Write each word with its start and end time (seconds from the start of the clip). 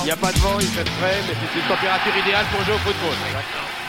Il 0.00 0.04
n'y 0.04 0.10
a 0.10 0.16
pas 0.16 0.30
de 0.30 0.38
vent, 0.40 0.60
il 0.60 0.66
fait 0.66 0.86
frais, 0.86 1.16
mais 1.26 1.34
c'est 1.34 1.58
une 1.58 1.66
température 1.66 2.12
idéale 2.14 2.44
pour 2.52 2.62
jouer 2.64 2.74
au 2.74 2.78
football. 2.78 3.16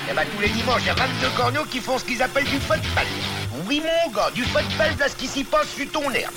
Eh 0.10 0.14
ben, 0.16 0.24
tous 0.34 0.42
les 0.42 0.48
dimanches, 0.48 0.82
il 0.84 0.88
y 0.88 0.90
a 0.90 0.94
22 0.94 1.36
corneaux 1.36 1.66
qui 1.66 1.80
font 1.80 1.98
ce 1.98 2.06
qu'ils 2.06 2.22
appellent 2.22 2.46
du 2.46 2.60
football. 2.60 3.06
Oui, 3.68 3.82
mon 3.82 4.12
gars, 4.14 4.32
du 4.32 4.44
football, 4.44 4.98
là, 4.98 5.10
ce 5.10 5.16
qui 5.18 5.28
s'y 5.28 5.44
passe 5.44 5.76
sur 5.76 5.92
ton 5.92 6.10
herbe. 6.12 6.34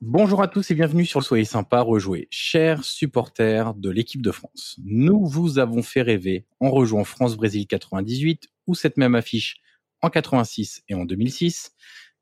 Bonjour 0.00 0.40
à 0.40 0.48
tous 0.48 0.70
et 0.70 0.74
bienvenue 0.74 1.04
sur 1.04 1.20
le 1.20 1.24
Soyez 1.24 1.44
sympa 1.44 1.82
rejouer. 1.82 2.28
Chers 2.30 2.82
supporters 2.82 3.74
de 3.74 3.90
l'équipe 3.90 4.22
de 4.22 4.30
France, 4.30 4.80
nous 4.82 5.26
vous 5.26 5.58
avons 5.58 5.82
fait 5.82 6.00
rêver 6.00 6.46
en 6.60 6.70
rejouant 6.70 7.04
France-Brésil 7.04 7.66
98 7.66 8.48
ou 8.66 8.74
cette 8.74 8.96
même 8.96 9.16
affiche 9.16 9.56
en 10.00 10.08
86 10.08 10.82
et 10.88 10.94
en 10.94 11.04
2006, 11.04 11.72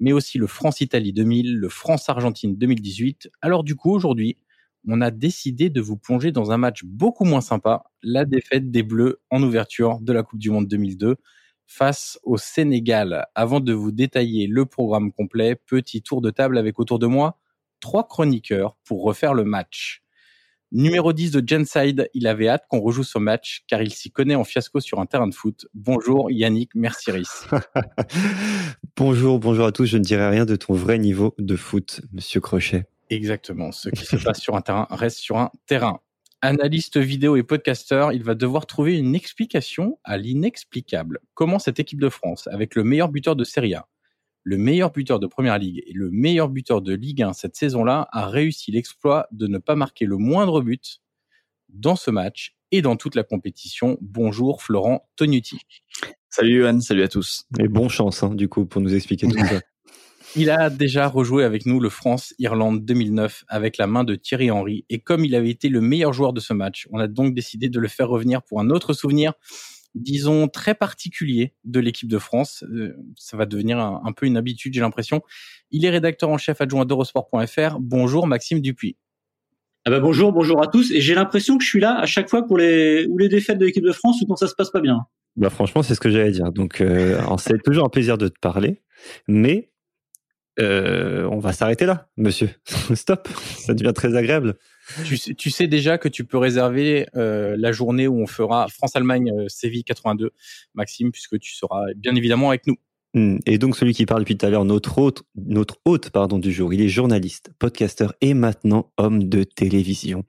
mais 0.00 0.12
aussi 0.12 0.38
le 0.38 0.48
France-Italie 0.48 1.12
2000, 1.12 1.54
le 1.54 1.68
France-Argentine 1.68 2.56
2018. 2.56 3.30
Alors 3.40 3.62
du 3.62 3.76
coup, 3.76 3.92
aujourd'hui, 3.92 4.36
on 4.88 5.00
a 5.00 5.10
décidé 5.10 5.70
de 5.70 5.80
vous 5.80 5.96
plonger 5.96 6.32
dans 6.32 6.50
un 6.50 6.56
match 6.56 6.84
beaucoup 6.84 7.24
moins 7.24 7.40
sympa, 7.40 7.84
la 8.02 8.24
défaite 8.24 8.70
des 8.70 8.82
Bleus 8.82 9.20
en 9.30 9.42
ouverture 9.42 10.00
de 10.00 10.12
la 10.12 10.22
Coupe 10.22 10.38
du 10.38 10.50
Monde 10.50 10.66
2002 10.66 11.16
face 11.66 12.18
au 12.22 12.38
Sénégal. 12.38 13.26
Avant 13.34 13.60
de 13.60 13.72
vous 13.74 13.92
détailler 13.92 14.46
le 14.46 14.64
programme 14.64 15.12
complet, 15.12 15.54
petit 15.54 16.02
tour 16.02 16.22
de 16.22 16.30
table 16.30 16.56
avec 16.56 16.78
autour 16.78 16.98
de 16.98 17.06
moi 17.06 17.38
trois 17.80 18.08
chroniqueurs 18.08 18.76
pour 18.84 19.04
refaire 19.04 19.34
le 19.34 19.44
match. 19.44 20.02
Numéro 20.72 21.12
10 21.12 21.30
de 21.30 21.42
Genside, 21.46 22.10
il 22.12 22.26
avait 22.26 22.48
hâte 22.48 22.64
qu'on 22.68 22.80
rejoue 22.80 23.04
ce 23.04 23.18
match 23.18 23.64
car 23.68 23.80
il 23.82 23.92
s'y 23.92 24.10
connaît 24.10 24.34
en 24.34 24.44
fiasco 24.44 24.80
sur 24.80 25.00
un 25.00 25.06
terrain 25.06 25.26
de 25.26 25.34
foot. 25.34 25.66
Bonjour 25.72 26.30
Yannick 26.30 26.74
Mercieris. 26.74 27.28
bonjour, 28.96 29.38
bonjour 29.38 29.66
à 29.66 29.72
tous. 29.72 29.86
Je 29.86 29.96
ne 29.96 30.02
dirai 30.02 30.28
rien 30.28 30.44
de 30.44 30.56
ton 30.56 30.74
vrai 30.74 30.98
niveau 30.98 31.34
de 31.38 31.56
foot, 31.56 32.02
monsieur 32.12 32.40
Crochet. 32.40 32.86
Exactement. 33.10 33.72
Ce 33.72 33.88
qui 33.88 34.04
se 34.04 34.16
passe 34.16 34.40
sur 34.40 34.54
un 34.56 34.60
terrain 34.60 34.86
reste 34.90 35.18
sur 35.18 35.38
un 35.38 35.50
terrain. 35.66 36.00
Analyste 36.40 36.98
vidéo 36.98 37.34
et 37.36 37.42
podcasteur, 37.42 38.12
il 38.12 38.22
va 38.22 38.34
devoir 38.34 38.66
trouver 38.66 38.96
une 38.96 39.14
explication 39.14 39.98
à 40.04 40.18
l'inexplicable. 40.18 41.18
Comment 41.34 41.58
cette 41.58 41.80
équipe 41.80 42.00
de 42.00 42.08
France, 42.08 42.46
avec 42.52 42.76
le 42.76 42.84
meilleur 42.84 43.08
buteur 43.08 43.34
de 43.34 43.42
Serie 43.42 43.74
A, 43.74 43.88
le 44.44 44.56
meilleur 44.56 44.92
buteur 44.92 45.18
de 45.18 45.26
Première 45.26 45.58
Ligue 45.58 45.82
et 45.84 45.92
le 45.92 46.10
meilleur 46.10 46.48
buteur 46.48 46.80
de 46.80 46.94
Ligue 46.94 47.22
1 47.22 47.32
cette 47.32 47.56
saison-là, 47.56 48.08
a 48.12 48.26
réussi 48.28 48.70
l'exploit 48.70 49.26
de 49.32 49.48
ne 49.48 49.58
pas 49.58 49.74
marquer 49.74 50.04
le 50.04 50.16
moindre 50.16 50.60
but 50.60 51.00
dans 51.68 51.96
ce 51.96 52.10
match 52.10 52.54
et 52.70 52.82
dans 52.82 52.96
toute 52.96 53.14
la 53.14 53.24
compétition? 53.24 53.98
Bonjour 54.00 54.62
Florent 54.62 55.08
Tognuti. 55.16 55.58
Salut 56.30 56.60
Johan, 56.60 56.80
salut 56.80 57.02
à 57.02 57.08
tous. 57.08 57.46
Et 57.58 57.68
bonne 57.68 57.88
chance, 57.88 58.22
hein, 58.22 58.34
du 58.34 58.48
coup, 58.48 58.64
pour 58.64 58.80
nous 58.80 58.94
expliquer 58.94 59.26
tout 59.26 59.38
ça. 59.38 59.60
Il 60.36 60.50
a 60.50 60.70
déjà 60.70 61.08
rejoué 61.08 61.44
avec 61.44 61.66
nous 61.66 61.80
le 61.80 61.88
France-Irlande 61.88 62.84
2009 62.84 63.44
avec 63.48 63.78
la 63.78 63.86
main 63.86 64.04
de 64.04 64.14
Thierry 64.14 64.50
Henry. 64.50 64.84
Et 64.90 65.00
comme 65.00 65.24
il 65.24 65.34
avait 65.34 65.50
été 65.50 65.68
le 65.68 65.80
meilleur 65.80 66.12
joueur 66.12 66.32
de 66.32 66.40
ce 66.40 66.52
match, 66.52 66.86
on 66.90 66.98
a 66.98 67.08
donc 67.08 67.34
décidé 67.34 67.68
de 67.68 67.80
le 67.80 67.88
faire 67.88 68.08
revenir 68.08 68.42
pour 68.42 68.60
un 68.60 68.70
autre 68.70 68.92
souvenir, 68.92 69.32
disons, 69.94 70.48
très 70.48 70.74
particulier 70.74 71.54
de 71.64 71.80
l'équipe 71.80 72.08
de 72.08 72.18
France. 72.18 72.62
Euh, 72.70 72.94
ça 73.16 73.36
va 73.36 73.46
devenir 73.46 73.78
un, 73.78 74.02
un 74.04 74.12
peu 74.12 74.26
une 74.26 74.36
habitude, 74.36 74.74
j'ai 74.74 74.80
l'impression. 74.80 75.22
Il 75.70 75.84
est 75.84 75.90
rédacteur 75.90 76.28
en 76.28 76.38
chef 76.38 76.60
adjoint 76.60 76.84
d'Eurosport.fr. 76.84 77.78
Bonjour 77.80 78.26
Maxime 78.26 78.60
Dupuis. 78.60 78.96
Ah 79.86 79.90
bah 79.90 80.00
bonjour, 80.00 80.32
bonjour 80.32 80.62
à 80.62 80.66
tous. 80.66 80.90
Et 80.90 81.00
j'ai 81.00 81.14
l'impression 81.14 81.56
que 81.56 81.64
je 81.64 81.68
suis 81.70 81.80
là 81.80 81.98
à 81.98 82.04
chaque 82.04 82.28
fois 82.28 82.46
pour 82.46 82.58
les 82.58 83.06
ou 83.06 83.16
les 83.16 83.28
défaites 83.28 83.58
de 83.58 83.64
l'équipe 83.64 83.84
de 83.84 83.92
France 83.92 84.20
ou 84.20 84.26
quand 84.26 84.36
ça 84.36 84.46
se 84.46 84.54
passe 84.54 84.70
pas 84.70 84.82
bien. 84.82 85.06
Bah 85.36 85.48
franchement, 85.50 85.82
c'est 85.82 85.94
ce 85.94 86.00
que 86.00 86.10
j'allais 86.10 86.32
dire. 86.32 86.52
Donc, 86.52 86.80
euh, 86.80 87.18
c'est 87.38 87.62
toujours 87.62 87.86
un 87.86 87.88
plaisir 87.88 88.18
de 88.18 88.28
te 88.28 88.38
parler, 88.38 88.82
mais 89.28 89.70
euh, 90.60 91.24
on 91.30 91.38
va 91.38 91.52
s'arrêter 91.52 91.86
là, 91.86 92.08
monsieur. 92.16 92.50
Stop, 92.94 93.28
ça 93.58 93.74
devient 93.74 93.92
très 93.94 94.16
agréable. 94.16 94.56
Tu 95.04 95.16
sais, 95.16 95.34
tu 95.34 95.50
sais 95.50 95.66
déjà 95.66 95.98
que 95.98 96.08
tu 96.08 96.24
peux 96.24 96.38
réserver 96.38 97.06
euh, 97.16 97.56
la 97.58 97.72
journée 97.72 98.08
où 98.08 98.20
on 98.20 98.26
fera 98.26 98.68
France-Allemagne 98.68 99.30
euh, 99.30 99.44
Séville 99.48 99.84
82, 99.84 100.32
Maxime, 100.74 101.12
puisque 101.12 101.38
tu 101.38 101.54
seras 101.54 101.84
bien 101.96 102.14
évidemment 102.14 102.48
avec 102.48 102.66
nous. 102.66 102.76
Hmm. 103.14 103.38
Et 103.46 103.58
donc 103.58 103.76
celui 103.76 103.94
qui 103.94 104.04
parle 104.04 104.20
depuis 104.20 104.36
tout 104.36 104.46
à 104.46 104.50
l'heure, 104.50 104.64
notre 104.64 104.98
hôte, 104.98 105.22
notre 105.34 105.78
hôte 105.84 106.10
pardon 106.10 106.38
du 106.38 106.52
jour, 106.52 106.74
il 106.74 106.82
est 106.82 106.88
journaliste, 106.88 107.50
podcasteur 107.58 108.14
et 108.20 108.34
maintenant 108.34 108.92
homme 108.98 109.28
de 109.28 109.44
télévision. 109.44 110.24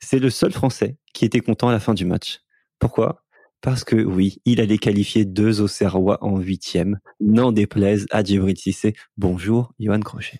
C'est 0.00 0.18
le 0.18 0.30
seul 0.30 0.50
Français 0.50 0.96
qui 1.12 1.24
était 1.24 1.40
content 1.40 1.68
à 1.68 1.72
la 1.72 1.80
fin 1.80 1.94
du 1.94 2.04
match. 2.04 2.40
Pourquoi? 2.80 3.23
Parce 3.64 3.82
que 3.82 3.96
oui, 3.96 4.42
il 4.44 4.60
allait 4.60 4.76
qualifier 4.76 5.24
deux 5.24 5.62
Auxerrois 5.62 6.18
en 6.20 6.38
huitième. 6.38 6.98
N'en 7.18 7.50
déplaise 7.50 8.04
à 8.10 8.22
Djibril 8.22 8.58
Cissé. 8.58 8.92
Bonjour, 9.16 9.72
Johan 9.80 10.00
Crochet. 10.00 10.38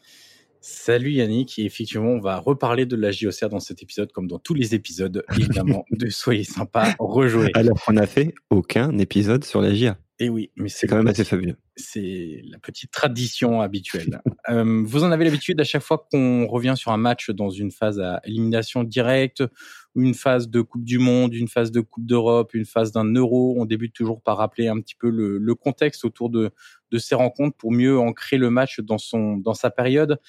Salut 0.61 1.11
Yannick, 1.11 1.59
et 1.59 1.65
effectivement, 1.65 2.11
on 2.11 2.21
va 2.21 2.37
reparler 2.37 2.85
de 2.85 2.97
la 2.97 3.13
JOCR 3.13 3.49
dans 3.49 3.61
cet 3.61 3.83
épisode, 3.83 4.13
comme 4.13 4.27
dans 4.27 4.39
tous 4.39 4.53
les 4.53 4.75
épisodes, 4.75 5.25
évidemment, 5.39 5.87
de 5.91 6.11
Soyez 6.11 6.45
sympa, 6.45 6.95
rejouer. 6.99 7.51
Alors 7.55 7.83
qu'on 7.83 7.95
n'a 7.95 8.07
fait 8.07 8.35
aucun 8.51 8.99
épisode 8.99 9.43
sur 9.43 9.63
la 9.63 9.73
JA. 9.73 9.97
Et 10.21 10.29
oui, 10.29 10.53
mais 10.55 10.69
c'est 10.69 10.87
quand 10.87 10.97
même 10.97 11.09
assez 11.09 11.25
fabuleux. 11.25 11.57
C'est 11.75 12.41
la 12.45 12.59
petite 12.59 12.93
tradition 12.93 13.61
habituelle. 13.61 14.21
euh, 14.49 14.83
vous 14.85 15.03
en 15.03 15.11
avez 15.11 15.25
l'habitude 15.25 15.61
à 15.61 15.65
chaque 15.65 15.83
fois 15.83 16.07
qu'on 16.11 16.47
revient 16.47 16.75
sur 16.77 16.93
un 16.93 16.97
match 16.97 17.31
dans 17.31 17.51
une 17.51 17.73
phase 17.73 17.99
à 17.99 18.21
élimination 18.25 18.85
directe, 18.85 19.43
une 19.97 20.15
phase 20.15 20.49
de 20.49 20.61
Coupe 20.61 20.85
du 20.85 20.99
Monde, 20.99 21.35
une 21.35 21.49
phase 21.49 21.73
de 21.73 21.81
Coupe 21.81 22.07
d'Europe, 22.07 22.55
une 22.55 22.65
phase 22.65 22.93
d'un 22.93 23.13
Euro. 23.13 23.57
On 23.59 23.65
débute 23.65 23.93
toujours 23.93 24.23
par 24.23 24.37
rappeler 24.39 24.69
un 24.69 24.81
petit 24.81 24.95
peu 24.95 25.11
le, 25.11 25.39
le 25.39 25.55
contexte 25.57 26.05
autour 26.05 26.31
de, 26.31 26.53
de 26.93 26.99
ces 26.99 27.17
rencontres 27.17 27.57
pour 27.57 27.73
mieux 27.73 27.99
ancrer 27.99 28.37
le 28.37 28.51
match 28.51 28.79
dans 28.81 28.99
son 28.99 29.37
dans 29.37 29.55
sa 29.55 29.71
période. 29.71 30.21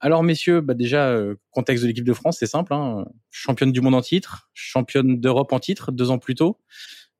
Alors 0.00 0.22
messieurs, 0.22 0.60
bah 0.60 0.74
déjà 0.74 1.08
euh, 1.08 1.34
contexte 1.50 1.82
de 1.82 1.88
l'équipe 1.88 2.04
de 2.04 2.12
France, 2.12 2.38
c'est 2.38 2.46
simple, 2.46 2.72
hein, 2.72 3.04
championne 3.30 3.72
du 3.72 3.80
monde 3.80 3.96
en 3.96 4.00
titre, 4.00 4.48
championne 4.54 5.20
d'Europe 5.20 5.52
en 5.52 5.58
titre 5.58 5.90
deux 5.90 6.10
ans 6.10 6.18
plus 6.18 6.36
tôt. 6.36 6.58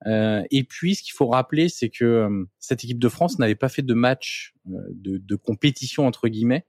Euh, 0.06 0.42
et 0.50 0.64
puis, 0.64 0.94
ce 0.94 1.02
qu'il 1.02 1.12
faut 1.12 1.26
rappeler, 1.26 1.68
c'est 1.68 1.88
que 1.88 2.04
euh, 2.04 2.44
cette 2.58 2.84
équipe 2.84 2.98
de 2.98 3.08
France 3.08 3.38
n'avait 3.38 3.54
pas 3.54 3.68
fait 3.68 3.82
de 3.82 3.94
match 3.94 4.54
euh, 4.68 4.78
de, 4.92 5.18
de, 5.18 5.36
compétition 5.36 6.06
entre 6.06 6.28
guillemets, 6.28 6.66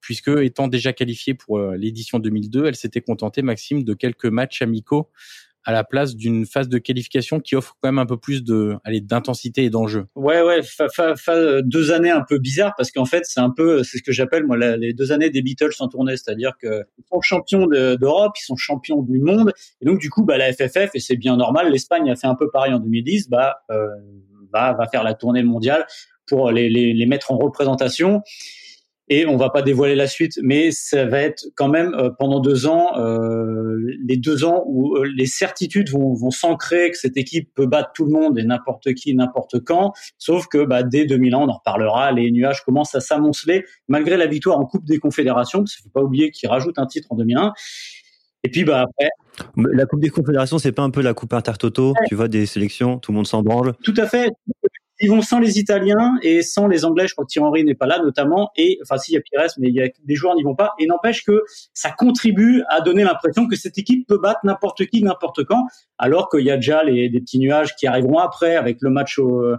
puisque 0.00 0.28
étant 0.28 0.68
déjà 0.68 0.92
qualifiée 0.92 1.34
pour 1.34 1.60
l'édition 1.60 2.18
2002, 2.18 2.66
elle 2.66 2.76
s'était 2.76 3.00
contentée, 3.00 3.42
Maxime, 3.42 3.84
de 3.84 3.94
quelques 3.94 4.26
matchs 4.26 4.62
amicaux 4.62 5.10
à 5.64 5.72
la 5.72 5.84
place 5.84 6.16
d'une 6.16 6.46
phase 6.46 6.68
de 6.68 6.78
qualification 6.78 7.40
qui 7.40 7.56
offre 7.56 7.76
quand 7.80 7.88
même 7.88 7.98
un 7.98 8.06
peu 8.06 8.16
plus 8.16 8.42
de, 8.42 8.76
allez, 8.84 9.00
d'intensité 9.00 9.64
et 9.64 9.70
d'enjeu. 9.70 10.06
Ouais, 10.14 10.42
ouais, 10.42 10.60
deux 11.62 11.92
années 11.92 12.10
un 12.10 12.22
peu 12.22 12.38
bizarres 12.38 12.74
parce 12.76 12.90
qu'en 12.90 13.04
fait, 13.04 13.24
c'est 13.24 13.40
un 13.40 13.50
peu, 13.50 13.82
c'est 13.82 13.98
ce 13.98 14.02
que 14.02 14.12
j'appelle 14.12 14.44
moi 14.44 14.56
les 14.56 14.92
deux 14.92 15.12
années 15.12 15.30
des 15.30 15.42
Beatles 15.42 15.72
en 15.80 15.88
tournée, 15.88 16.16
c'est-à-dire 16.16 16.52
que 16.60 16.84
ils 16.98 17.04
sont 17.08 17.20
champions 17.20 17.66
d'Europe, 17.66 18.32
ils 18.40 18.44
sont 18.44 18.56
champions 18.56 19.02
du 19.02 19.20
monde, 19.20 19.52
et 19.80 19.84
donc 19.84 19.98
du 19.98 20.10
coup, 20.10 20.24
bah 20.24 20.36
la 20.36 20.52
FFF 20.52 20.90
et 20.94 21.00
c'est 21.00 21.16
bien 21.16 21.36
normal, 21.36 21.70
l'Espagne 21.70 22.10
a 22.10 22.16
fait 22.16 22.26
un 22.26 22.34
peu 22.34 22.50
pareil 22.50 22.72
en 22.72 22.80
2010, 22.80 23.28
bah 23.28 23.56
euh, 23.70 23.88
va 24.52 24.72
va 24.72 24.86
faire 24.88 25.04
la 25.04 25.14
tournée 25.14 25.42
mondiale 25.42 25.86
pour 26.26 26.50
les, 26.50 26.68
les, 26.68 26.92
les 26.92 27.06
mettre 27.06 27.32
en 27.32 27.38
représentation 27.38 28.22
et 29.14 29.26
on 29.26 29.36
va 29.36 29.50
pas 29.50 29.60
dévoiler 29.60 29.94
la 29.94 30.06
suite, 30.06 30.38
mais 30.42 30.70
ça 30.70 31.04
va 31.04 31.20
être 31.20 31.44
quand 31.54 31.68
même 31.68 31.92
euh, 31.92 32.08
pendant 32.18 32.40
deux 32.40 32.66
ans, 32.66 32.98
euh, 32.98 33.76
les 34.06 34.16
deux 34.16 34.42
ans 34.42 34.64
où 34.66 34.96
euh, 34.96 35.04
les 35.04 35.26
certitudes 35.26 35.90
vont, 35.90 36.14
vont 36.14 36.30
s'ancrer 36.30 36.90
que 36.90 36.96
cette 36.96 37.18
équipe 37.18 37.50
peut 37.54 37.66
battre 37.66 37.90
tout 37.94 38.06
le 38.06 38.10
monde 38.10 38.38
et 38.38 38.42
n'importe 38.42 38.94
qui, 38.94 39.14
n'importe 39.14 39.60
quand. 39.60 39.92
Sauf 40.16 40.46
que 40.46 40.64
bah, 40.64 40.82
dès 40.82 41.04
2000 41.04 41.34
ans, 41.34 41.42
on 41.42 41.50
en 41.50 41.58
reparlera, 41.58 42.10
les 42.12 42.30
nuages 42.30 42.64
commencent 42.64 42.94
à 42.94 43.00
s'amonceler 43.00 43.66
malgré 43.86 44.16
la 44.16 44.26
victoire 44.26 44.58
en 44.58 44.64
Coupe 44.64 44.86
des 44.86 44.98
Confédérations, 44.98 45.58
parce 45.58 45.76
qu'il 45.76 45.82
faut 45.82 45.90
pas 45.90 46.02
oublier 46.02 46.30
qu'ils 46.30 46.48
rajoutent 46.48 46.78
un 46.78 46.86
titre 46.86 47.08
en 47.10 47.16
2001. 47.16 47.52
Et 48.44 48.48
puis 48.48 48.64
bah 48.64 48.80
après. 48.80 49.10
La 49.56 49.84
Coupe 49.84 50.00
des 50.00 50.08
Confédérations, 50.08 50.58
c'est 50.58 50.72
pas 50.72 50.82
un 50.82 50.90
peu 50.90 51.02
la 51.02 51.12
Coupe 51.12 51.34
Intertoto, 51.34 51.92
tu 52.08 52.14
vois, 52.14 52.28
des 52.28 52.46
sélections, 52.46 52.98
tout 52.98 53.12
le 53.12 53.16
monde 53.16 53.26
s'en 53.26 53.42
branle. 53.42 53.74
Tout 53.84 53.94
à 53.98 54.06
fait 54.06 54.30
ils 55.02 55.10
vont 55.10 55.20
sans 55.20 55.40
les 55.40 55.58
Italiens 55.58 56.14
et 56.22 56.42
sans 56.42 56.68
les 56.68 56.84
Anglais. 56.84 57.08
Je 57.08 57.14
crois 57.14 57.24
que 57.24 57.30
Thierry 57.30 57.46
Henry 57.46 57.64
n'est 57.64 57.74
pas 57.74 57.86
là, 57.86 57.98
notamment. 57.98 58.50
Et 58.56 58.78
enfin, 58.82 58.98
s'il 58.98 59.14
y 59.14 59.16
a 59.16 59.20
Pires, 59.20 59.52
mais 59.58 59.68
il 59.68 59.74
y 59.74 59.82
a 59.82 59.88
des 60.04 60.14
joueurs 60.14 60.36
n'y 60.36 60.44
vont 60.44 60.54
pas. 60.54 60.74
Et 60.78 60.86
n'empêche 60.86 61.24
que 61.24 61.42
ça 61.74 61.90
contribue 61.90 62.62
à 62.68 62.80
donner 62.80 63.02
l'impression 63.02 63.48
que 63.48 63.56
cette 63.56 63.76
équipe 63.78 64.06
peut 64.06 64.18
battre 64.18 64.40
n'importe 64.44 64.86
qui, 64.86 65.02
n'importe 65.02 65.44
quand, 65.44 65.66
alors 65.98 66.28
qu'il 66.28 66.44
y 66.44 66.52
a 66.52 66.56
déjà 66.56 66.84
les, 66.84 67.08
des 67.08 67.20
petits 67.20 67.40
nuages 67.40 67.74
qui 67.74 67.88
arriveront 67.88 68.18
après, 68.18 68.54
avec 68.54 68.78
le 68.80 68.90
match 68.90 69.18
au, 69.18 69.56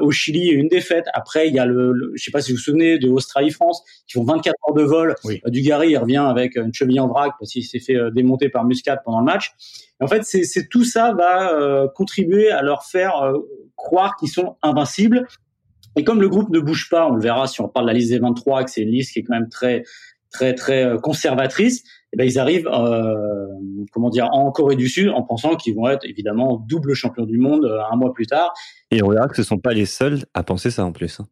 au 0.00 0.10
Chili 0.10 0.48
une 0.48 0.68
défaite. 0.68 1.06
Après, 1.14 1.48
il 1.48 1.54
y 1.54 1.58
a 1.58 1.66
le, 1.66 1.92
le 1.92 2.12
je 2.14 2.22
sais 2.22 2.30
pas 2.30 2.40
si 2.40 2.52
vous 2.52 2.56
vous 2.56 2.62
souvenez 2.62 2.98
de 2.98 3.08
Australie-France, 3.08 3.82
qui 4.06 4.14
font 4.14 4.24
24 4.24 4.54
heures 4.68 4.74
de 4.74 4.82
vol. 4.82 5.14
Oui. 5.24 5.40
Euh, 5.46 5.50
Dugarry, 5.50 5.90
il 5.90 5.98
revient 5.98 6.24
avec 6.28 6.56
une 6.56 6.74
cheville 6.74 7.00
en 7.00 7.08
vrac 7.08 7.32
parce 7.38 7.52
qu'il 7.52 7.64
s'est 7.64 7.80
fait 7.80 7.96
euh, 7.96 8.10
démonter 8.10 8.48
par 8.48 8.64
Muscat 8.64 8.96
pendant 8.98 9.20
le 9.20 9.24
match. 9.24 9.52
en 10.00 10.06
fait, 10.06 10.24
c'est 10.24 10.68
tout 10.68 10.84
ça 10.84 11.12
va 11.12 11.52
euh, 11.52 11.88
contribuer 11.88 12.50
à 12.50 12.62
leur 12.62 12.84
faire 12.84 13.32
croire 13.76 14.16
qu'ils 14.16 14.30
sont 14.30 14.56
invincibles. 14.62 15.26
Et 15.96 16.04
comme 16.04 16.20
le 16.20 16.28
groupe 16.28 16.50
ne 16.50 16.60
bouge 16.60 16.88
pas, 16.90 17.08
on 17.08 17.14
le 17.14 17.20
verra 17.20 17.46
si 17.46 17.60
on 17.60 17.68
parle 17.68 17.86
de 17.86 17.92
la 17.92 17.98
liste 17.98 18.10
des 18.10 18.18
23, 18.18 18.64
que 18.64 18.70
c'est 18.70 18.82
une 18.82 18.90
liste 18.90 19.12
qui 19.12 19.20
est 19.20 19.22
quand 19.22 19.34
même 19.34 19.48
très 19.48 19.84
très 20.30 20.54
très 20.54 20.84
euh, 20.84 20.98
conservatrice, 20.98 21.84
eh 22.12 22.16
ben 22.16 22.24
ils 22.24 22.38
arrivent 22.38 22.68
euh, 22.68 23.46
comment 23.92 24.10
dire 24.10 24.28
en 24.32 24.50
Corée 24.50 24.76
du 24.76 24.88
Sud 24.88 25.10
en 25.10 25.22
pensant 25.22 25.56
qu'ils 25.56 25.74
vont 25.74 25.88
être 25.88 26.04
évidemment 26.04 26.64
double 26.68 26.94
champion 26.94 27.24
du 27.24 27.38
monde 27.38 27.64
euh, 27.64 27.80
un 27.90 27.96
mois 27.96 28.12
plus 28.12 28.26
tard. 28.26 28.52
Et 28.90 29.02
on 29.02 29.10
verra 29.10 29.28
que 29.28 29.36
ce 29.36 29.42
sont 29.42 29.58
pas 29.58 29.72
les 29.72 29.86
seuls 29.86 30.24
à 30.34 30.42
penser 30.42 30.70
ça 30.70 30.84
en 30.84 30.92
plus. 30.92 31.20
Hein. 31.20 31.26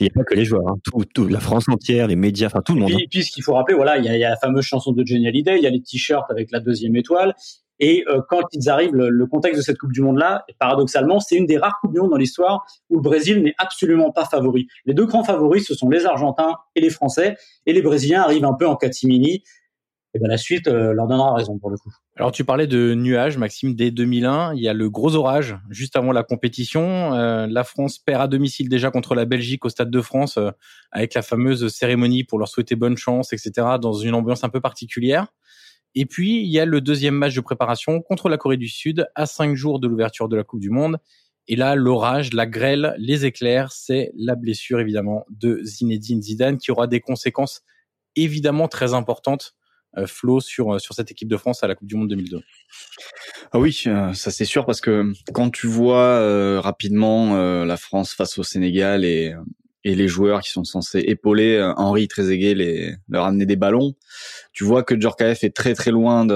Il 0.00 0.04
n'y 0.04 0.08
a 0.08 0.14
pas 0.14 0.24
que 0.24 0.34
les 0.34 0.46
joueurs, 0.46 0.66
hein. 0.66 0.76
tout, 0.82 1.04
tout, 1.14 1.28
la 1.28 1.40
France 1.40 1.68
entière, 1.68 2.06
les 2.06 2.16
médias, 2.16 2.46
enfin 2.46 2.62
tout 2.62 2.74
le 2.74 2.80
monde. 2.80 2.90
Et 2.90 2.94
puis, 2.94 3.04
hein. 3.04 3.08
puis 3.10 3.24
ce 3.24 3.32
qu'il 3.32 3.42
faut 3.42 3.52
rappeler, 3.52 3.76
voilà, 3.76 3.98
il 3.98 4.04
y, 4.04 4.08
a, 4.08 4.16
il 4.16 4.20
y, 4.20 4.24
a, 4.24 4.30
la 4.30 4.36
fameuse 4.36 4.64
chanson 4.64 4.92
de 4.92 5.04
Johnny 5.04 5.28
Hallyday, 5.28 5.58
il 5.58 5.62
y 5.62 5.66
a 5.66 5.70
les 5.70 5.82
t-shirts 5.82 6.30
avec 6.30 6.50
la 6.52 6.60
deuxième 6.60 6.96
étoile, 6.96 7.34
et 7.80 8.04
euh, 8.08 8.20
quand 8.28 8.42
ils 8.52 8.68
arrivent, 8.68 8.94
le, 8.94 9.26
contexte 9.26 9.58
de 9.58 9.62
cette 9.62 9.78
Coupe 9.78 9.92
du 9.92 10.02
Monde-là, 10.02 10.44
paradoxalement, 10.58 11.18
c'est 11.18 11.36
une 11.36 11.46
des 11.46 11.56
rares 11.56 11.78
Coupes 11.80 11.92
du 11.92 12.00
Monde 12.00 12.10
dans 12.10 12.18
l'histoire 12.18 12.66
où 12.90 12.96
le 12.96 13.02
Brésil 13.02 13.42
n'est 13.42 13.54
absolument 13.58 14.12
pas 14.12 14.26
favori. 14.26 14.68
Les 14.84 14.92
deux 14.92 15.06
grands 15.06 15.24
favoris, 15.24 15.66
ce 15.66 15.74
sont 15.74 15.88
les 15.88 16.04
Argentins 16.04 16.56
et 16.76 16.82
les 16.82 16.90
Français, 16.90 17.36
et 17.64 17.72
les 17.72 17.80
Brésiliens 17.80 18.22
arrivent 18.22 18.44
un 18.44 18.52
peu 18.52 18.66
en 18.66 18.76
catimini. 18.76 19.42
Et 20.12 20.18
ben 20.18 20.28
la 20.28 20.38
suite 20.38 20.66
euh, 20.66 20.92
leur 20.92 21.06
donnera 21.06 21.34
raison 21.34 21.58
pour 21.58 21.70
le 21.70 21.76
coup. 21.76 21.92
Alors 22.16 22.32
tu 22.32 22.44
parlais 22.44 22.66
de 22.66 22.94
nuages, 22.94 23.38
Maxime, 23.38 23.76
dès 23.76 23.92
2001, 23.92 24.54
il 24.54 24.60
y 24.60 24.68
a 24.68 24.74
le 24.74 24.90
gros 24.90 25.14
orage 25.14 25.56
juste 25.70 25.94
avant 25.94 26.10
la 26.10 26.24
compétition. 26.24 27.14
Euh, 27.14 27.46
la 27.48 27.62
France 27.62 27.98
perd 27.98 28.22
à 28.22 28.26
domicile 28.26 28.68
déjà 28.68 28.90
contre 28.90 29.14
la 29.14 29.24
Belgique 29.24 29.64
au 29.64 29.68
Stade 29.68 29.90
de 29.90 30.00
France 30.00 30.38
avec 30.90 31.14
la 31.14 31.22
fameuse 31.22 31.68
cérémonie 31.68 32.24
pour 32.24 32.40
leur 32.40 32.48
souhaiter 32.48 32.74
bonne 32.74 32.96
chance, 32.96 33.32
etc. 33.32 33.52
Dans 33.80 33.92
une 33.92 34.14
ambiance 34.14 34.42
un 34.42 34.48
peu 34.48 34.60
particulière. 34.60 35.28
Et 35.94 36.06
puis, 36.06 36.42
il 36.42 36.48
y 36.48 36.60
a 36.60 36.64
le 36.64 36.80
deuxième 36.80 37.14
match 37.14 37.34
de 37.34 37.40
préparation 37.40 38.00
contre 38.00 38.28
la 38.28 38.36
Corée 38.36 38.56
du 38.56 38.68
Sud 38.68 39.08
à 39.14 39.26
cinq 39.26 39.56
jours 39.56 39.80
de 39.80 39.88
l'ouverture 39.88 40.28
de 40.28 40.36
la 40.36 40.44
Coupe 40.44 40.60
du 40.60 40.70
Monde. 40.70 40.98
Et 41.48 41.56
là, 41.56 41.74
l'orage, 41.74 42.32
la 42.32 42.46
grêle, 42.46 42.94
les 42.98 43.26
éclairs, 43.26 43.72
c'est 43.72 44.12
la 44.14 44.36
blessure 44.36 44.78
évidemment 44.78 45.24
de 45.30 45.60
Zinedine 45.64 46.22
Zidane 46.22 46.58
qui 46.58 46.70
aura 46.70 46.86
des 46.86 47.00
conséquences 47.00 47.62
évidemment 48.14 48.68
très 48.68 48.94
importantes, 48.94 49.54
euh, 49.54 49.59
Flo, 50.06 50.40
sur, 50.40 50.74
euh, 50.74 50.78
sur 50.78 50.94
cette 50.94 51.10
équipe 51.10 51.28
de 51.28 51.36
France 51.36 51.62
à 51.62 51.68
la 51.68 51.74
Coupe 51.74 51.88
du 51.88 51.96
Monde 51.96 52.08
2002. 52.08 52.40
Ah 53.52 53.58
oui, 53.58 53.82
euh, 53.86 54.12
ça 54.12 54.30
c'est 54.30 54.44
sûr 54.44 54.64
parce 54.66 54.80
que 54.80 55.12
quand 55.32 55.50
tu 55.50 55.66
vois 55.66 56.04
euh, 56.04 56.60
rapidement 56.60 57.36
la 57.64 57.76
France 57.76 58.14
face 58.14 58.38
au 58.38 58.42
Sénégal 58.42 59.04
et 59.04 59.34
et 59.84 59.94
les 59.94 60.08
joueurs 60.08 60.40
qui 60.40 60.50
sont 60.50 60.64
censés 60.64 60.98
épauler 61.00 61.56
euh, 61.56 61.72
Henri 61.76 62.06
Trezeguet 62.08 62.54
les 62.54 62.94
leur 63.08 63.24
amener 63.24 63.46
des 63.46 63.56
ballons. 63.56 63.94
Tu 64.52 64.64
vois 64.64 64.82
que 64.82 64.98
Djorkaeff 64.98 65.42
est 65.44 65.54
très 65.54 65.74
très 65.74 65.90
loin 65.90 66.26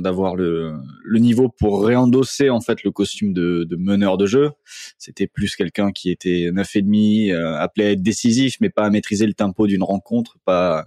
d'avoir 0.00 0.36
le, 0.36 0.74
le 1.02 1.18
niveau 1.18 1.48
pour 1.48 1.84
réendosser 1.84 2.50
en 2.50 2.60
fait 2.60 2.82
le 2.82 2.90
costume 2.90 3.32
de, 3.32 3.64
de 3.64 3.76
meneur 3.76 4.18
de 4.18 4.26
jeu. 4.26 4.50
C'était 4.98 5.26
plus 5.26 5.56
quelqu'un 5.56 5.92
qui 5.92 6.10
était 6.10 6.50
neuf 6.52 6.76
et 6.76 6.82
demi, 6.82 7.30
euh, 7.30 7.56
appelé 7.56 7.86
à 7.86 7.90
être 7.92 8.02
décisif, 8.02 8.56
mais 8.60 8.70
pas 8.70 8.84
à 8.84 8.90
maîtriser 8.90 9.26
le 9.26 9.34
tempo 9.34 9.66
d'une 9.66 9.82
rencontre, 9.82 10.36
pas 10.44 10.86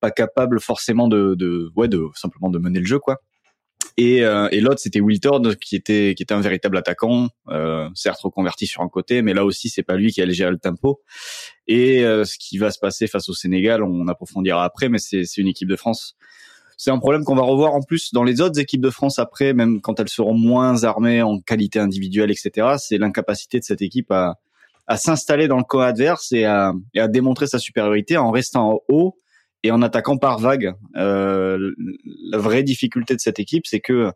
pas 0.00 0.10
capable 0.10 0.60
forcément 0.60 1.08
de, 1.08 1.34
de 1.34 1.70
ouais 1.76 1.88
de 1.88 2.04
simplement 2.14 2.50
de 2.50 2.58
mener 2.58 2.80
le 2.80 2.86
jeu 2.86 2.98
quoi. 2.98 3.20
Et, 3.96 4.24
euh, 4.24 4.48
et 4.50 4.60
l'autre, 4.60 4.80
c'était 4.80 5.00
Wiltord, 5.00 5.56
qui 5.60 5.76
était 5.76 6.14
qui 6.16 6.22
était 6.22 6.34
un 6.34 6.40
véritable 6.40 6.76
attaquant, 6.76 7.28
euh, 7.48 7.88
certes 7.94 8.20
reconverti 8.20 8.66
sur 8.66 8.82
un 8.82 8.88
côté, 8.88 9.22
mais 9.22 9.34
là 9.34 9.44
aussi, 9.44 9.68
c'est 9.68 9.82
pas 9.82 9.96
lui 9.96 10.12
qui 10.12 10.22
allait 10.22 10.32
gérer 10.32 10.50
le 10.50 10.58
tempo. 10.58 11.02
Et 11.66 12.04
euh, 12.04 12.24
ce 12.24 12.38
qui 12.38 12.58
va 12.58 12.70
se 12.70 12.78
passer 12.78 13.06
face 13.06 13.28
au 13.28 13.34
Sénégal, 13.34 13.82
on 13.82 14.08
approfondira 14.08 14.64
après, 14.64 14.88
mais 14.88 14.98
c'est 14.98 15.36
une 15.36 15.48
équipe 15.48 15.68
de 15.68 15.76
France. 15.76 16.16
C'est 16.76 16.90
un 16.90 16.98
problème 16.98 17.24
qu'on 17.24 17.34
va 17.34 17.42
revoir 17.42 17.74
en 17.74 17.82
plus 17.82 18.12
dans 18.14 18.24
les 18.24 18.40
autres 18.40 18.58
équipes 18.58 18.80
de 18.80 18.90
France 18.90 19.18
après, 19.18 19.52
même 19.52 19.82
quand 19.82 20.00
elles 20.00 20.08
seront 20.08 20.34
moins 20.34 20.84
armées 20.84 21.20
en 21.20 21.38
qualité 21.38 21.78
individuelle, 21.78 22.30
etc. 22.30 22.76
C'est 22.78 22.96
l'incapacité 22.96 23.58
de 23.58 23.64
cette 23.64 23.82
équipe 23.82 24.10
à, 24.10 24.38
à 24.86 24.96
s'installer 24.96 25.46
dans 25.46 25.58
le 25.58 25.64
camp 25.64 25.80
adverse 25.80 26.32
et 26.32 26.44
à, 26.46 26.72
et 26.94 27.00
à 27.00 27.08
démontrer 27.08 27.46
sa 27.46 27.58
supériorité 27.58 28.16
en 28.16 28.30
restant 28.30 28.70
en 28.70 28.80
haut 28.88 29.16
et 29.62 29.70
en 29.70 29.82
attaquant 29.82 30.16
par 30.16 30.38
vague. 30.38 30.74
Euh, 30.96 31.72
la 32.30 32.38
vraie 32.38 32.62
difficulté 32.62 33.14
de 33.14 33.20
cette 33.20 33.38
équipe, 33.38 33.66
c'est 33.66 33.80
que 33.80 34.10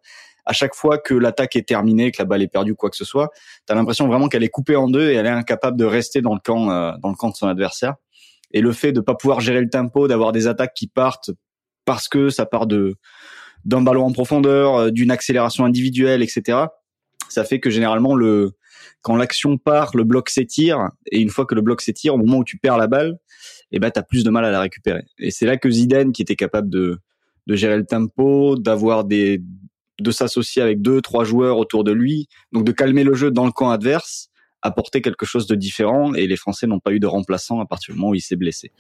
à 0.47 0.53
chaque 0.53 0.75
fois 0.75 0.99
que 0.99 1.15
l'attaque 1.15 1.57
est 1.57 1.67
terminée, 1.67 2.11
que 2.11 2.21
la 2.21 2.27
balle 2.27 2.43
est 2.43 2.49
perdue, 2.49 2.75
quoi 2.75 2.91
que 2.91 2.97
ce 2.97 3.05
soit, 3.05 3.31
tu 3.67 3.73
as 3.73 3.75
l'impression 3.77 4.07
vraiment 4.07 4.29
qu'elle 4.29 4.43
est 4.43 4.51
coupée 4.51 4.77
en 4.77 4.89
deux 4.89 5.11
et 5.11 5.15
elle 5.15 5.27
est 5.27 5.31
incapable 5.31 5.79
de 5.79 5.85
rester 5.85 6.21
dans 6.21 6.35
le 6.35 6.41
camp, 6.41 6.71
euh, 6.71 6.93
dans 7.03 7.09
le 7.09 7.15
camp 7.15 7.31
de 7.31 7.35
son 7.35 7.49
adversaire. 7.49 7.95
Et 8.53 8.61
le 8.61 8.73
fait 8.73 8.93
de 8.93 9.01
pas 9.01 9.15
pouvoir 9.15 9.41
gérer 9.41 9.61
le 9.61 9.71
tempo, 9.71 10.07
d'avoir 10.07 10.33
des 10.33 10.47
attaques 10.47 10.75
qui 10.75 10.87
partent 10.87 11.31
parce 11.85 12.09
que 12.09 12.29
ça 12.31 12.47
part 12.47 12.67
de 12.67 12.95
d'un 13.65 13.81
ballon 13.81 14.05
en 14.05 14.13
profondeur, 14.13 14.77
euh, 14.77 14.91
d'une 14.91 15.11
accélération 15.11 15.65
individuelle, 15.65 16.23
etc. 16.23 16.67
Ça 17.29 17.45
fait 17.45 17.61
que 17.61 17.71
généralement 17.71 18.15
le 18.15 18.53
quand 19.03 19.17
l'action 19.17 19.59
part, 19.59 19.91
le 19.95 20.05
bloc 20.05 20.31
s'étire 20.31 20.91
et 21.13 21.21
une 21.21 21.29
fois 21.29 21.45
que 21.45 21.55
le 21.55 21.61
bloc 21.61 21.83
s'étire, 21.83 22.15
au 22.15 22.19
moment 22.19 22.39
où 22.39 22.45
tu 22.45 22.57
perds 22.57 22.79
la 22.79 22.87
balle, 22.87 23.19
et 23.71 23.77
eh 23.77 23.79
ben 23.79 23.91
t'as 23.91 24.03
plus 24.03 24.25
de 24.25 24.31
mal 24.31 24.45
à 24.45 24.51
la 24.51 24.61
récupérer. 24.61 25.05
Et 25.19 25.31
c'est 25.31 25.47
là 25.47 25.57
que 25.59 25.71
Zidane, 25.71 26.13
qui 26.13 26.23
était 26.23 26.37
capable 26.37 26.71
de 26.71 26.99
de 27.47 27.57
gérer 27.57 27.77
le 27.77 27.85
tempo, 27.85 28.57
d'avoir 28.57 29.05
des 29.05 29.43
de 30.01 30.11
s'associer 30.11 30.63
avec 30.63 30.83
deux, 30.83 31.01
trois 31.01 31.25
joueurs 31.25 31.59
autour 31.59 31.85
de 31.85 31.93
lui, 31.93 32.29
donc 32.53 32.65
de 32.65 32.73
calmer 32.73 33.05
le 33.05 33.15
jeu 33.15 33.31
dans 33.31 33.47
le 33.47 33.53
camp 33.53 33.71
adverse, 33.71 34.29
apporter 34.63 35.03
quelque 35.03 35.27
chose 35.27 35.47
de 35.47 35.55
différent. 35.55 36.15
Et 36.15 36.27
les 36.27 36.37
Français 36.37 36.67
n'ont 36.67 36.81
pas 36.81 36.93
eu 36.93 37.01
de 37.01 37.07
remplaçant 37.07 37.61
à 37.61 37.67
partir 37.67 37.95
du 37.95 38.01
moment 38.01 38.11
où 38.11 38.15
il 38.15 38.21
s'est 38.21 38.37
blessé. 38.37 38.73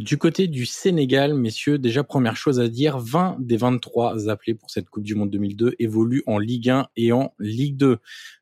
Du 0.00 0.18
côté 0.18 0.48
du 0.48 0.66
Sénégal, 0.66 1.34
messieurs, 1.34 1.78
déjà 1.78 2.02
première 2.02 2.36
chose 2.36 2.58
à 2.58 2.66
dire, 2.66 2.98
20 2.98 3.36
des 3.38 3.56
23 3.56 4.28
appelés 4.28 4.54
pour 4.54 4.68
cette 4.68 4.90
Coupe 4.90 5.04
du 5.04 5.14
Monde 5.14 5.30
2002 5.30 5.76
évoluent 5.78 6.24
en 6.26 6.38
Ligue 6.38 6.68
1 6.68 6.88
et 6.96 7.12
en 7.12 7.32
Ligue 7.38 7.76
2. 7.76 7.98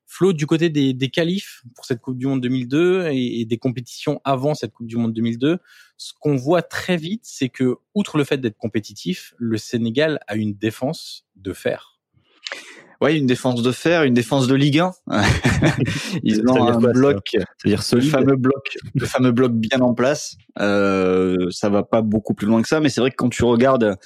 Flo, 0.06 0.32
du 0.32 0.46
côté 0.46 0.70
des, 0.70 0.94
des 0.94 1.10
qualifs 1.10 1.62
pour 1.74 1.84
cette 1.84 2.00
Coupe 2.00 2.16
du 2.16 2.26
Monde 2.26 2.40
2002 2.40 3.08
et, 3.08 3.40
et, 3.40 3.44
des 3.44 3.58
compétitions 3.58 4.22
avant 4.24 4.54
cette 4.54 4.72
Coupe 4.72 4.86
du 4.86 4.96
Monde 4.96 5.12
2002, 5.12 5.58
ce 5.98 6.12
qu'on 6.18 6.36
voit 6.36 6.62
très 6.62 6.96
vite, 6.96 7.22
c'est 7.24 7.50
que, 7.50 7.76
outre 7.94 8.16
le 8.16 8.24
fait 8.24 8.38
d'être 8.38 8.56
compétitif, 8.56 9.34
le 9.36 9.58
Sénégal 9.58 10.20
a 10.28 10.36
une 10.36 10.54
défense 10.54 11.26
de 11.36 11.52
fer. 11.52 11.91
Oui, 13.02 13.18
une 13.18 13.26
défense 13.26 13.62
de 13.62 13.72
fer, 13.72 14.04
une 14.04 14.14
défense 14.14 14.46
de 14.46 14.54
Ligue 14.54 14.78
1. 14.78 14.92
Ils 16.22 16.48
ont 16.48 16.68
un 16.68 16.78
bloc, 16.78 17.30
c'est-à-dire 17.32 17.82
le 17.94 18.00
fameux 18.00 18.36
bloc, 18.36 18.78
le 18.94 19.06
fameux 19.06 19.32
bloc 19.32 19.52
bien 19.52 19.80
en 19.80 19.92
place. 19.92 20.36
Euh, 20.60 21.48
ça 21.50 21.68
va 21.68 21.82
pas 21.82 22.00
beaucoup 22.00 22.32
plus 22.32 22.46
loin 22.46 22.62
que 22.62 22.68
ça, 22.68 22.78
mais 22.78 22.90
c'est 22.90 23.00
vrai 23.00 23.10
que 23.10 23.16
quand 23.16 23.28
tu 23.28 23.42
regardes 23.42 23.96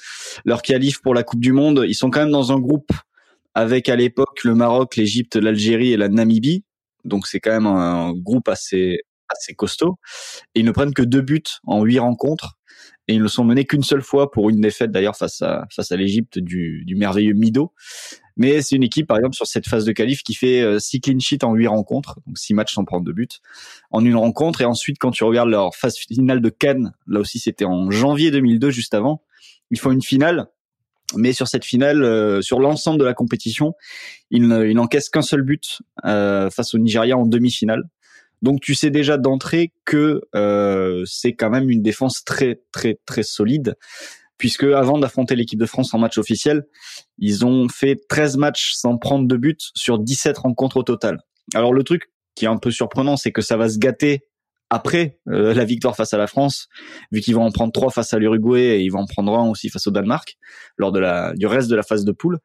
leur 0.45 0.63
qualif 0.63 0.99
pour 1.03 1.13
la 1.13 1.21
Coupe 1.21 1.41
du 1.41 1.51
Monde, 1.51 1.85
ils 1.87 1.93
sont 1.93 2.09
quand 2.09 2.21
même 2.21 2.31
dans 2.31 2.51
un 2.51 2.59
groupe 2.59 2.89
avec 3.53 3.87
à 3.87 3.95
l'époque 3.95 4.43
le 4.43 4.55
Maroc, 4.55 4.95
l'Égypte, 4.95 5.35
l'Algérie 5.35 5.93
et 5.93 5.97
la 5.97 6.09
Namibie. 6.09 6.63
Donc 7.05 7.27
c'est 7.27 7.39
quand 7.39 7.51
même 7.51 7.67
un 7.67 8.13
groupe 8.13 8.49
assez 8.49 9.01
assez 9.29 9.53
costaud. 9.53 9.99
Et 10.55 10.61
ils 10.61 10.65
ne 10.65 10.71
prennent 10.71 10.95
que 10.95 11.03
deux 11.03 11.21
buts 11.21 11.43
en 11.65 11.83
huit 11.83 11.99
rencontres. 11.99 12.57
Et 13.07 13.13
ils 13.13 13.21
ne 13.21 13.27
sont 13.27 13.43
menés 13.43 13.65
qu'une 13.65 13.83
seule 13.83 14.01
fois 14.01 14.31
pour 14.31 14.49
une 14.49 14.59
défaite 14.59 14.89
d'ailleurs 14.89 15.15
face 15.15 15.43
à 15.43 15.65
face 15.71 15.91
à 15.91 15.97
l'Égypte 15.97 16.39
du, 16.39 16.83
du 16.83 16.95
merveilleux 16.95 17.35
Mido. 17.35 17.73
Mais 18.37 18.61
c'est 18.61 18.75
une 18.75 18.83
équipe, 18.83 19.07
par 19.07 19.17
exemple, 19.17 19.35
sur 19.35 19.47
cette 19.47 19.67
phase 19.67 19.83
de 19.83 19.91
qualif 19.91 20.23
qui 20.23 20.33
fait 20.33 20.79
6 20.79 21.01
clean 21.01 21.19
sheets 21.19 21.43
en 21.43 21.53
8 21.53 21.67
rencontres, 21.67 22.19
donc 22.25 22.37
6 22.37 22.53
matchs 22.53 22.73
sans 22.73 22.85
prendre 22.85 23.03
de 23.03 23.11
but, 23.11 23.41
en 23.91 24.05
une 24.05 24.15
rencontre. 24.15 24.61
Et 24.61 24.65
ensuite, 24.65 24.97
quand 24.99 25.11
tu 25.11 25.23
regardes 25.23 25.49
leur 25.49 25.75
phase 25.75 25.97
finale 25.97 26.41
de 26.41 26.49
Cannes, 26.49 26.93
là 27.07 27.19
aussi 27.19 27.39
c'était 27.39 27.65
en 27.65 27.91
janvier 27.91 28.31
2002, 28.31 28.69
juste 28.69 28.93
avant, 28.93 29.21
ils 29.71 29.79
font 29.79 29.91
une 29.91 30.03
finale 30.03 30.47
mais 31.15 31.33
sur 31.33 31.47
cette 31.47 31.63
finale, 31.63 32.03
euh, 32.03 32.41
sur 32.41 32.59
l'ensemble 32.59 32.99
de 32.99 33.05
la 33.05 33.13
compétition, 33.13 33.75
il, 34.29 34.47
n'encaisse 34.47 35.09
qu'un 35.09 35.21
seul 35.21 35.41
but 35.41 35.81
euh, 36.05 36.49
face 36.49 36.73
au 36.73 36.79
Nigeria 36.79 37.17
en 37.17 37.25
demi-finale. 37.25 37.83
Donc 38.41 38.61
tu 38.61 38.75
sais 38.75 38.91
déjà 38.91 39.17
d'entrée 39.17 39.71
que 39.85 40.21
euh, 40.35 41.03
c'est 41.07 41.33
quand 41.33 41.49
même 41.49 41.69
une 41.69 41.81
défense 41.81 42.23
très 42.23 42.61
très 42.71 42.99
très 43.05 43.23
solide, 43.23 43.75
puisque 44.37 44.63
avant 44.63 44.97
d'affronter 44.97 45.35
l'équipe 45.35 45.59
de 45.59 45.65
France 45.65 45.93
en 45.93 45.99
match 45.99 46.17
officiel, 46.17 46.65
ils 47.17 47.45
ont 47.45 47.67
fait 47.69 47.99
13 48.09 48.37
matchs 48.37 48.73
sans 48.73 48.97
prendre 48.97 49.27
de 49.27 49.37
but 49.37 49.59
sur 49.75 49.99
17 49.99 50.37
rencontres 50.37 50.77
au 50.77 50.83
total. 50.83 51.19
Alors 51.53 51.73
le 51.73 51.83
truc 51.83 52.11
qui 52.35 52.45
est 52.45 52.49
un 52.49 52.57
peu 52.57 52.71
surprenant, 52.71 53.17
c'est 53.17 53.31
que 53.31 53.41
ça 53.41 53.57
va 53.57 53.69
se 53.69 53.77
gâter 53.77 54.27
après 54.69 55.19
euh, 55.29 55.53
la 55.53 55.65
victoire 55.65 55.95
face 55.95 56.13
à 56.13 56.17
la 56.17 56.27
France, 56.27 56.67
vu 57.11 57.21
qu'ils 57.21 57.35
vont 57.35 57.45
en 57.45 57.51
prendre 57.51 57.71
trois 57.71 57.89
face 57.89 58.13
à 58.13 58.19
l'Uruguay 58.19 58.77
et 58.77 58.81
ils 58.81 58.89
vont 58.89 58.99
en 58.99 59.05
prendre 59.05 59.33
un 59.37 59.49
aussi 59.49 59.69
face 59.69 59.87
au 59.87 59.91
Danemark 59.91 60.37
lors 60.77 60.91
de 60.91 60.99
la 60.99 61.33
du 61.33 61.47
reste 61.47 61.69
de 61.69 61.75
la 61.75 61.83
phase 61.83 62.05
de 62.05 62.11
poule. 62.11 62.39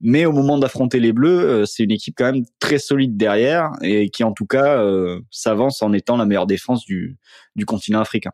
Mais 0.00 0.26
au 0.26 0.32
moment 0.32 0.58
d'affronter 0.58 1.00
les 1.00 1.12
Bleus, 1.12 1.40
euh, 1.40 1.64
c'est 1.66 1.82
une 1.82 1.90
équipe 1.90 2.14
quand 2.16 2.32
même 2.32 2.44
très 2.60 2.78
solide 2.78 3.16
derrière 3.16 3.70
et 3.82 4.10
qui 4.10 4.22
en 4.24 4.32
tout 4.32 4.46
cas 4.46 4.80
euh, 4.80 5.20
s'avance 5.30 5.82
en 5.82 5.92
étant 5.92 6.16
la 6.16 6.24
meilleure 6.24 6.46
défense 6.46 6.84
du 6.84 7.16
du 7.56 7.64
continent 7.64 8.00
africain. 8.00 8.32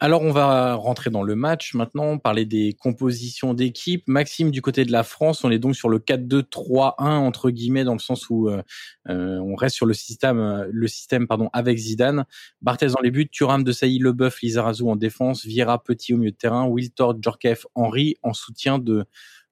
Alors 0.00 0.22
on 0.22 0.32
va 0.32 0.74
rentrer 0.74 1.08
dans 1.10 1.22
le 1.22 1.36
match 1.36 1.72
maintenant, 1.72 2.18
parler 2.18 2.44
des 2.44 2.72
compositions 2.72 3.54
d'équipe. 3.54 4.02
Maxime, 4.08 4.50
du 4.50 4.60
côté 4.60 4.84
de 4.84 4.90
la 4.90 5.04
France, 5.04 5.44
on 5.44 5.50
est 5.50 5.60
donc 5.60 5.76
sur 5.76 5.88
le 5.88 5.98
4-2-3-1 5.98 6.94
entre 6.98 7.50
guillemets 7.50 7.84
dans 7.84 7.92
le 7.92 8.00
sens 8.00 8.28
où 8.28 8.48
euh, 8.48 8.60
euh, 9.08 9.38
on 9.38 9.54
reste 9.54 9.76
sur 9.76 9.86
le 9.86 9.94
système, 9.94 10.38
euh, 10.40 10.66
le 10.70 10.88
système 10.88 11.28
pardon 11.28 11.48
avec 11.52 11.78
Zidane. 11.78 12.24
Barthez 12.60 12.88
dans 12.88 13.00
les 13.02 13.12
buts, 13.12 13.28
Thuram, 13.30 13.62
De 13.62 13.70
Sailly, 13.70 13.98
Leboeuf, 14.00 14.42
Lizarazu 14.42 14.82
en 14.82 14.96
défense, 14.96 15.46
Vieira, 15.46 15.82
Petit 15.82 16.12
au 16.12 16.18
milieu 16.18 16.32
de 16.32 16.36
terrain, 16.36 16.66
Wiltord, 16.66 17.22
Djorkaeff, 17.22 17.64
Henry 17.74 18.16
en 18.22 18.32
soutien 18.34 18.78
de 18.78 19.04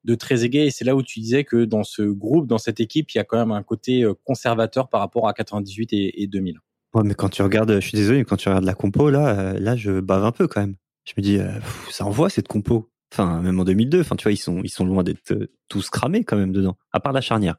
de 0.05 0.15
Trezeguet. 0.17 0.67
Et 0.67 0.71
c'est 0.73 0.85
là 0.85 0.97
où 0.97 1.03
tu 1.03 1.21
disais 1.21 1.45
que 1.45 1.65
dans 1.65 1.85
ce 1.85 2.03
groupe, 2.03 2.49
dans 2.49 2.59
cette 2.59 2.81
équipe, 2.81 3.13
il 3.13 3.19
y 3.19 3.21
a 3.21 3.25
quand 3.25 3.39
même 3.39 3.53
un 3.53 3.63
côté 3.63 4.05
conservateur 4.25 4.89
par 4.89 5.01
rapport 5.01 5.29
à 5.29 5.35
98 5.35 5.91
et 5.93 6.27
2000. 6.27 6.59
Ouais, 6.95 7.03
mais 7.05 7.15
quand 7.15 7.31
tu 7.31 7.43
regardes, 7.43 7.81
je 7.81 7.87
suis 7.87 7.97
désolé, 7.97 8.25
quand 8.25 8.37
tu 8.37 8.49
regardes 8.49 8.65
la 8.65 8.75
compo, 8.75 9.09
là, 9.09 9.39
euh, 9.39 9.59
là, 9.59 9.77
je 9.77 10.01
bave 10.01 10.25
un 10.25 10.33
peu 10.33 10.47
quand 10.47 10.61
même. 10.61 10.75
Je 11.05 11.15
me 11.17 11.23
dis, 11.23 11.39
euh, 11.39 11.49
ça 11.91 12.05
envoie 12.05 12.29
cette 12.29 12.49
compo. 12.49 12.91
Enfin, 13.13 13.41
même 13.41 13.59
en 13.59 13.65
2002, 13.65 14.01
enfin, 14.01 14.17
tu 14.17 14.25
vois, 14.25 14.33
ils 14.33 14.37
sont, 14.37 14.61
ils 14.63 14.71
sont 14.71 14.85
loin 14.85 15.03
d'être 15.03 15.33
euh, 15.33 15.51
tous 15.69 15.89
cramés 15.89 16.25
quand 16.25 16.37
même 16.37 16.53
dedans, 16.53 16.77
à 16.93 17.01
part 17.01 17.13
la 17.13 17.23
charnière. 17.23 17.57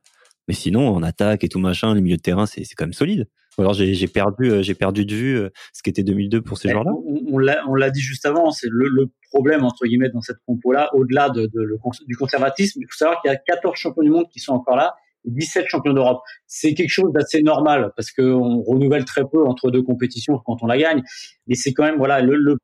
Mais 0.48 0.54
sinon, 0.54 0.88
en 0.90 1.02
attaque 1.02 1.44
et 1.44 1.50
tout 1.50 1.60
machin, 1.60 1.96
les 1.96 2.02
milieux 2.02 2.18
de 2.18 2.22
terrain, 2.22 2.46
c'est, 2.46 2.64
quand 2.76 2.86
même 2.86 2.94
solide. 2.94 3.28
Ou 3.58 3.62
alors 3.62 3.74
j'ai, 3.74 4.08
perdu, 4.08 4.64
j'ai 4.64 4.74
perdu 4.74 5.06
de 5.06 5.14
vue 5.14 5.50
ce 5.74 5.84
qu'était 5.84 6.04
2002 6.04 6.42
pour 6.42 6.58
ces 6.58 6.70
joueurs-là. 6.70 6.92
On, 7.32 7.38
l'a, 7.38 7.64
on 7.68 7.76
l'a 7.76 7.92
dit 7.92 8.02
juste 8.02 8.26
avant, 8.26 8.50
c'est 8.50 8.68
le, 8.70 8.90
le, 8.90 9.12
problème 9.30 9.64
entre 9.64 9.86
guillemets 9.86 10.10
dans 10.10 10.22
cette 10.22 10.38
compo-là, 10.46 10.90
au-delà 10.94 11.30
de, 11.30 11.50
du 12.08 12.18
conservatisme. 12.18 12.82
Il 12.82 12.88
faut 12.90 12.98
savoir 12.98 13.22
qu'il 13.22 13.32
y 13.32 13.34
a 13.34 13.38
14 13.38 13.76
champions 13.76 14.04
du 14.04 14.10
monde 14.10 14.26
qui 14.32 14.40
sont 14.40 14.54
encore 14.54 14.76
là 14.76 14.96
17 15.26 15.68
champions 15.68 15.94
d'Europe. 15.94 16.22
C'est 16.48 16.74
quelque 16.74 16.90
chose 16.90 17.12
d'assez 17.14 17.42
normal 17.42 17.92
parce 17.96 18.12
qu'on 18.12 18.62
renouvelle 18.62 19.06
très 19.06 19.24
peu 19.24 19.46
entre 19.46 19.72
deux 19.72 19.84
compétitions 19.84 20.40
quand 20.46 20.58
on 20.62 20.68
la 20.68 20.78
gagne. 20.78 21.02
Mais 21.48 21.56
c'est 21.56 21.74
quand 21.74 21.84
même 21.84 21.98
voilà 21.98 22.22
le, 22.22 22.36
le 22.36 22.58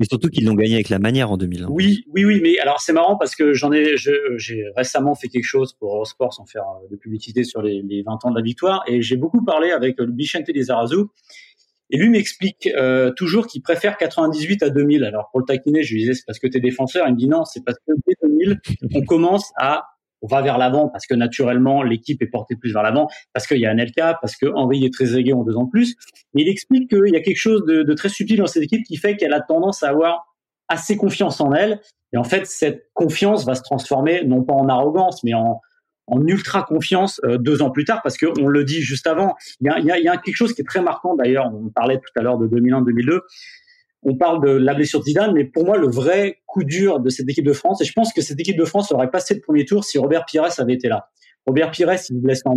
mais 0.00 0.06
surtout 0.06 0.28
qu'ils 0.28 0.44
l'ont 0.44 0.54
gagné 0.54 0.74
avec 0.74 0.88
la 0.88 0.98
manière 0.98 1.30
en 1.30 1.36
2001. 1.36 1.68
Oui, 1.68 2.04
oui, 2.08 2.24
oui, 2.24 2.40
mais 2.42 2.58
alors 2.58 2.80
c'est 2.80 2.92
marrant 2.92 3.16
parce 3.16 3.36
que 3.36 3.52
j'en 3.52 3.72
ai, 3.72 3.96
j'ai 3.96 4.64
récemment 4.76 5.14
fait 5.14 5.28
quelque 5.28 5.44
chose 5.44 5.72
pour 5.74 5.94
Eurosport 5.94 6.34
sans 6.34 6.46
faire 6.46 6.64
de 6.90 6.96
publicité 6.96 7.44
sur 7.44 7.62
les, 7.62 7.80
les 7.82 8.02
20 8.02 8.24
ans 8.24 8.30
de 8.30 8.36
la 8.36 8.42
victoire 8.42 8.82
et 8.88 9.02
j'ai 9.02 9.16
beaucoup 9.16 9.44
parlé 9.44 9.70
avec 9.70 10.00
le 10.00 10.06
Bichente 10.06 10.48
Lizarazu 10.48 11.04
et 11.90 11.96
lui 11.96 12.08
m'explique 12.08 12.68
euh, 12.76 13.12
toujours 13.12 13.46
qu'il 13.46 13.62
préfère 13.62 13.96
98 13.96 14.64
à 14.64 14.70
2000. 14.70 15.04
Alors 15.04 15.28
pour 15.30 15.40
le 15.40 15.46
taquiner, 15.46 15.84
je 15.84 15.94
lui 15.94 16.00
disais 16.00 16.14
c'est 16.14 16.26
parce 16.26 16.40
que 16.40 16.48
tu 16.48 16.58
es 16.58 16.60
défenseur. 16.60 17.06
Il 17.06 17.14
me 17.14 17.18
dit 17.18 17.28
non, 17.28 17.44
c'est 17.44 17.64
parce 17.64 17.78
que 17.86 17.92
dès 18.06 18.14
2000, 18.22 18.60
on 18.94 19.04
commence 19.04 19.52
à 19.56 19.84
on 20.24 20.26
va 20.26 20.40
vers 20.40 20.56
l'avant 20.56 20.88
parce 20.88 21.06
que 21.06 21.14
naturellement 21.14 21.82
l'équipe 21.82 22.20
est 22.22 22.26
portée 22.26 22.56
plus 22.56 22.72
vers 22.72 22.82
l'avant, 22.82 23.08
parce 23.34 23.46
qu'il 23.46 23.58
y 23.58 23.66
a 23.66 23.70
un 23.70 23.76
LK, 23.76 23.96
parce 24.20 24.36
que 24.36 24.46
est 24.84 24.92
très 24.92 25.16
aigué 25.18 25.34
en 25.34 25.44
deux 25.44 25.56
ans 25.56 25.64
de 25.64 25.70
plus. 25.70 25.96
Mais 26.32 26.42
il 26.42 26.48
explique 26.48 26.88
qu'il 26.88 27.12
y 27.12 27.16
a 27.16 27.20
quelque 27.20 27.38
chose 27.38 27.64
de, 27.66 27.92
très 27.92 28.08
subtil 28.08 28.38
dans 28.38 28.46
cette 28.46 28.62
équipe 28.62 28.84
qui 28.84 28.96
fait 28.96 29.16
qu'elle 29.16 29.34
a 29.34 29.40
tendance 29.40 29.82
à 29.82 29.90
avoir 29.90 30.34
assez 30.68 30.96
confiance 30.96 31.40
en 31.42 31.52
elle. 31.52 31.80
Et 32.14 32.16
en 32.16 32.24
fait, 32.24 32.46
cette 32.46 32.88
confiance 32.94 33.44
va 33.44 33.54
se 33.54 33.62
transformer 33.62 34.24
non 34.24 34.42
pas 34.42 34.54
en 34.54 34.68
arrogance, 34.68 35.22
mais 35.24 35.34
en, 35.34 35.60
ultra 36.26 36.62
confiance 36.62 37.20
euh, 37.24 37.38
deux 37.38 37.62
ans 37.62 37.70
plus 37.70 37.84
tard, 37.84 38.00
parce 38.02 38.18
que 38.18 38.26
on 38.40 38.46
le 38.46 38.64
dit 38.64 38.82
juste 38.82 39.06
avant. 39.06 39.34
Il 39.60 39.66
y 39.66 39.70
a, 39.70 39.98
il 39.98 40.04
y 40.04 40.08
a 40.08 40.16
quelque 40.18 40.36
chose 40.36 40.52
qui 40.54 40.60
est 40.60 40.66
très 40.66 40.82
marquant 40.82 41.16
d'ailleurs. 41.16 41.50
On 41.54 41.70
parlait 41.70 41.98
tout 41.98 42.20
à 42.20 42.22
l'heure 42.22 42.38
de 42.38 42.46
2001-2002 42.46 43.20
on 44.04 44.16
parle 44.16 44.44
de 44.44 44.50
la 44.50 44.74
blessure 44.74 45.00
de 45.00 45.04
Zidane, 45.04 45.32
mais 45.32 45.44
pour 45.44 45.64
moi, 45.64 45.78
le 45.78 45.88
vrai 45.88 46.42
coup 46.46 46.64
dur 46.64 47.00
de 47.00 47.08
cette 47.10 47.28
équipe 47.28 47.44
de 47.44 47.52
France, 47.52 47.80
et 47.80 47.84
je 47.84 47.92
pense 47.92 48.12
que 48.12 48.20
cette 48.20 48.38
équipe 48.38 48.56
de 48.56 48.64
France 48.64 48.92
aurait 48.92 49.10
passé 49.10 49.34
le 49.34 49.40
premier 49.40 49.64
tour 49.64 49.84
si 49.84 49.98
Robert 49.98 50.24
Pires 50.26 50.48
avait 50.58 50.74
été 50.74 50.88
là. 50.88 51.08
Robert 51.46 51.70
Pires, 51.70 51.92
il 51.92 51.98
se 51.98 52.12
blesse 52.12 52.42
en 52.44 52.56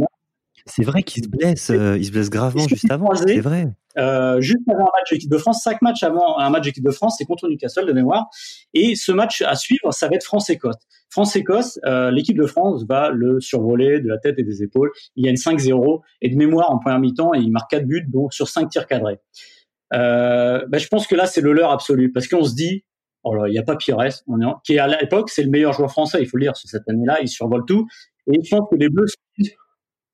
C'est 0.65 0.83
vrai 0.83 1.03
qu'il 1.03 1.23
se 1.23 1.29
blesse, 1.29 1.69
euh, 1.69 1.97
il 1.97 2.05
se 2.05 2.11
blesse 2.11 2.29
gravement 2.29 2.67
juste 2.67 2.89
avant. 2.91 3.13
C'est 3.15 3.39
vrai. 3.39 3.67
Euh, 3.97 4.39
juste 4.41 4.61
avant 4.69 4.83
un 4.83 4.99
match 4.99 5.11
d'équipe 5.11 5.31
de 5.31 5.37
France, 5.37 5.61
cinq 5.63 5.81
matchs 5.81 6.03
avant 6.03 6.37
un 6.37 6.49
match 6.49 6.65
d'équipe 6.65 6.83
de 6.83 6.91
France, 6.91 7.15
c'est 7.17 7.25
contre 7.25 7.47
Newcastle 7.47 7.85
de 7.85 7.93
mémoire. 7.93 8.27
Et 8.73 8.95
ce 8.95 9.11
match 9.11 9.41
à 9.41 9.55
suivre, 9.55 9.91
ça 9.91 10.07
va 10.07 10.15
être 10.15 10.23
France-Écosse. 10.23 10.75
France-Écosse, 11.09 11.79
euh, 11.85 12.11
l'équipe 12.11 12.37
de 12.37 12.45
France 12.45 12.85
va 12.87 13.09
le 13.09 13.39
survoler 13.39 14.01
de 14.01 14.07
la 14.09 14.17
tête 14.17 14.37
et 14.37 14.43
des 14.43 14.61
épaules. 14.61 14.91
Il 15.15 15.25
y 15.25 15.27
a 15.27 15.31
une 15.31 15.37
5-0 15.37 16.01
et 16.21 16.29
de 16.29 16.35
mémoire 16.35 16.71
en 16.71 16.77
première 16.77 16.99
mi-temps 16.99 17.33
et 17.33 17.39
il 17.39 17.51
marque 17.51 17.71
quatre 17.71 17.87
buts 17.87 18.05
donc 18.07 18.33
sur 18.33 18.47
cinq 18.47 18.69
tirs 18.69 18.87
cadrés. 18.87 19.19
Euh, 19.93 20.65
ben, 20.67 20.79
je 20.79 20.87
pense 20.87 21.07
que 21.07 21.15
là, 21.15 21.25
c'est 21.25 21.41
le 21.41 21.53
leur 21.53 21.71
absolu 21.71 22.11
parce 22.11 22.27
qu'on 22.27 22.43
se 22.43 22.55
dit, 22.55 22.83
oh 23.23 23.33
là, 23.33 23.47
il 23.47 23.51
n'y 23.51 23.59
a 23.59 23.63
pas 23.63 23.75
Pires, 23.75 23.97
on 24.27 24.39
est 24.41 24.53
qui 24.65 24.77
à 24.79 24.87
l'époque, 24.87 25.29
c'est 25.29 25.43
le 25.43 25.49
meilleur 25.49 25.73
joueur 25.73 25.91
français, 25.91 26.19
il 26.21 26.27
faut 26.27 26.37
le 26.37 26.43
dire, 26.43 26.55
sur 26.55 26.69
cette 26.69 26.87
année-là, 26.87 27.19
il 27.21 27.27
survole 27.27 27.63
tout. 27.65 27.87
Et 28.31 28.39
je 28.43 28.49
pense 28.49 28.67
que 28.69 28.75
les 28.75 28.89
Bleus 28.89 29.07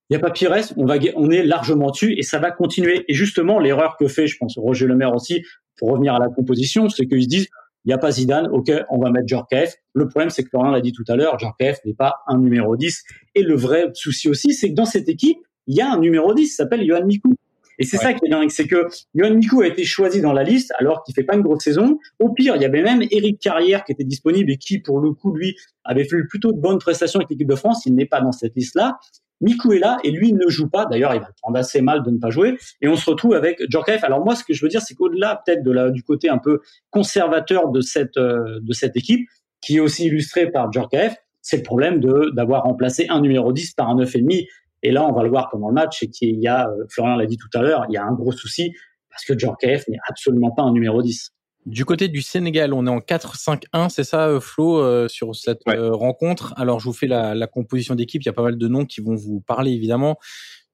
il 0.09 0.17
n'y 0.17 0.17
a 0.17 0.19
pas 0.19 0.31
Pires, 0.31 0.53
on, 0.77 0.85
va, 0.85 0.97
on 1.15 1.31
est 1.31 1.43
largement 1.43 1.89
dessus 1.89 2.13
et 2.17 2.23
ça 2.23 2.37
va 2.37 2.51
continuer. 2.51 3.03
Et 3.07 3.13
justement, 3.13 3.57
l'erreur 3.57 3.95
que 3.97 4.07
fait, 4.07 4.27
je 4.27 4.37
pense, 4.37 4.57
Roger 4.57 4.85
Lemaire 4.85 5.13
aussi, 5.15 5.43
pour 5.77 5.89
revenir 5.89 6.13
à 6.13 6.19
la 6.19 6.27
composition, 6.27 6.89
c'est 6.89 7.07
qu'ils 7.07 7.23
se 7.23 7.27
disent, 7.27 7.47
il 7.85 7.89
n'y 7.89 7.93
a 7.93 7.97
pas 7.97 8.11
Zidane, 8.11 8.47
ok, 8.47 8.71
on 8.89 8.99
va 8.99 9.09
mettre 9.09 9.27
Djorkaeff. 9.27 9.75
Le 9.93 10.07
problème, 10.07 10.29
c'est 10.29 10.43
que 10.43 10.49
Florian 10.49 10.71
l'a 10.71 10.81
dit 10.81 10.91
tout 10.91 11.03
à 11.07 11.15
l'heure, 11.15 11.39
Djorkaeff 11.39 11.79
n'est 11.85 11.93
pas 11.93 12.15
un 12.27 12.37
numéro 12.37 12.77
10. 12.77 13.03
Et 13.35 13.43
le 13.43 13.55
vrai 13.55 13.89
souci 13.93 14.29
aussi, 14.29 14.53
c'est 14.53 14.69
que 14.69 14.75
dans 14.75 14.85
cette 14.85 15.09
équipe, 15.09 15.39
il 15.67 15.75
y 15.75 15.81
a 15.81 15.91
un 15.91 15.97
numéro 15.97 16.33
10, 16.33 16.47
s'appelle 16.47 16.85
Johan 16.85 17.05
Mikou. 17.05 17.33
Et 17.79 17.85
c'est 17.85 17.97
ça 17.97 18.13
qui 18.13 18.25
est 18.25 18.29
dingue, 18.29 18.49
c'est 18.49 18.67
que 18.67 18.87
Yohan 19.13 19.35
Miku 19.35 19.61
a 19.61 19.67
été 19.67 19.83
choisi 19.83 20.21
dans 20.21 20.33
la 20.33 20.43
liste 20.43 20.73
alors 20.77 21.03
qu'il 21.03 21.13
fait 21.15 21.23
pas 21.23 21.35
une 21.35 21.41
grosse 21.41 21.63
saison. 21.63 21.99
Au 22.19 22.29
pire, 22.29 22.55
il 22.55 22.61
y 22.61 22.65
avait 22.65 22.83
même 22.83 23.01
Eric 23.09 23.39
Carrière 23.39 23.83
qui 23.83 23.91
était 23.91 24.03
disponible 24.03 24.51
et 24.51 24.57
qui, 24.57 24.79
pour 24.79 24.99
le 24.99 25.11
coup, 25.11 25.33
lui, 25.33 25.55
avait 25.83 26.05
fait 26.05 26.17
plutôt 26.29 26.51
de 26.51 26.59
bonnes 26.59 26.79
prestations 26.79 27.19
avec 27.19 27.29
l'équipe 27.29 27.47
de 27.47 27.55
France. 27.55 27.85
Il 27.85 27.95
n'est 27.95 28.05
pas 28.05 28.21
dans 28.21 28.31
cette 28.31 28.55
liste-là. 28.55 28.97
Miku 29.41 29.73
est 29.73 29.79
là 29.79 29.97
et 30.03 30.11
lui 30.11 30.33
ne 30.33 30.47
joue 30.47 30.69
pas. 30.69 30.85
D'ailleurs, 30.85 31.13
il 31.13 31.19
va 31.19 31.29
prendre 31.41 31.57
assez 31.57 31.81
mal 31.81 32.03
de 32.03 32.11
ne 32.11 32.17
pas 32.17 32.29
jouer. 32.29 32.57
Et 32.81 32.87
on 32.87 32.95
se 32.95 33.09
retrouve 33.09 33.33
avec 33.33 33.61
Djorkaeff. 33.69 34.03
Alors 34.03 34.23
moi, 34.23 34.35
ce 34.35 34.43
que 34.43 34.53
je 34.53 34.63
veux 34.63 34.69
dire, 34.69 34.81
c'est 34.81 34.95
qu'au-delà 34.95 35.41
peut-être 35.45 35.63
de 35.63 35.71
la, 35.71 35.89
du 35.89 36.03
côté 36.03 36.29
un 36.29 36.37
peu 36.37 36.61
conservateur 36.91 37.69
de 37.69 37.81
cette, 37.81 38.17
euh, 38.17 38.59
de 38.61 38.73
cette 38.73 38.95
équipe, 38.95 39.27
qui 39.61 39.77
est 39.77 39.79
aussi 39.79 40.05
illustré 40.05 40.49
par 40.49 40.71
Djorkaeff, 40.71 41.15
c'est 41.41 41.57
le 41.57 41.63
problème 41.63 41.99
de 41.99 42.31
d'avoir 42.33 42.63
remplacé 42.63 43.07
un 43.09 43.19
numéro 43.19 43.51
10 43.51 43.73
par 43.73 43.89
un 43.89 43.97
9,5 43.97 44.47
et 44.83 44.91
là, 44.91 45.07
on 45.07 45.13
va 45.13 45.23
le 45.23 45.29
voir 45.29 45.49
pendant 45.49 45.69
le 45.69 45.73
match, 45.73 45.97
c'est 46.01 46.09
qu'il 46.09 46.39
y 46.39 46.47
a, 46.47 46.67
euh, 46.67 46.85
Florian 46.89 47.15
l'a 47.15 47.25
dit 47.25 47.37
tout 47.37 47.49
à 47.57 47.61
l'heure, 47.61 47.85
il 47.89 47.93
y 47.93 47.97
a 47.97 48.03
un 48.03 48.13
gros 48.13 48.31
souci 48.31 48.73
parce 49.09 49.25
que 49.25 49.37
Djorkaeff 49.37 49.87
n'est 49.87 49.99
absolument 50.07 50.51
pas 50.51 50.63
un 50.63 50.73
numéro 50.73 51.01
10. 51.01 51.31
Du 51.65 51.85
côté 51.85 52.09
du 52.09 52.21
Sénégal, 52.21 52.73
on 52.73 52.85
est 52.85 52.89
en 52.89 52.99
4-5-1, 52.99 53.87
c'est 53.87 54.03
ça, 54.03 54.27
euh, 54.27 54.41
Flo, 54.41 54.79
euh, 54.79 55.07
sur 55.07 55.33
cette 55.33 55.61
rencontre? 55.65 56.53
Alors, 56.57 56.81
je 56.81 56.85
vous 56.85 56.93
fais 56.93 57.07
la, 57.07 57.33
la 57.33 57.47
composition 57.47 57.95
d'équipe. 57.95 58.21
Il 58.21 58.25
y 58.25 58.29
a 58.29 58.33
pas 58.33 58.43
mal 58.43 58.57
de 58.57 58.67
noms 58.67 58.85
qui 58.85 58.99
vont 58.99 59.15
vous 59.15 59.39
parler, 59.39 59.71
évidemment. 59.71 60.17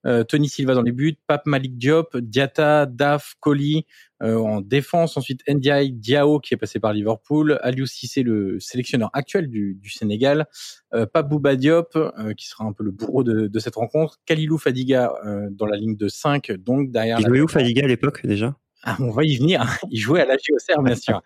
Euh, 0.06 0.24
Tony 0.24 0.48
Silva 0.48 0.74
dans 0.74 0.82
les 0.82 0.92
buts, 0.92 1.18
Pape 1.28 1.46
Malik 1.46 1.78
Diop, 1.78 2.18
Diata, 2.18 2.86
Daf, 2.86 3.36
Koli 3.40 3.86
euh, 4.22 4.38
en 4.38 4.60
défense, 4.60 5.16
ensuite 5.16 5.42
Ndiaye 5.48 5.94
Diao 5.94 6.40
qui 6.40 6.54
est 6.54 6.58
passé 6.58 6.80
par 6.80 6.92
Liverpool, 6.92 7.58
Aliou 7.62 7.86
Cissé 7.86 8.22
le 8.22 8.60
sélectionneur 8.60 9.10
actuel 9.14 9.48
du, 9.48 9.76
du 9.76 9.90
Sénégal, 9.90 10.48
euh, 10.94 11.06
Pape 11.06 11.30
Bouba 11.30 11.56
Diop 11.56 11.96
euh, 11.96 12.34
qui 12.34 12.48
sera 12.48 12.66
un 12.66 12.74
peu 12.74 12.84
le 12.84 12.92
bourreau 12.92 13.24
de, 13.24 13.48
de 13.48 13.60
cette 13.60 13.76
rencontre, 13.76 14.20
Kalilou 14.26 14.58
Fadiga 14.58 15.14
dans 15.52 15.66
la 15.66 15.78
ligne 15.78 15.96
de 15.96 16.08
5 16.10 16.52
donc 16.52 16.92
derrière. 16.92 17.20
Il 17.20 17.28
jouait 17.28 17.42
où 17.42 17.48
Fadiga 17.48 17.86
à 17.86 17.88
l'époque 17.88 18.26
déjà? 18.26 18.56
Ah, 18.84 18.96
on 19.00 19.12
va 19.12 19.26
y 19.26 19.38
venir. 19.38 19.66
Il 19.92 20.00
jouait 20.00 20.22
à 20.22 20.26
la 20.26 20.36
JOCR, 20.36 20.82
bien 20.82 20.96
sûr. 20.96 21.22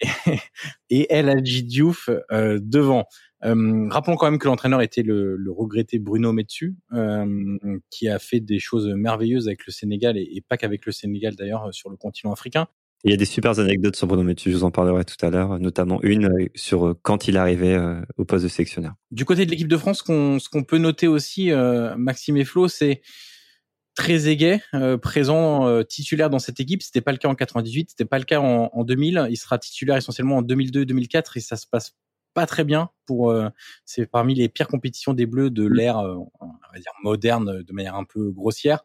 et, 0.90 1.06
El 1.12 1.28
Hadji 1.28 1.62
Diouf 1.62 2.10
devant. 2.30 3.04
Euh, 3.44 3.88
rappelons 3.90 4.16
quand 4.16 4.30
même 4.30 4.38
que 4.38 4.48
l'entraîneur 4.48 4.80
était 4.80 5.02
le, 5.02 5.36
le, 5.36 5.52
regretté 5.52 5.98
Bruno 5.98 6.32
Metsu, 6.32 6.76
euh, 6.92 7.58
qui 7.90 8.08
a 8.08 8.18
fait 8.18 8.40
des 8.40 8.58
choses 8.58 8.86
merveilleuses 8.88 9.46
avec 9.46 9.66
le 9.66 9.72
Sénégal 9.72 10.16
et, 10.16 10.28
et 10.34 10.40
pas 10.40 10.56
qu'avec 10.56 10.86
le 10.86 10.92
Sénégal 10.92 11.34
d'ailleurs 11.36 11.72
sur 11.72 11.90
le 11.90 11.96
continent 11.96 12.32
africain. 12.32 12.66
Il 13.04 13.10
y 13.10 13.14
a 13.14 13.18
des 13.18 13.26
super 13.26 13.58
anecdotes 13.58 13.94
sur 13.94 14.06
Bruno 14.06 14.22
Metsu, 14.22 14.50
je 14.50 14.56
vous 14.56 14.64
en 14.64 14.70
parlerai 14.70 15.04
tout 15.04 15.24
à 15.24 15.30
l'heure, 15.30 15.58
notamment 15.60 16.02
une 16.02 16.48
sur 16.54 16.96
quand 17.02 17.28
il 17.28 17.36
arrivait 17.36 17.78
au 18.16 18.24
poste 18.24 18.44
de 18.44 18.48
sélectionneur. 18.48 18.94
Du 19.10 19.24
côté 19.26 19.44
de 19.44 19.50
l'équipe 19.50 19.68
de 19.68 19.76
France, 19.76 20.02
ce 20.06 20.48
qu'on 20.48 20.64
peut 20.64 20.78
noter 20.78 21.06
aussi, 21.06 21.50
Maxime 21.96 22.38
et 22.38 22.44
Flo, 22.44 22.68
c'est 22.68 23.02
très 23.94 24.28
aiguet, 24.28 24.62
présent 25.02 25.84
titulaire 25.84 26.30
dans 26.30 26.38
cette 26.38 26.58
équipe. 26.58 26.82
C'était 26.82 27.02
pas 27.02 27.12
le 27.12 27.18
cas 27.18 27.28
en 27.28 27.34
98, 27.34 27.90
c'était 27.90 28.06
pas 28.06 28.18
le 28.18 28.24
cas 28.24 28.40
en, 28.40 28.70
en 28.72 28.82
2000. 28.82 29.28
Il 29.30 29.36
sera 29.36 29.58
titulaire 29.58 29.98
essentiellement 29.98 30.38
en 30.38 30.42
2002-2004 30.42 31.32
et 31.36 31.40
ça 31.40 31.56
se 31.56 31.66
passe 31.66 31.94
pas 32.36 32.44
très 32.44 32.64
bien 32.64 32.90
pour 33.06 33.30
euh, 33.30 33.48
c'est 33.86 34.04
parmi 34.04 34.34
les 34.34 34.50
pires 34.50 34.68
compétitions 34.68 35.14
des 35.14 35.24
Bleus 35.24 35.48
de 35.48 35.66
mmh. 35.66 35.72
l'ère 35.72 35.98
euh, 36.00 36.16
on 36.40 36.46
va 36.46 36.78
dire 36.78 36.92
moderne 37.02 37.62
de 37.62 37.72
manière 37.72 37.94
un 37.94 38.04
peu 38.04 38.30
grossière. 38.30 38.80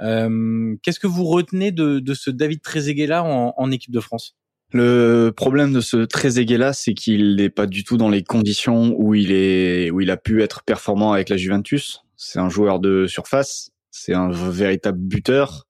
Euh, 0.00 0.76
qu'est-ce 0.82 1.00
que 1.00 1.08
vous 1.08 1.24
retenez 1.24 1.72
de, 1.72 1.98
de 1.98 2.14
ce 2.14 2.30
David 2.30 2.62
Trezeguet 2.62 3.08
là 3.08 3.24
en, 3.24 3.54
en, 3.56 3.70
équipe 3.72 3.90
de 3.90 3.98
France? 3.98 4.36
Le 4.72 5.30
problème 5.36 5.72
de 5.72 5.80
ce 5.80 5.96
Trezeguet 5.96 6.58
là, 6.58 6.72
c'est 6.72 6.94
qu'il 6.94 7.34
n'est 7.34 7.50
pas 7.50 7.66
du 7.66 7.82
tout 7.82 7.96
dans 7.96 8.08
les 8.08 8.22
conditions 8.22 8.94
où 8.96 9.16
il 9.16 9.32
est 9.32 9.90
où 9.90 10.00
il 10.00 10.10
a 10.12 10.16
pu 10.16 10.40
être 10.40 10.62
performant 10.62 11.12
avec 11.12 11.28
la 11.28 11.36
Juventus. 11.36 12.04
C'est 12.16 12.38
un 12.38 12.48
joueur 12.48 12.78
de 12.78 13.08
surface, 13.08 13.70
c'est 13.90 14.14
un 14.14 14.30
véritable 14.30 14.98
buteur. 14.98 15.66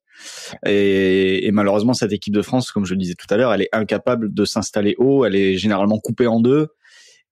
Et, 0.66 1.46
et, 1.46 1.50
malheureusement, 1.50 1.94
cette 1.94 2.12
équipe 2.12 2.34
de 2.34 2.42
France, 2.42 2.70
comme 2.70 2.84
je 2.84 2.94
le 2.94 2.98
disais 2.98 3.14
tout 3.14 3.26
à 3.30 3.36
l'heure, 3.36 3.52
elle 3.52 3.62
est 3.62 3.70
incapable 3.72 4.32
de 4.32 4.44
s'installer 4.44 4.94
haut. 4.98 5.24
Elle 5.24 5.34
est 5.34 5.56
généralement 5.56 5.98
coupée 5.98 6.28
en 6.28 6.38
deux 6.38 6.68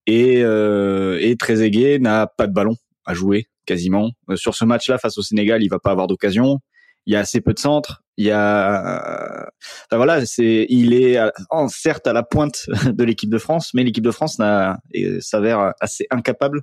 et, 0.06 0.42
euh, 0.42 1.18
et 1.20 1.36
Trezeguet 1.36 1.98
n'a 1.98 2.26
pas 2.26 2.46
de 2.46 2.52
ballon 2.52 2.76
à 3.04 3.14
jouer 3.14 3.48
quasiment. 3.66 4.10
Euh, 4.28 4.36
sur 4.36 4.54
ce 4.54 4.64
match-là 4.64 4.98
face 4.98 5.18
au 5.18 5.22
Sénégal, 5.22 5.62
il 5.62 5.68
va 5.68 5.78
pas 5.78 5.90
avoir 5.90 6.06
d'occasion. 6.06 6.58
Il 7.06 7.12
y 7.12 7.16
a 7.16 7.20
assez 7.20 7.40
peu 7.40 7.54
de 7.54 7.58
centres. 7.58 8.02
Il 8.16 8.26
y 8.26 8.30
a, 8.30 9.48
voilà, 9.90 10.26
c'est, 10.26 10.66
il 10.68 10.92
est 10.92 11.18
en, 11.48 11.68
certes 11.68 12.06
à 12.06 12.12
la 12.12 12.22
pointe 12.22 12.66
de 12.86 13.04
l'équipe 13.04 13.30
de 13.30 13.38
France, 13.38 13.70
mais 13.72 13.82
l'équipe 13.82 14.04
de 14.04 14.10
France 14.10 14.38
n'a, 14.38 14.78
s'avère 15.20 15.72
assez 15.80 16.06
incapable 16.10 16.60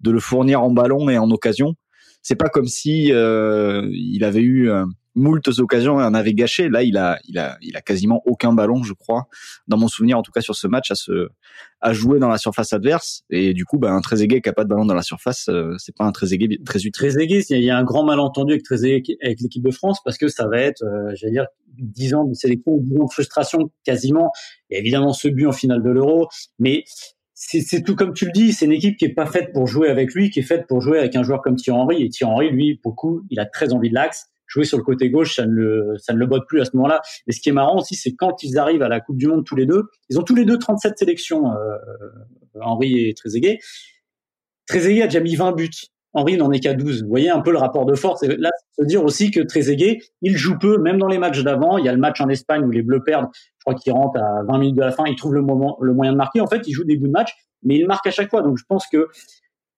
de 0.00 0.10
le 0.10 0.20
fournir 0.20 0.62
en 0.62 0.70
ballon 0.70 1.10
et 1.10 1.18
en 1.18 1.30
occasion. 1.30 1.74
C'est 2.24 2.36
pas 2.36 2.48
comme 2.48 2.66
si 2.66 3.12
euh, 3.12 3.86
il 3.92 4.24
avait 4.24 4.40
eu 4.40 4.70
euh, 4.70 4.86
moultes 5.14 5.48
occasions 5.58 6.00
et 6.00 6.04
en 6.04 6.14
avait 6.14 6.34
gâché. 6.34 6.68
Là, 6.68 6.82
il 6.82 6.96
a, 6.96 7.18
il 7.28 7.38
a, 7.38 7.56
il 7.62 7.76
a 7.76 7.80
quasiment 7.80 8.22
aucun 8.26 8.52
ballon, 8.52 8.82
je 8.82 8.92
crois, 8.92 9.28
dans 9.68 9.76
mon 9.76 9.88
souvenir, 9.88 10.18
en 10.18 10.22
tout 10.22 10.32
cas 10.32 10.40
sur 10.40 10.54
ce 10.54 10.66
match, 10.66 10.90
à 10.90 10.94
se, 10.94 11.28
à 11.80 11.92
jouer 11.92 12.18
dans 12.18 12.28
la 12.28 12.38
surface 12.38 12.72
adverse. 12.72 13.24
Et 13.30 13.54
du 13.54 13.64
coup, 13.64 13.78
bah, 13.78 13.92
un 13.92 14.00
Trezeguet 14.00 14.40
qui 14.40 14.48
a 14.48 14.52
pas 14.52 14.64
de 14.64 14.68
ballon 14.68 14.84
dans 14.84 14.94
la 14.94 15.02
surface, 15.02 15.48
euh, 15.48 15.74
c'est 15.78 15.94
pas 15.94 16.04
un 16.04 16.12
Trezeguet 16.12 16.58
très 16.64 16.78
utile. 16.78 16.92
Trezeguet, 16.92 17.44
il 17.50 17.62
y 17.62 17.70
a 17.70 17.76
un 17.76 17.84
grand 17.84 18.04
malentendu 18.04 18.52
avec 18.52 18.64
Trezeguet 18.64 19.02
avec 19.22 19.40
l'équipe 19.40 19.62
de 19.62 19.70
France 19.70 20.00
parce 20.04 20.18
que 20.18 20.28
ça 20.28 20.48
va 20.48 20.58
être, 20.58 20.82
euh, 20.82 21.14
j'allais 21.14 21.32
dire, 21.32 21.46
10 21.78 22.14
ans 22.14 22.24
de 22.24 22.34
sélection, 22.34 22.78
10 22.78 23.00
ans 23.00 23.04
de 23.04 23.12
frustration 23.12 23.70
quasiment. 23.84 24.30
Et 24.70 24.78
évidemment 24.78 25.12
ce 25.12 25.28
but 25.28 25.46
en 25.46 25.52
finale 25.52 25.82
de 25.82 25.90
l'Euro, 25.90 26.28
mais 26.58 26.84
c'est 27.34 27.82
tout 27.82 27.96
comme 27.96 28.14
tu 28.14 28.26
le 28.26 28.32
dis, 28.32 28.52
c'est 28.52 28.64
une 28.64 28.72
équipe 28.72 28.96
qui 28.96 29.04
est 29.06 29.12
pas 29.12 29.26
faite 29.26 29.52
pour 29.52 29.66
jouer 29.66 29.88
avec 29.88 30.14
lui, 30.14 30.30
qui 30.30 30.38
est 30.40 30.44
faite 30.44 30.66
pour 30.68 30.80
jouer 30.80 30.98
avec 30.98 31.16
un 31.16 31.24
joueur 31.24 31.42
comme 31.42 31.56
Thierry 31.56 31.78
Henry. 31.78 32.02
Et 32.02 32.08
Thierry 32.08 32.32
Henry, 32.32 32.50
lui, 32.50 32.76
pour 32.76 32.92
le 32.92 32.96
coup, 32.96 33.22
il 33.28 33.40
a 33.40 33.44
très 33.44 33.72
envie 33.72 33.90
de 33.90 33.94
l'axe 33.94 34.28
jouer 34.46 34.64
sur 34.64 34.78
le 34.78 34.84
côté 34.84 35.10
gauche, 35.10 35.36
ça 35.36 35.46
ne 35.46 35.52
le, 35.52 35.94
ça 35.98 36.12
ne 36.12 36.18
le 36.18 36.26
botte 36.26 36.46
plus 36.46 36.60
à 36.60 36.64
ce 36.64 36.76
moment-là. 36.76 37.00
Mais 37.26 37.32
ce 37.32 37.40
qui 37.40 37.48
est 37.48 37.52
marrant 37.52 37.78
aussi, 37.78 37.94
c'est 37.94 38.14
quand 38.14 38.42
ils 38.42 38.58
arrivent 38.58 38.82
à 38.82 38.88
la 38.88 39.00
Coupe 39.00 39.16
du 39.16 39.26
Monde 39.26 39.44
tous 39.44 39.56
les 39.56 39.66
deux, 39.66 39.84
ils 40.10 40.18
ont 40.18 40.22
tous 40.22 40.34
les 40.34 40.44
deux 40.44 40.58
37 40.58 40.98
sélections, 40.98 41.52
euh, 41.52 41.76
Henri 42.60 43.08
et 43.08 43.14
Trezeguet. 43.14 43.58
Trezeguet 44.66 45.02
a 45.02 45.06
déjà 45.06 45.20
mis 45.20 45.36
20 45.36 45.52
buts. 45.52 45.70
Henri 46.14 46.36
n'en 46.36 46.52
est 46.52 46.60
qu'à 46.60 46.74
12. 46.74 47.02
Vous 47.02 47.08
voyez 47.08 47.28
un 47.28 47.40
peu 47.40 47.50
le 47.50 47.58
rapport 47.58 47.86
de 47.86 47.94
force. 47.94 48.22
Et 48.22 48.28
là, 48.36 48.50
se 48.78 48.84
dire 48.84 49.04
aussi 49.04 49.32
que 49.32 49.40
Trezeguet, 49.40 49.98
il 50.22 50.36
joue 50.36 50.56
peu, 50.58 50.78
même 50.78 50.98
dans 50.98 51.08
les 51.08 51.18
matchs 51.18 51.42
d'avant. 51.42 51.76
Il 51.76 51.84
y 51.84 51.88
a 51.88 51.92
le 51.92 51.98
match 51.98 52.20
en 52.20 52.28
Espagne 52.28 52.64
où 52.64 52.70
les 52.70 52.82
Bleus 52.82 53.02
perdent. 53.02 53.26
Je 53.34 53.64
crois 53.64 53.74
qu'il 53.74 53.92
rentre 53.92 54.20
à 54.20 54.44
20 54.44 54.58
minutes 54.58 54.76
de 54.76 54.80
la 54.80 54.92
fin. 54.92 55.04
Il 55.06 55.16
trouve 55.16 55.34
le 55.34 55.42
moment, 55.42 55.76
le 55.80 55.92
moyen 55.92 56.12
de 56.12 56.16
marquer. 56.16 56.40
En 56.40 56.46
fait, 56.46 56.62
il 56.68 56.72
joue 56.72 56.84
des 56.84 56.96
bouts 56.96 57.08
de 57.08 57.12
match, 57.12 57.32
mais 57.64 57.76
il 57.76 57.86
marque 57.86 58.06
à 58.06 58.12
chaque 58.12 58.30
fois. 58.30 58.42
Donc, 58.42 58.58
je 58.58 58.64
pense 58.68 58.86
que 58.86 59.08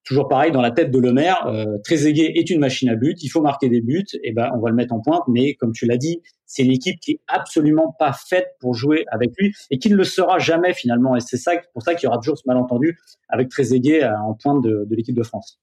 toujours 0.07 0.29
pareil 0.29 0.53
dans 0.53 0.63
la 0.63 0.71
tête 0.71 0.91
de 0.91 0.99
Lemaire, 0.99 1.47
euh, 1.47 1.79
Trezeguet 1.85 2.33
est 2.37 2.49
une 2.49 2.61
machine 2.61 2.89
à 2.89 2.95
but, 2.95 3.23
il 3.23 3.29
faut 3.29 3.43
marquer 3.43 3.69
des 3.69 3.81
buts, 3.81 4.07
et 4.23 4.33
ben 4.33 4.51
on 4.55 4.61
va 4.61 4.71
le 4.71 4.77
mettre 4.77 4.95
en 4.95 5.01
pointe, 5.01 5.25
mais 5.29 5.55
comme 5.55 5.73
tu 5.73 5.85
l'as 5.85 5.97
dit, 5.97 6.23
c'est 6.47 6.63
une 6.63 6.71
équipe 6.71 7.01
qui 7.01 7.13
est 7.13 7.21
absolument 7.27 7.95
pas 7.99 8.13
faite 8.13 8.47
pour 8.61 8.75
jouer 8.75 9.05
avec 9.11 9.33
lui 9.37 9.53
et 9.71 9.79
qui 9.79 9.91
ne 9.91 9.97
le 9.97 10.05
sera 10.05 10.39
jamais 10.39 10.73
finalement, 10.73 11.17
et 11.17 11.21
c'est 11.21 11.37
ça 11.37 11.53
pour 11.75 11.83
ça 11.83 11.95
qu'il 11.95 12.07
y 12.07 12.07
aura 12.07 12.19
toujours 12.19 12.39
ce 12.39 12.45
malentendu 12.47 12.99
avec 13.29 13.49
Trezeguet 13.49 14.05
euh, 14.05 14.17
en 14.21 14.35
pointe 14.35 14.63
de, 14.63 14.87
l'équipe 14.91 15.17
de 15.17 15.25
France. 15.25 15.61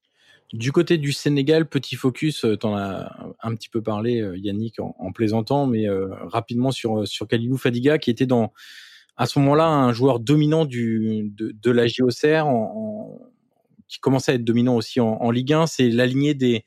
Du 0.52 0.72
côté 0.72 0.98
du 0.98 1.14
Sénégal, 1.14 1.66
petit 1.66 1.96
focus, 1.96 2.46
euh, 2.46 2.58
tu 2.58 2.68
en 2.68 2.76
as 2.76 3.34
un 3.42 3.56
petit 3.56 3.70
peu 3.70 3.82
parlé, 3.82 4.22
euh, 4.22 4.38
Yannick, 4.38 4.80
en, 4.80 5.12
plaisantant, 5.14 5.66
mais 5.66 5.88
rapidement 6.28 6.72
sur 6.72 7.06
Kalilou 7.30 7.58
Fadiga, 7.58 7.98
qui 7.98 8.12
était 8.12 8.26
dans 8.26 8.52
à 9.16 9.26
ce 9.26 9.40
moment-là 9.40 9.68
un 9.68 9.94
joueur 9.94 10.20
dominant 10.20 10.66
de, 10.66 11.72
la 11.72 11.88
JOCR 11.88 12.48
en 12.48 12.93
qui 13.88 14.00
commençait 14.00 14.34
à 14.34 14.36
être 14.36 14.44
dominant 14.44 14.76
aussi 14.76 15.00
en, 15.00 15.32
Ligue 15.32 15.54
1, 15.54 15.68
c'est 15.68 15.90
l'aligné 15.90 16.34
des 16.34 16.66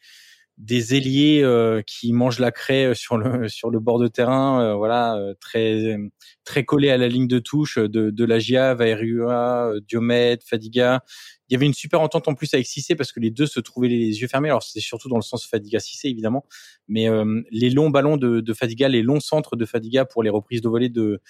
des 0.58 0.94
ailiers 0.94 1.42
euh, 1.42 1.82
qui 1.86 2.12
mangent 2.12 2.38
la 2.38 2.50
craie 2.50 2.94
sur 2.94 3.18
le 3.18 3.48
sur 3.48 3.70
le 3.70 3.78
bord 3.78 3.98
de 3.98 4.08
terrain, 4.08 4.62
euh, 4.62 4.74
voilà, 4.74 5.16
euh, 5.16 5.34
très 5.38 5.96
très 6.44 6.64
collé 6.64 6.90
à 6.90 6.96
la 6.96 7.08
ligne 7.08 7.28
de 7.28 7.38
touche 7.38 7.78
de 7.78 8.10
de 8.10 8.24
la 8.24 8.38
GIA, 8.38 8.74
Vairua, 8.74 9.72
Diomède, 9.86 10.42
Fadiga. 10.42 11.02
Il 11.48 11.52
y 11.52 11.56
avait 11.56 11.66
une 11.66 11.74
super 11.74 12.00
entente 12.00 12.26
en 12.26 12.34
plus 12.34 12.52
avec 12.54 12.66
Cissé 12.66 12.96
parce 12.96 13.12
que 13.12 13.20
les 13.20 13.30
deux 13.30 13.46
se 13.46 13.60
trouvaient 13.60 13.86
les 13.86 14.20
yeux 14.20 14.26
fermés. 14.26 14.48
Alors 14.48 14.64
c'est 14.64 14.80
surtout 14.80 15.08
dans 15.08 15.16
le 15.16 15.22
sens 15.22 15.46
Fadiga 15.46 15.78
Cissé 15.78 16.08
évidemment, 16.08 16.44
mais 16.88 17.06
les 17.52 17.70
longs 17.70 17.90
ballons 17.90 18.16
de, 18.16 18.40
de 18.40 18.52
Fadiga, 18.52 18.88
les 18.88 19.02
longs 19.02 19.20
centres 19.20 19.54
de 19.54 19.64
Fadiga 19.64 20.04
pour 20.04 20.24
les 20.24 20.30
reprises 20.30 20.60
de 20.60 20.68
volée 20.68 20.88
de 20.88 21.20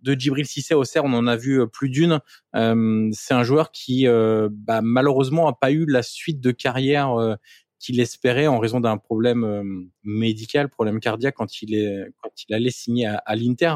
de 0.00 0.14
Djibril 0.14 0.44
Cissé 0.44 0.74
au 0.74 0.84
CER, 0.84 1.00
on 1.04 1.14
en 1.14 1.26
a 1.26 1.36
vu 1.36 1.66
plus 1.68 1.88
d'une. 1.88 2.20
c'est 2.52 3.34
un 3.34 3.44
joueur 3.44 3.70
qui 3.70 4.06
bah, 4.06 4.82
malheureusement 4.82 5.48
a 5.48 5.54
pas 5.54 5.70
eu 5.70 5.86
la 5.86 6.02
suite 6.02 6.40
de 6.40 6.50
carrière 6.50 7.38
qu'il 7.82 8.00
espérait 8.00 8.46
en 8.46 8.58
raison 8.58 8.80
d'un 8.80 8.96
problème 8.96 9.44
euh, 9.44 9.62
médical, 10.04 10.68
problème 10.68 11.00
cardiaque 11.00 11.34
quand 11.36 11.62
il 11.62 11.74
est 11.74 12.06
quand 12.22 12.30
il 12.48 12.54
allait 12.54 12.70
signer 12.70 13.06
à, 13.06 13.16
à 13.16 13.34
l'Inter. 13.34 13.74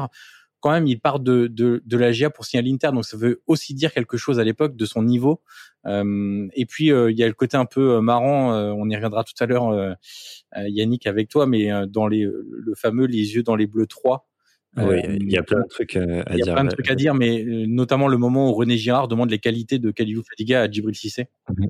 Quand 0.59 0.71
même, 0.71 0.87
il 0.87 0.99
part 0.99 1.19
de, 1.19 1.45
de, 1.45 1.83
de 1.85 1.97
la 1.97 2.11
GIA 2.11 2.31
pour 2.31 2.45
signer 2.45 2.63
à 2.63 2.67
l'Inter, 2.67 2.89
donc 2.91 3.05
ça 3.05 3.15
veut 3.15 3.43
aussi 3.45 3.75
dire 3.75 3.93
quelque 3.93 4.17
chose 4.17 4.39
à 4.39 4.43
l'époque 4.43 4.75
de 4.75 4.85
son 4.85 5.03
niveau. 5.03 5.41
Euh, 5.85 6.47
et 6.55 6.65
puis 6.65 6.91
euh, 6.91 7.11
il 7.11 7.17
y 7.17 7.23
a 7.23 7.27
le 7.27 7.33
côté 7.33 7.57
un 7.57 7.65
peu 7.65 7.99
marrant, 8.01 8.53
on 8.53 8.89
y 8.89 8.95
reviendra 8.95 9.23
tout 9.23 9.35
à 9.39 9.45
l'heure, 9.45 9.95
Yannick 10.55 11.05
avec 11.05 11.29
toi, 11.29 11.45
mais 11.45 11.69
dans 11.87 12.07
les 12.07 12.23
le 12.23 12.73
fameux 12.75 13.05
les 13.05 13.35
yeux 13.35 13.43
dans 13.43 13.55
les 13.55 13.67
bleus 13.67 13.85
3, 13.85 14.27
oui, 14.75 14.83
euh, 14.83 15.17
il 15.19 15.31
y 15.31 15.37
a 15.37 15.43
plein 15.43 15.61
de 15.61 15.67
trucs 15.67 15.95
à, 15.95 16.05
dire. 16.05 16.23
Il 16.31 16.37
y 16.45 16.49
a 16.49 16.53
plein 16.53 16.63
de 16.65 16.69
trucs 16.69 16.91
à 16.91 16.95
dire, 16.95 17.15
mais 17.15 17.43
euh, 17.43 17.65
notamment 17.67 18.07
le 18.07 18.17
moment 18.17 18.49
où 18.49 18.53
René 18.53 18.77
Girard 18.77 19.07
demande 19.07 19.31
les 19.31 19.39
qualités 19.39 19.79
de 19.79 19.89
Kalilou 19.91 20.21
Fadiga 20.29 20.61
à 20.61 20.69
Djibril 20.69 20.95
Cissé. 20.95 21.27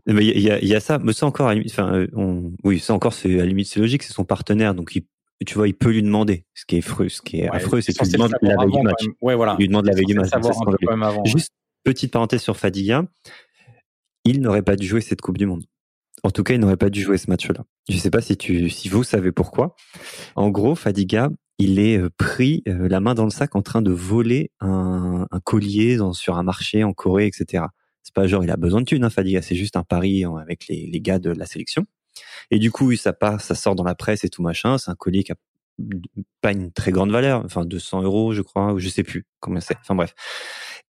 Mais 0.07 0.25
il 0.25 0.41
y 0.41 0.51
a, 0.51 0.59
il 0.59 0.67
y 0.67 0.75
a 0.75 0.79
ça, 0.79 0.99
mais 0.99 1.13
ça 1.13 1.25
encore, 1.25 1.53
enfin, 1.65 1.93
euh, 1.93 2.07
on, 2.13 2.51
oui, 2.63 2.79
ça 2.79 2.93
encore, 2.93 3.13
c'est 3.13 3.33
à 3.35 3.37
la 3.37 3.45
limite, 3.45 3.67
c'est 3.67 3.79
logique, 3.79 4.03
c'est 4.03 4.13
son 4.13 4.25
partenaire, 4.25 4.75
donc 4.75 4.95
il, 4.95 5.05
tu 5.45 5.53
vois, 5.53 5.67
il 5.67 5.73
peut 5.73 5.91
lui 5.91 6.03
demander. 6.03 6.45
Ce 6.53 6.65
qui 6.65 6.75
est 6.75 6.79
affreux, 6.79 7.07
ce 7.09 7.21
qui 7.21 7.39
est 7.39 7.49
affreux, 7.49 7.79
c'est 7.79 7.93
qu'il 7.93 8.07
lui 8.07 8.13
demande 8.13 8.33
la 8.41 8.55
veille 8.57 8.71
du 8.71 8.81
match. 8.81 9.03
Ouais, 9.21 9.35
voilà. 9.35 9.55
Il 9.57 9.63
lui 9.63 9.67
demande 9.69 9.85
la 9.85 9.93
veille 9.93 10.05
du 10.05 10.15
match. 10.15 10.31
Juste 11.25 11.53
petite 11.83 12.11
parenthèse 12.11 12.41
sur 12.41 12.57
Fadiga, 12.57 13.05
il 14.25 14.41
n'aurait 14.41 14.63
pas 14.63 14.75
dû 14.75 14.85
jouer 14.85 15.01
cette 15.01 15.21
Coupe 15.21 15.37
du 15.37 15.45
Monde. 15.45 15.63
En 16.23 16.31
tout 16.31 16.43
cas, 16.43 16.53
il 16.53 16.59
n'aurait 16.59 16.77
pas 16.77 16.89
dû 16.89 17.01
jouer 17.01 17.17
ce 17.17 17.29
match-là. 17.29 17.63
Je 17.89 17.95
ne 17.95 17.99
sais 17.99 18.09
pas 18.09 18.21
si 18.21 18.37
tu, 18.37 18.69
si 18.69 18.89
vous 18.89 19.03
savez 19.03 19.31
pourquoi. 19.31 19.75
En 20.35 20.49
gros, 20.49 20.75
Fadiga, 20.75 21.29
il 21.59 21.79
est 21.79 21.97
euh, 21.97 22.09
pris 22.17 22.63
euh, 22.67 22.87
la 22.89 22.99
main 22.99 23.13
dans 23.13 23.23
le 23.23 23.29
sac 23.29 23.55
en 23.55 23.61
train 23.61 23.81
de 23.81 23.91
voler 23.91 24.51
un, 24.59 25.27
collier 25.43 25.97
sur 26.13 26.37
un 26.37 26.43
marché 26.43 26.83
en 26.83 26.93
Corée, 26.93 27.27
etc. 27.27 27.65
C'est 28.03 28.13
pas 28.13 28.27
genre 28.27 28.43
il 28.43 28.51
a 28.51 28.57
besoin 28.57 28.81
de 28.81 28.85
thunes, 28.85 29.03
hein, 29.03 29.09
Fadiga, 29.09 29.41
c'est 29.41 29.55
juste 29.55 29.75
un 29.75 29.83
pari 29.83 30.23
avec 30.25 30.67
les, 30.67 30.87
les, 30.87 31.01
gars 31.01 31.19
de 31.19 31.29
la 31.29 31.45
sélection. 31.45 31.85
Et 32.51 32.59
du 32.59 32.71
coup, 32.71 32.95
ça 32.95 33.13
part, 33.13 33.41
ça 33.41 33.53
sort 33.55 33.75
dans 33.75 33.83
la 33.83 33.95
presse 33.95 34.23
et 34.23 34.29
tout 34.29 34.41
machin. 34.41 34.77
C'est 34.77 34.89
un 34.89 34.95
collier 34.95 35.23
qui 35.23 35.31
a 35.31 35.35
pas 36.41 36.51
une 36.51 36.71
très 36.71 36.91
grande 36.91 37.11
valeur, 37.11 37.43
enfin 37.45 37.65
200 37.65 38.01
euros, 38.03 38.33
je 38.33 38.41
crois, 38.41 38.73
ou 38.73 38.79
je 38.79 38.89
sais 38.89 39.03
plus 39.03 39.25
combien 39.39 39.59
c'est. 39.59 39.77
Enfin 39.81 39.95
bref. 39.95 40.15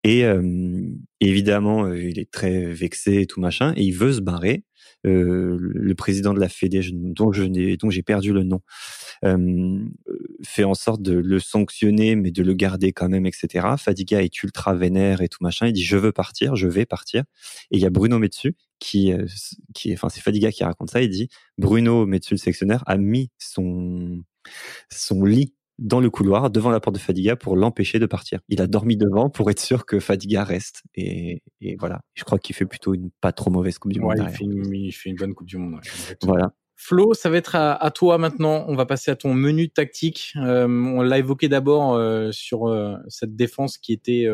Et 0.05 0.25
euh, 0.25 0.89
évidemment, 1.21 1.93
il 1.93 2.19
est 2.19 2.31
très 2.31 2.67
vexé 2.67 3.23
et 3.23 3.27
tout 3.27 3.41
machin, 3.41 3.73
et 3.77 3.83
il 3.83 3.93
veut 3.93 4.13
se 4.13 4.21
barrer. 4.21 4.65
Euh, 5.07 5.57
le 5.61 5.95
président 5.95 6.35
de 6.35 6.41
la 6.41 6.49
Fédé, 6.49 6.81
dont 6.93 7.33
je 7.33 7.77
dont 7.77 7.91
j'ai 7.91 8.03
perdu 8.03 8.33
le 8.33 8.43
nom, 8.43 8.61
euh, 9.25 9.79
fait 10.43 10.65
en 10.65 10.75
sorte 10.75 11.03
de 11.03 11.13
le 11.13 11.39
sanctionner, 11.39 12.17
mais 12.17 12.31
de 12.31 12.43
le 12.43 12.55
garder 12.55 12.93
quand 12.93 13.09
même, 13.09 13.27
etc. 13.27 13.69
Fadiga 13.79 14.23
est 14.23 14.43
ultra 14.43 14.75
vénère 14.75 15.23
et 15.23 15.29
tout 15.29 15.43
machin. 15.43 15.69
Il 15.69 15.73
dit 15.73 15.85
je 15.85 15.97
veux 15.97 16.13
partir, 16.13 16.57
je 16.57 16.69
vais 16.69 16.87
partir. 16.87 17.25
Et 17.71 17.77
il 17.77 17.81
y 17.81 17.87
a 17.87 17.91
Bruno 17.91 18.19
Metsu 18.19 18.57
qui, 18.79 19.13
euh, 19.13 19.27
qui, 19.75 19.93
enfin 19.93 20.09
c'est 20.09 20.21
Fadiga 20.21 20.51
qui 20.51 20.65
raconte 20.65 20.91
ça. 20.91 21.03
Il 21.03 21.11
dit 21.11 21.29
Bruno 21.59 22.07
Metsu, 22.07 22.35
le 22.35 22.39
sectionnaire, 22.39 22.83
a 22.87 22.97
mis 22.97 23.31
son 23.39 24.23
son 24.91 25.25
lit 25.25 25.56
dans 25.79 26.01
le 26.01 26.09
couloir 26.09 26.51
devant 26.51 26.71
la 26.71 26.81
porte 26.81 26.97
de 26.97 27.01
Fadiga 27.01 27.37
pour 27.37 27.57
l'empêcher 27.57 27.99
de 27.99 28.07
partir. 28.07 28.41
Il 28.49 28.63
a 28.63 28.67
dormi 28.67 28.97
devant 28.97 29.29
pour 29.29 29.51
être 29.51 29.61
sûr 29.61 29.85
que 29.85 30.01
Fadiga 30.01 30.43
reste. 30.45 30.83
Et, 30.95 31.43
et 31.61 31.77
voilà. 31.77 32.01
Je 32.15 32.25
crois 32.25 32.39
qu'il 32.39 32.57
fait 32.57 32.67
plutôt 32.67 32.95
une 32.95 33.11
pas 33.21 33.33
trop 33.33 33.51
mauvaise 33.51 33.79
Coupe 33.79 33.93
du 33.93 34.01
Monde. 34.01 34.15
il, 34.19 34.29
fait 34.29 34.45
une, 34.45 34.75
il 34.75 34.93
fait, 34.93 35.11
une, 35.11 35.17
bonne 35.17 35.35
Coupe 35.35 35.47
du 35.47 35.59
Monde. 35.59 35.81
voilà. 36.23 36.53
Flo, 36.79 37.15
ça 37.15 37.31
va 37.31 37.39
être 37.39 37.55
à, 37.57 37.91
toi 37.91 38.19
maintenant. 38.19 38.67
On 38.69 38.77
va 38.77 38.85
passer 38.85 39.11
à 39.11 39.17
ton 39.17 39.33
menu 39.33 39.71
tactique. 39.71 40.35
Euh, 40.37 40.69
on 40.69 41.01
l'a 41.01 41.19
évoqué 41.19 41.49
d'abord 41.49 41.95
euh, 41.95 42.31
sur 42.33 42.69
euh, 42.69 42.97
cette 43.09 43.35
défense 43.35 43.79
qui 43.79 43.95
était 43.95 44.27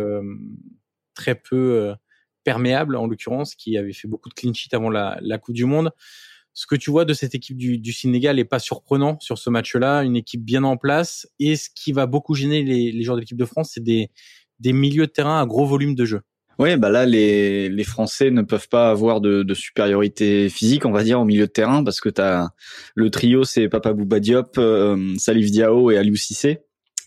très 1.14 1.36
peu 1.36 1.94
perméable, 2.42 2.96
en 2.96 3.06
l'occurrence, 3.06 3.54
qui 3.54 3.78
avait 3.78 3.92
fait 3.92 4.08
beaucoup 4.08 4.28
de 4.28 4.34
clean 4.34 4.52
sheet 4.52 4.74
avant 4.74 4.90
la, 4.90 5.38
Coupe 5.38 5.54
du 5.54 5.66
Monde. 5.66 5.92
Ce 6.54 6.66
que 6.66 6.76
tu 6.76 6.90
vois 6.90 7.04
de 7.04 7.14
cette 7.14 7.34
équipe 7.34 7.56
du, 7.56 7.92
Sénégal 7.92 8.38
est 8.38 8.44
pas 8.44 8.58
surprenant 8.58 9.18
sur 9.20 9.38
ce 9.38 9.48
match-là. 9.48 10.02
Une 10.02 10.16
équipe 10.16 10.44
bien 10.44 10.64
en 10.64 10.76
place. 10.76 11.26
Et 11.38 11.56
ce 11.56 11.68
qui 11.74 11.92
va 11.92 12.06
beaucoup 12.06 12.34
gêner 12.34 12.62
les, 12.62 12.92
les 12.92 13.02
joueurs 13.02 13.16
de 13.16 13.20
l'équipe 13.20 13.38
de 13.38 13.44
France, 13.44 13.70
c'est 13.74 13.82
des, 13.82 14.10
des 14.60 14.72
milieux 14.72 15.06
de 15.06 15.12
terrain 15.12 15.40
à 15.40 15.46
gros 15.46 15.64
volume 15.64 15.94
de 15.94 16.04
jeu. 16.04 16.20
Oui, 16.58 16.76
bah 16.76 16.90
là, 16.90 17.06
les, 17.06 17.68
les 17.68 17.84
Français 17.84 18.30
ne 18.30 18.42
peuvent 18.42 18.68
pas 18.68 18.90
avoir 18.90 19.20
de, 19.20 19.42
de, 19.42 19.54
supériorité 19.54 20.48
physique, 20.48 20.84
on 20.84 20.92
va 20.92 21.02
dire, 21.02 21.18
au 21.18 21.24
milieu 21.24 21.46
de 21.46 21.50
terrain, 21.50 21.82
parce 21.82 22.00
que 22.00 22.08
t'as 22.08 22.50
le 22.94 23.10
trio, 23.10 23.44
c'est 23.44 23.68
Papa 23.68 23.92
Bouba 23.92 24.20
Diop, 24.20 24.58
euh, 24.58 25.14
Salif 25.16 25.50
Diao 25.50 25.90
et 25.90 25.96
Aliou 25.96 26.16
Cissé, 26.16 26.60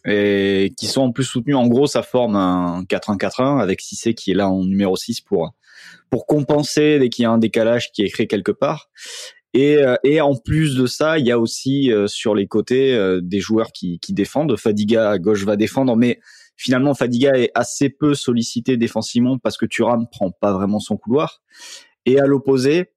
et 0.05 0.73
qui 0.77 0.87
sont 0.87 1.01
en 1.01 1.11
plus 1.11 1.23
soutenus. 1.23 1.55
En 1.55 1.67
gros, 1.67 1.87
ça 1.87 2.01
forme 2.01 2.35
un 2.35 2.83
4-1-4-1 2.89 3.61
avec 3.61 3.81
Cissé 3.81 4.13
qui 4.13 4.31
est 4.31 4.35
là 4.35 4.49
en 4.49 4.63
numéro 4.63 4.95
6 4.95 5.21
pour 5.21 5.53
pour 6.09 6.27
compenser 6.27 6.99
dès 6.99 7.09
qu'il 7.09 7.23
y 7.23 7.25
a 7.25 7.31
un 7.31 7.37
décalage 7.37 7.91
qui 7.91 8.03
est 8.03 8.09
créé 8.09 8.27
quelque 8.27 8.51
part. 8.51 8.89
Et, 9.55 9.77
euh, 9.77 9.95
et 10.03 10.21
en 10.21 10.35
plus 10.35 10.75
de 10.75 10.85
ça, 10.85 11.17
il 11.17 11.25
y 11.25 11.31
a 11.31 11.39
aussi 11.39 11.91
euh, 11.91 12.05
sur 12.05 12.35
les 12.35 12.45
côtés 12.45 13.19
des 13.23 13.39
joueurs 13.39 13.71
qui, 13.71 13.99
qui 13.99 14.13
défendent. 14.13 14.55
Fadiga 14.57 15.09
à 15.09 15.17
gauche 15.17 15.43
va 15.43 15.55
défendre, 15.55 15.95
mais 15.95 16.19
Finalement, 16.57 16.93
Fadiga 16.93 17.37
est 17.37 17.51
assez 17.53 17.89
peu 17.89 18.15
sollicité 18.15 18.77
défensivement 18.77 19.37
parce 19.37 19.57
que 19.57 19.65
Thuram 19.65 20.07
prend 20.09 20.31
pas 20.31 20.53
vraiment 20.53 20.79
son 20.79 20.95
couloir. 20.95 21.41
Et 22.05 22.19
à 22.19 22.25
l'opposé, 22.25 22.91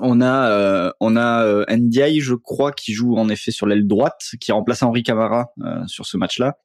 on 0.00 0.20
a 0.20 0.50
euh, 0.50 0.90
on 1.00 1.16
a 1.16 1.44
euh, 1.44 1.64
Ndiaye, 1.68 2.20
je 2.20 2.34
crois, 2.34 2.72
qui 2.72 2.92
joue 2.92 3.16
en 3.16 3.28
effet 3.28 3.50
sur 3.50 3.66
l'aile 3.66 3.86
droite, 3.86 4.22
qui 4.40 4.52
remplace 4.52 4.82
Henri 4.82 5.02
Camara 5.02 5.52
euh, 5.62 5.86
sur 5.86 6.06
ce 6.06 6.16
match-là, 6.16 6.58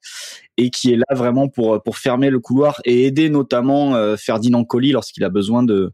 et 0.56 0.70
qui 0.70 0.92
est 0.92 0.96
là 0.96 1.14
vraiment 1.14 1.48
pour 1.48 1.82
pour 1.82 1.98
fermer 1.98 2.30
le 2.30 2.40
couloir 2.40 2.80
et 2.84 3.06
aider 3.06 3.28
notamment 3.28 3.94
euh, 3.94 4.16
Ferdinand 4.16 4.64
Colli 4.64 4.92
lorsqu'il 4.92 5.24
a 5.24 5.30
besoin 5.30 5.62
de, 5.62 5.92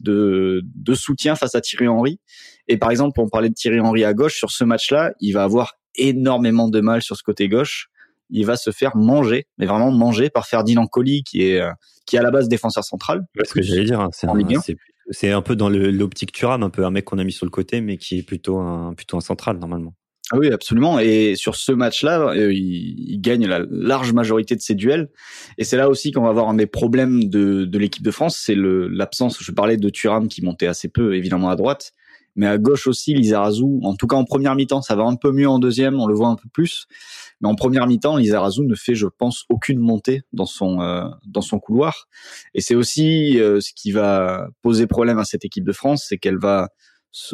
de 0.00 0.62
de 0.64 0.94
soutien 0.94 1.34
face 1.34 1.54
à 1.54 1.60
Thierry 1.60 1.88
Henry. 1.88 2.20
Et 2.68 2.76
par 2.76 2.90
exemple, 2.90 3.20
on 3.20 3.28
parlait 3.28 3.48
de 3.48 3.54
Thierry 3.54 3.80
Henry 3.80 4.04
à 4.04 4.14
gauche 4.14 4.36
sur 4.36 4.50
ce 4.50 4.64
match-là, 4.64 5.12
il 5.20 5.32
va 5.32 5.44
avoir 5.44 5.74
énormément 5.96 6.68
de 6.68 6.80
mal 6.80 7.02
sur 7.02 7.16
ce 7.16 7.22
côté 7.22 7.48
gauche 7.48 7.90
il 8.32 8.46
va 8.46 8.56
se 8.56 8.70
faire 8.70 8.96
manger, 8.96 9.46
mais 9.58 9.66
vraiment 9.66 9.92
manger 9.92 10.30
par 10.30 10.46
Ferdinand 10.46 10.86
Colli, 10.86 11.22
qui 11.22 11.42
est 11.42 11.60
euh, 11.60 11.70
qui 12.06 12.16
est 12.16 12.18
à 12.18 12.22
la 12.22 12.30
base 12.30 12.48
défenseur 12.48 12.82
central. 12.82 13.24
C'est 13.36 13.46
ce 13.46 13.54
que 13.54 13.62
j'allais 13.62 13.84
dire. 13.84 14.00
Hein, 14.00 14.10
c'est 15.10 15.30
un, 15.30 15.42
peu 15.42 15.56
dans 15.56 15.68
l'optique 15.68 16.32
Thuram, 16.32 16.62
un 16.62 16.70
peu 16.70 16.84
un 16.84 16.90
mec 16.90 17.04
qu'on 17.04 17.18
a 17.18 17.24
mis 17.24 17.32
sur 17.32 17.44
le 17.44 17.50
côté, 17.50 17.80
mais 17.80 17.98
qui 17.98 18.18
est 18.18 18.22
plutôt 18.22 18.58
un 18.58 18.94
plutôt 18.94 19.16
un 19.16 19.20
central 19.20 19.58
normalement. 19.58 19.94
Ah 20.34 20.38
oui, 20.38 20.50
absolument. 20.50 20.98
Et 20.98 21.36
sur 21.36 21.56
ce 21.56 21.72
match-là, 21.72 22.30
euh, 22.30 22.54
il, 22.54 23.20
gagne 23.20 23.46
la 23.46 23.60
large 23.70 24.14
majorité 24.14 24.56
de 24.56 24.62
ses 24.62 24.74
duels. 24.74 25.10
Et 25.58 25.64
c'est 25.64 25.76
là 25.76 25.90
aussi 25.90 26.10
qu'on 26.10 26.22
va 26.22 26.30
avoir 26.30 26.48
un 26.48 26.54
des 26.54 26.66
problèmes 26.66 27.28
de, 27.28 27.66
de 27.66 27.78
l'équipe 27.78 28.02
de 28.02 28.10
France, 28.10 28.40
c'est 28.42 28.56
l'absence. 28.56 29.36
Je 29.42 29.52
parlais 29.52 29.76
de 29.76 29.90
Thuram 29.90 30.28
qui 30.28 30.42
montait 30.42 30.66
assez 30.66 30.88
peu, 30.88 31.14
évidemment 31.14 31.50
à 31.50 31.56
droite, 31.56 31.92
mais 32.34 32.46
à 32.46 32.56
gauche 32.56 32.86
aussi, 32.86 33.12
Lizarazu. 33.12 33.80
En 33.82 33.94
tout 33.94 34.06
cas, 34.06 34.16
en 34.16 34.24
première 34.24 34.54
mi-temps, 34.54 34.80
ça 34.80 34.96
va 34.96 35.02
un 35.02 35.16
peu 35.16 35.32
mieux 35.32 35.48
en 35.48 35.58
deuxième, 35.58 36.00
on 36.00 36.06
le 36.06 36.14
voit 36.14 36.28
un 36.28 36.36
peu 36.36 36.48
plus. 36.50 36.86
Mais 37.42 37.48
en 37.48 37.54
première 37.54 37.86
mi-temps, 37.86 38.16
Lizarazu 38.16 38.62
ne 38.62 38.74
fait, 38.74 38.94
je 38.94 39.08
pense, 39.08 39.44
aucune 39.50 39.80
montée 39.80 40.22
dans 40.32 40.46
son 40.46 40.80
euh, 40.80 41.04
dans 41.26 41.42
son 41.42 41.58
couloir. 41.58 42.08
Et 42.54 42.62
c'est 42.62 42.74
aussi 42.74 43.38
euh, 43.38 43.60
ce 43.60 43.72
qui 43.74 43.92
va 43.92 44.48
poser 44.62 44.86
problème 44.86 45.18
à 45.18 45.24
cette 45.24 45.44
équipe 45.44 45.64
de 45.64 45.72
France, 45.72 46.06
c'est 46.08 46.16
qu'elle 46.16 46.38
va 46.38 46.70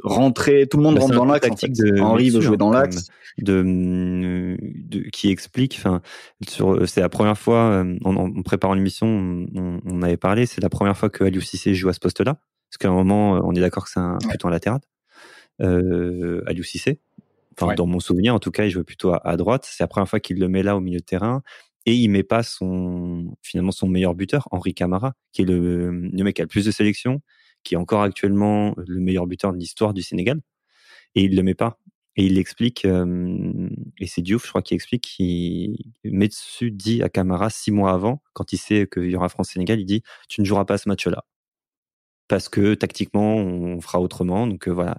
rentrer, 0.03 0.67
tout 0.67 0.77
le 0.77 0.83
monde 0.83 0.99
rentre 0.99 1.15
dans 1.15 1.25
l'axe. 1.25 1.49
En 1.49 1.57
fait. 1.57 2.01
Henri 2.01 2.31
veut 2.31 2.41
jouer 2.41 2.57
dans 2.57 2.71
l'axe. 2.71 3.09
De, 3.39 3.63
de, 3.63 5.09
qui 5.11 5.31
explique, 5.31 5.77
enfin, 5.79 6.03
sur, 6.49 6.89
c'est 6.89 7.01
la 7.01 7.09
première 7.09 7.39
fois, 7.39 7.71
euh, 7.71 7.97
en, 8.05 8.17
en 8.17 8.43
préparant 8.43 8.75
l'émission, 8.75 9.07
on, 9.07 9.81
on, 9.85 10.03
avait 10.03 10.17
parlé, 10.17 10.45
c'est 10.45 10.61
la 10.61 10.69
première 10.69 10.97
fois 10.97 11.09
que 11.09 11.23
Aliou 11.23 11.41
Cissé 11.41 11.73
joue 11.73 11.89
à 11.89 11.93
ce 11.93 12.01
poste-là. 12.01 12.35
Parce 12.69 12.79
qu'à 12.79 12.89
un 12.89 12.93
moment, 12.93 13.41
on 13.45 13.55
est 13.55 13.61
d'accord 13.61 13.85
que 13.85 13.91
c'est 13.91 14.01
un 14.01 14.19
plutôt 14.29 14.49
un 14.49 14.51
latéral. 14.51 14.81
Euh, 15.63 16.43
Aliou 16.47 16.65
Cissé. 16.65 17.01
Enfin, 17.61 17.75
dans 17.75 17.87
mon 17.87 18.01
souvenir, 18.01 18.35
en 18.35 18.39
tout 18.41 18.51
cas, 18.51 18.65
il 18.65 18.71
joue 18.71 18.83
plutôt 18.85 19.13
à, 19.23 19.37
droite. 19.37 19.69
C'est 19.71 19.83
la 19.83 19.89
première 19.89 20.09
fois 20.09 20.21
qu'il 20.21 20.39
le 20.39 20.49
met 20.49 20.63
là 20.63 20.77
au 20.77 20.81
milieu 20.81 20.99
de 20.99 21.05
terrain. 21.05 21.43
Et 21.87 21.95
il 21.95 22.09
met 22.09 22.23
pas 22.23 22.43
son, 22.43 23.37
finalement, 23.43 23.73
son 23.73 23.89
meilleur 23.89 24.15
buteur, 24.15 24.49
Henri 24.51 24.75
Camara, 24.75 25.15
qui 25.33 25.43
est 25.43 25.45
le, 25.45 25.91
le 25.91 26.25
mec 26.25 26.37
qui 26.37 26.43
a 26.43 26.45
le 26.45 26.49
plus 26.49 26.67
de 26.67 26.71
sélections, 26.71 27.23
qui 27.65 27.75
est 27.75 27.79
encore 27.79 28.03
actuellement 28.03 28.75
le 28.77 29.01
meilleur 29.01 29.27
buteur 29.27 29.53
de 29.53 29.59
l'histoire 29.59 29.95
du 29.95 30.03
Sénégal. 30.03 30.41
Et 31.15 31.25
il 31.25 31.37
le 31.37 31.43
met 31.43 31.55
pas. 31.55 31.79
Et 32.17 32.27
il 32.27 32.35
l'explique, 32.35 32.85
euh, 32.85 33.69
et 34.01 34.09
c'est 34.09 34.23
Diouf, 34.23 34.45
je 34.45 34.49
crois, 34.49 34.63
qui 34.63 34.75
explique, 34.75 35.03
qui 35.03 35.95
dessus 36.05 36.73
dit 36.73 37.01
à 37.05 37.09
Camara 37.09 37.49
six 37.49 37.71
mois 37.71 37.93
avant, 37.93 38.23
quand 38.33 38.53
il 38.53 38.59
sait 38.59 38.89
qu'il 38.93 39.09
y 39.09 39.15
aura 39.15 39.29
France-Sénégal, 39.29 39.79
il 39.79 39.87
dit 39.87 40.03
Tu 40.29 40.41
ne 40.41 40.47
joueras 40.47 40.65
pas 40.65 40.79
ce 40.79 40.89
match-là. 40.89 41.25
Parce 42.29 42.49
que 42.49 42.75
tactiquement, 42.75 43.37
on 43.37 43.81
fera 43.81 44.01
autrement. 44.01 44.47
Donc 44.47 44.69
euh, 44.69 44.73
voilà, 44.73 44.99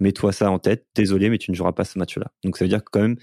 mets-toi 0.00 0.32
ça 0.32 0.50
en 0.50 0.58
tête. 0.60 0.86
Désolé, 0.94 1.28
mais 1.28 1.38
tu 1.38 1.50
ne 1.50 1.56
joueras 1.56 1.72
pas 1.72 1.84
ce 1.84 1.98
match-là. 1.98 2.32
Donc 2.44 2.56
ça 2.56 2.64
veut 2.64 2.68
dire 2.68 2.84
que 2.84 2.90
quand 2.90 3.02
même, 3.02 3.16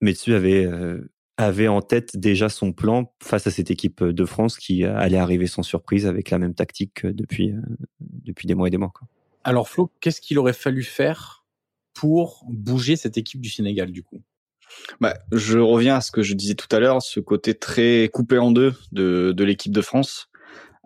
Metsu 0.00 0.34
avait 0.34 0.64
euh, 0.66 1.10
avait 1.38 1.68
en 1.68 1.80
tête 1.80 2.16
déjà 2.16 2.50
son 2.50 2.72
plan 2.72 3.14
face 3.22 3.46
à 3.46 3.50
cette 3.50 3.70
équipe 3.70 4.04
de 4.04 4.24
France 4.26 4.58
qui 4.58 4.84
allait 4.84 5.16
arriver 5.16 5.46
sans 5.46 5.62
surprise 5.62 6.06
avec 6.06 6.30
la 6.30 6.38
même 6.38 6.54
tactique 6.54 7.06
depuis 7.06 7.54
depuis 8.00 8.46
des 8.46 8.54
mois 8.54 8.66
et 8.66 8.70
des 8.70 8.76
mois. 8.76 8.92
Quoi. 8.92 9.08
Alors 9.44 9.68
Flo, 9.68 9.90
qu'est-ce 10.00 10.20
qu'il 10.20 10.38
aurait 10.38 10.52
fallu 10.52 10.82
faire 10.82 11.46
pour 11.94 12.44
bouger 12.48 12.96
cette 12.96 13.16
équipe 13.16 13.40
du 13.40 13.48
Sénégal 13.50 13.92
du 13.92 14.02
coup? 14.02 14.20
Bah, 15.00 15.14
je 15.32 15.58
reviens 15.58 15.96
à 15.96 16.00
ce 16.00 16.10
que 16.10 16.22
je 16.22 16.34
disais 16.34 16.54
tout 16.54 16.68
à 16.74 16.80
l'heure, 16.80 17.00
ce 17.00 17.20
côté 17.20 17.54
très 17.54 18.10
coupé 18.12 18.36
en 18.36 18.50
deux 18.50 18.74
de, 18.92 19.32
de 19.34 19.44
l'équipe 19.44 19.72
de 19.72 19.80
France, 19.80 20.28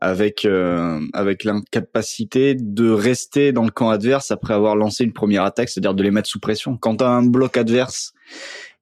avec 0.00 0.44
euh, 0.44 1.00
avec 1.12 1.44
l'incapacité 1.44 2.54
de 2.54 2.90
rester 2.90 3.52
dans 3.52 3.64
le 3.64 3.70
camp 3.70 3.88
adverse 3.88 4.30
après 4.30 4.54
avoir 4.54 4.76
lancé 4.76 5.04
une 5.04 5.12
première 5.12 5.44
attaque, 5.44 5.68
c'est-à-dire 5.68 5.94
de 5.94 6.02
les 6.02 6.10
mettre 6.10 6.28
sous 6.28 6.40
pression. 6.40 6.76
Quand 6.76 6.98
tu 6.98 7.04
as 7.04 7.08
un 7.08 7.24
bloc 7.24 7.56
adverse 7.56 8.12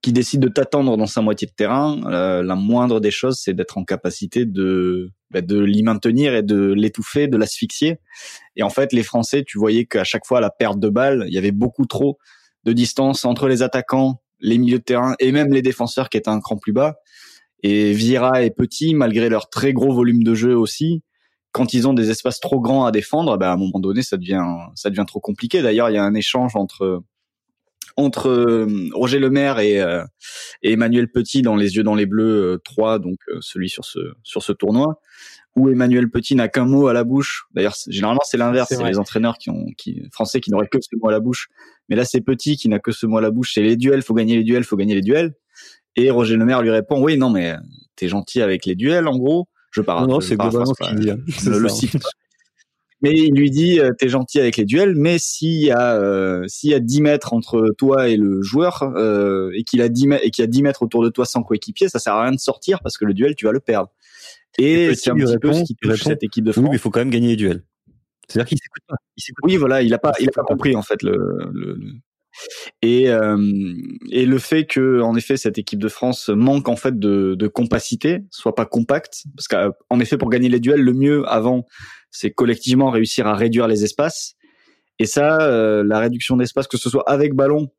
qui 0.03 0.13
décide 0.13 0.41
de 0.41 0.49
t'attendre 0.49 0.97
dans 0.97 1.07
sa 1.07 1.21
moitié 1.21 1.47
de 1.47 1.53
terrain, 1.53 2.01
euh, 2.07 2.43
la 2.43 2.55
moindre 2.55 3.01
des 3.01 3.11
choses, 3.11 3.39
c'est 3.43 3.53
d'être 3.53 3.77
en 3.77 3.85
capacité 3.85 4.47
de 4.47 5.11
bah, 5.31 5.43
de 5.43 5.61
l'y 5.61 5.83
maintenir 5.83 6.35
et 6.35 6.43
de 6.43 6.73
l'étouffer, 6.73 7.29
de 7.29 7.37
l'asphyxier. 7.37 7.99
Et 8.57 8.63
en 8.63 8.71
fait, 8.71 8.93
les 8.93 9.05
Français, 9.05 9.45
tu 9.47 9.59
voyais 9.59 9.85
qu'à 9.85 10.03
chaque 10.03 10.27
fois, 10.27 10.41
la 10.41 10.51
perte 10.51 10.81
de 10.81 10.89
balle, 10.89 11.25
il 11.29 11.35
y 11.35 11.39
avait 11.39 11.53
beaucoup 11.53 11.87
trop 11.87 12.19
de 12.65 12.73
distance 12.73 13.25
entre 13.25 13.47
les 13.47 13.63
attaquants, 13.63 14.23
les 14.41 14.59
milieux 14.59 14.79
de 14.79 14.85
terrain 14.85 15.15
et 15.21 15.31
même 15.33 15.53
les 15.53 15.63
défenseurs 15.63 16.09
qui 16.09 16.17
étaient 16.17 16.31
un 16.31 16.41
cran 16.41 16.57
plus 16.57 16.73
bas. 16.73 16.97
Et 17.63 17.93
Vira 17.93 18.43
est 18.43 18.51
petit, 18.51 18.95
malgré 18.95 19.29
leur 19.29 19.51
très 19.51 19.73
gros 19.73 19.93
volume 19.93 20.25
de 20.25 20.35
jeu 20.35 20.57
aussi. 20.57 21.03
Quand 21.53 21.75
ils 21.75 21.87
ont 21.87 21.93
des 21.93 22.11
espaces 22.11 22.41
trop 22.41 22.61
grands 22.61 22.85
à 22.85 22.91
défendre, 22.91 23.37
bah, 23.37 23.51
à 23.51 23.55
un 23.55 23.57
moment 23.57 23.81
donné, 23.81 24.03
ça 24.03 24.17
devient, 24.17 24.43
ça 24.75 24.89
devient 24.91 25.05
trop 25.07 25.21
compliqué. 25.21 25.63
D'ailleurs, 25.63 25.91
il 25.91 25.95
y 25.95 25.99
a 25.99 26.05
un 26.05 26.15
échange 26.15 26.57
entre 26.57 27.03
entre 27.97 28.29
euh, 28.29 28.89
Roger 28.93 29.19
Lemaire 29.19 29.59
et, 29.59 29.81
euh, 29.81 30.05
et 30.63 30.73
Emmanuel 30.73 31.09
Petit 31.09 31.43
dans 31.43 31.57
Les 31.57 31.77
Yeux 31.77 31.83
dans 31.83 31.95
les 31.95 32.07
Bleus 32.07 32.61
3, 32.65 32.95
euh, 32.95 32.99
donc 32.99 33.19
celui 33.41 33.69
sur 33.69 33.85
ce 33.85 33.99
sur 34.23 34.43
ce 34.43 34.53
tournoi, 34.53 35.01
où 35.57 35.69
Emmanuel 35.69 36.11
Petit 36.11 36.35
n'a 36.35 36.49
qu'un 36.49 36.67
mot 36.67 36.89
à 36.89 36.93
la 36.93 37.05
bouche. 37.05 37.47
D'ailleurs, 37.53 37.75
généralement 37.89 38.23
c'est 38.25 38.37
l'inverse, 38.37 38.69
c'est 38.69 38.85
les 38.85 38.99
entraîneurs 38.99 39.39
qui 39.39 39.51
ont 39.51 39.67
qui 39.77 40.03
français 40.13 40.41
qui 40.41 40.51
n'auraient 40.51 40.69
que 40.69 40.79
ce 40.81 40.97
mot 41.01 41.09
à 41.09 41.13
la 41.13 41.21
bouche, 41.21 41.49
mais 41.89 41.97
là 41.97 42.05
c'est 42.05 42.21
Petit 42.21 42.57
qui 42.57 42.69
n'a 42.69 42.79
que 42.79 42.93
ce 42.93 43.07
mot 43.07 43.19
à 43.19 43.23
la 43.23 43.31
bouche. 43.31 43.53
C'est 43.55 43.63
les 43.63 43.77
duels, 43.77 44.03
faut 44.03 44.15
gagner 44.15 44.37
les 44.37 44.45
duels, 44.45 44.65
faut 44.65 44.77
gagner 44.77 44.95
les 44.95 45.03
duels. 45.03 45.35
Et 45.97 46.11
Roger 46.11 46.37
Lemaire 46.37 46.63
lui 46.63 46.71
répond 46.71 47.03
oui 47.03 47.17
non 47.17 47.31
mais 47.31 47.57
t'es 47.97 48.09
gentil 48.09 48.43
avec 48.43 48.67
les 48.67 48.75
duels 48.75 49.09
en 49.09 49.17
gros. 49.17 49.49
Je 49.73 49.83
parle. 49.83 50.09
Non, 50.09 50.21
c'est 50.21 50.37
globalement 50.37 50.75
ce 50.75 50.85
qu'il 50.85 50.99
dit. 50.99 51.11
Hein. 51.11 51.19
Le, 51.47 51.59
le 51.61 51.69
mais 53.03 53.13
il 53.13 53.35
lui 53.35 53.51
dit 53.51 53.81
euh, 53.81 53.93
t'es 53.97 54.09
gentil 54.09 54.41
avec 54.41 54.57
les 54.57 54.65
duels, 54.65 54.95
mais 54.95 55.19
s'il 55.19 55.63
y 55.63 55.71
a 55.71 55.95
euh, 55.97 56.45
s'il 56.49 56.71
y 56.71 56.75
a 56.75 56.81
10 56.81 57.03
mètres 57.03 57.33
entre 57.33 57.75
toi 57.79 58.09
et 58.09 58.17
le 58.17 58.43
joueur 58.43 58.83
euh, 58.97 59.51
et 59.55 59.65
qu'il 59.65 59.81
a 59.83 59.89
10 59.89 60.07
mètres 60.09 60.25
et 60.25 60.31
qu'il 60.31 60.43
y 60.43 60.45
a 60.45 60.49
10 60.49 60.63
mètres 60.63 60.83
autour 60.83 61.03
de 61.03 61.09
toi 61.09 61.25
sans 61.25 61.43
coéquipier, 61.43 61.89
ça 61.89 61.99
sert 61.99 62.15
à 62.15 62.23
rien 62.23 62.33
de 62.33 62.39
sortir 62.39 62.81
parce 62.83 62.99
que 62.99 63.05
le 63.05 63.15
duel 63.15 63.35
tu 63.35 63.47
vas 63.47 63.53
le 63.53 63.61
perdre. 63.61 63.91
Et 64.59 64.95
c'est 64.95 65.11
un 65.11 65.15
petit 65.15 65.39
peu 65.39 65.53
ce 65.53 65.63
qui 65.63 65.77
touche 65.77 66.03
cette 66.03 66.23
équipe 66.23 66.45
de 66.45 66.53
France. 66.53 66.63
Oui, 66.63 66.71
mais 66.71 66.77
il 66.77 66.81
faut 66.81 66.91
quand 66.91 67.01
même 67.01 67.11
gagner 67.11 67.29
les 67.29 67.37
duels. 67.37 67.63
C'est-à-dire 68.29 68.49
qu'il 68.49 68.59
s'écoute 68.59 68.83
pas. 68.87 68.97
oui, 69.45 69.57
voilà, 69.57 69.83
il 69.83 69.93
a 69.95 69.99
pas, 69.99 70.13
il 70.21 70.29
a 70.29 70.33
pas 70.33 70.43
compris 70.43 70.77
en 70.77 70.83
fait 70.83 71.03
le, 71.03 71.17
le, 71.53 71.79
et 72.83 73.11
euh, 73.11 73.75
et 74.11 74.25
le 74.25 74.39
fait 74.39 74.65
que 74.65 75.01
en 75.01 75.17
effet 75.17 75.37
cette 75.37 75.59
équipe 75.59 75.81
de 75.81 75.89
France 75.89 76.29
manque 76.29 76.69
en 76.69 76.77
fait 76.77 76.99
de, 76.99 77.35
de 77.35 77.49
compacité, 77.49 78.21
soit 78.31 78.55
pas 78.55 78.67
compacte, 78.67 79.25
parce 79.37 79.49
qu'en 79.49 80.01
effet 80.01 80.17
pour 80.17 80.31
gagner 80.31 80.49
les 80.49 80.61
duels, 80.61 80.81
le 80.81 80.93
mieux 80.93 81.25
avant 81.29 81.67
c'est 82.11 82.31
collectivement 82.31 82.91
réussir 82.91 83.27
à 83.27 83.35
réduire 83.35 83.69
les 83.69 83.85
espaces. 83.85 84.35
Et 84.99 85.07
ça, 85.07 85.41
euh, 85.41 85.83
la 85.83 85.99
réduction 85.99 86.37
d'espace, 86.37 86.67
que 86.67 86.77
ce 86.77 86.91
soit 86.91 87.09
avec 87.09 87.33
ballon 87.33 87.71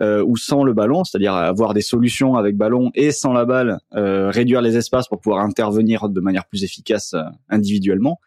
euh, 0.00 0.24
ou 0.26 0.38
sans 0.38 0.64
le 0.64 0.72
ballon, 0.72 1.04
c'est-à-dire 1.04 1.34
avoir 1.34 1.74
des 1.74 1.82
solutions 1.82 2.34
avec 2.36 2.56
ballon 2.56 2.90
et 2.94 3.10
sans 3.10 3.34
la 3.34 3.44
balle, 3.44 3.78
euh, 3.94 4.30
réduire 4.30 4.62
les 4.62 4.78
espaces 4.78 5.06
pour 5.06 5.20
pouvoir 5.20 5.44
intervenir 5.44 6.08
de 6.08 6.20
manière 6.22 6.46
plus 6.46 6.64
efficace 6.64 7.14
individuellement. 7.50 8.20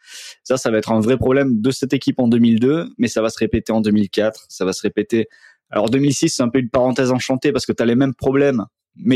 Ça, 0.43 0.57
ça 0.57 0.69
va 0.69 0.77
être 0.77 0.91
un 0.91 0.99
vrai 0.99 1.17
problème 1.17 1.59
de 1.59 1.71
cette 1.71 1.93
équipe 1.93 2.19
en 2.19 2.27
2002, 2.27 2.93
mais 2.99 3.07
ça 3.07 3.23
va 3.23 3.29
se 3.29 3.39
répéter 3.39 3.73
en 3.73 3.81
2004, 3.81 4.45
ça 4.47 4.63
va 4.63 4.73
se 4.73 4.83
répéter. 4.83 5.27
Alors 5.71 5.89
2006, 5.89 6.29
c'est 6.29 6.43
un 6.43 6.49
peu 6.49 6.59
une 6.59 6.69
parenthèse 6.69 7.11
enchantée 7.11 7.51
parce 7.51 7.65
que 7.65 7.71
tu 7.71 7.81
as 7.81 7.87
les 7.87 7.95
mêmes 7.95 8.13
problèmes 8.13 8.65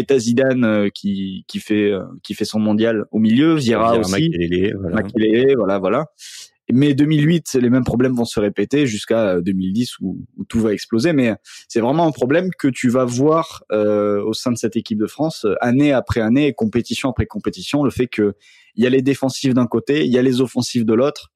t'as 0.08 0.20
Zidane 0.20 0.90
qui 0.92 1.46
qui 1.48 1.60
fait 1.60 1.92
qui 2.24 2.34
fait 2.34 2.46
son 2.46 2.60
mondial 2.60 3.06
au 3.12 3.20
milieu, 3.20 3.56
Vieira 3.56 3.98
aussi, 3.98 4.32
voilà. 4.80 5.04
voilà 5.56 5.80
voilà. 5.80 6.06
Mais 6.72 6.94
2008, 6.94 7.58
les 7.60 7.70
mêmes 7.70 7.84
problèmes 7.84 8.14
vont 8.14 8.26
se 8.26 8.40
répéter 8.40 8.86
jusqu'à 8.86 9.42
2010 9.42 9.90
euh, 10.02 10.06
où, 10.06 10.18
où, 10.38 10.46
tout 10.46 10.60
va 10.60 10.72
exploser. 10.72 11.14
Mais 11.14 11.34
c'est 11.68 11.80
vraiment 11.80 12.06
un 12.06 12.12
problème 12.12 12.52
que 12.58 12.68
tu 12.68 12.90
vas 12.90 13.06
voir 13.06 13.64
euh, 13.72 14.22
au 14.24 14.34
sein 14.34 14.52
de 14.52 14.58
cette 14.58 14.76
équipe 14.76 15.00
de 15.00 15.08
France 15.08 15.46
euh, 15.46 15.56
année 15.62 15.92
après 15.92 16.22
année, 16.22 16.54
compétition 16.54 17.10
après 17.10 17.26
compétition. 17.26 17.84
Le 17.84 17.90
fait 17.90 18.08
que 18.08 18.36
il 18.76 18.84
y 18.84 18.88
a 18.88 18.90
les 18.90 19.02
défensifs 19.02 19.54
d'un 19.54 19.66
côté, 19.66 20.06
il 20.06 20.14
y 20.14 20.20
a 20.20 20.22
les 20.22 20.42
offensifs 20.42 20.86
de 20.86 20.94
l'autre, 20.94 21.32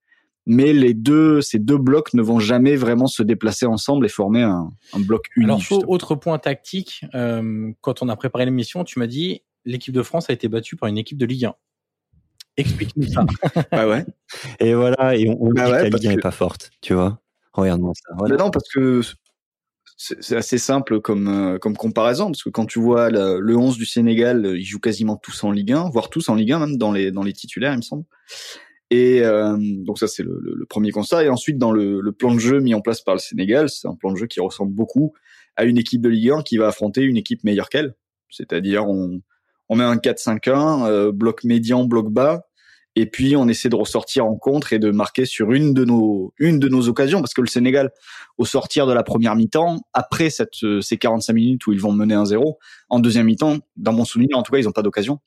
mais 0.45 0.73
les 0.73 0.93
deux, 0.93 1.41
ces 1.41 1.59
deux 1.59 1.77
blocs 1.77 2.13
ne 2.13 2.21
vont 2.21 2.39
jamais 2.39 2.75
vraiment 2.75 3.07
se 3.07 3.23
déplacer 3.23 3.65
ensemble 3.65 4.05
et 4.05 4.09
former 4.09 4.43
un, 4.43 4.69
un 4.93 4.99
bloc 4.99 5.27
unique. 5.35 5.71
Alors, 5.71 5.89
autre 5.89 6.15
point 6.15 6.37
tactique, 6.37 7.05
euh, 7.15 7.71
quand 7.81 8.01
on 8.01 8.09
a 8.09 8.15
préparé 8.15 8.45
l'émission, 8.45 8.83
tu 8.83 8.99
m'as 8.99 9.07
dit 9.07 9.41
l'équipe 9.65 9.93
de 9.93 10.03
France 10.03 10.29
a 10.29 10.33
été 10.33 10.49
battue 10.49 10.75
par 10.75 10.89
une 10.89 10.97
équipe 10.97 11.17
de 11.17 11.25
Ligue 11.25 11.45
1. 11.45 11.55
Explique-nous 12.57 13.07
ça. 13.07 13.25
bah 13.71 13.87
ouais. 13.87 14.05
Et 14.59 14.73
voilà, 14.73 15.15
et 15.15 15.29
on, 15.29 15.41
on 15.41 15.49
bah 15.51 15.65
dit 15.65 15.71
que 15.71 15.77
la 15.77 15.89
Ligue 15.89 16.07
1 16.07 16.09
n'est 16.15 16.21
pas 16.21 16.31
forte, 16.31 16.71
tu 16.81 16.93
vois. 16.93 17.19
Regarde-moi 17.53 17.93
ça. 17.95 18.13
Voilà. 18.17 18.35
non, 18.35 18.51
parce 18.51 18.67
que 18.67 19.01
c'est 19.95 20.35
assez 20.35 20.57
simple 20.57 20.99
comme 20.99 21.27
euh, 21.27 21.59
comme 21.59 21.77
comparaison 21.77 22.25
parce 22.25 22.43
que 22.43 22.49
quand 22.49 22.65
tu 22.65 22.79
vois 22.79 23.09
le, 23.09 23.39
le 23.39 23.55
11 23.55 23.77
du 23.77 23.85
Sénégal, 23.85 24.55
ils 24.57 24.65
jouent 24.65 24.79
quasiment 24.79 25.15
tous 25.15 25.43
en 25.43 25.51
Ligue 25.51 25.71
1, 25.71 25.89
voire 25.91 26.09
tous 26.09 26.27
en 26.29 26.35
Ligue 26.35 26.51
1 26.51 26.59
même 26.59 26.77
dans 26.77 26.91
les 26.91 27.11
dans 27.11 27.23
les 27.23 27.31
titulaires, 27.31 27.73
il 27.73 27.77
me 27.77 27.81
semble. 27.83 28.03
Et 28.89 29.21
euh, 29.21 29.57
donc 29.59 29.97
ça 29.97 30.07
c'est 30.07 30.23
le, 30.23 30.39
le, 30.41 30.65
premier 30.65 30.91
constat. 30.91 31.23
Et 31.23 31.29
ensuite 31.29 31.57
dans 31.57 31.71
le, 31.71 31.99
le, 31.99 32.11
plan 32.11 32.33
de 32.33 32.39
jeu 32.39 32.59
mis 32.59 32.73
en 32.73 32.81
place 32.81 33.01
par 33.01 33.15
le 33.15 33.19
Sénégal, 33.19 33.69
c'est 33.69 33.87
un 33.87 33.95
plan 33.95 34.11
de 34.11 34.17
jeu 34.17 34.27
qui 34.27 34.39
ressemble 34.39 34.73
beaucoup 34.73 35.13
à 35.55 35.63
une 35.63 35.77
équipe 35.77 36.01
de 36.01 36.09
Ligue 36.09 36.31
1 36.31 36.41
qui 36.43 36.57
va 36.57 36.67
affronter 36.67 37.01
une 37.01 37.17
équipe 37.17 37.43
meilleure 37.43 37.69
qu'elle. 37.69 37.95
C'est-à-dire 38.29 38.87
on 38.87 39.21
on 39.69 39.75
met 39.75 39.83
un 39.83 39.95
4-5-1, 39.95 40.85
euh, 40.87 41.11
bloc 41.11 41.43
médian, 41.45 41.85
bloc 41.85 42.11
bas, 42.11 42.45
et 42.95 43.05
puis 43.07 43.35
on 43.35 43.47
essaie 43.47 43.69
de 43.69 43.75
ressortir 43.75 44.25
en 44.25 44.35
contre 44.35 44.73
et 44.73 44.79
de 44.79 44.91
marquer 44.91 45.25
sur 45.25 45.51
une 45.51 45.73
de 45.73 45.83
nos 45.85 46.33
une 46.37 46.59
de 46.59 46.69
nos 46.69 46.87
occasions 46.89 47.19
parce 47.21 47.33
que 47.33 47.41
le 47.41 47.47
Sénégal 47.47 47.91
au 48.37 48.45
sortir 48.45 48.85
de 48.85 48.93
la 48.93 49.03
première 49.03 49.35
mi-temps 49.35 49.81
après 49.93 50.29
cette 50.29 50.53
ces 50.81 50.97
45 50.97 51.33
minutes 51.33 51.67
où 51.67 51.73
ils 51.73 51.79
vont 51.81 51.91
mener 51.91 52.13
un 52.13 52.25
0 52.25 52.59
en 52.89 52.99
deuxième 52.99 53.25
mi-temps 53.25 53.57
dans 53.77 53.93
mon 53.93 54.05
souvenir 54.05 54.37
en 54.37 54.43
tout 54.43 54.51
cas 54.51 54.59
ils 54.59 54.67
ont 54.67 54.73
pas 54.73 54.83
d'occasion. 54.83 55.19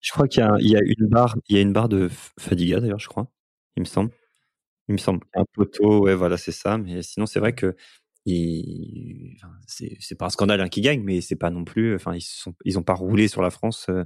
Je 0.00 0.12
crois 0.12 0.28
qu'il 0.28 0.42
y 0.60 0.70
y 0.70 0.76
a 0.76 0.80
une 0.84 1.08
barre 1.08 1.36
il 1.48 1.56
y 1.56 1.58
a 1.58 1.62
une 1.62 1.72
barre 1.72 1.88
de 1.88 2.08
Fadiga 2.38 2.80
d'ailleurs 2.80 2.98
je 2.98 3.08
crois 3.08 3.28
il 3.76 3.80
me 3.80 3.86
semble 3.86 4.10
il 4.88 4.92
me 4.94 4.98
semble 4.98 5.24
un 5.34 5.44
poteau 5.54 6.04
ouais 6.04 6.14
voilà 6.14 6.36
c'est 6.36 6.52
ça 6.52 6.78
mais 6.78 7.02
sinon 7.02 7.26
c'est 7.26 7.40
vrai 7.40 7.54
que 7.54 7.76
c'est 9.66 10.18
pas 10.18 10.26
un 10.26 10.30
scandale 10.30 10.60
hein, 10.60 10.68
qui 10.68 10.80
gagne, 10.80 11.02
mais 11.02 11.20
c'est 11.20 11.36
pas 11.36 11.50
non 11.50 11.64
plus. 11.64 11.94
Enfin, 11.94 12.14
ils 12.14 12.20
sont, 12.22 12.54
ils 12.64 12.78
ont 12.78 12.82
pas 12.82 12.94
roulé 12.94 13.28
sur 13.28 13.42
la 13.42 13.50
France. 13.50 13.86
Euh, 13.88 14.04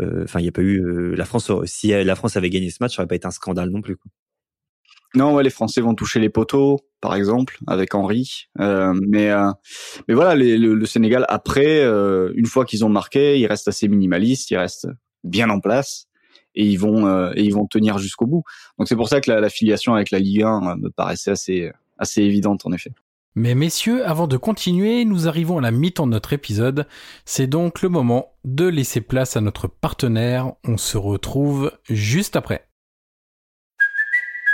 euh, 0.00 0.24
enfin, 0.24 0.40
il 0.40 0.46
y 0.46 0.48
a 0.48 0.52
pas 0.52 0.62
eu 0.62 0.80
euh, 0.80 1.14
la 1.16 1.24
France. 1.24 1.50
Si 1.66 1.88
la 1.88 2.14
France 2.16 2.36
avait 2.36 2.50
gagné 2.50 2.70
ce 2.70 2.78
match, 2.80 2.96
ça 2.96 3.02
aurait 3.02 3.08
pas 3.08 3.16
été 3.16 3.26
un 3.26 3.30
scandale 3.30 3.70
non 3.70 3.82
plus. 3.82 3.96
Quoi. 3.96 4.10
Non, 5.14 5.34
ouais, 5.34 5.42
les 5.42 5.50
Français 5.50 5.80
vont 5.80 5.94
toucher 5.94 6.20
les 6.20 6.30
poteaux, 6.30 6.80
par 7.00 7.14
exemple, 7.14 7.58
avec 7.66 7.94
Henri. 7.94 8.48
Euh, 8.60 8.94
mais 9.08 9.30
mais 10.08 10.14
voilà, 10.14 10.34
le, 10.34 10.56
le, 10.56 10.86
Sénégal 10.86 11.26
après, 11.28 11.84
une 11.84 12.46
fois 12.46 12.64
qu'ils 12.64 12.84
ont 12.84 12.88
marqué, 12.88 13.38
ils 13.38 13.46
restent 13.46 13.68
assez 13.68 13.88
minimalistes, 13.88 14.50
ils 14.50 14.56
restent 14.56 14.88
bien 15.24 15.50
en 15.50 15.60
place 15.60 16.06
et 16.54 16.66
ils 16.66 16.76
vont 16.76 17.32
et 17.32 17.42
ils 17.42 17.52
vont 17.52 17.66
tenir 17.66 17.98
jusqu'au 17.98 18.26
bout. 18.26 18.42
Donc 18.78 18.88
c'est 18.88 18.96
pour 18.96 19.08
ça 19.08 19.20
que 19.20 19.30
la, 19.30 19.48
filiation 19.50 19.94
avec 19.94 20.10
la 20.10 20.18
Ligue 20.18 20.42
1 20.42 20.76
me 20.76 20.90
paraissait 20.90 21.32
assez 21.32 21.72
assez 21.98 22.22
évidente 22.22 22.64
en 22.64 22.72
effet. 22.72 22.92
Mais 23.34 23.54
messieurs, 23.54 24.06
avant 24.06 24.26
de 24.26 24.36
continuer, 24.36 25.06
nous 25.06 25.26
arrivons 25.26 25.58
à 25.58 25.62
la 25.62 25.70
mi-temps 25.70 26.06
de 26.06 26.12
notre 26.12 26.34
épisode. 26.34 26.86
C'est 27.24 27.46
donc 27.46 27.80
le 27.80 27.88
moment 27.88 28.34
de 28.44 28.66
laisser 28.66 29.00
place 29.00 29.36
à 29.36 29.40
notre 29.40 29.68
partenaire. 29.68 30.52
On 30.64 30.76
se 30.76 30.98
retrouve 30.98 31.72
juste 31.88 32.36
après. 32.36 32.66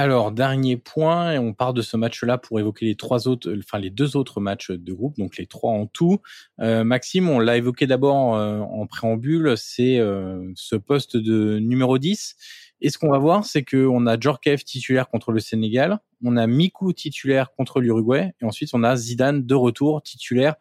Alors, 0.00 0.30
dernier 0.30 0.76
point, 0.76 1.40
on 1.40 1.52
part 1.52 1.74
de 1.74 1.82
ce 1.82 1.96
match-là 1.96 2.38
pour 2.38 2.60
évoquer 2.60 2.86
les 2.86 2.94
trois 2.94 3.26
autres, 3.26 3.52
enfin 3.58 3.80
les 3.80 3.90
deux 3.90 4.16
autres 4.16 4.40
matchs 4.40 4.70
de 4.70 4.92
groupe, 4.92 5.18
donc 5.18 5.36
les 5.38 5.46
trois 5.46 5.72
en 5.72 5.86
tout. 5.86 6.20
Euh, 6.60 6.84
Maxime, 6.84 7.28
on 7.28 7.40
l'a 7.40 7.56
évoqué 7.56 7.88
d'abord 7.88 8.36
euh, 8.36 8.60
en 8.60 8.86
préambule, 8.86 9.54
c'est 9.56 9.98
euh, 9.98 10.52
ce 10.54 10.76
poste 10.76 11.16
de 11.16 11.58
numéro 11.58 11.98
10. 11.98 12.36
Et 12.80 12.90
ce 12.90 12.98
qu'on 12.98 13.10
va 13.10 13.18
voir, 13.18 13.44
c'est 13.44 13.64
qu'on 13.64 14.06
a 14.06 14.16
Djorkaeff 14.16 14.64
titulaire 14.64 15.08
contre 15.08 15.32
le 15.32 15.40
Sénégal, 15.40 15.98
on 16.22 16.36
a 16.36 16.46
Miku 16.46 16.92
titulaire 16.92 17.52
contre 17.56 17.80
l'Uruguay, 17.80 18.32
et 18.40 18.44
ensuite 18.44 18.70
on 18.74 18.84
a 18.84 18.94
Zidane 18.94 19.44
de 19.44 19.54
retour 19.56 20.00
titulaire, 20.04 20.54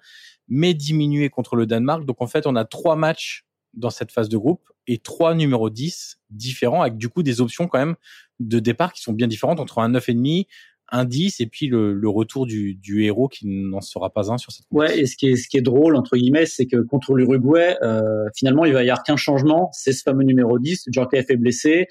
mais 0.48 0.74
diminué 0.74 1.30
contre 1.30 1.56
le 1.56 1.68
Danemark. 1.68 2.06
Donc 2.06 2.24
en 2.24 2.28
fait, 2.28 2.48
on 2.48 2.56
a 2.56 2.66
trois 2.66 2.96
matchs 2.96 3.46
dans 3.76 3.92
cette 3.92 4.12
phase 4.12 4.30
de 4.30 4.38
groupe 4.38 4.64
et 4.88 4.98
trois 4.98 5.36
numéros 5.36 5.70
10 5.70 6.20
différents 6.30 6.82
avec 6.82 6.98
du 6.98 7.10
coup 7.10 7.22
des 7.22 7.42
options 7.42 7.68
quand 7.68 7.78
même 7.78 7.96
de 8.40 8.60
départ 8.60 8.94
qui 8.94 9.02
sont 9.02 9.14
bien 9.14 9.28
différentes 9.28 9.60
entre 9.60 9.80
un 9.80 9.90
9,5, 9.90 10.46
un 10.90 11.06
10 11.06 11.42
et 11.42 11.48
puis 11.48 11.68
le, 11.68 11.94
le 11.94 12.10
retour 12.10 12.46
du, 12.46 12.76
du, 12.76 13.04
héros 13.04 13.28
qui 13.28 13.48
n'en 13.48 13.82
sera 13.82 14.10
pas 14.10 14.32
un 14.32 14.38
sur 14.38 14.52
cette 14.52 14.66
Ouais, 14.72 15.00
et 15.00 15.06
ce 15.06 15.18
qui 15.18 15.28
est, 15.28 15.36
ce 15.36 15.50
qui 15.50 15.58
est 15.58 15.62
drôle, 15.62 15.96
entre 15.96 16.16
guillemets, 16.16 16.46
c'est 16.46 16.66
que 16.66 16.78
contre 16.78 17.14
l'Uruguay, 17.14 17.78
euh, 17.82 18.26
finalement, 18.36 18.66
il 18.66 18.74
va 18.74 18.84
y 18.84 18.90
avoir 18.90 19.04
qu'un 19.04 19.18
changement, 19.18 19.70
c'est 19.74 19.92
ce 19.92 20.04
fameux 20.04 20.24
numéro 20.24 20.60
10, 20.60 20.86
Djorkaeff 20.90 21.30
est 21.30 21.38
blessé, 21.38 21.88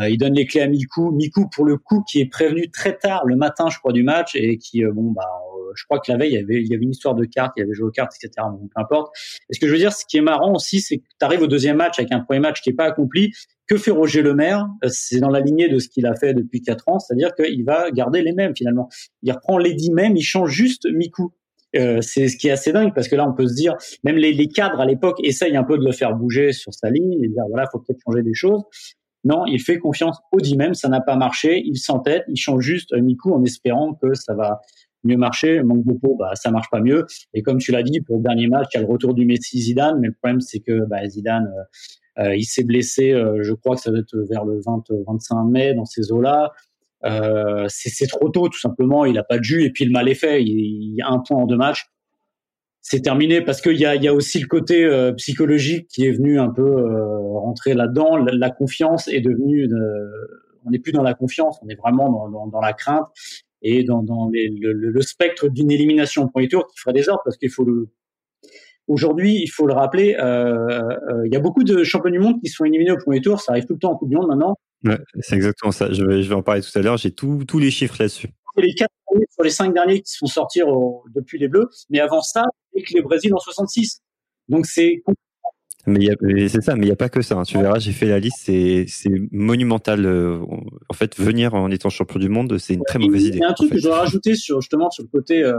il 0.00 0.16
donne 0.18 0.34
les 0.34 0.46
clés 0.46 0.62
à 0.62 0.68
Miku, 0.68 1.12
Miku 1.12 1.48
pour 1.50 1.64
le 1.64 1.76
coup 1.76 2.02
qui 2.02 2.20
est 2.20 2.26
prévenu 2.26 2.70
très 2.70 2.96
tard 2.96 3.24
le 3.26 3.36
matin, 3.36 3.66
je 3.70 3.78
crois, 3.78 3.92
du 3.92 4.02
match 4.02 4.34
et 4.34 4.58
qui, 4.58 4.84
euh, 4.84 4.92
bon, 4.92 5.10
bah, 5.10 5.28
je 5.74 5.84
crois 5.84 5.98
que 5.98 6.10
la 6.10 6.18
veille, 6.18 6.32
il 6.32 6.34
y 6.34 6.42
avait, 6.42 6.60
il 6.62 6.68
y 6.68 6.74
avait 6.74 6.84
une 6.84 6.90
histoire 6.90 7.14
de 7.14 7.24
cartes, 7.24 7.52
il 7.56 7.60
y 7.60 7.62
avait 7.62 7.74
joué 7.74 7.86
aux 7.86 7.90
cartes, 7.90 8.12
etc. 8.16 8.46
Bon, 8.50 8.68
peu 8.74 8.80
importe. 8.80 9.14
Et 9.50 9.54
ce 9.54 9.60
que 9.60 9.66
je 9.66 9.72
veux 9.72 9.78
dire, 9.78 9.92
ce 9.92 10.04
qui 10.06 10.18
est 10.18 10.22
marrant 10.22 10.54
aussi, 10.54 10.80
c'est 10.80 10.98
que 10.98 11.02
tu 11.02 11.24
arrives 11.24 11.42
au 11.42 11.46
deuxième 11.46 11.76
match 11.76 11.98
avec 11.98 12.12
un 12.12 12.20
premier 12.20 12.40
match 12.40 12.60
qui 12.62 12.70
est 12.70 12.74
pas 12.74 12.84
accompli. 12.84 13.32
Que 13.66 13.76
fait 13.76 13.90
Roger 13.90 14.22
Lemaire? 14.22 14.66
C'est 14.88 15.20
dans 15.20 15.30
la 15.30 15.40
lignée 15.40 15.68
de 15.68 15.78
ce 15.78 15.88
qu'il 15.88 16.06
a 16.06 16.14
fait 16.14 16.34
depuis 16.34 16.60
quatre 16.60 16.88
ans, 16.88 16.98
c'est-à-dire 16.98 17.34
qu'il 17.34 17.64
va 17.64 17.90
garder 17.90 18.22
les 18.22 18.32
mêmes 18.32 18.54
finalement. 18.56 18.88
Il 19.22 19.32
reprend 19.32 19.58
les 19.58 19.74
dix 19.74 19.90
mêmes, 19.90 20.16
il 20.16 20.22
change 20.22 20.50
juste 20.50 20.86
Miku. 20.92 21.32
Euh, 21.74 22.02
c'est 22.02 22.28
ce 22.28 22.36
qui 22.36 22.48
est 22.48 22.50
assez 22.50 22.70
dingue 22.70 22.92
parce 22.94 23.08
que 23.08 23.16
là 23.16 23.26
on 23.26 23.32
peut 23.32 23.48
se 23.48 23.54
dire 23.54 23.74
même 24.04 24.16
les, 24.16 24.34
les 24.34 24.48
cadres 24.48 24.78
à 24.78 24.84
l'époque 24.84 25.16
essayent 25.22 25.56
un 25.56 25.64
peu 25.64 25.78
de 25.78 25.84
le 25.84 25.92
faire 25.92 26.14
bouger 26.14 26.52
sur 26.52 26.74
sa 26.74 26.90
ligne 26.90 27.14
et 27.24 27.28
dire 27.28 27.44
voilà 27.48 27.64
faut 27.72 27.78
peut-être 27.78 28.00
changer 28.04 28.22
des 28.22 28.34
choses 28.34 28.62
non 29.24 29.44
il 29.46 29.60
fait 29.60 29.78
confiance 29.78 30.18
au 30.32 30.40
dit 30.40 30.56
même 30.56 30.74
ça 30.74 30.88
n'a 30.88 31.00
pas 31.00 31.16
marché 31.16 31.62
il 31.64 31.76
s'entête 31.76 32.24
il 32.28 32.36
change 32.36 32.62
juste 32.62 32.94
Miku 32.94 33.32
en 33.32 33.44
espérant 33.44 33.94
que 33.94 34.14
ça 34.14 34.34
va 34.34 34.60
mieux 35.04 35.16
marcher. 35.16 35.62
Manque 35.62 35.84
de 35.84 35.94
peau, 35.94 36.16
bah, 36.18 36.32
ça 36.34 36.50
marche 36.50 36.70
pas 36.70 36.80
mieux. 36.80 37.06
Et 37.34 37.42
comme 37.42 37.58
tu 37.58 37.72
l'as 37.72 37.82
dit, 37.82 38.00
pour 38.00 38.16
le 38.18 38.22
dernier 38.22 38.48
match, 38.48 38.68
il 38.72 38.76
y 38.76 38.80
a 38.80 38.82
le 38.82 38.90
retour 38.90 39.14
du 39.14 39.26
Messi 39.26 39.60
Zidane, 39.60 39.98
mais 40.00 40.08
le 40.08 40.14
problème, 40.14 40.40
c'est 40.40 40.60
que 40.60 40.86
bah, 40.86 41.06
Zidane, 41.06 41.52
euh, 42.18 42.24
euh 42.24 42.36
il 42.36 42.44
s'est 42.44 42.64
blessé, 42.64 43.12
euh, 43.12 43.42
je 43.42 43.52
crois 43.52 43.76
que 43.76 43.82
ça 43.82 43.90
va 43.90 43.98
être 43.98 44.16
vers 44.30 44.44
le 44.44 44.60
20, 44.64 44.84
25 45.06 45.44
mai 45.44 45.74
dans 45.74 45.84
ces 45.84 46.12
eaux-là. 46.12 46.52
Euh, 47.04 47.66
c'est 47.68 48.06
trop 48.06 48.28
tôt, 48.28 48.48
tout 48.48 48.60
simplement. 48.60 49.04
Il 49.04 49.18
a 49.18 49.24
pas 49.24 49.38
de 49.38 49.42
jus 49.42 49.64
et 49.64 49.70
puis 49.70 49.84
le 49.84 49.90
mal 49.90 50.08
est 50.08 50.14
fait. 50.14 50.42
Il, 50.42 50.94
y 50.96 51.02
a 51.02 51.08
un 51.08 51.18
point 51.18 51.38
en 51.38 51.46
deux 51.46 51.56
matchs. 51.56 51.86
C'est 52.82 53.00
terminé 53.00 53.40
parce 53.40 53.60
qu'il 53.60 53.78
y 53.78 53.86
a, 53.86 53.94
y 53.94 54.08
a 54.08 54.14
aussi 54.14 54.40
le 54.40 54.48
côté 54.48 54.84
euh, 54.84 55.12
psychologique 55.12 55.86
qui 55.88 56.04
est 56.04 56.10
venu 56.10 56.38
un 56.40 56.50
peu 56.50 56.62
euh, 56.62 57.18
rentrer 57.38 57.74
là-dedans. 57.74 58.16
La, 58.16 58.50
confiance 58.50 59.08
est 59.08 59.20
devenue, 59.20 59.68
on 60.64 60.70
n'est 60.70 60.80
plus 60.80 60.92
dans 60.92 61.02
la 61.02 61.14
confiance, 61.14 61.58
on 61.62 61.68
est 61.68 61.76
vraiment 61.76 62.10
dans, 62.10 62.28
dans, 62.28 62.46
dans 62.48 62.60
la 62.60 62.72
crainte 62.72 63.06
et 63.62 63.84
dans, 63.84 64.02
dans 64.02 64.28
les, 64.28 64.48
le, 64.48 64.72
le, 64.72 65.02
spectre 65.02 65.48
d'une 65.48 65.70
élimination 65.70 66.24
au 66.24 66.28
premier 66.28 66.48
tour 66.48 66.66
qui 66.66 66.78
ferait 66.78 66.92
des 66.92 67.08
ordres 67.08 67.22
parce 67.24 67.36
qu'il 67.36 67.50
faut 67.50 67.64
le 67.64 67.88
Aujourd'hui, 68.88 69.40
il 69.40 69.48
faut 69.48 69.66
le 69.66 69.74
rappeler, 69.74 70.16
euh, 70.18 70.80
il 71.24 71.32
y 71.32 71.36
a 71.36 71.40
beaucoup 71.40 71.62
de 71.62 71.84
champions 71.84 72.10
du 72.10 72.18
monde 72.18 72.40
qui 72.40 72.48
sont 72.48 72.64
éliminés 72.64 72.90
au 72.90 72.96
premier 72.96 73.20
tour. 73.20 73.40
Ça 73.40 73.52
arrive 73.52 73.64
tout 73.64 73.74
le 73.74 73.78
temps 73.78 73.92
en 73.92 73.96
Coupe 73.96 74.08
du 74.08 74.16
Monde 74.16 74.28
maintenant. 74.28 74.56
Ouais, 74.84 74.98
c'est 75.20 75.36
exactement 75.36 75.70
ça. 75.70 75.92
Je 75.92 76.04
vais, 76.04 76.22
je 76.22 76.28
vais 76.28 76.34
en 76.34 76.42
parler 76.42 76.62
tout 76.62 76.76
à 76.76 76.82
l'heure. 76.82 76.96
J'ai 76.96 77.12
tous 77.12 77.58
les 77.58 77.70
chiffres 77.70 77.94
là-dessus. 77.98 78.28
Les 78.56 78.74
quatre 78.74 78.92
sur 79.30 79.42
les 79.42 79.50
cinq 79.50 79.74
derniers 79.74 80.00
qui 80.00 80.12
se 80.12 80.18
font 80.18 80.26
sortir 80.26 80.66
depuis 81.14 81.38
les 81.38 81.48
Bleus. 81.48 81.68
Mais 81.90 82.00
avant 82.00 82.22
ça, 82.22 82.44
avec 82.74 82.90
les 82.90 83.02
Brésil 83.02 83.34
en 83.34 83.38
66. 83.38 84.02
Donc 84.48 84.66
c'est 84.66 85.02
mais, 85.86 86.06
c'est 86.48 86.62
ça, 86.62 86.76
mais 86.76 86.82
il 86.82 86.88
n'y 86.88 86.92
a 86.92 86.96
pas 86.96 87.08
que 87.08 87.22
ça. 87.22 87.36
Hein. 87.36 87.42
Tu 87.42 87.58
verras, 87.58 87.80
j'ai 87.80 87.92
fait 87.92 88.06
la 88.06 88.20
liste, 88.20 88.38
c'est, 88.46 88.86
monumental. 89.32 90.06
Euh, 90.06 90.38
en 90.88 90.94
fait, 90.94 91.18
venir 91.18 91.54
en 91.54 91.70
étant 91.70 91.90
champion 91.90 92.20
du 92.20 92.28
monde, 92.28 92.56
c'est 92.58 92.74
une 92.74 92.84
très 92.84 93.00
mauvaise 93.00 93.24
idée. 93.24 93.38
Il 93.38 93.40
y 93.40 93.44
a 93.44 93.50
un 93.50 93.52
truc 93.52 93.70
que 93.70 93.78
je 93.78 93.82
dois 93.82 93.98
rajouter 93.98 94.36
sur 94.36 94.60
justement 94.60 94.90
sur 94.90 95.02
le 95.02 95.08
côté 95.08 95.42
euh, 95.42 95.54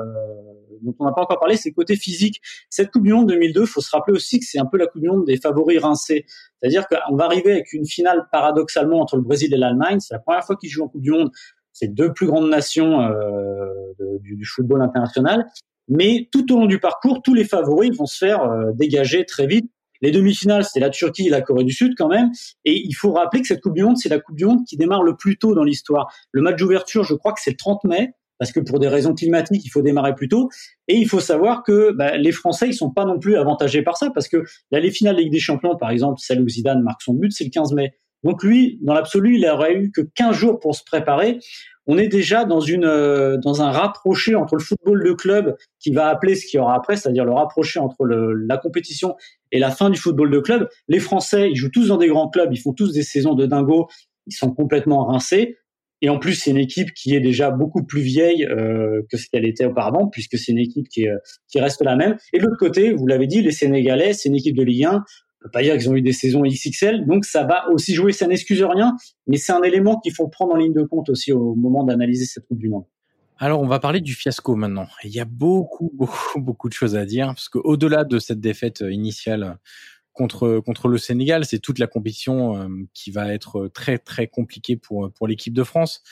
dont 0.82 0.96
on 1.00 1.06
n'a 1.06 1.12
pas 1.12 1.22
encore 1.22 1.40
parlé, 1.40 1.58
c'est 1.58 1.70
le 1.70 1.76
côté 1.76 1.98
physique. 1.98 2.42
Cette 2.70 2.92
Coupe 2.92 3.04
du 3.04 3.14
Monde 3.14 3.28
2002, 3.28 3.66
faut 3.66 3.82
se 3.82 3.92
rappeler 3.92 4.16
aussi 4.16 4.40
que 4.40 4.46
c'est 4.48 4.60
un 4.60 4.66
peu 4.66 4.78
la 4.78 4.88
Coupe 4.88 5.02
du 5.02 5.10
Monde 5.10 5.26
des 5.26 5.38
favoris 5.38 5.82
rincés. 5.82 6.26
C'est-à-dire 6.62 6.88
qu'on 6.88 7.16
va 7.18 7.26
arriver 7.26 7.52
avec 7.52 7.74
une 7.74 7.86
finale 7.86 8.28
paradoxalement 8.32 9.02
entre 9.02 9.18
le 9.18 9.24
Brésil 9.24 9.54
et 9.54 9.58
l'Allemagne. 9.58 10.00
C'est 10.00 10.14
la 10.14 10.20
première 10.20 10.46
fois 10.46 10.56
qu'ils 10.56 10.70
jouent 10.70 10.86
en 10.86 10.88
Coupe 10.88 11.02
du 11.02 11.12
Monde. 11.12 11.32
C'est 11.74 11.94
deux 11.94 12.14
plus 12.14 12.28
grandes 12.28 12.50
nations 12.50 13.02
euh, 13.02 13.68
du, 14.22 14.36
du, 14.36 14.46
football 14.46 14.82
international. 14.82 15.46
Mais 15.90 16.30
tout 16.32 16.54
au 16.54 16.60
long 16.60 16.66
du 16.66 16.80
parcours, 16.80 17.22
tous 17.22 17.34
les 17.34 17.44
favoris 17.44 17.96
vont 17.98 18.06
se 18.06 18.18
faire 18.18 18.44
euh, 18.44 18.72
dégager 18.74 19.26
très 19.26 19.48
vite 19.48 19.70
les 20.04 20.12
demi-finales, 20.12 20.66
c'est 20.66 20.82
la 20.82 20.90
Turquie 20.90 21.28
et 21.28 21.30
la 21.30 21.42
Corée 21.42 21.64
du 21.64 21.72
Sud 21.72 21.94
quand 21.98 22.10
même. 22.10 22.30
Et 22.66 22.86
il 22.86 22.92
faut 22.92 23.14
rappeler 23.14 23.42
que 23.42 23.48
cette 23.48 23.62
Coupe 23.62 23.74
du 23.74 23.84
Monde, 23.84 23.98
c'est 23.98 24.10
la 24.10 24.20
Coupe 24.20 24.36
du 24.36 24.46
Monde 24.46 24.66
qui 24.68 24.76
démarre 24.76 25.02
le 25.02 25.16
plus 25.16 25.38
tôt 25.38 25.56
dans 25.56 25.64
l'histoire. 25.64 26.14
Le 26.34 26.42
match 26.42 26.58
d'ouverture, 26.58 27.06
je 27.06 27.16
crois 27.16 27.32
que 27.32 27.40
c'est 27.42 27.52
le 27.52 27.58
30 27.58 27.86
mai, 27.86 28.12
parce 28.38 28.52
que 28.52 28.60
pour 28.60 28.80
des 28.80 28.90
raisons 28.90 29.16
climatiques, 29.16 29.64
il 29.64 29.70
faut 29.70 29.82
démarrer 29.82 30.14
plus 30.14 30.28
tôt. 30.28 30.50
Et 30.90 30.98
il 30.98 31.08
faut 31.08 31.22
savoir 31.22 31.64
que 31.64 31.92
bah, 31.94 32.18
les 32.18 32.34
Français, 32.34 32.68
ils 32.68 32.74
sont 32.74 32.92
pas 32.92 33.06
non 33.06 33.18
plus 33.18 33.38
avantagés 33.38 33.82
par 33.82 33.96
ça, 33.96 34.10
parce 34.14 34.28
que 34.28 34.44
finales 34.92 35.16
de 35.16 35.22
Ligue 35.22 35.32
des 35.32 35.40
Champions, 35.40 35.78
par 35.78 35.90
exemple, 35.90 36.20
celle 36.20 36.42
où 36.42 36.50
Zidane 36.50 36.84
marque 36.84 37.02
son 37.02 37.14
but, 37.14 37.32
c'est 37.32 37.46
le 37.46 37.50
15 37.50 37.72
mai. 37.72 37.94
Donc 38.24 38.44
lui, 38.44 38.80
dans 38.82 38.94
l'absolu, 38.94 39.38
il 39.38 39.46
aurait 39.46 39.76
eu 39.76 39.92
que 39.92 40.02
15 40.02 40.36
jours 40.36 40.60
pour 40.60 40.76
se 40.76 40.84
préparer 40.84 41.40
on 41.86 41.98
est 41.98 42.08
déjà 42.08 42.46
dans 42.46 42.62
une 42.62 42.86
euh, 42.86 43.38
dans 43.38 43.62
un 43.62 43.72
rapproché 43.72 44.36
entre 44.36 44.56
le 44.56 44.62
football 44.62 45.04
de 45.04 45.12
club 45.14 45.56
qui 45.80 45.92
va 45.92 46.08
appeler 46.08 46.36
ce 46.36 46.46
qu'il 46.46 46.58
y 46.58 46.62
aura 46.62 46.76
après, 46.76 46.96
c'est-à-dire 46.96 47.26
le 47.26 47.34
rapproché 47.34 47.80
entre 47.80 48.06
la 48.06 48.58
compétition 48.58 49.16
et 49.52 49.60
la 49.60 49.72
fin 49.72 49.90
du 49.90 50.00
football 50.00 50.32
de 50.32 50.40
club. 50.40 50.68
Les 50.88 51.00
Français, 51.00 51.50
ils 51.50 51.56
jouent 51.56 51.72
tous 51.72 51.88
dans 51.88 51.98
des 51.98 52.08
grands 52.08 52.30
clubs, 52.30 52.50
ils 52.54 52.60
font 52.60 52.74
tous 52.74 52.94
des 52.94 53.04
saisons 53.04 53.34
de 53.34 53.46
dingo, 53.46 53.88
ils 54.28 54.34
sont 54.34 54.52
complètement 54.52 55.06
rincés. 55.06 55.58
Et 56.02 56.10
en 56.10 56.20
plus, 56.20 56.34
c'est 56.34 56.52
une 56.52 56.58
équipe 56.58 56.94
qui 56.94 57.16
est 57.16 57.22
déjà 57.22 57.50
beaucoup 57.50 57.86
plus 57.86 58.02
vieille 58.02 58.46
euh, 58.46 59.04
que 59.10 59.16
ce 59.16 59.28
qu'elle 59.30 59.46
était 59.46 59.66
auparavant, 59.66 60.10
puisque 60.10 60.38
c'est 60.38 60.52
une 60.52 60.60
équipe 60.60 60.90
qui, 60.90 61.06
qui 61.48 61.62
reste 61.62 61.82
la 61.82 61.96
même. 61.96 62.18
Et 62.34 62.40
de 62.40 62.44
l'autre 62.44 62.58
côté, 62.60 62.92
vous 62.92 63.08
l'avez 63.08 63.26
dit, 63.26 63.42
les 63.42 63.52
Sénégalais, 63.52 64.12
c'est 64.12 64.28
une 64.28 64.36
équipe 64.36 64.58
de 64.58 64.64
Ligue 64.64 64.84
1 64.84 65.04
peut 65.44 65.52
pas 65.52 65.62
dire 65.62 65.78
qu'ils 65.78 65.90
ont 65.90 65.96
eu 65.96 66.02
des 66.02 66.14
saisons 66.14 66.44
XXL, 66.44 67.06
donc 67.06 67.26
ça 67.26 67.44
va 67.44 67.70
aussi 67.72 67.94
jouer, 67.94 68.12
ça 68.14 68.28
n'excuse 68.28 68.64
rien, 68.64 68.96
mais 69.28 69.38
c'est 69.38 69.52
un 69.52 69.62
élément 69.62 70.00
qu'il 70.00 70.14
faut 70.14 70.28
prendre 70.28 70.54
en 70.54 70.58
ligne 70.58 70.74
de 70.74 70.84
compte 70.84 71.10
aussi 71.10 71.32
au 71.34 71.54
moment 71.56 71.84
d'analyser 71.84 72.26
cette 72.26 72.48
Coupe 72.48 72.60
du 72.60 72.70
Monde. 72.70 72.86
Alors, 73.38 73.62
on 73.62 73.68
va 73.68 73.80
parler 73.80 74.00
du 74.00 74.14
fiasco 74.14 74.56
maintenant. 74.56 74.88
Il 75.04 75.12
y 75.12 75.20
a 75.20 75.26
beaucoup, 75.26 75.92
beaucoup, 75.96 76.40
beaucoup 76.40 76.70
de 76.70 76.74
choses 76.74 76.96
à 76.96 77.06
dire, 77.06 77.28
parce 77.28 77.50
qu'au-delà 77.50 78.06
de 78.06 78.20
cette 78.20 78.40
défaite 78.40 78.84
initiale 78.90 79.58
contre 80.14 80.60
contre 80.60 80.88
le 80.88 80.98
Sénégal, 80.98 81.44
c'est 81.44 81.60
toute 81.60 81.80
la 81.80 81.88
compétition 81.88 82.56
euh, 82.56 82.68
qui 82.94 83.10
va 83.12 83.34
être 83.34 83.68
très, 83.74 83.98
très 83.98 84.28
compliquée 84.28 84.78
pour 84.78 85.12
pour 85.12 85.28
l'équipe 85.28 85.54
de 85.54 85.64
France. 85.64 86.04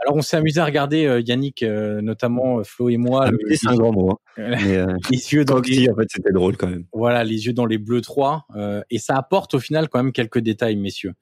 Alors 0.00 0.16
on 0.16 0.22
s'est 0.22 0.36
amusé 0.36 0.60
à 0.60 0.64
regarder 0.64 1.06
euh, 1.06 1.20
Yannick, 1.20 1.62
euh, 1.62 2.00
notamment 2.00 2.60
euh, 2.60 2.64
Flo 2.64 2.88
et 2.88 2.96
moi. 2.96 3.30
c'est 3.50 3.68
un 3.68 3.76
grand 3.76 3.92
mot. 3.92 4.10
Hein. 4.10 4.16
les 5.10 5.32
yeux 5.32 5.44
dans 5.44 5.60
les... 5.60 5.90
en 5.90 5.96
fait, 5.96 6.08
c'était 6.10 6.32
drôle 6.32 6.56
quand 6.56 6.68
même. 6.68 6.84
Voilà, 6.92 7.24
les 7.24 7.46
yeux 7.46 7.52
dans 7.52 7.66
les 7.66 7.78
bleus 7.78 8.00
3. 8.00 8.46
et 8.90 8.98
ça 8.98 9.16
apporte 9.16 9.54
au 9.54 9.60
final 9.60 9.88
quand 9.88 10.02
même 10.02 10.12
quelques 10.12 10.38
détails, 10.38 10.76
messieurs. 10.76 11.14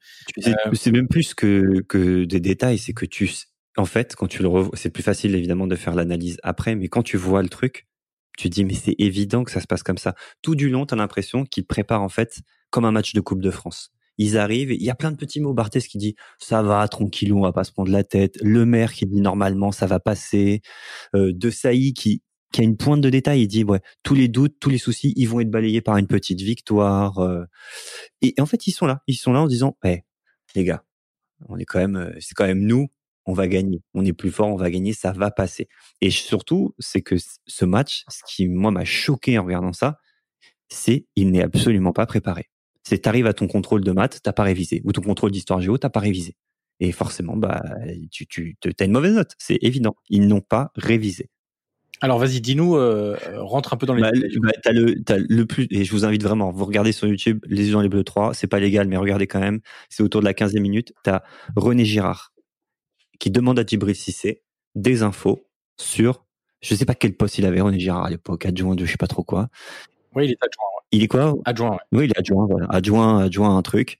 C'est 0.73 0.91
même 0.91 1.07
plus 1.07 1.33
que, 1.33 1.81
que 1.87 2.25
des 2.25 2.39
détails, 2.39 2.77
c'est 2.77 2.93
que 2.93 3.05
tu... 3.05 3.31
En 3.77 3.85
fait, 3.85 4.15
quand 4.15 4.27
tu 4.27 4.41
le 4.41 4.47
revois, 4.47 4.75
c'est 4.75 4.89
plus 4.89 5.03
facile 5.03 5.35
évidemment 5.35 5.67
de 5.67 5.75
faire 5.75 5.93
l'analyse 5.93 6.39
après, 6.41 6.75
mais 6.75 6.87
quand 6.87 7.03
tu 7.03 7.15
vois 7.15 7.43
le 7.43 7.49
truc, 7.49 7.87
tu 8.37 8.49
dis 8.49 8.63
mais 8.63 8.73
c'est 8.73 8.95
évident 8.97 9.43
que 9.43 9.51
ça 9.51 9.61
se 9.61 9.67
passe 9.67 9.83
comme 9.83 9.97
ça. 9.99 10.15
Tout 10.41 10.55
du 10.55 10.69
long, 10.69 10.85
tu 10.85 10.95
as 10.95 10.97
l'impression 10.97 11.45
qu'il 11.45 11.65
prépare 11.65 12.01
en 12.01 12.09
fait 12.09 12.39
comme 12.71 12.85
un 12.85 12.91
match 12.91 13.13
de 13.13 13.21
Coupe 13.21 13.41
de 13.41 13.51
France. 13.51 13.91
Ils 14.17 14.37
arrivent, 14.37 14.71
il 14.71 14.83
y 14.83 14.89
a 14.89 14.95
plein 14.95 15.11
de 15.11 15.17
petits 15.17 15.39
mots. 15.39 15.53
Barthès 15.53 15.87
qui 15.87 15.97
dit 15.97 16.15
ça 16.39 16.61
va, 16.61 16.87
tranquillou, 16.87 17.37
on 17.37 17.41
va 17.41 17.53
pas 17.53 17.63
se 17.63 17.71
prendre 17.71 17.91
la 17.91 18.03
tête. 18.03 18.37
Le 18.41 18.65
maire 18.65 18.93
qui 18.93 19.05
dit 19.05 19.21
normalement 19.21 19.71
ça 19.71 19.85
va 19.87 19.99
passer. 19.99 20.61
Euh, 21.15 21.31
de 21.33 21.49
Saï 21.49 21.93
qui 21.93 22.21
qui 22.51 22.61
a 22.61 22.63
une 22.63 22.77
pointe 22.77 23.01
de 23.01 23.09
détail, 23.09 23.41
il 23.41 23.47
dit 23.47 23.63
ouais, 23.63 23.81
tous 24.03 24.15
les 24.15 24.27
doutes, 24.27 24.55
tous 24.59 24.69
les 24.69 24.77
soucis, 24.77 25.13
ils 25.15 25.27
vont 25.27 25.39
être 25.39 25.49
balayés 25.49 25.81
par 25.81 25.97
une 25.97 26.07
petite 26.07 26.41
victoire. 26.41 27.19
Euh. 27.19 27.45
Et, 28.21 28.33
en 28.39 28.45
fait, 28.45 28.67
ils 28.67 28.71
sont 28.71 28.85
là, 28.85 29.01
ils 29.07 29.15
sont 29.15 29.33
là 29.33 29.41
en 29.41 29.47
disant, 29.47 29.77
eh, 29.83 30.03
les 30.55 30.63
gars, 30.63 30.83
on 31.47 31.57
est 31.57 31.65
quand 31.65 31.79
même, 31.79 31.97
euh, 31.97 32.15
c'est 32.19 32.33
quand 32.33 32.47
même 32.47 32.61
nous, 32.61 32.87
on 33.25 33.33
va 33.33 33.47
gagner, 33.47 33.83
on 33.93 34.05
est 34.05 34.13
plus 34.13 34.31
fort, 34.31 34.47
on 34.47 34.55
va 34.55 34.71
gagner, 34.71 34.93
ça 34.93 35.11
va 35.11 35.31
passer. 35.31 35.67
Et 36.01 36.09
surtout, 36.09 36.73
c'est 36.79 37.01
que 37.01 37.15
ce 37.45 37.65
match, 37.65 38.05
ce 38.07 38.21
qui 38.25 38.47
moi 38.47 38.71
m'a 38.71 38.85
choqué 38.85 39.37
en 39.37 39.43
regardant 39.43 39.73
ça, 39.73 39.99
c'est 40.69 41.05
il 41.15 41.31
n'est 41.31 41.43
absolument 41.43 41.93
pas 41.93 42.05
préparé 42.05 42.49
c'est 42.87 42.99
t'arrives 42.99 43.27
à 43.27 43.33
ton 43.33 43.47
contrôle 43.47 43.83
de 43.83 43.91
maths, 43.91 44.19
t'as 44.23 44.33
pas 44.33 44.43
révisé, 44.43 44.81
ou 44.85 44.91
ton 44.91 45.01
contrôle 45.01 45.31
d'histoire 45.31 45.61
géo, 45.61 45.77
t'as 45.77 45.89
pas 45.89 45.99
révisé. 45.99 46.35
Et 46.79 46.91
forcément, 46.91 47.35
bah, 47.35 47.63
tu, 48.11 48.27
tu 48.27 48.55
as 48.79 48.83
une 48.85 48.91
mauvaise 48.91 49.13
note, 49.13 49.31
c'est 49.37 49.57
évident. 49.61 49.95
Ils 50.09 50.27
n'ont 50.27 50.41
pas 50.41 50.71
révisé. 50.75 51.29
Alors 51.99 52.19
vas-y, 52.19 52.41
dis-nous, 52.41 52.75
euh, 52.75 53.17
rentre 53.37 53.73
un 53.73 53.77
peu 53.77 53.87
dans 53.87 53.95
les. 53.95 54.03
Bah, 54.03 54.11
bah, 54.41 54.51
t'as 54.61 54.71
le, 54.71 55.01
as 55.09 55.17
le 55.17 55.45
plus, 55.45 55.67
et 55.71 55.83
je 55.83 55.91
vous 55.91 56.05
invite 56.05 56.21
vraiment, 56.21 56.51
vous 56.51 56.65
regardez 56.65 56.91
sur 56.91 57.07
YouTube 57.07 57.39
Les 57.47 57.67
yeux 57.67 57.73
dans 57.73 57.81
les 57.81 57.89
bleus 57.89 58.03
3, 58.03 58.35
c'est 58.35 58.47
pas 58.47 58.59
légal, 58.59 58.87
mais 58.87 58.97
regardez 58.97 59.25
quand 59.25 59.39
même, 59.39 59.61
c'est 59.89 60.03
autour 60.03 60.21
de 60.21 60.25
la 60.25 60.33
15e 60.33 60.59
minute, 60.59 60.93
t'as 61.03 61.21
René 61.55 61.85
Girard 61.85 62.33
qui 63.19 63.31
demande 63.31 63.57
à 63.57 63.65
Djibril 63.65 63.95
Cissé 63.95 64.43
des 64.75 65.01
infos 65.01 65.49
sur, 65.79 66.25
je 66.61 66.75
sais 66.75 66.85
pas 66.85 66.93
quel 66.93 67.15
poste 67.15 67.39
il 67.39 67.45
avait, 67.47 67.61
René 67.61 67.79
Girard 67.79 68.05
à 68.05 68.09
l'époque, 68.11 68.45
adjoint 68.45 68.75
de 68.75 68.85
je 68.85 68.91
sais 68.91 68.97
pas 68.97 69.07
trop 69.07 69.23
quoi. 69.23 69.49
Oui, 70.17 70.25
il 70.25 70.31
est 70.31 70.37
adjoint. 70.41 70.65
Il 70.91 71.03
est 71.03 71.07
quoi? 71.07 71.35
Adjoint. 71.45 71.77
Oui, 71.91 72.05
il 72.05 72.09
est 72.09 72.17
adjoint, 72.17 72.47
voilà. 72.49 72.65
adjoint, 72.71 73.19
adjoint 73.19 73.55
un 73.55 73.61
truc. 73.61 73.99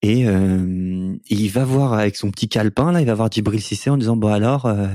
Et 0.00 0.28
euh, 0.28 1.16
il 1.28 1.48
va 1.50 1.64
voir 1.64 1.92
avec 1.94 2.14
son 2.14 2.30
petit 2.30 2.48
calepin 2.48 2.92
là, 2.92 3.00
il 3.00 3.06
va 3.06 3.14
voir 3.14 3.30
Djibril 3.32 3.60
Cissé 3.60 3.90
en 3.90 3.96
disant 3.96 4.16
bon 4.16 4.28
alors, 4.28 4.66
euh, 4.66 4.86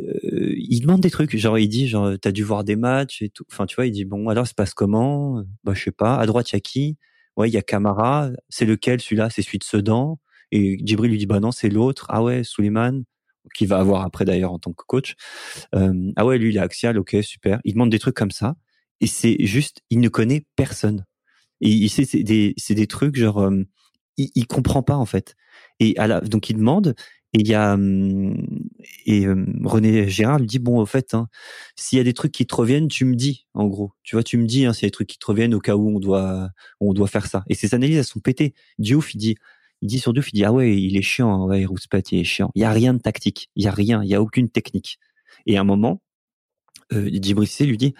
euh, 0.00 0.54
il 0.56 0.80
demande 0.80 1.00
des 1.02 1.10
trucs, 1.10 1.36
genre 1.36 1.58
il 1.58 1.68
dit 1.68 1.86
genre 1.86 2.12
t'as 2.20 2.32
dû 2.32 2.42
voir 2.44 2.64
des 2.64 2.76
matchs 2.76 3.20
et 3.22 3.28
tout. 3.28 3.44
Enfin 3.52 3.66
tu 3.66 3.76
vois, 3.76 3.86
il 3.86 3.92
dit 3.92 4.06
bon 4.06 4.28
alors 4.30 4.46
ça 4.46 4.50
se 4.50 4.54
passe 4.54 4.72
comment? 4.74 5.44
Bah 5.64 5.74
je 5.74 5.82
sais 5.84 5.92
pas. 5.92 6.16
À 6.16 6.26
droite 6.26 6.50
il 6.52 6.54
y 6.54 6.58
a 6.58 6.60
qui? 6.60 6.96
Ouais 7.36 7.50
il 7.50 7.52
y 7.52 7.58
a 7.58 7.62
Camara. 7.62 8.30
C'est 8.48 8.64
lequel 8.66 9.00
celui-là? 9.02 9.28
C'est 9.30 9.42
celui 9.42 9.58
de 9.58 9.64
Sedan. 9.64 10.18
Et 10.50 10.78
Djibril 10.84 11.10
lui 11.10 11.18
dit 11.18 11.26
bah 11.26 11.40
non 11.40 11.52
c'est 11.52 11.68
l'autre. 11.68 12.06
Ah 12.08 12.22
ouais 12.22 12.42
Suleiman 12.42 13.02
qui 13.54 13.66
va 13.66 13.78
avoir 13.78 14.02
après 14.02 14.24
d'ailleurs 14.24 14.52
en 14.52 14.58
tant 14.58 14.72
que 14.72 14.84
coach. 14.86 15.14
Euh, 15.74 15.92
ah 16.16 16.24
ouais 16.26 16.38
lui 16.38 16.50
il 16.50 16.56
est 16.56 16.60
axial. 16.60 16.98
Ok 16.98 17.16
super. 17.22 17.60
Il 17.64 17.74
demande 17.74 17.90
des 17.90 17.98
trucs 17.98 18.16
comme 18.16 18.30
ça 18.30 18.56
et 19.00 19.06
c'est 19.06 19.36
juste, 19.44 19.82
il 19.90 20.00
ne 20.00 20.08
connaît 20.08 20.46
personne. 20.56 21.04
Et 21.60 21.88
c'est 21.88 22.22
des, 22.22 22.54
des 22.68 22.86
trucs 22.86 23.16
genre, 23.16 23.40
euh, 23.40 23.62
il, 24.16 24.30
il, 24.34 24.46
comprend 24.46 24.82
pas 24.82 24.96
en 24.96 25.06
fait. 25.06 25.34
Et 25.80 25.96
à 25.98 26.06
la, 26.06 26.20
donc 26.20 26.50
il 26.50 26.56
demande, 26.56 26.94
et 27.34 27.40
il 27.40 27.48
y 27.48 27.54
a 27.54 27.74
hum, 27.74 28.46
et 29.06 29.26
hum, 29.28 29.60
René 29.64 30.08
Gérard 30.08 30.38
lui 30.38 30.46
dit 30.46 30.60
bon 30.60 30.78
au 30.78 30.86
fait, 30.86 31.14
hein, 31.14 31.28
s'il 31.76 31.98
y 31.98 32.00
a 32.00 32.04
des 32.04 32.14
trucs 32.14 32.32
qui 32.32 32.46
te 32.46 32.54
reviennent, 32.54 32.88
tu 32.88 33.04
me 33.04 33.16
dis 33.16 33.46
en 33.54 33.66
gros. 33.66 33.92
Tu 34.04 34.14
vois, 34.14 34.22
tu 34.22 34.38
me 34.38 34.46
dis 34.46 34.66
hein, 34.66 34.72
s'il 34.72 34.84
y 34.84 34.86
a 34.86 34.88
des 34.88 34.92
trucs 34.92 35.08
qui 35.08 35.18
te 35.18 35.26
reviennent 35.26 35.54
au 35.54 35.60
cas 35.60 35.74
où 35.74 35.88
on 35.96 35.98
doit 35.98 36.50
on 36.80 36.92
doit 36.92 37.08
faire 37.08 37.26
ça. 37.26 37.44
Et 37.48 37.54
ses 37.54 37.74
analyses 37.74 37.96
elles 37.98 38.04
sont 38.04 38.20
pétées. 38.20 38.54
Diouf 38.78 39.14
il 39.14 39.18
dit 39.18 39.36
il 39.82 39.88
dit 39.88 39.98
sur 39.98 40.12
Diouf 40.12 40.28
il 40.32 40.36
dit 40.36 40.44
ah 40.44 40.52
ouais 40.52 40.76
il 40.80 40.96
est 40.96 41.02
chiant, 41.02 41.46
ouais 41.46 41.64
Rouspette 41.64 42.12
il 42.12 42.20
est 42.20 42.24
chiant. 42.24 42.50
Il 42.54 42.62
y 42.62 42.64
a 42.64 42.70
rien 42.70 42.94
de 42.94 43.00
tactique, 43.00 43.50
il 43.56 43.64
y 43.64 43.68
a 43.68 43.72
rien, 43.72 44.02
il 44.02 44.08
y 44.08 44.14
a 44.14 44.22
aucune 44.22 44.48
technique. 44.48 44.98
Et 45.46 45.56
à 45.56 45.62
un 45.62 45.64
moment, 45.64 46.00
euh, 46.92 47.10
Djibril 47.10 47.48
lui 47.60 47.76
dit 47.76 47.94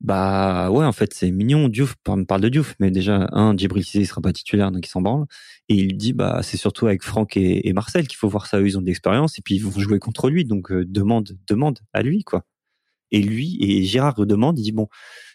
bah 0.00 0.70
ouais, 0.70 0.84
en 0.84 0.92
fait, 0.92 1.14
c'est 1.14 1.30
mignon. 1.30 1.68
Diouf 1.68 1.94
me 2.08 2.24
parle 2.24 2.42
de 2.42 2.48
Diouf, 2.48 2.74
mais 2.78 2.90
déjà, 2.90 3.28
un, 3.32 3.56
Djibril 3.56 3.84
Cissé, 3.84 4.00
il 4.00 4.06
sera 4.06 4.20
pas 4.20 4.32
titulaire, 4.32 4.70
donc 4.70 4.86
il 4.86 4.90
s'en 4.90 5.00
branle. 5.00 5.26
Et 5.68 5.74
il 5.76 5.96
dit, 5.96 6.12
bah 6.12 6.40
c'est 6.42 6.56
surtout 6.58 6.86
avec 6.86 7.02
Franck 7.02 7.36
et, 7.36 7.72
Marcel 7.72 8.06
qu'il 8.06 8.18
faut 8.18 8.28
voir 8.28 8.46
ça. 8.46 8.60
Eux, 8.60 8.66
ils 8.66 8.78
ont 8.78 8.82
de 8.82 8.86
l'expérience, 8.86 9.38
et 9.38 9.42
puis 9.42 9.56
ils 9.56 9.64
vont 9.64 9.78
jouer 9.80 9.98
contre 9.98 10.28
lui, 10.30 10.44
donc 10.44 10.70
euh, 10.70 10.84
demande, 10.86 11.30
demande 11.48 11.80
à 11.92 12.02
lui, 12.02 12.24
quoi. 12.24 12.44
Et 13.12 13.22
lui, 13.22 13.58
et 13.60 13.84
Gérard 13.84 14.26
demande, 14.26 14.58
il 14.58 14.62
dit, 14.64 14.72
bon, 14.72 14.88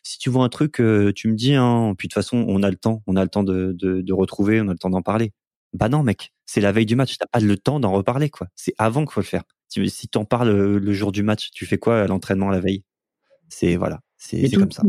si 0.03 0.19
tu 0.19 0.29
vois 0.29 0.43
un 0.45 0.49
truc, 0.49 0.81
euh, 0.81 1.13
tu 1.15 1.27
me 1.29 1.35
dis, 1.35 1.55
hein, 1.55 1.93
puis 1.97 2.07
de 2.07 2.13
toute 2.13 2.15
façon, 2.23 2.45
on 2.47 2.63
a 2.63 2.69
le 2.69 2.77
temps, 2.77 3.03
on 3.07 3.15
a 3.15 3.23
le 3.23 3.29
temps 3.29 3.43
de, 3.43 3.73
de, 3.73 4.01
de 4.01 4.13
retrouver, 4.13 4.61
on 4.61 4.67
a 4.69 4.73
le 4.73 4.77
temps 4.79 4.89
d'en 4.89 5.01
parler. 5.01 5.33
Bah 5.73 5.89
non, 5.89 6.03
mec, 6.03 6.33
C'est 6.45 6.61
la 6.61 6.71
veille 6.73 6.85
du 6.85 6.95
match. 6.97 7.17
T'as 7.17 7.27
pas 7.27 7.39
le 7.39 7.57
temps 7.57 7.79
d'en 7.79 7.93
reparler, 7.93 8.29
quoi. 8.29 8.47
C'est 8.55 8.73
avant 8.77 9.05
qu'il 9.05 9.13
faut 9.13 9.21
le 9.21 9.25
faire. 9.25 9.43
Si, 9.69 9.89
si 9.89 10.07
t'en 10.09 10.25
parles 10.25 10.51
le 10.51 10.93
jour 10.93 11.11
du 11.13 11.23
match, 11.23 11.49
tu 11.53 11.65
fais 11.65 11.77
quoi 11.77 12.01
à 12.01 12.07
l'entraînement 12.07 12.49
la 12.49 12.59
veille? 12.59 12.83
C'est 13.49 13.75
voilà, 13.75 14.01
c'est 14.21 14.49
comme 14.51 14.71
ça. 14.71 14.83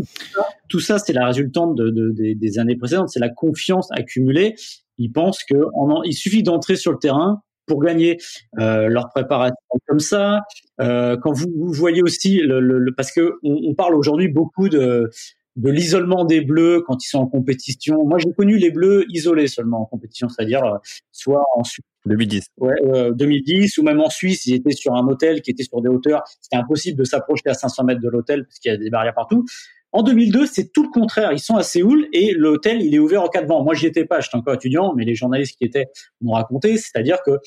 Tout 0.69 0.81
ça, 0.81 0.99
c'est 0.99 1.13
la 1.13 1.27
résultante 1.27 1.75
de, 1.75 1.91
de, 1.91 2.35
des 2.35 2.59
années 2.59 2.77
précédentes. 2.77 3.09
C'est 3.09 3.21
la 3.21 3.31
confiance 3.31 3.89
accumulée. 3.93 4.55
Ils 4.99 5.11
pensent 5.11 5.43
que 5.45 5.57
en, 5.75 6.03
il 6.03 6.13
suffit 6.13 6.43
d'entrer 6.43 6.77
sur 6.77 6.93
le 6.93 6.99
terrain 6.99 7.43
pour 7.67 7.83
gagner 7.83 8.19
euh, 8.59 8.89
leur 8.89 9.09
préparation 9.09 9.57
comme 9.87 10.01
ça. 10.01 10.41
Euh, 10.81 11.17
quand 11.17 11.33
vous, 11.33 11.47
vous, 11.57 11.73
voyez 11.73 12.03
aussi 12.03 12.39
le, 12.39 12.61
le, 12.61 12.95
parce 12.95 13.11
que 13.11 13.35
on, 13.43 13.71
on 13.71 13.75
parle 13.75 13.95
aujourd'hui 13.95 14.29
beaucoup 14.29 14.69
de 14.69 15.09
de 15.57 15.71
l'isolement 15.71 16.25
des 16.25 16.41
bleus 16.41 16.83
quand 16.87 17.05
ils 17.05 17.09
sont 17.09 17.19
en 17.19 17.27
compétition. 17.27 18.05
Moi, 18.07 18.19
j'ai 18.19 18.33
connu 18.33 18.57
les 18.57 18.71
bleus 18.71 19.05
isolés 19.11 19.49
seulement 19.49 19.83
en 19.83 19.85
compétition, 19.85 20.29
c'est-à-dire 20.29 20.65
euh, 20.65 20.79
soit 21.11 21.45
en 21.55 21.63
2010. 22.07 22.47
Ouais, 22.59 22.75
euh, 22.87 23.13
2010 23.13 23.79
ou 23.79 23.83
même 23.83 24.01
en 24.01 24.11
Suisse, 24.11 24.47
ils 24.47 24.55
étaient 24.55 24.73
sur 24.73 24.95
un 24.95 25.07
hôtel 25.07 25.43
qui 25.43 25.51
était 25.51 25.65
sur 25.65 25.81
des 25.83 25.89
hauteurs. 25.89 26.23
C'était 26.41 26.57
impossible 26.57 26.99
de 26.99 27.05
s'approcher 27.05 27.49
à 27.49 27.55
500 27.55 27.85
mètres 27.85 28.01
de 28.01 28.09
l'hôtel 28.09 28.45
parce 28.45 28.59
qu'il 28.59 28.73
y 28.73 28.75
a 28.75 28.79
des 28.79 28.91
barrières 28.91 29.15
partout. 29.15 29.45
En 29.93 30.03
2002, 30.03 30.47
c'est 30.47 30.73
tout 30.73 30.83
le 30.83 30.89
contraire. 30.89 31.33
Ils 31.33 31.39
sont 31.39 31.57
à 31.57 31.63
Séoul 31.63 32.09
et 32.13 32.33
l'hôtel, 32.33 32.81
il 32.81 32.95
est 32.95 32.99
ouvert 32.99 33.23
en 33.23 33.29
cas 33.29 33.43
de 33.43 33.47
vent. 33.47 33.63
Moi, 33.63 33.75
j'y 33.75 33.87
étais 33.87 34.07
pas, 34.07 34.21
j'étais 34.21 34.37
encore 34.37 34.55
étudiant, 34.55 34.95
mais 34.95 35.05
les 35.05 35.15
journalistes 35.15 35.59
qui 35.59 35.65
étaient 35.65 35.87
m'ont 36.23 36.33
raconté, 36.33 36.79
c'est-à-dire 36.79 37.19
que 37.25 37.39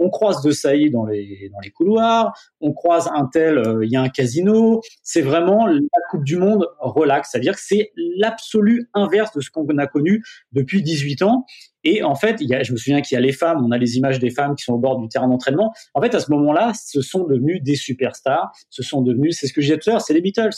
on 0.00 0.08
croise 0.10 0.42
de 0.42 0.52
Saïd 0.52 0.92
dans 0.92 1.04
les 1.06 1.50
couloirs, 1.74 2.32
on 2.60 2.72
croise 2.72 3.10
un 3.14 3.26
tel, 3.26 3.58
euh, 3.58 3.84
il 3.84 3.90
y 3.90 3.96
a 3.96 4.02
un 4.02 4.08
casino. 4.08 4.80
C'est 5.02 5.22
vraiment 5.22 5.66
la 5.66 5.80
Coupe 6.10 6.24
du 6.24 6.36
Monde 6.36 6.66
relax, 6.78 7.30
c'est-à-dire 7.30 7.54
que 7.54 7.62
c'est 7.62 7.92
l'absolu 7.96 8.88
inverse 8.94 9.32
de 9.34 9.40
ce 9.40 9.50
qu'on 9.50 9.66
a 9.78 9.86
connu 9.86 10.22
depuis 10.52 10.82
18 10.82 11.22
ans. 11.22 11.44
Et 11.82 12.02
en 12.02 12.14
fait, 12.14 12.40
y 12.40 12.54
a, 12.54 12.62
je 12.62 12.72
me 12.72 12.76
souviens 12.76 13.00
qu'il 13.00 13.14
y 13.14 13.18
a 13.18 13.20
les 13.20 13.32
femmes, 13.32 13.64
on 13.64 13.70
a 13.70 13.78
les 13.78 13.96
images 13.96 14.18
des 14.18 14.30
femmes 14.30 14.54
qui 14.54 14.64
sont 14.64 14.74
au 14.74 14.78
bord 14.78 14.98
du 14.98 15.08
terrain 15.08 15.28
d'entraînement. 15.28 15.72
En 15.94 16.02
fait, 16.02 16.14
à 16.14 16.20
ce 16.20 16.30
moment-là, 16.30 16.72
ce 16.74 17.00
sont 17.00 17.24
devenus 17.24 17.62
des 17.62 17.74
superstars. 17.74 18.52
Ce 18.68 18.82
sont 18.82 19.02
devenus, 19.02 19.38
c'est 19.38 19.46
ce 19.46 19.52
que 19.52 19.60
j'ai 19.60 19.76
dit 19.76 19.90
c'est 19.98 20.14
les 20.14 20.20
Beatles. 20.20 20.50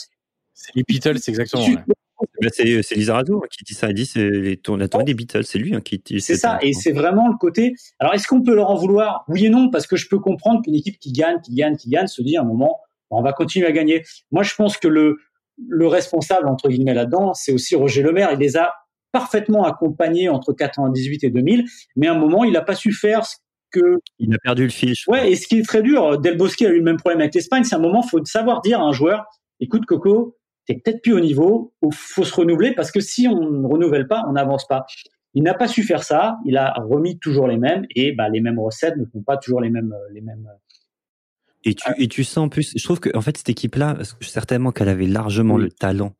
C'est 0.54 0.74
les 0.74 0.84
Beatles, 0.86 1.18
exactement. 1.26 1.64
Ouais. 1.64 2.48
C'est 2.52 2.94
Lisa 2.94 3.14
Razou 3.14 3.38
hein, 3.38 3.48
qui 3.50 3.64
dit 3.64 3.74
ça. 3.74 3.88
Elle 3.88 3.94
dit 3.94 4.06
c'est 4.06 4.28
les 4.28 4.60
la 4.78 4.88
tournée 4.88 5.04
des 5.04 5.14
Beatles. 5.14 5.44
C'est 5.44 5.58
lui 5.58 5.74
hein, 5.74 5.80
qui 5.80 5.98
dit. 5.98 6.20
C'est 6.20 6.36
ça. 6.36 6.58
Et 6.62 6.72
c'est 6.72 6.92
vraiment 6.92 7.28
le 7.28 7.36
côté. 7.36 7.74
Alors, 7.98 8.14
est-ce 8.14 8.26
qu'on 8.26 8.42
peut 8.42 8.54
leur 8.54 8.70
en 8.70 8.76
vouloir? 8.76 9.24
Oui 9.28 9.46
et 9.46 9.50
non, 9.50 9.70
parce 9.70 9.86
que 9.86 9.96
je 9.96 10.08
peux 10.08 10.18
comprendre 10.18 10.62
qu'une 10.62 10.74
équipe 10.74 10.98
qui 10.98 11.12
gagne, 11.12 11.40
qui 11.40 11.54
gagne, 11.54 11.76
qui 11.76 11.88
gagne, 11.88 12.06
se 12.06 12.22
dit 12.22 12.36
à 12.36 12.42
un 12.42 12.44
moment, 12.44 12.80
on 13.10 13.22
va 13.22 13.32
continuer 13.32 13.66
à 13.66 13.72
gagner. 13.72 14.04
Moi, 14.30 14.42
je 14.42 14.54
pense 14.54 14.76
que 14.76 14.88
le 14.88 15.18
le 15.68 15.86
responsable 15.86 16.48
entre 16.48 16.68
guillemets 16.68 16.94
là-dedans, 16.94 17.34
c'est 17.34 17.52
aussi 17.52 17.74
Roger 17.76 18.02
Lemaire. 18.02 18.30
Il 18.32 18.38
les 18.38 18.56
a 18.56 18.72
parfaitement 19.12 19.64
accompagnés 19.64 20.28
entre 20.28 20.52
98 20.52 21.24
et 21.24 21.30
2000, 21.30 21.64
mais 21.96 22.08
à 22.08 22.12
un 22.12 22.18
moment, 22.18 22.44
il 22.44 22.52
n'a 22.52 22.62
pas 22.62 22.74
su 22.74 22.92
faire 22.92 23.26
ce 23.26 23.36
que. 23.70 23.98
Il 24.18 24.34
a 24.34 24.38
perdu 24.38 24.64
le 24.64 24.70
fil. 24.70 24.94
Ouais. 25.06 25.30
Et 25.30 25.36
ce 25.36 25.46
qui 25.46 25.58
est 25.58 25.62
très 25.62 25.82
dur, 25.82 26.18
Del 26.18 26.36
Bosque 26.36 26.62
a 26.62 26.68
eu 26.68 26.78
le 26.78 26.82
même 26.82 26.96
problème 26.96 27.20
avec 27.20 27.34
l'Espagne. 27.34 27.64
C'est 27.64 27.74
un 27.74 27.80
moment, 27.80 28.02
faut 28.02 28.24
savoir 28.24 28.62
dire 28.62 28.80
à 28.80 28.84
un 28.84 28.92
joueur, 28.92 29.24
écoute 29.60 29.84
Coco, 29.86 30.36
t'es 30.66 30.74
peut-être 30.74 31.02
plus 31.02 31.12
au 31.12 31.20
niveau, 31.20 31.72
il 31.82 31.92
faut 31.92 32.24
se 32.24 32.34
renouveler 32.34 32.74
parce 32.74 32.90
que 32.90 33.00
si 33.00 33.28
on 33.28 33.50
ne 33.50 33.66
renouvelle 33.66 34.06
pas, 34.06 34.24
on 34.28 34.32
n'avance 34.32 34.66
pas. 34.66 34.86
Il 35.34 35.42
n'a 35.42 35.54
pas 35.54 35.66
su 35.66 35.82
faire 35.82 36.04
ça, 36.04 36.36
il 36.44 36.56
a 36.56 36.74
remis 36.74 37.18
toujours 37.18 37.48
les 37.48 37.56
mêmes 37.56 37.86
et 37.94 38.12
bah, 38.12 38.28
les 38.28 38.40
mêmes 38.40 38.58
recettes 38.58 38.96
ne 38.96 39.04
font 39.06 39.22
pas 39.22 39.38
toujours 39.38 39.60
les 39.60 39.70
mêmes 39.70 39.94
les 40.12 40.20
mêmes 40.20 40.46
et 41.64 41.74
tu, 41.74 41.84
et 41.96 42.08
tu 42.08 42.24
sens 42.24 42.38
en 42.38 42.48
plus, 42.48 42.72
je 42.76 42.84
trouve 42.84 43.00
que 43.00 43.16
en 43.16 43.20
fait 43.20 43.36
cette 43.36 43.48
équipe-là, 43.48 43.98
certainement 44.20 44.72
qu'elle 44.72 44.88
avait 44.88 45.06
largement 45.06 45.54
oui. 45.54 45.62
le 45.64 45.70
talent 45.70 46.14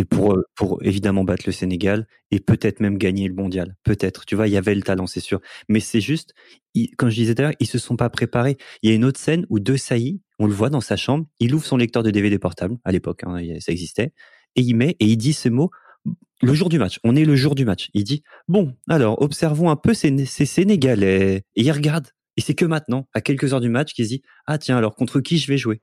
et 0.00 0.04
pour 0.06 0.38
pour 0.56 0.82
évidemment 0.82 1.24
battre 1.24 1.42
le 1.44 1.52
Sénégal 1.52 2.06
et 2.30 2.40
peut-être 2.40 2.80
même 2.80 2.96
gagner 2.96 3.28
le 3.28 3.34
mondial, 3.34 3.76
peut-être. 3.84 4.24
Tu 4.24 4.34
vois, 4.34 4.48
il 4.48 4.52
y 4.52 4.56
avait 4.56 4.74
le 4.74 4.80
talent, 4.80 5.06
c'est 5.06 5.20
sûr. 5.20 5.40
Mais 5.68 5.80
c'est 5.80 6.00
juste, 6.00 6.32
il, 6.72 6.96
comme 6.96 7.10
je 7.10 7.16
disais 7.16 7.34
l'heure, 7.36 7.52
ils 7.60 7.66
se 7.66 7.78
sont 7.78 7.96
pas 7.96 8.08
préparés. 8.08 8.56
Il 8.82 8.88
y 8.88 8.92
a 8.94 8.96
une 8.96 9.04
autre 9.04 9.20
scène 9.20 9.44
où 9.50 9.60
De 9.60 9.76
Sailly, 9.76 10.22
on 10.38 10.46
le 10.46 10.54
voit 10.54 10.70
dans 10.70 10.80
sa 10.80 10.96
chambre, 10.96 11.26
il 11.38 11.54
ouvre 11.54 11.66
son 11.66 11.76
lecteur 11.76 12.02
de 12.02 12.10
DVD 12.10 12.38
portable 12.38 12.78
à 12.84 12.92
l'époque, 12.92 13.24
hein, 13.24 13.42
ça 13.60 13.72
existait, 13.72 14.14
et 14.56 14.62
il 14.62 14.74
met 14.74 14.96
et 15.00 15.04
il 15.04 15.18
dit 15.18 15.34
ce 15.34 15.50
mot 15.50 15.70
le 16.40 16.54
jour 16.54 16.70
du 16.70 16.78
match. 16.78 16.98
On 17.04 17.14
est 17.14 17.26
le 17.26 17.36
jour 17.36 17.54
du 17.54 17.66
match. 17.66 17.90
Il 17.92 18.04
dit 18.04 18.22
bon, 18.48 18.74
alors 18.88 19.20
observons 19.20 19.68
un 19.68 19.76
peu 19.76 19.92
ces, 19.92 20.24
Sénégalais 20.24 21.42
et 21.56 21.62
il 21.62 21.70
regarde 21.70 22.08
et 22.38 22.40
c'est 22.40 22.54
que 22.54 22.64
maintenant, 22.64 23.06
à 23.12 23.20
quelques 23.20 23.52
heures 23.52 23.60
du 23.60 23.68
match, 23.68 23.92
qu'il 23.92 24.06
se 24.06 24.10
dit 24.10 24.22
ah 24.46 24.56
tiens 24.56 24.78
alors 24.78 24.94
contre 24.94 25.20
qui 25.20 25.36
je 25.36 25.46
vais 25.46 25.58
jouer? 25.58 25.82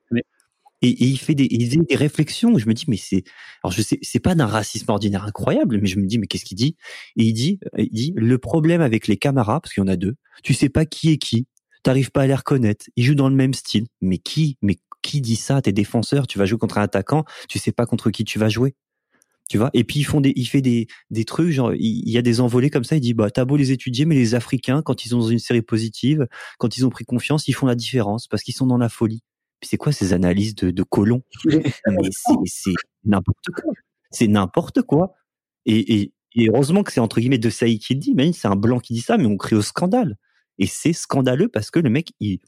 Et, 0.81 0.89
et, 0.89 1.05
il 1.05 1.17
fait 1.17 1.33
des, 1.33 1.47
il 1.49 1.69
fait 1.69 1.77
des 1.77 1.95
réflexions 1.95 2.51
où 2.51 2.59
je 2.59 2.67
me 2.67 2.73
dis 2.73 2.85
mais 2.87 2.97
c'est 2.97 3.23
alors 3.63 3.71
je 3.71 3.81
sais 3.81 3.97
c'est 4.01 4.19
pas 4.19 4.35
d'un 4.35 4.45
racisme 4.45 4.91
ordinaire 4.91 5.23
incroyable 5.23 5.79
mais 5.81 5.87
je 5.87 5.99
me 5.99 6.05
dis 6.05 6.19
mais 6.19 6.27
qu'est-ce 6.27 6.45
qu'il 6.45 6.57
dit? 6.57 6.75
Et 7.17 7.23
il 7.23 7.33
dit 7.33 7.59
il 7.77 7.89
dit 7.89 8.13
le 8.15 8.37
problème 8.37 8.81
avec 8.81 9.07
les 9.07 9.17
camarades 9.17 9.61
parce 9.63 9.73
qu'il 9.73 9.81
y 9.81 9.85
en 9.85 9.89
a 9.89 9.95
deux 9.95 10.15
tu 10.43 10.53
sais 10.53 10.69
pas 10.69 10.85
qui 10.85 11.11
est 11.11 11.17
qui 11.17 11.47
t'arrives 11.83 12.11
pas 12.11 12.23
à 12.23 12.27
les 12.27 12.35
reconnaître 12.35 12.85
ils 12.95 13.03
jouent 13.03 13.15
dans 13.15 13.29
le 13.29 13.35
même 13.35 13.53
style. 13.53 13.87
Mais 14.01 14.19
qui 14.19 14.57
mais 14.61 14.77
qui 15.01 15.21
dit 15.21 15.35
ça 15.35 15.61
t'es 15.61 15.71
défenseur 15.71 16.27
tu 16.27 16.37
vas 16.37 16.45
jouer 16.45 16.59
contre 16.59 16.77
un 16.77 16.83
attaquant 16.83 17.25
tu 17.49 17.59
sais 17.59 17.71
pas 17.71 17.85
contre 17.85 18.11
qui 18.11 18.23
tu 18.23 18.39
vas 18.39 18.49
jouer. 18.49 18.75
Tu 19.49 19.57
vois? 19.57 19.69
Et 19.73 19.85
puis 19.85 20.01
ils 20.01 20.03
font 20.03 20.19
des 20.21 20.33
il 20.35 20.45
fait 20.45 20.61
des 20.61 20.87
des 21.09 21.23
trucs 21.25 21.51
genre 21.51 21.73
il, 21.73 22.09
y 22.09 22.17
a 22.17 22.21
des 22.21 22.41
envolées 22.41 22.69
comme 22.69 22.83
ça 22.83 22.97
il 22.97 23.01
dit 23.01 23.13
bah 23.13 23.31
t'as 23.31 23.45
beau 23.45 23.55
les 23.57 23.71
étudier 23.71 24.05
mais 24.05 24.15
les 24.15 24.35
africains 24.35 24.81
quand 24.83 25.05
ils 25.05 25.09
dans 25.09 25.21
une 25.21 25.39
série 25.39 25.61
positive 25.61 26.27
quand 26.59 26.77
ils 26.77 26.85
ont 26.85 26.89
pris 26.89 27.05
confiance 27.05 27.47
ils 27.47 27.53
font 27.53 27.65
la 27.65 27.75
différence 27.75 28.27
parce 28.27 28.43
qu'ils 28.43 28.55
sont 28.55 28.67
dans 28.67 28.77
la 28.77 28.89
folie 28.89 29.23
c'est 29.61 29.77
quoi 29.77 29.91
ces 29.91 30.13
analyses 30.13 30.55
de, 30.55 30.71
de 30.71 30.83
colons? 30.83 31.23
Mais 31.45 31.61
c'est 32.45 32.73
n'importe 33.03 33.45
quoi. 33.55 33.73
C'est 34.11 34.27
n'importe 34.27 34.81
quoi. 34.83 35.13
Et, 35.65 36.01
et, 36.01 36.13
et, 36.35 36.49
heureusement 36.49 36.83
que 36.83 36.91
c'est 36.91 36.99
entre 36.99 37.19
guillemets 37.19 37.37
de 37.37 37.49
Saïd 37.49 37.81
qui 37.81 37.93
le 37.93 37.99
dit. 37.99 38.13
Mais 38.15 38.31
c'est 38.33 38.47
un 38.47 38.55
blanc 38.55 38.79
qui 38.79 38.93
dit 38.93 39.01
ça, 39.01 39.17
mais 39.17 39.25
on 39.25 39.37
crée 39.37 39.55
au 39.55 39.61
scandale. 39.61 40.17
Et 40.59 40.67
c'est 40.67 40.93
scandaleux 40.93 41.49
parce 41.49 41.71
que 41.71 41.79
le 41.79 41.89
mec, 41.89 42.13
il, 42.19 42.39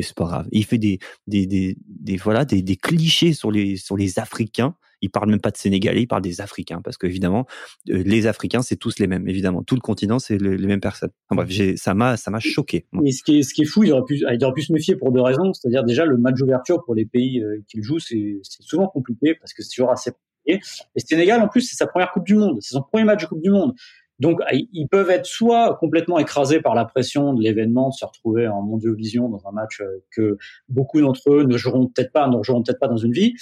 c'est 0.00 0.14
pas 0.14 0.24
grave. 0.24 0.48
Il 0.52 0.64
fait 0.64 0.78
des, 0.78 0.98
des, 1.26 1.46
des, 1.46 1.76
des 1.86 2.16
voilà, 2.16 2.44
des, 2.44 2.62
des 2.62 2.76
clichés 2.76 3.32
sur 3.32 3.50
les, 3.50 3.76
sur 3.76 3.96
les 3.96 4.18
Africains 4.18 4.74
il 5.02 5.10
parle 5.10 5.30
même 5.30 5.40
pas 5.40 5.50
de 5.50 5.56
Sénégalais, 5.56 6.02
il 6.02 6.06
parle 6.06 6.22
des 6.22 6.40
Africains, 6.40 6.80
parce 6.82 6.96
qu'évidemment, 6.96 7.46
euh, 7.90 8.02
les 8.04 8.26
Africains, 8.26 8.62
c'est 8.62 8.76
tous 8.76 8.98
les 8.98 9.06
mêmes, 9.06 9.28
évidemment. 9.28 9.62
Tout 9.62 9.74
le 9.74 9.80
continent, 9.80 10.18
c'est 10.18 10.38
le, 10.38 10.54
les 10.54 10.66
mêmes 10.66 10.80
personnes. 10.80 11.10
Enfin, 11.28 11.42
bref, 11.42 11.76
ça 11.76 11.94
m'a, 11.94 12.16
ça 12.16 12.30
m'a 12.30 12.40
choqué. 12.40 12.86
Et 13.04 13.12
ce 13.12 13.22
qui 13.22 13.38
est, 13.38 13.42
ce 13.42 13.54
qui 13.54 13.62
est 13.62 13.66
fou, 13.66 13.84
il 13.84 13.92
aurait 13.92 14.04
pu, 14.04 14.16
il 14.16 14.44
aurait 14.44 14.54
pu 14.54 14.62
se 14.62 14.72
méfier 14.72 14.96
pour 14.96 15.12
deux 15.12 15.20
raisons. 15.20 15.52
C'est-à-dire 15.52 15.84
déjà 15.84 16.04
le 16.04 16.16
match 16.16 16.38
d'ouverture 16.38 16.82
pour 16.84 16.94
les 16.94 17.06
pays 17.06 17.42
euh, 17.42 17.62
qu'il 17.68 17.82
joue, 17.82 17.98
c'est, 17.98 18.40
c'est 18.42 18.62
souvent 18.62 18.88
compliqué 18.88 19.34
parce 19.34 19.52
que 19.52 19.62
c'est 19.62 19.70
toujours 19.74 19.90
assez 19.90 20.10
compliqué. 20.10 20.64
Et 20.96 21.00
Sénégal, 21.00 21.40
en 21.40 21.48
plus, 21.48 21.62
c'est 21.62 21.76
sa 21.76 21.86
première 21.86 22.10
Coupe 22.12 22.24
du 22.24 22.34
Monde, 22.34 22.58
c'est 22.60 22.74
son 22.74 22.82
premier 22.82 23.04
match 23.04 23.22
de 23.22 23.26
Coupe 23.28 23.42
du 23.42 23.50
Monde. 23.50 23.74
Donc, 24.20 24.40
ils 24.52 24.86
peuvent 24.86 25.08
être 25.08 25.24
soit 25.24 25.76
complètement 25.80 26.18
écrasés 26.18 26.60
par 26.60 26.74
la 26.74 26.84
pression 26.84 27.32
de 27.32 27.42
l'événement, 27.42 27.88
de 27.88 27.94
se 27.94 28.04
retrouver 28.04 28.48
en 28.48 28.60
mondiovision 28.60 29.30
dans 29.30 29.46
un 29.48 29.52
match 29.52 29.80
euh, 29.80 30.04
que 30.14 30.36
beaucoup 30.68 31.00
d'entre 31.00 31.32
eux 31.32 31.44
ne 31.44 31.56
joueront 31.56 31.86
peut-être 31.86 32.12
pas, 32.12 32.28
ne 32.28 32.42
joueront 32.42 32.62
peut-être 32.62 32.78
pas 32.78 32.88
dans 32.88 32.98
une 32.98 33.12
vie, 33.12 33.34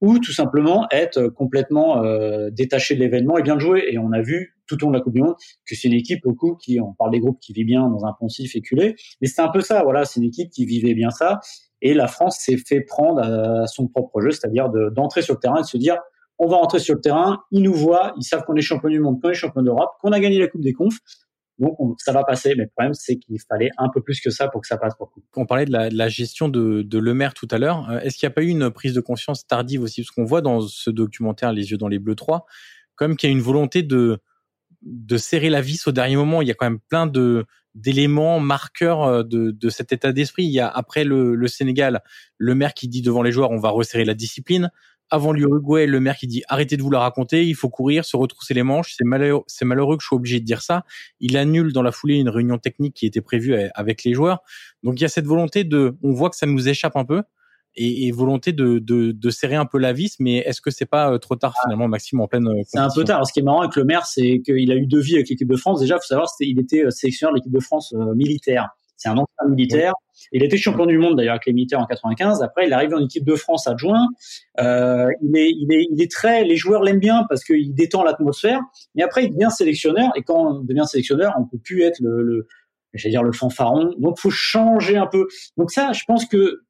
ou 0.00 0.18
tout 0.18 0.32
simplement 0.32 0.86
être 0.90 1.28
complètement 1.28 2.02
euh, 2.02 2.50
détaché 2.50 2.94
de 2.94 3.00
l'événement 3.00 3.38
et 3.38 3.42
bien 3.42 3.54
le 3.54 3.60
jouer. 3.60 3.84
Et 3.90 3.98
on 3.98 4.12
a 4.12 4.20
vu 4.20 4.56
tout 4.66 4.76
au 4.82 4.86
long 4.86 4.92
de 4.92 4.96
la 4.96 5.02
Coupe 5.02 5.14
du 5.14 5.22
Monde 5.22 5.34
que 5.66 5.74
c'est 5.74 5.88
une 5.88 5.94
équipe 5.94 6.24
au 6.26 6.34
coup 6.34 6.56
qui, 6.56 6.80
on 6.80 6.94
parle 6.94 7.10
des 7.10 7.20
groupes 7.20 7.38
qui 7.40 7.52
vit 7.52 7.64
bien 7.64 7.88
dans 7.88 8.04
un 8.04 8.12
poncif 8.18 8.56
éculé, 8.56 8.96
mais 9.20 9.26
c'est 9.26 9.42
un 9.42 9.48
peu 9.48 9.60
ça, 9.60 9.82
voilà, 9.82 10.04
c'est 10.04 10.20
une 10.20 10.26
équipe 10.26 10.50
qui 10.50 10.64
vivait 10.64 10.94
bien 10.94 11.10
ça. 11.10 11.40
Et 11.82 11.94
la 11.94 12.08
France 12.08 12.38
s'est 12.38 12.58
fait 12.58 12.80
prendre 12.82 13.20
à 13.22 13.66
son 13.66 13.88
propre 13.88 14.20
jeu, 14.20 14.30
c'est-à-dire 14.30 14.68
d'entrer 14.92 15.22
sur 15.22 15.34
le 15.34 15.40
terrain 15.40 15.58
et 15.58 15.62
de 15.62 15.66
se 15.66 15.78
dire, 15.78 15.96
on 16.38 16.46
va 16.46 16.56
rentrer 16.56 16.78
sur 16.78 16.94
le 16.94 17.00
terrain, 17.00 17.40
ils 17.50 17.62
nous 17.62 17.74
voient, 17.74 18.14
ils 18.16 18.22
savent 18.22 18.44
qu'on 18.44 18.54
est 18.54 18.62
champion 18.62 18.88
du 18.88 19.00
monde, 19.00 19.20
qu'on 19.20 19.30
est 19.30 19.34
champion 19.34 19.62
d'Europe, 19.62 19.90
qu'on 20.00 20.12
a 20.12 20.20
gagné 20.20 20.38
la 20.38 20.48
Coupe 20.48 20.62
des 20.62 20.72
Confs, 20.72 20.98
donc 21.60 21.78
on, 21.78 21.94
ça 21.98 22.12
va 22.12 22.24
passer, 22.24 22.54
mais 22.56 22.64
le 22.64 22.70
problème 22.70 22.94
c'est 22.94 23.16
qu'il 23.16 23.38
fallait 23.48 23.70
un 23.76 23.88
peu 23.92 24.02
plus 24.02 24.20
que 24.20 24.30
ça 24.30 24.48
pour 24.48 24.62
que 24.62 24.66
ça 24.66 24.78
passe 24.78 24.94
pour. 24.96 25.12
On 25.36 25.46
parlait 25.46 25.66
de 25.66 25.72
la, 25.72 26.08
gestion 26.08 26.48
de, 26.48 26.82
de 26.82 26.98
Le 26.98 27.14
Maire 27.14 27.34
tout 27.34 27.48
à 27.50 27.58
l'heure. 27.58 27.88
Euh, 27.90 28.00
est-ce 28.00 28.16
qu'il 28.16 28.26
n'y 28.26 28.32
a 28.32 28.34
pas 28.34 28.42
eu 28.42 28.48
une 28.48 28.70
prise 28.70 28.94
de 28.94 29.00
conscience 29.00 29.46
tardive 29.46 29.82
aussi? 29.82 30.02
Parce 30.02 30.10
qu'on 30.10 30.24
voit 30.24 30.40
dans 30.40 30.62
ce 30.62 30.90
documentaire 30.90 31.52
Les 31.52 31.70
yeux 31.70 31.76
dans 31.76 31.88
les 31.88 31.98
bleus 31.98 32.14
3, 32.14 32.46
comme 32.96 33.14
qu'il 33.14 33.28
y 33.28 33.32
a 33.32 33.36
une 33.36 33.42
volonté 33.42 33.82
de, 33.82 34.20
de 34.82 35.16
serrer 35.18 35.50
la 35.50 35.60
vis 35.60 35.86
au 35.86 35.92
dernier 35.92 36.16
moment. 36.16 36.40
Il 36.40 36.48
y 36.48 36.50
a 36.50 36.54
quand 36.54 36.66
même 36.66 36.80
plein 36.80 37.06
de 37.06 37.44
d'éléments 37.76 38.40
marqueurs 38.40 39.02
euh, 39.04 39.22
de, 39.22 39.50
de 39.50 39.68
cet 39.68 39.92
état 39.92 40.12
d'esprit. 40.12 40.44
Il 40.44 40.50
y 40.50 40.60
a 40.60 40.68
après 40.68 41.04
le, 41.04 41.34
le 41.34 41.46
Sénégal, 41.46 42.02
le 42.38 42.54
maire 42.54 42.74
qui 42.74 42.88
dit 42.88 43.02
devant 43.02 43.22
les 43.22 43.32
joueurs 43.32 43.50
on 43.50 43.60
va 43.60 43.68
resserrer 43.68 44.04
la 44.04 44.14
discipline 44.14 44.70
avant 45.10 45.32
l'Uruguay, 45.32 45.86
le 45.86 46.00
maire 46.00 46.16
qui 46.16 46.26
dit 46.26 46.42
arrêtez 46.48 46.76
de 46.76 46.82
vous 46.82 46.90
la 46.90 47.00
raconter, 47.00 47.44
il 47.46 47.54
faut 47.54 47.68
courir, 47.68 48.04
se 48.04 48.16
retrousser 48.16 48.54
les 48.54 48.62
manches. 48.62 48.94
C'est 48.96 49.04
malheureux, 49.04 49.44
c'est 49.46 49.64
malheureux 49.64 49.96
que 49.96 50.02
je 50.02 50.08
sois 50.08 50.16
obligé 50.16 50.40
de 50.40 50.44
dire 50.44 50.62
ça. 50.62 50.84
Il 51.20 51.36
annule 51.36 51.72
dans 51.72 51.82
la 51.82 51.92
foulée 51.92 52.16
une 52.16 52.28
réunion 52.28 52.58
technique 52.58 52.94
qui 52.94 53.06
était 53.06 53.20
prévue 53.20 53.56
avec 53.74 54.04
les 54.04 54.14
joueurs. 54.14 54.42
Donc 54.82 54.98
il 54.98 55.02
y 55.02 55.06
a 55.06 55.08
cette 55.08 55.26
volonté 55.26 55.64
de, 55.64 55.96
on 56.02 56.12
voit 56.12 56.30
que 56.30 56.36
ça 56.36 56.46
nous 56.46 56.68
échappe 56.68 56.96
un 56.96 57.04
peu 57.04 57.22
et, 57.76 58.06
et 58.06 58.12
volonté 58.12 58.52
de, 58.52 58.78
de, 58.78 59.12
de, 59.12 59.30
serrer 59.30 59.54
un 59.54 59.66
peu 59.66 59.78
la 59.78 59.92
vis. 59.92 60.16
Mais 60.18 60.38
est-ce 60.38 60.60
que 60.60 60.70
c'est 60.70 60.86
pas 60.86 61.12
euh, 61.12 61.18
trop 61.18 61.36
tard 61.36 61.54
finalement, 61.62 61.88
Maxime, 61.88 62.20
en 62.20 62.28
pleine 62.28 62.46
euh, 62.48 62.62
C'est 62.66 62.78
un 62.78 62.88
peu 62.94 63.04
tard. 63.04 63.26
Ce 63.26 63.32
qui 63.32 63.40
est 63.40 63.42
marrant 63.42 63.60
avec 63.60 63.76
le 63.76 63.84
maire, 63.84 64.06
c'est 64.06 64.40
qu'il 64.44 64.70
a 64.72 64.76
eu 64.76 64.86
deux 64.86 65.00
vies 65.00 65.14
avec 65.14 65.28
l'équipe 65.28 65.48
de 65.48 65.56
France. 65.56 65.80
Déjà, 65.80 65.96
faut 65.96 66.02
savoir, 66.02 66.28
il 66.40 66.58
était 66.58 66.84
euh, 66.84 66.90
sélectionneur 66.90 67.32
de 67.32 67.38
l'équipe 67.38 67.52
de 67.52 67.60
France 67.60 67.94
militaire. 68.14 68.68
C'est 69.00 69.08
un 69.08 69.16
ancien 69.16 69.48
militaire. 69.48 69.94
Il 70.30 70.44
était 70.44 70.58
champion 70.58 70.84
du 70.84 70.98
monde 70.98 71.16
d'ailleurs 71.16 71.32
avec 71.32 71.46
les 71.46 71.54
militaires 71.54 71.80
en 71.80 71.86
95. 71.86 72.42
Après, 72.42 72.66
il 72.66 72.72
arrive 72.74 72.92
en 72.92 73.02
équipe 73.02 73.24
de 73.24 73.34
France 73.34 73.66
adjoint. 73.66 74.08
Euh, 74.60 75.08
il 75.22 75.34
est, 75.38 75.50
il 75.50 75.72
est, 75.72 75.86
il 75.90 76.02
est 76.02 76.10
très. 76.10 76.44
Les 76.44 76.56
joueurs 76.56 76.82
l'aiment 76.82 77.00
bien 77.00 77.24
parce 77.26 77.42
qu'il 77.42 77.74
détend 77.74 78.04
l'atmosphère. 78.04 78.60
Mais 78.94 79.02
après, 79.02 79.24
il 79.24 79.30
devient 79.30 79.50
sélectionneur. 79.50 80.10
Et 80.16 80.22
quand 80.22 80.58
on 80.58 80.60
devient 80.60 80.84
sélectionneur, 80.84 81.32
on 81.38 81.46
peut 81.46 81.58
plus 81.58 81.80
être 81.82 81.98
le, 82.00 82.22
le 82.22 82.46
j'allais 82.92 83.12
dire 83.12 83.22
le 83.22 83.32
fanfaron. 83.32 83.94
Donc 83.96 84.18
faut 84.18 84.28
changer 84.28 84.98
un 84.98 85.06
peu. 85.06 85.28
Donc 85.56 85.70
ça, 85.70 85.92
je 85.92 86.04
pense 86.06 86.26
que 86.26 86.60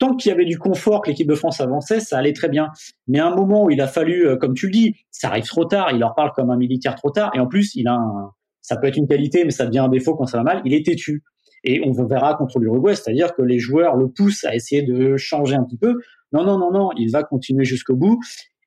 tant 0.00 0.16
qu'il 0.16 0.30
y 0.30 0.32
avait 0.32 0.46
du 0.46 0.58
confort, 0.58 1.02
que 1.02 1.10
l'équipe 1.10 1.28
de 1.28 1.36
France 1.36 1.60
avançait, 1.60 2.00
ça 2.00 2.18
allait 2.18 2.32
très 2.32 2.48
bien. 2.48 2.70
Mais 3.06 3.20
à 3.20 3.28
un 3.28 3.36
moment 3.36 3.66
où 3.66 3.70
il 3.70 3.80
a 3.80 3.86
fallu, 3.86 4.26
euh, 4.26 4.36
comme 4.36 4.54
tu 4.54 4.66
le 4.66 4.72
dis, 4.72 4.96
ça 5.12 5.28
arrive 5.28 5.46
trop 5.46 5.66
tard, 5.66 5.92
il 5.92 6.00
leur 6.00 6.16
parle 6.16 6.32
comme 6.34 6.50
un 6.50 6.56
militaire 6.56 6.96
trop 6.96 7.10
tard, 7.10 7.30
et 7.34 7.38
en 7.38 7.46
plus, 7.46 7.76
il 7.76 7.86
a 7.86 7.94
un, 7.94 8.32
ça 8.62 8.76
peut 8.76 8.86
être 8.86 8.96
une 8.96 9.06
qualité, 9.06 9.44
mais 9.44 9.50
ça 9.50 9.66
devient 9.66 9.80
un 9.80 9.88
défaut 9.88 10.14
quand 10.14 10.26
ça 10.26 10.38
va 10.38 10.42
mal, 10.42 10.62
il 10.64 10.74
est 10.74 10.84
têtu. 10.84 11.22
Et 11.64 11.82
on 11.84 11.92
verra 11.92 12.34
contre 12.34 12.58
l'Uruguay, 12.58 12.94
c'est-à-dire 12.94 13.34
que 13.34 13.42
les 13.42 13.58
joueurs 13.58 13.96
le 13.96 14.08
poussent 14.08 14.44
à 14.44 14.54
essayer 14.54 14.82
de 14.82 15.16
changer 15.16 15.54
un 15.54 15.64
petit 15.64 15.76
peu. 15.76 16.00
Non, 16.32 16.44
non, 16.44 16.58
non, 16.58 16.70
non, 16.72 16.90
il 16.96 17.10
va 17.10 17.22
continuer 17.22 17.64
jusqu'au 17.64 17.96
bout. 17.96 18.18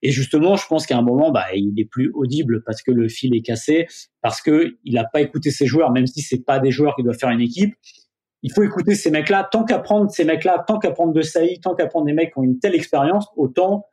Et 0.01 0.11
justement, 0.11 0.55
je 0.57 0.67
pense 0.67 0.85
qu'à 0.85 0.97
un 0.97 1.01
moment, 1.01 1.31
bah, 1.31 1.45
il 1.55 1.79
est 1.79 1.89
plus 1.89 2.11
audible 2.13 2.61
parce 2.65 2.81
que 2.83 2.91
le 2.91 3.07
fil 3.07 3.35
est 3.35 3.41
cassé, 3.41 3.87
parce 4.21 4.41
que 4.41 4.75
il 4.83 4.95
n'a 4.95 5.05
pas 5.05 5.21
écouté 5.21 5.49
ses 5.49 5.65
joueurs, 5.65 5.91
même 5.91 6.07
si 6.07 6.21
c'est 6.21 6.43
pas 6.43 6.59
des 6.59 6.71
joueurs 6.71 6.95
qui 6.95 7.03
doivent 7.03 7.17
faire 7.17 7.29
une 7.29 7.41
équipe 7.41 7.73
il 8.43 8.51
faut 8.51 8.63
écouter 8.63 8.93
ces 8.93 9.09
mecs-là. 9.09 9.47
Tant 9.49 9.63
qu'à 9.63 9.79
prendre 9.79 10.11
ces 10.11 10.25
mecs-là, 10.25 10.63
tant 10.67 10.77
qu'à 10.77 10.91
prendre 10.91 11.13
de 11.13 11.21
Saïd, 11.21 11.61
tant 11.61 11.75
qu'à 11.75 11.87
prendre 11.87 12.05
des 12.05 12.13
mecs 12.13 12.33
qui 12.33 12.39
ont 12.39 12.43
une 12.43 12.59
telle 12.59 12.75
expérience, 12.75 13.27
autant 13.37 13.87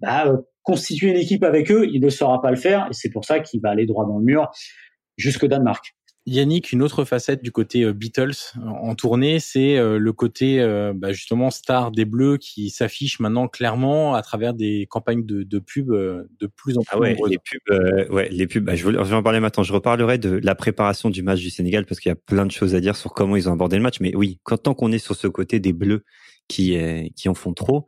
bah, 0.00 0.32
constituer 0.62 1.10
une 1.10 1.16
équipe 1.16 1.42
avec 1.42 1.70
eux. 1.70 1.86
Il 1.92 2.00
ne 2.00 2.08
saura 2.08 2.40
pas 2.40 2.50
le 2.50 2.56
faire 2.56 2.86
et 2.88 2.92
c'est 2.94 3.10
pour 3.10 3.24
ça 3.24 3.40
qu'il 3.40 3.60
va 3.60 3.70
aller 3.70 3.84
droit 3.84 4.06
dans 4.06 4.18
le 4.18 4.24
mur 4.24 4.50
jusque 5.16 5.44
Danemark. 5.44 5.95
Yannick, 6.26 6.72
une 6.72 6.82
autre 6.82 7.04
facette 7.04 7.42
du 7.42 7.52
côté 7.52 7.84
euh, 7.84 7.92
Beatles 7.92 8.34
en 8.66 8.96
tournée, 8.96 9.38
c'est 9.38 9.78
euh, 9.78 9.96
le 9.98 10.12
côté 10.12 10.60
euh, 10.60 10.92
bah, 10.92 11.12
justement 11.12 11.50
star 11.50 11.92
des 11.92 12.04
Bleus 12.04 12.38
qui 12.38 12.70
s'affiche 12.70 13.20
maintenant 13.20 13.46
clairement 13.46 14.14
à 14.14 14.22
travers 14.22 14.52
des 14.52 14.88
campagnes 14.90 15.24
de, 15.24 15.44
de 15.44 15.58
pub 15.60 15.92
de 15.92 16.46
plus 16.46 16.78
en 16.78 16.82
plus 16.82 16.90
ah 16.90 16.98
ouais, 16.98 17.16
les 17.28 17.38
pubs, 17.38 18.12
ouais, 18.12 18.28
les 18.30 18.46
pubs. 18.48 18.64
Bah, 18.64 18.74
je, 18.74 18.88
vais, 18.88 19.14
en 19.14 19.22
parler 19.22 19.38
maintenant. 19.38 19.62
Je 19.62 19.72
reparlerai 19.72 20.18
de 20.18 20.40
la 20.42 20.56
préparation 20.56 21.10
du 21.10 21.22
match 21.22 21.40
du 21.40 21.50
Sénégal 21.50 21.86
parce 21.86 22.00
qu'il 22.00 22.10
y 22.10 22.12
a 22.12 22.16
plein 22.16 22.44
de 22.44 22.50
choses 22.50 22.74
à 22.74 22.80
dire 22.80 22.96
sur 22.96 23.14
comment 23.14 23.36
ils 23.36 23.48
ont 23.48 23.52
abordé 23.52 23.76
le 23.76 23.82
match. 23.82 24.00
Mais 24.00 24.14
oui, 24.16 24.40
quand 24.42 24.58
tant 24.58 24.74
qu'on 24.74 24.90
est 24.90 24.98
sur 24.98 25.14
ce 25.14 25.28
côté 25.28 25.60
des 25.60 25.72
Bleus 25.72 26.04
qui 26.48 26.76
qui 27.14 27.28
en 27.28 27.34
font 27.34 27.54
trop, 27.54 27.86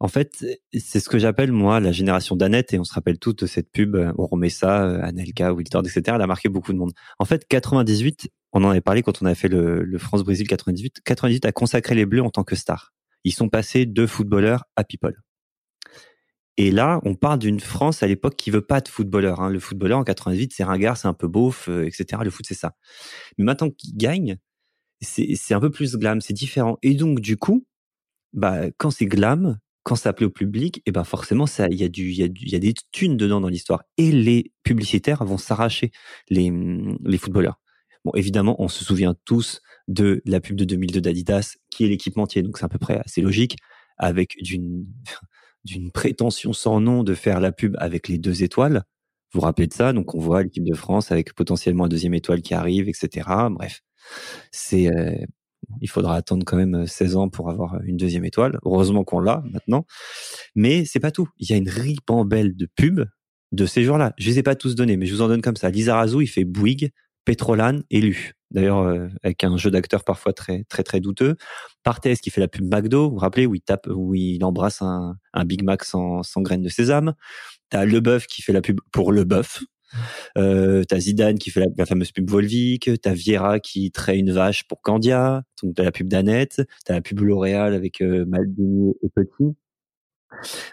en 0.00 0.08
fait, 0.08 0.44
c'est 0.78 1.00
ce 1.00 1.08
que 1.08 1.18
j'appelle 1.18 1.50
moi 1.50 1.80
la 1.80 1.90
génération 1.90 2.36
d'Annette 2.36 2.72
et 2.72 2.78
on 2.78 2.84
se 2.84 2.94
rappelle 2.94 3.18
tous 3.18 3.34
de 3.34 3.46
cette 3.46 3.70
pub. 3.72 3.96
On 4.16 4.26
remet 4.26 4.48
ça, 4.48 4.82
Anelka, 5.02 5.52
Wiltord, 5.52 5.82
etc. 5.82 6.02
Elle 6.14 6.22
a 6.22 6.26
marqué 6.26 6.48
beaucoup 6.48 6.72
de 6.72 6.78
monde. 6.78 6.92
En 7.18 7.24
fait, 7.24 7.46
98, 7.48 8.28
on 8.52 8.62
en 8.64 8.70
avait 8.70 8.80
parlé 8.80 9.02
quand 9.02 9.22
on 9.22 9.26
a 9.26 9.34
fait 9.34 9.48
le, 9.48 9.98
France-Brésil 9.98 10.46
98. 10.46 11.00
98 11.04 11.46
a 11.46 11.52
consacré 11.52 11.96
les 11.96 12.06
Bleus 12.06 12.22
en 12.22 12.30
tant 12.30 12.44
que 12.44 12.54
star. 12.54 12.92
Ils 13.24 13.32
sont 13.32 13.48
passés 13.48 13.86
de 13.86 14.06
footballeurs 14.06 14.64
à 14.76 14.84
people. 14.84 15.20
Et 16.56 16.70
là, 16.70 17.00
on 17.04 17.14
parle 17.14 17.40
d'une 17.40 17.60
France 17.60 18.02
à 18.02 18.06
l'époque 18.06 18.36
qui 18.36 18.50
veut 18.50 18.64
pas 18.64 18.80
de 18.80 18.88
footballeur. 18.88 19.40
Hein. 19.40 19.50
Le 19.50 19.60
footballeur 19.60 19.98
en 19.98 20.04
98, 20.04 20.52
c'est 20.54 20.64
ringard, 20.64 20.96
c'est 20.96 21.08
un 21.08 21.14
peu 21.14 21.28
beauf, 21.28 21.68
euh, 21.68 21.86
etc. 21.86 22.22
Le 22.24 22.30
foot, 22.30 22.46
c'est 22.48 22.54
ça. 22.54 22.74
Mais 23.36 23.44
maintenant 23.44 23.70
qu'ils 23.70 23.96
gagnent, 23.96 24.38
c'est 25.00 25.54
un 25.54 25.60
peu 25.60 25.70
plus 25.70 25.96
glam, 25.96 26.20
c'est 26.20 26.32
différent. 26.32 26.78
Et 26.82 26.94
donc, 26.94 27.20
du 27.20 27.36
coup, 27.36 27.64
bah, 28.32 28.70
quand 28.76 28.90
c'est 28.90 29.06
glam, 29.06 29.58
quand 29.88 29.96
ça 29.96 30.12
plaît 30.12 30.26
au 30.26 30.30
public, 30.30 30.78
et 30.78 30.82
eh 30.86 30.92
ben 30.92 31.02
forcément, 31.02 31.46
il 31.70 31.80
y 31.80 32.54
a 32.54 32.58
des 32.58 32.74
thunes 32.92 33.16
dedans 33.16 33.40
dans 33.40 33.48
l'histoire. 33.48 33.84
Et 33.96 34.12
les 34.12 34.52
publicitaires 34.62 35.24
vont 35.24 35.38
s'arracher 35.38 35.92
les, 36.28 36.52
les 37.06 37.16
footballeurs. 37.16 37.58
Bon, 38.04 38.12
évidemment, 38.14 38.54
on 38.62 38.68
se 38.68 38.84
souvient 38.84 39.14
tous 39.24 39.62
de 39.88 40.20
la 40.26 40.40
pub 40.40 40.56
de 40.56 40.66
2002 40.66 41.00
d'Adidas, 41.00 41.56
qui 41.70 41.86
est 41.86 41.88
l'équipementier, 41.88 42.42
donc 42.42 42.58
c'est 42.58 42.66
à 42.66 42.68
peu 42.68 42.78
près 42.78 43.00
assez 43.02 43.22
logique, 43.22 43.56
avec 43.96 44.36
d'une, 44.42 44.84
prétention 45.94 46.52
sans 46.52 46.80
nom 46.80 47.02
de 47.02 47.14
faire 47.14 47.40
la 47.40 47.50
pub 47.50 47.74
avec 47.78 48.08
les 48.08 48.18
deux 48.18 48.42
étoiles. 48.42 48.82
Vous 49.32 49.40
vous 49.40 49.46
rappelez 49.46 49.68
de 49.68 49.72
ça? 49.72 49.94
Donc, 49.94 50.14
on 50.14 50.18
voit 50.18 50.42
l'équipe 50.42 50.64
de 50.64 50.74
France 50.74 51.12
avec 51.12 51.32
potentiellement 51.32 51.84
un 51.84 51.88
deuxième 51.88 52.12
étoile 52.12 52.42
qui 52.42 52.52
arrive, 52.52 52.90
etc. 52.90 53.26
Bref. 53.50 53.80
C'est, 54.52 54.88
euh, 54.88 55.16
il 55.80 55.88
faudra 55.88 56.16
attendre 56.16 56.44
quand 56.44 56.56
même 56.56 56.86
16 56.86 57.14
euh, 57.14 57.18
ans 57.18 57.28
pour 57.28 57.50
avoir 57.50 57.74
euh, 57.74 57.80
une 57.84 57.96
deuxième 57.96 58.24
étoile. 58.24 58.58
Heureusement 58.64 59.04
qu'on 59.04 59.20
l'a 59.20 59.42
maintenant. 59.50 59.84
Mais 60.54 60.84
c'est 60.84 61.00
pas 61.00 61.10
tout. 61.10 61.28
Il 61.38 61.50
y 61.50 61.52
a 61.52 61.56
une 61.56 61.68
ribambelle 61.68 62.56
de 62.56 62.66
pubs 62.66 63.06
de 63.52 63.66
ces 63.66 63.84
jours-là. 63.84 64.14
Je 64.18 64.28
les 64.28 64.38
ai 64.38 64.42
pas 64.42 64.54
tous 64.54 64.74
donnés, 64.74 64.96
mais 64.96 65.06
je 65.06 65.14
vous 65.14 65.22
en 65.22 65.28
donne 65.28 65.42
comme 65.42 65.56
ça. 65.56 65.70
Lizarazu, 65.70 66.22
il 66.22 66.26
fait 66.26 66.44
Bouygues, 66.44 66.90
Petrolan 67.24 67.80
et 67.90 68.00
Lu. 68.00 68.34
D'ailleurs, 68.50 68.78
euh, 68.78 69.08
avec 69.22 69.44
un 69.44 69.56
jeu 69.58 69.70
d'acteur 69.70 70.04
parfois 70.04 70.32
très 70.32 70.64
très 70.64 70.82
très 70.82 71.00
douteux. 71.00 71.36
Partez 71.82 72.16
qui 72.16 72.30
fait 72.30 72.40
la 72.40 72.48
pub 72.48 72.64
McDo, 72.64 73.08
vous 73.08 73.14
vous 73.14 73.18
rappelez, 73.18 73.46
où 73.46 73.54
il 73.54 73.60
tape, 73.60 73.86
où 73.88 74.14
il 74.14 74.42
embrasse 74.42 74.80
un, 74.80 75.16
un 75.34 75.44
Big 75.44 75.62
Mac 75.62 75.84
sans, 75.84 76.22
sans 76.22 76.40
graines 76.40 76.62
de 76.62 76.68
sésame? 76.68 77.14
T'as 77.68 77.84
Leboeuf 77.84 78.26
qui 78.26 78.40
fait 78.40 78.54
la 78.54 78.62
pub 78.62 78.80
pour 78.92 79.12
Leboeuf. 79.12 79.62
Euh, 80.36 80.84
t'as 80.84 80.98
Zidane 80.98 81.38
qui 81.38 81.50
fait 81.50 81.66
la, 81.76 81.86
fameuse 81.86 82.12
pub 82.12 82.30
Volvic, 82.30 82.90
t'as 83.00 83.14
Vieira 83.14 83.60
qui 83.60 83.90
traite 83.90 84.18
une 84.18 84.32
vache 84.32 84.64
pour 84.64 84.80
Candia, 84.82 85.42
donc 85.62 85.74
t'as 85.74 85.84
la 85.84 85.92
pub 85.92 86.08
d'Annette, 86.08 86.62
t'as 86.84 86.94
la 86.94 87.00
pub 87.00 87.20
L'Oréal 87.20 87.74
avec 87.74 88.00
euh, 88.00 88.24
Maldini 88.26 88.92
et 89.02 89.08
Petit. 89.08 89.56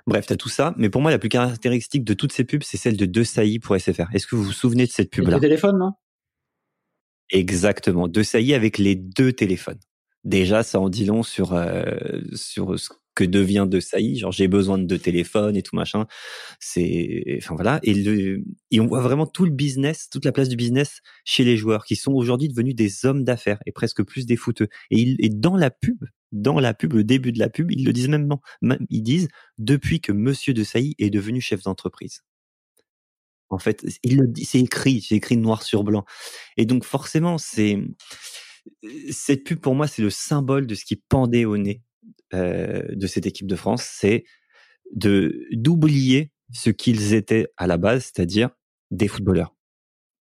Bref, 0.05 0.25
t'as 0.27 0.35
tout 0.35 0.49
ça, 0.49 0.73
mais 0.77 0.89
pour 0.89 1.01
moi 1.01 1.11
la 1.11 1.19
plus 1.19 1.29
caractéristique 1.29 2.03
de 2.03 2.13
toutes 2.13 2.33
ces 2.33 2.43
pubs, 2.43 2.63
c'est 2.63 2.77
celle 2.77 2.97
de 2.97 3.05
De 3.05 3.23
Sailly 3.23 3.59
pour 3.59 3.79
SFR. 3.79 4.13
Est-ce 4.13 4.27
que 4.27 4.35
vous 4.35 4.43
vous 4.43 4.51
souvenez 4.51 4.85
de 4.85 4.91
cette 4.91 5.09
pub-là? 5.09 5.35
Le 5.35 5.41
téléphone, 5.41 5.77
non? 5.77 5.91
Exactement, 7.31 8.07
De 8.07 8.21
Sailly 8.21 8.53
avec 8.53 8.77
les 8.77 8.95
deux 8.95 9.33
téléphones. 9.33 9.79
Déjà, 10.23 10.63
ça 10.63 10.79
en 10.79 10.89
dit 10.89 11.05
long 11.05 11.23
sur 11.23 11.53
euh, 11.53 11.95
sur 12.33 12.77
ce 12.79 12.89
que 13.15 13.23
devient 13.23 13.65
de 13.69 13.79
Saï, 13.79 14.17
genre 14.17 14.31
j'ai 14.31 14.47
besoin 14.47 14.77
de 14.77 14.83
deux 14.83 14.99
téléphones 14.99 15.55
et 15.55 15.63
tout 15.63 15.75
machin. 15.75 16.05
C'est, 16.59 17.37
enfin 17.37 17.55
voilà, 17.55 17.79
et, 17.83 17.93
le, 17.93 18.43
et 18.71 18.79
on 18.79 18.87
voit 18.87 19.01
vraiment 19.01 19.25
tout 19.25 19.45
le 19.45 19.51
business, 19.51 20.09
toute 20.09 20.25
la 20.25 20.31
place 20.31 20.49
du 20.49 20.55
business 20.55 20.99
chez 21.23 21.43
les 21.43 21.57
joueurs 21.57 21.85
qui 21.85 21.95
sont 21.95 22.13
aujourd'hui 22.13 22.49
devenus 22.49 22.75
des 22.75 23.05
hommes 23.05 23.23
d'affaires 23.23 23.59
et 23.65 23.71
presque 23.71 24.03
plus 24.03 24.25
des 24.25 24.35
footeux. 24.35 24.67
Et, 24.91 24.99
il, 24.99 25.15
et 25.19 25.29
dans 25.29 25.55
la 25.55 25.71
pub, 25.71 26.03
dans 26.31 26.59
la 26.59 26.73
pub, 26.73 26.93
le 26.93 27.03
début 27.03 27.31
de 27.31 27.39
la 27.39 27.49
pub, 27.49 27.71
ils 27.71 27.85
le 27.85 27.93
disent 27.93 28.09
même, 28.09 28.29
ils 28.89 29.01
disent 29.01 29.29
depuis 29.57 30.01
que 30.01 30.11
Monsieur 30.11 30.53
de 30.53 30.63
Sailly 30.63 30.95
est 30.99 31.09
devenu 31.09 31.41
chef 31.41 31.63
d'entreprise. 31.63 32.23
En 33.49 33.59
fait, 33.59 33.85
il 34.03 34.17
le 34.17 34.27
dit, 34.27 34.43
c'est 34.43 34.59
écrit, 34.59 35.01
c'est 35.01 35.15
écrit 35.15 35.37
noir 35.37 35.63
sur 35.63 35.83
blanc. 35.83 36.03
Et 36.57 36.65
donc 36.65 36.83
forcément, 36.83 37.37
c'est 37.37 37.79
cette 39.11 39.43
pub 39.43 39.59
pour 39.59 39.75
moi, 39.75 39.87
c'est 39.87 40.01
le 40.01 40.09
symbole 40.09 40.67
de 40.67 40.75
ce 40.75 40.83
qui 40.83 40.95
pendait 40.95 41.45
au 41.45 41.57
nez 41.57 41.81
euh, 42.33 42.83
de 42.89 43.07
cette 43.07 43.25
équipe 43.25 43.47
de 43.47 43.55
France, 43.55 43.83
c'est 43.83 44.25
de 44.93 45.45
d'oublier 45.51 46.31
ce 46.53 46.69
qu'ils 46.69 47.13
étaient 47.13 47.47
à 47.57 47.67
la 47.67 47.77
base, 47.77 48.03
c'est-à-dire 48.03 48.49
des 48.91 49.07
footballeurs. 49.07 49.55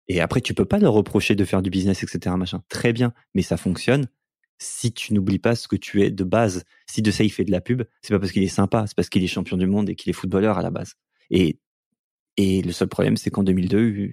Et 0.08 0.22
après, 0.22 0.42
tu 0.42 0.54
peux 0.54 0.66
pas 0.66 0.80
leur 0.80 0.94
reprocher 0.94 1.36
de 1.36 1.46
faire 1.46 1.62
du 1.62 1.70
business, 1.70 2.04
etc. 2.04 2.36
Machin. 2.38 2.64
Très 2.70 2.94
bien, 2.94 3.14
mais 3.34 3.42
ça 3.42 3.58
fonctionne 3.58 4.08
si 4.58 4.94
tu 4.94 5.14
n'oublies 5.14 5.40
pas 5.40 5.56
ce 5.56 5.68
que 5.68 5.76
tu 5.76 6.04
es 6.04 6.12
de 6.12 6.24
base. 6.24 6.64
Si 6.88 7.02
de 7.02 7.12
ça 7.12 7.24
il 7.24 7.32
fait 7.32 7.44
de 7.44 7.52
la 7.52 7.62
pub, 7.62 7.84
c'est 8.02 8.14
pas 8.14 8.20
parce 8.20 8.32
qu'il 8.32 8.44
est 8.44 8.48
sympa, 8.48 8.86
c'est 8.88 8.96
parce 8.96 9.10
qu'il 9.10 9.24
est 9.24 9.28
champion 9.28 9.58
du 9.58 9.68
monde 9.68 9.90
et 9.90 9.96
qu'il 9.96 10.10
est 10.10 10.14
footballeur 10.14 10.58
à 10.58 10.62
la 10.62 10.72
base. 10.72 10.94
Et 11.30 11.60
et 12.38 12.62
le 12.62 12.74
seul 12.74 12.90
problème, 12.90 13.16
c'est 13.16 13.30
qu'en 13.30 13.44
2002, 13.44 14.12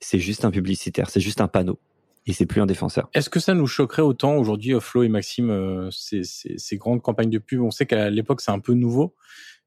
c'est 0.00 0.18
juste 0.18 0.44
un 0.44 0.50
publicitaire, 0.50 1.08
c'est 1.08 1.20
juste 1.20 1.40
un 1.40 1.46
panneau 1.46 1.78
et 2.26 2.32
c'est 2.32 2.46
plus 2.46 2.60
un 2.60 2.66
défenseur. 2.66 3.08
Est-ce 3.12 3.28
que 3.28 3.40
ça 3.40 3.54
nous 3.54 3.66
choquerait 3.66 4.02
autant 4.02 4.36
aujourd'hui, 4.36 4.74
Flo 4.80 5.02
et 5.02 5.08
Maxime, 5.08 5.50
euh, 5.50 5.90
ces, 5.90 6.24
ces, 6.24 6.56
ces, 6.58 6.76
grandes 6.76 7.02
campagnes 7.02 7.30
de 7.30 7.38
pub? 7.38 7.60
On 7.60 7.70
sait 7.70 7.86
qu'à 7.86 8.10
l'époque 8.10 8.40
c'est 8.40 8.50
un 8.50 8.60
peu 8.60 8.74
nouveau. 8.74 9.14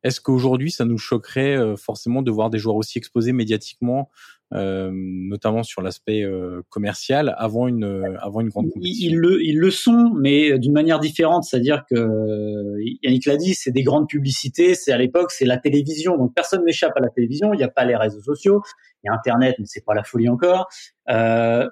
Est-ce 0.04 0.22
qu'aujourd'hui 0.22 0.72
ça 0.72 0.86
nous 0.86 0.98
choquerait 0.98 1.58
euh, 1.58 1.76
forcément 1.76 2.22
de 2.22 2.32
voir 2.32 2.50
des 2.50 2.60
joueurs 2.60 2.76
aussi 2.76 2.98
exposés 2.98 3.34
médiatiquement 3.34 4.10
euh, 4.54 4.92
notamment 4.94 5.64
sur 5.64 5.82
l'aspect 5.82 6.24
euh, 6.24 6.62
commercial, 6.70 7.36
avant 7.38 7.68
une 7.68 7.84
euh, 7.84 8.18
avant 8.22 8.40
une 8.40 8.50
grande 8.50 8.70
compétition. 8.70 9.10
Ils 9.10 9.18
le 9.18 9.44
ils 9.44 9.58
le 9.58 9.72
sont, 9.72 10.12
mais 10.16 10.58
d'une 10.58 10.72
manière 10.72 11.00
différente. 11.00 11.44
C'est-à-dire 11.44 11.84
que 11.90 12.78
Yannick 13.04 13.26
l'a 13.26 13.36
dit, 13.36 13.54
c'est 13.56 13.72
des 13.72 13.84
grandes 13.84 14.08
publicités. 14.08 14.74
C'est 14.74 14.94
à 14.94 14.98
l'époque, 14.98 15.32
c'est 15.32 15.46
la 15.46 15.58
télévision. 15.58 16.18
Donc 16.18 16.34
personne 16.34 16.64
n'échappe 16.64 16.96
à 16.96 17.02
la 17.02 17.10
télévision. 17.10 17.54
Il 17.54 17.58
n'y 17.58 17.64
a 17.64 17.70
pas 17.70 17.84
les 17.84 17.96
réseaux 17.96 18.22
sociaux. 18.22 18.62
Il 19.04 19.08
y 19.08 19.10
a 19.10 19.14
Internet, 19.14 19.56
mais 19.60 19.66
c'est 19.68 19.86
pas 19.86 19.94
la 19.94 20.04
folie 20.04 20.30
encore. 20.30 20.68
Euh, 21.10 21.68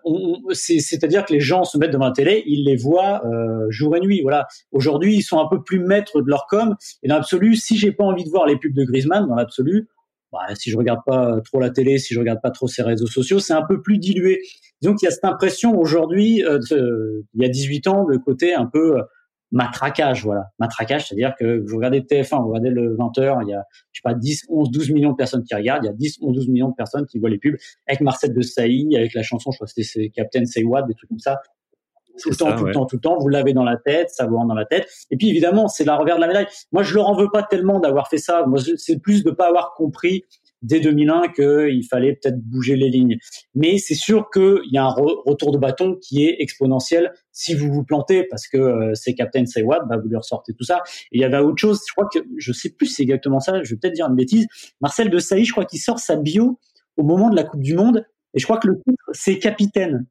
C'est-à-dire 0.51 1.25
que 1.25 1.33
les 1.33 1.39
gens 1.39 1.63
se 1.63 1.77
mettent 1.77 1.91
devant 1.91 2.05
la 2.05 2.11
télé, 2.11 2.43
ils 2.45 2.65
les 2.65 2.75
voient 2.75 3.25
euh, 3.25 3.65
jour 3.69 3.95
et 3.95 3.99
nuit. 3.99 4.21
Voilà. 4.21 4.47
Aujourd'hui, 4.71 5.15
ils 5.15 5.23
sont 5.23 5.39
un 5.39 5.47
peu 5.47 5.63
plus 5.63 5.79
maîtres 5.79 6.21
de 6.21 6.29
leur 6.29 6.45
com. 6.47 6.75
Et 7.03 7.07
dans 7.07 7.15
l'absolu, 7.15 7.55
si 7.55 7.77
j'ai 7.77 7.91
pas 7.91 8.03
envie 8.03 8.23
de 8.23 8.29
voir 8.29 8.45
les 8.45 8.57
pubs 8.57 8.73
de 8.73 8.83
Griezmann, 8.83 9.27
dans 9.27 9.35
l'absolu, 9.35 9.87
bah, 10.35 10.55
si 10.55 10.69
je 10.69 10.77
regarde 10.77 10.99
pas 11.05 11.39
trop 11.41 11.59
la 11.59 11.69
télé, 11.69 11.97
si 11.97 12.13
je 12.13 12.19
regarde 12.19 12.39
pas 12.41 12.51
trop 12.51 12.67
ces 12.67 12.83
réseaux 12.83 13.07
sociaux, 13.07 13.39
c'est 13.39 13.53
un 13.53 13.65
peu 13.65 13.81
plus 13.81 13.97
dilué. 13.97 14.41
Donc 14.81 15.01
il 15.01 15.05
y 15.05 15.07
a 15.07 15.11
cette 15.11 15.25
impression 15.25 15.77
aujourd'hui, 15.77 16.43
euh, 16.43 16.59
il 17.33 17.41
y 17.41 17.45
a 17.45 17.49
18 17.49 17.87
ans, 17.87 18.05
de 18.05 18.17
côté 18.17 18.53
un 18.53 18.65
peu 18.65 18.97
euh, 18.97 19.03
matraquage, 19.51 20.23
voilà. 20.23 20.47
Matraquage, 20.59 21.07
c'est-à-dire 21.07 21.33
que 21.39 21.63
vous 21.65 21.77
regardez 21.77 22.01
TF1, 22.01 22.41
vous 22.41 22.49
regardez 22.49 22.69
le 22.69 22.95
20h, 22.95 23.43
il 23.43 23.49
y 23.49 23.53
a, 23.53 23.63
je 23.91 23.99
sais 23.99 24.03
pas, 24.03 24.13
10, 24.13 24.45
11, 24.49 24.71
12 24.71 24.91
millions 24.91 25.11
de 25.11 25.15
personnes 25.15 25.43
qui 25.43 25.55
regardent, 25.55 25.85
il 25.85 25.87
y 25.87 25.89
a 25.89 25.93
10, 25.93 26.17
11, 26.21 26.35
12 26.35 26.49
millions 26.49 26.69
de 26.69 26.75
personnes 26.75 27.05
qui 27.05 27.19
voient 27.19 27.29
les 27.29 27.37
pubs 27.37 27.55
avec 27.87 28.01
Marcel 28.01 28.33
de 28.33 28.41
Sailly, 28.41 28.95
avec 28.97 29.13
la 29.13 29.23
chanson, 29.23 29.51
je 29.51 29.57
crois 29.57 29.67
que 29.67 29.81
c'était 29.81 30.09
Captain 30.09 30.45
Say 30.45 30.63
What, 30.63 30.83
des 30.83 30.93
trucs 30.93 31.09
comme 31.09 31.19
ça 31.19 31.39
tout 32.21 32.29
le 32.29 32.35
temps, 32.35 32.55
tout 32.55 32.65
le 32.65 32.73
temps, 32.73 32.85
tout 32.85 32.95
le 32.95 33.01
temps. 33.01 33.17
Vous 33.17 33.29
l'avez 33.29 33.53
dans 33.53 33.63
la 33.63 33.77
tête, 33.77 34.09
ça 34.09 34.25
vous 34.25 34.35
rentre 34.35 34.49
dans 34.49 34.55
la 34.55 34.65
tête. 34.65 34.87
Et 35.11 35.17
puis 35.17 35.29
évidemment, 35.29 35.67
c'est 35.67 35.83
la 35.83 35.95
revers 35.95 36.15
de 36.15 36.21
la 36.21 36.27
médaille. 36.27 36.47
Moi, 36.71 36.83
je 36.83 36.93
leur 36.95 37.07
en 37.07 37.15
veux 37.15 37.29
pas 37.31 37.43
tellement 37.43 37.79
d'avoir 37.79 38.07
fait 38.09 38.17
ça. 38.17 38.45
Moi, 38.45 38.59
c'est 38.77 38.99
plus 38.99 39.23
de 39.23 39.31
pas 39.31 39.47
avoir 39.47 39.73
compris 39.73 40.23
dès 40.61 40.79
2001 40.79 41.29
qu'il 41.29 41.85
fallait 41.89 42.13
peut-être 42.13 42.39
bouger 42.39 42.75
les 42.75 42.89
lignes. 42.89 43.17
Mais 43.53 43.77
c'est 43.77 43.95
sûr 43.95 44.29
qu'il 44.31 44.71
y 44.71 44.77
a 44.77 44.85
un 44.85 44.89
retour 44.89 45.51
de 45.51 45.57
bâton 45.57 45.97
qui 46.01 46.25
est 46.25 46.37
exponentiel 46.39 47.13
si 47.31 47.53
vous 47.53 47.71
vous 47.71 47.83
plantez, 47.83 48.23
parce 48.23 48.47
que 48.47 48.57
euh, 48.57 48.91
c'est 48.93 49.13
Captain 49.13 49.45
Say 49.45 49.61
What, 49.61 49.85
bah, 49.85 49.97
vous 49.97 50.07
lui 50.07 50.17
ressortez 50.17 50.53
tout 50.53 50.63
ça. 50.63 50.81
Et 51.11 51.17
il 51.17 51.21
y 51.21 51.25
avait 51.25 51.37
autre 51.37 51.57
chose, 51.57 51.81
je 51.87 51.93
crois 51.93 52.07
que, 52.11 52.19
je 52.37 52.51
sais 52.51 52.69
plus 52.69 52.87
si 52.87 52.95
c'est 52.95 53.03
exactement 53.03 53.39
ça, 53.39 53.61
je 53.61 53.71
vais 53.71 53.79
peut-être 53.79 53.93
dire 53.93 54.07
une 54.07 54.15
bêtise, 54.15 54.47
Marcel 54.81 55.09
de 55.09 55.19
Sailly, 55.19 55.45
je 55.45 55.51
crois 55.51 55.65
qu'il 55.65 55.79
sort 55.79 55.99
sa 55.99 56.15
bio 56.15 56.59
au 56.97 57.03
moment 57.03 57.29
de 57.29 57.35
la 57.35 57.43
Coupe 57.43 57.61
du 57.61 57.75
Monde, 57.75 58.05
et 58.33 58.39
je 58.39 58.45
crois 58.45 58.57
que 58.57 58.67
le 58.67 58.75
titre, 58.75 59.03
c'est 59.11 59.37
capitaine. 59.37 60.05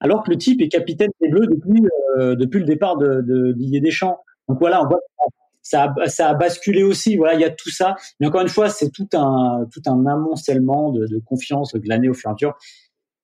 Alors 0.00 0.22
que 0.22 0.30
le 0.30 0.38
type 0.38 0.60
est 0.62 0.68
capitaine 0.68 1.10
des 1.20 1.28
Bleus 1.28 1.46
depuis, 1.46 1.82
euh, 2.18 2.34
depuis 2.34 2.58
le 2.58 2.64
départ 2.64 2.96
de, 2.96 3.20
de 3.20 3.52
Didier 3.52 3.80
Deschamps. 3.80 4.18
Donc 4.48 4.58
voilà, 4.58 4.82
on 4.82 4.88
voit 4.88 5.00
ça 5.62 5.94
a, 6.02 6.06
ça 6.08 6.30
a 6.30 6.34
basculé 6.34 6.82
aussi. 6.82 7.16
Voilà, 7.16 7.34
il 7.34 7.40
y 7.40 7.44
a 7.44 7.50
tout 7.50 7.70
ça. 7.70 7.96
Mais 8.18 8.26
encore 8.26 8.40
une 8.40 8.48
fois, 8.48 8.70
c'est 8.70 8.90
tout 8.90 9.08
un, 9.12 9.66
tout 9.72 9.82
un 9.86 10.06
amoncellement 10.06 10.90
de, 10.90 11.06
de 11.06 11.18
confiance 11.18 11.74
glané 11.76 12.08
au 12.08 12.14
fur 12.14 12.28
et 12.28 12.32
à 12.32 12.34
mesure 12.34 12.54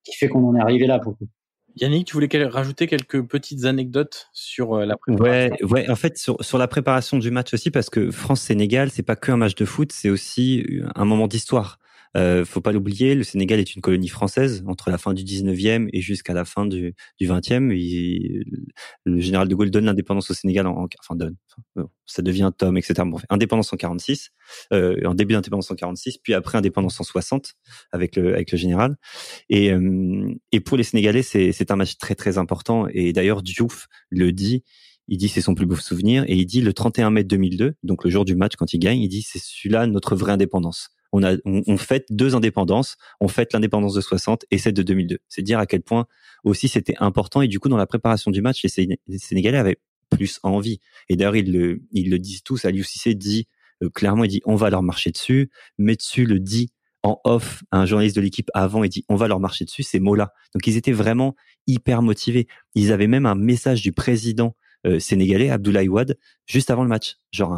qui 0.04 0.14
fait 0.14 0.28
qu'on 0.28 0.46
en 0.46 0.54
est 0.54 0.60
arrivé 0.60 0.86
là 0.86 0.98
pour 0.98 1.12
le 1.12 1.16
coup. 1.16 1.32
Yannick, 1.78 2.06
tu 2.06 2.14
voulais 2.14 2.28
rajouter 2.44 2.86
quelques 2.86 3.22
petites 3.26 3.64
anecdotes 3.64 4.28
sur 4.32 4.74
euh, 4.74 4.86
la 4.86 4.96
préparation? 4.96 5.56
Ouais, 5.60 5.64
ouais. 5.64 5.90
En 5.90 5.96
fait, 5.96 6.16
sur, 6.16 6.36
sur 6.42 6.58
la 6.58 6.68
préparation 6.68 7.18
du 7.18 7.30
match 7.30 7.52
aussi, 7.52 7.70
parce 7.70 7.90
que 7.90 8.10
France-Sénégal, 8.10 8.90
c'est 8.90 9.02
pas 9.02 9.16
que 9.16 9.32
un 9.32 9.36
match 9.36 9.54
de 9.54 9.64
foot, 9.64 9.92
c'est 9.92 10.08
aussi 10.08 10.64
un 10.94 11.04
moment 11.04 11.26
d'histoire. 11.26 11.78
Euh, 12.16 12.44
faut 12.44 12.60
pas 12.60 12.72
l'oublier, 12.72 13.14
le 13.14 13.24
Sénégal 13.24 13.60
est 13.60 13.74
une 13.74 13.82
colonie 13.82 14.08
française 14.08 14.64
entre 14.66 14.90
la 14.90 14.96
fin 14.98 15.12
du 15.12 15.22
19e 15.22 15.88
et 15.92 16.00
jusqu'à 16.00 16.32
la 16.32 16.44
fin 16.44 16.64
du, 16.64 16.94
du 17.18 17.28
20e. 17.28 17.70
le 19.04 19.20
général 19.20 19.48
de 19.48 19.54
Gaulle 19.54 19.70
donne 19.70 19.84
l'indépendance 19.84 20.30
au 20.30 20.34
Sénégal, 20.34 20.66
en, 20.66 20.88
enfin 21.00 21.14
donne, 21.14 21.36
ça 22.06 22.22
devient 22.22 22.50
Tom, 22.56 22.76
etc. 22.78 22.94
Bon, 23.06 23.18
indépendance 23.28 23.72
en 23.72 23.76
46, 23.76 24.30
euh, 24.72 24.96
en 25.04 25.14
début 25.14 25.34
d'indépendance 25.34 25.70
en 25.70 25.74
46, 25.74 26.18
puis 26.18 26.32
après 26.32 26.56
indépendance 26.56 27.00
en 27.00 27.04
60 27.04 27.54
avec 27.92 28.16
le 28.16 28.34
avec 28.34 28.50
le 28.50 28.58
général. 28.58 28.96
Et 29.50 29.72
euh, 29.72 30.32
et 30.52 30.60
pour 30.60 30.76
les 30.76 30.84
Sénégalais, 30.84 31.22
c'est 31.22 31.52
c'est 31.52 31.70
un 31.70 31.76
match 31.76 31.98
très 31.98 32.14
très 32.14 32.38
important. 32.38 32.86
Et 32.92 33.12
d'ailleurs, 33.12 33.42
Diouf 33.42 33.88
le 34.10 34.32
dit. 34.32 34.62
Il 35.08 35.18
dit 35.18 35.28
c'est 35.28 35.40
son 35.40 35.54
plus 35.54 35.66
beau 35.66 35.76
souvenir 35.76 36.24
et 36.26 36.34
il 36.34 36.46
dit 36.46 36.60
le 36.60 36.72
31 36.72 37.10
mai 37.10 37.22
2002, 37.22 37.74
donc 37.84 38.02
le 38.02 38.10
jour 38.10 38.24
du 38.24 38.34
match 38.34 38.56
quand 38.56 38.72
il 38.72 38.80
gagne, 38.80 39.00
il 39.00 39.08
dit 39.08 39.22
c'est 39.22 39.38
celui-là 39.38 39.86
notre 39.86 40.16
vraie 40.16 40.32
indépendance 40.32 40.95
on 41.12 41.22
a 41.22 41.36
on, 41.44 41.76
fête 41.76 42.06
deux 42.10 42.34
indépendances, 42.34 42.96
on 43.20 43.28
fête 43.28 43.52
l'indépendance 43.52 43.94
de 43.94 44.00
60 44.00 44.44
et 44.50 44.58
celle 44.58 44.74
de 44.74 44.82
2002. 44.82 45.18
C'est 45.28 45.42
dire 45.42 45.58
à 45.58 45.66
quel 45.66 45.82
point 45.82 46.06
aussi 46.44 46.68
c'était 46.68 46.96
important 46.98 47.42
et 47.42 47.48
du 47.48 47.58
coup 47.58 47.68
dans 47.68 47.76
la 47.76 47.86
préparation 47.86 48.30
du 48.30 48.42
match 48.42 48.62
les, 48.62 49.18
Sénégalais 49.18 49.58
avaient 49.58 49.78
plus 50.10 50.38
envie. 50.42 50.80
Et 51.08 51.16
d'ailleurs 51.16 51.36
ils 51.36 51.52
le 51.52 51.82
ils 51.92 52.10
le 52.10 52.18
disent 52.18 52.42
tous. 52.42 52.64
Aliou 52.64 52.84
Cissé 52.84 53.14
dit 53.14 53.46
euh, 53.82 53.90
clairement 53.90 54.24
il 54.24 54.28
dit 54.28 54.42
on 54.44 54.56
va 54.56 54.70
leur 54.70 54.82
marcher 54.82 55.10
dessus. 55.10 55.50
dessus 55.78 56.26
le 56.26 56.40
dit 56.40 56.70
en 57.02 57.20
off 57.24 57.62
un 57.70 57.86
journaliste 57.86 58.16
de 58.16 58.20
l'équipe 58.20 58.50
avant 58.54 58.82
et 58.82 58.88
dit 58.88 59.04
on 59.08 59.16
va 59.16 59.28
leur 59.28 59.40
marcher 59.40 59.64
dessus 59.64 59.82
ces 59.82 60.00
mots-là. 60.00 60.32
Donc 60.54 60.66
ils 60.66 60.76
étaient 60.76 60.92
vraiment 60.92 61.34
hyper 61.66 62.02
motivés. 62.02 62.46
Ils 62.74 62.92
avaient 62.92 63.06
même 63.06 63.26
un 63.26 63.34
message 63.34 63.82
du 63.82 63.92
président 63.92 64.56
euh, 64.86 64.98
sénégalais 64.98 65.50
Abdoulaye 65.50 65.88
Wade 65.88 66.16
juste 66.46 66.70
avant 66.70 66.82
le 66.82 66.88
match. 66.88 67.16
Genre 67.32 67.56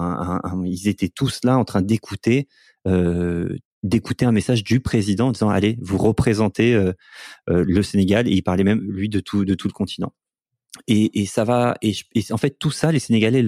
ils 0.64 0.88
étaient 0.88 1.08
tous 1.08 1.40
là 1.44 1.58
en 1.58 1.64
train 1.64 1.82
d'écouter 1.82 2.48
d'écouter 3.82 4.24
un 4.24 4.32
message 4.32 4.64
du 4.64 4.80
président 4.80 5.28
en 5.28 5.32
disant 5.32 5.50
allez 5.50 5.78
vous 5.80 5.98
représentez 5.98 6.74
euh, 6.74 6.92
euh, 7.48 7.64
le 7.66 7.82
Sénégal. 7.82 8.28
Et 8.28 8.32
il 8.32 8.42
parlait 8.42 8.64
même 8.64 8.80
lui 8.80 9.08
de 9.08 9.20
tout 9.20 9.44
de 9.44 9.54
tout 9.54 9.68
le 9.68 9.72
continent. 9.72 10.12
Et, 10.86 11.26
ça 11.26 11.44
va 11.44 11.76
et, 11.82 11.94
en 12.30 12.36
fait 12.36 12.58
tout 12.58 12.70
ça 12.70 12.92
les 12.92 12.98
Sénégalais 12.98 13.44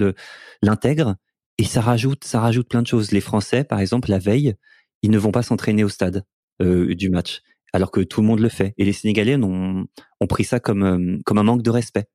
l'intègrent. 0.63 1.17
Et 1.59 1.65
ça 1.65 1.81
rajoute 1.81 2.25
ça 2.25 2.41
rajoute 2.41 2.69
plein 2.69 2.83
de 2.83 2.87
choses. 2.87 3.13
Les 3.13 3.21
Français 3.21 3.65
par 3.65 3.81
exemple 3.81 4.11
la 4.11 4.19
veille 4.19 4.55
ils 5.03 5.11
ne 5.11 5.19
vont 5.19 5.33
pas 5.33 5.43
s'entraîner 5.43 5.85
au 5.85 5.89
stade 5.89 6.25
du 6.61 7.09
match 7.09 7.41
alors 7.73 7.91
que 7.91 8.01
tout 8.01 8.21
le 8.21 8.27
monde 8.27 8.41
le 8.41 8.49
fait. 8.49 8.75
Et 8.79 8.85
les 8.85 8.93
Sénégalais 8.93 9.37
ont, 9.37 9.87
ont 10.21 10.27
pris 10.27 10.45
ça 10.45 10.61
comme 10.61 11.23
comme 11.25 11.39
un 11.39 11.43
manque 11.43 11.63
de 11.63 11.71
respect. 11.71 12.07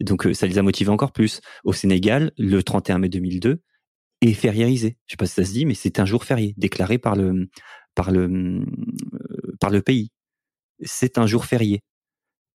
Donc 0.00 0.28
ça 0.32 0.46
les 0.46 0.58
a 0.58 0.62
motivés 0.62 0.90
encore 0.90 1.12
plus. 1.12 1.40
Au 1.64 1.72
Sénégal 1.72 2.32
le 2.38 2.62
31 2.62 2.98
mai 2.98 3.08
2002 3.08 3.60
et 4.20 4.34
fériérisé. 4.34 4.96
Je 5.06 5.12
sais 5.12 5.16
pas 5.16 5.26
si 5.26 5.34
ça 5.34 5.44
se 5.44 5.52
dit, 5.52 5.66
mais 5.66 5.74
c'est 5.74 6.00
un 6.00 6.06
jour 6.06 6.24
férié 6.24 6.54
déclaré 6.56 6.98
par 6.98 7.16
le 7.16 7.48
par 7.94 8.10
le 8.10 8.28
euh, 8.28 9.56
par 9.60 9.70
le 9.70 9.82
pays. 9.82 10.10
C'est 10.84 11.18
un 11.18 11.26
jour 11.26 11.44
férié. 11.44 11.82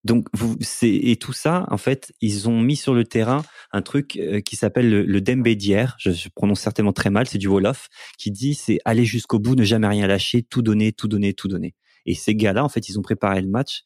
Donc 0.05 0.27
vous 0.33 0.57
c'est 0.61 0.93
et 0.93 1.17
tout 1.17 1.33
ça 1.33 1.65
en 1.71 1.77
fait 1.77 2.13
ils 2.21 2.49
ont 2.49 2.61
mis 2.61 2.75
sur 2.75 2.93
le 2.93 3.05
terrain 3.05 3.45
un 3.71 3.83
truc 3.83 4.17
euh, 4.17 4.41
qui 4.41 4.57
s'appelle 4.57 4.91
le, 4.91 5.05
le 5.05 5.21
Dembe 5.21 5.49
d'hier. 5.49 5.97
Je, 5.99 6.11
je, 6.11 6.29
prononce 6.35 6.61
certainement 6.61 6.93
très 6.93 7.11
mal, 7.11 7.29
c'est 7.29 7.39
du 7.39 7.47
wolof 7.49 7.89
qui 8.19 8.33
dit 8.33 8.55
c'est 8.55 8.79
aller 8.85 9.05
jusqu'au 9.05 9.39
bout, 9.39 9.55
ne 9.55 9.65
jamais 9.65 9.87
rien 9.87 10.09
lâcher, 10.09 10.43
tout 10.43 10.63
donner, 10.63 10.93
tout 10.93 11.07
donner, 11.09 11.35
tout 11.35 11.49
donner. 11.49 11.75
Et 12.07 12.15
ces 12.15 12.35
gars-là 12.35 12.65
en 12.65 12.69
fait 12.69 12.89
ils 12.89 12.99
ont 12.99 13.03
préparé 13.03 13.41
le 13.41 13.49
match 13.49 13.85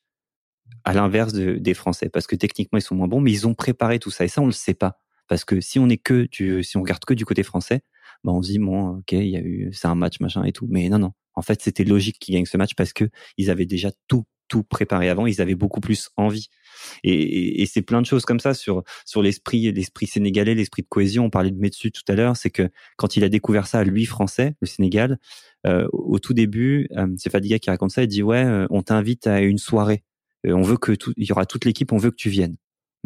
à 0.85 0.95
l'inverse 0.95 1.33
de, 1.35 1.57
des 1.57 1.75
Français 1.75 2.09
parce 2.09 2.27
que 2.27 2.37
techniquement 2.37 2.79
ils 2.79 2.83
sont 2.83 2.95
moins 2.95 3.09
bons, 3.09 3.21
mais 3.21 3.33
ils 3.33 3.47
ont 3.47 3.55
préparé 3.55 3.99
tout 3.99 4.11
ça 4.11 4.25
et 4.25 4.29
ça 4.29 4.41
on 4.41 4.47
le 4.47 4.53
sait 4.53 4.75
pas. 4.75 4.99
Parce 5.29 5.45
que 5.45 5.61
si 5.61 5.79
on 5.79 5.89
est 5.89 5.97
que 5.97 6.29
du, 6.31 6.63
si 6.63 6.77
on 6.77 6.83
regarde 6.83 7.05
que 7.05 7.15
du 7.15 7.25
côté 7.25 7.43
français, 7.43 7.83
bah 8.25 8.33
on 8.33 8.43
se 8.43 8.51
dit 8.51 8.59
bon, 8.59 8.99
ok, 8.99 9.13
il 9.13 9.29
y 9.29 9.37
a 9.37 9.41
eu, 9.41 9.71
c'est 9.73 9.89
un 9.89 9.95
match 9.95 10.21
machin 10.21 10.45
et 10.45 10.53
tout. 10.53 10.67
Mais 10.71 10.89
non, 10.89 10.99
non. 10.99 11.13
En 11.35 11.43
fait, 11.43 11.61
c'était 11.63 11.85
logique 11.85 12.19
qu'ils 12.19 12.35
gagnent 12.35 12.47
ce 12.47 12.57
match 12.57 12.75
parce 12.75 12.93
que 12.93 13.05
ils 13.37 13.51
avaient 13.51 13.67
déjà 13.67 13.91
tout, 14.09 14.25
tout 14.49 14.63
préparé 14.63 15.09
avant. 15.11 15.27
Ils 15.27 15.41
avaient 15.41 15.55
beaucoup 15.55 15.81
plus 15.81 16.09
envie. 16.17 16.49
Et, 17.05 17.63
et, 17.63 17.67
c'est 17.67 17.83
plein 17.83 18.01
de 18.01 18.07
choses 18.07 18.25
comme 18.25 18.41
ça 18.41 18.55
sur 18.55 18.83
sur 19.05 19.23
l'esprit, 19.23 19.71
l'esprit 19.73 20.07
sénégalais, 20.07 20.55
l'esprit 20.55 20.83
de 20.83 20.89
cohésion. 20.89 21.27
On 21.27 21.31
parlait 21.31 21.51
de 21.51 21.59
Metsu 21.59 21.93
tout 21.93 22.03
à 22.09 22.15
l'heure. 22.15 22.37
C'est 22.37 22.51
que 22.51 22.71
quand 22.97 23.17
il 23.17 23.25
a 23.25 23.29
découvert 23.29 23.67
ça, 23.67 23.85
lui 23.85 24.07
français, 24.07 24.55
le 24.61 24.67
Sénégal, 24.67 25.19
euh, 25.67 25.87
au 25.93 26.19
tout 26.19 26.33
début, 26.35 26.89
euh, 26.97 27.09
c'est 27.19 27.31
Fadiga 27.31 27.59
qui 27.59 27.71
raconte 27.71 27.91
ça. 27.91 28.03
Il 28.03 28.09
dit 28.09 28.23
ouais, 28.23 28.45
euh, 28.45 28.67
on 28.71 28.83
t'invite 28.83 29.27
à 29.27 29.41
une 29.41 29.59
soirée. 29.59 30.05
Euh, 30.47 30.53
on 30.53 30.63
veut 30.63 30.77
que 30.77 30.93
tout, 30.93 31.13
il 31.17 31.27
y 31.27 31.33
aura 31.33 31.47
toute 31.47 31.65
l'équipe. 31.65 31.93
On 31.93 31.99
veut 31.99 32.11
que 32.11 32.17
tu 32.17 32.31
viennes. 32.31 32.57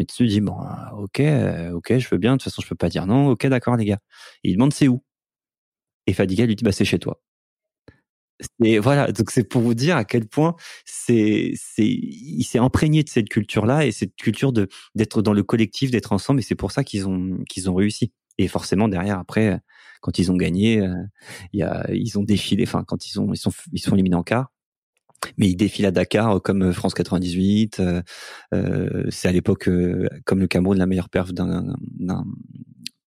Mais 0.01 0.07
tu 0.07 0.26
dis 0.26 0.40
bon, 0.40 0.57
euh, 0.62 0.96
ok, 0.96 1.20
euh, 1.20 1.72
ok, 1.72 1.98
je 1.98 2.09
veux 2.11 2.16
bien. 2.16 2.32
De 2.32 2.36
toute 2.38 2.44
façon, 2.44 2.62
je 2.62 2.68
peux 2.68 2.74
pas 2.74 2.88
dire 2.88 3.07
non. 3.07 3.28
Ok, 3.28 3.46
d'accord, 3.46 3.76
les 3.76 3.84
gars. 3.84 3.98
il 4.44 4.55
demande 4.55 4.72
c'est 4.72 4.88
où? 4.88 5.03
Et 6.07 6.12
Fadiga 6.14 6.46
lui 6.46 6.57
dit 6.57 6.64
bah 6.64 6.72
c'est 6.72 6.84
chez 6.84 6.98
toi. 6.98 7.20
Et 8.64 8.78
voilà, 8.78 9.12
donc 9.12 9.30
c'est 9.30 9.44
pour 9.44 9.61
vous 9.61 9.74
dire 9.74 9.96
à 9.96 10.05
quel 10.05 10.26
point 10.26 10.57
c'est 10.86 11.53
c'est 11.57 11.86
il 11.86 12.42
s'est 12.44 12.59
imprégné 12.59 13.03
de 13.03 13.09
cette 13.11 13.28
culture-là 13.28 13.84
et 13.84 13.92
cette 13.92 14.16
culture 14.16 14.53
de 14.53 14.68
d'être 14.94 15.20
dans 15.20 15.34
le 15.34 15.42
collectif, 15.42 15.90
d'être 15.90 16.12
ensemble. 16.12 16.40
Et 16.40 16.42
c'est 16.42 16.55
pour 16.55 16.72
ça 16.72 16.82
qu'ils 16.82 17.07
ont 17.07 17.44
qu'ils 17.48 17.68
ont 17.68 17.74
réussi. 17.74 18.12
Et 18.38 18.48
forcément 18.48 18.88
derrière 18.88 19.18
après, 19.18 19.61
quand 20.01 20.18
ils 20.18 20.32
ont 20.32 20.36
gagné, 20.36 20.80
euh, 20.80 20.94
il 21.53 21.61
y 21.61 21.62
a 21.62 21.86
ils 21.92 22.18
ont 22.18 22.22
défilé. 22.24 22.64
Enfin 22.66 22.84
quand 22.86 23.07
ils 23.07 23.20
ont 23.20 23.32
ils 23.34 23.36
sont 23.38 23.53
ils 23.72 23.80
sont 23.80 23.94
éliminés 23.94 24.16
en 24.16 24.22
quart 24.22 24.51
mais 25.37 25.49
il 25.49 25.57
défile 25.57 25.87
à 25.87 25.91
Dakar 25.91 26.37
euh, 26.37 26.39
comme 26.41 26.62
euh, 26.62 26.73
France 26.73 26.95
98. 26.95 27.81
Euh, 27.81 28.03
euh, 28.55 29.05
c'est 29.11 29.29
à 29.29 29.33
l'époque 29.33 29.68
comme 30.25 30.41
le 30.41 30.47
Cameroun 30.47 30.79
la 30.79 30.87
meilleure 30.87 31.09
perf 31.09 31.33
d'un, 31.33 31.75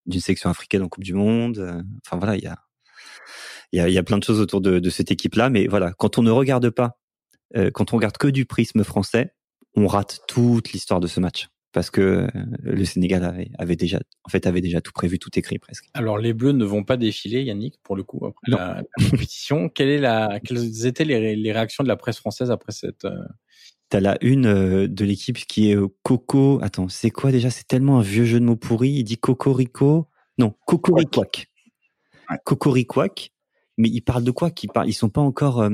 d'une 0.05 0.21
section 0.21 0.49
africaine 0.49 0.83
en 0.83 0.89
Coupe 0.89 1.03
du 1.03 1.13
Monde. 1.13 1.83
Enfin 2.05 2.17
voilà, 2.17 2.35
il 2.35 2.43
y 2.43 2.47
a 2.47 2.57
y 3.71 3.79
a, 3.79 3.89
y 3.89 3.97
a 3.97 4.03
plein 4.03 4.19
de 4.19 4.23
choses 4.23 4.39
autour 4.39 4.61
de, 4.61 4.77
de 4.77 4.89
cette 4.91 5.11
équipe-là, 5.11 5.49
mais 5.49 5.65
voilà, 5.67 5.93
quand 5.93 6.19
on 6.19 6.21
ne 6.21 6.29
regarde 6.29 6.69
pas, 6.69 6.99
quand 7.73 7.91
on 7.93 7.95
regarde 7.97 8.17
que 8.17 8.27
du 8.27 8.45
prisme 8.45 8.83
français, 8.83 9.33
on 9.75 9.87
rate 9.87 10.19
toute 10.27 10.73
l'histoire 10.73 10.99
de 10.99 11.07
ce 11.07 11.19
match 11.19 11.47
parce 11.73 11.89
que 11.89 12.01
euh, 12.01 12.27
le 12.61 12.85
Sénégal 12.85 13.49
avait, 13.57 13.75
déjà, 13.75 13.99
en 14.23 14.29
fait, 14.29 14.45
avait 14.45 14.61
déjà 14.61 14.79
tout 14.79 14.91
prévu, 14.93 15.19
tout 15.19 15.31
écrit 15.37 15.57
presque. 15.57 15.85
Alors 15.93 16.19
les 16.19 16.33
Bleus 16.33 16.51
ne 16.51 16.63
vont 16.63 16.83
pas 16.83 16.97
défiler, 16.97 17.41
Yannick, 17.41 17.79
pour 17.83 17.95
le 17.95 18.03
coup 18.03 18.25
après 18.25 18.51
la, 18.51 18.83
compétition. 19.09 19.69
Quelle 19.73 19.89
est 19.89 19.97
la, 19.97 20.39
quelles 20.39 20.85
étaient 20.85 21.03
les, 21.03 21.51
réactions 21.51 21.83
de 21.83 21.89
la 21.89 21.95
presse 21.97 22.19
française 22.19 22.51
après 22.51 22.71
cette 22.71 23.05
euh... 23.05 23.25
T'as 23.89 23.99
la 23.99 24.17
une 24.21 24.45
euh, 24.45 24.87
de 24.87 25.03
l'équipe 25.03 25.37
qui 25.37 25.71
est 25.71 25.75
euh, 25.75 25.87
Coco. 26.03 26.59
Attends, 26.61 26.89
c'est 26.89 27.11
quoi 27.11 27.31
déjà? 27.31 27.49
C'est 27.49 27.67
tellement 27.67 27.99
un 27.99 28.01
vieux 28.01 28.25
jeu 28.25 28.39
de 28.39 28.45
mots 28.45 28.55
pourri. 28.55 28.89
Il 28.91 29.03
dit 29.03 29.17
Cocorico. 29.17 30.07
Non, 30.37 30.53
Cocoriquac. 30.65 31.47
Cocoriquac. 32.45 33.31
Mais 33.77 33.89
ils 33.89 34.01
parlent 34.01 34.23
de 34.23 34.31
quoi? 34.31 34.51
Ils 34.61 34.67
parlent. 34.67 34.87
Ils 34.87 34.93
sont 34.93 35.09
pas 35.09 35.21
encore 35.21 35.67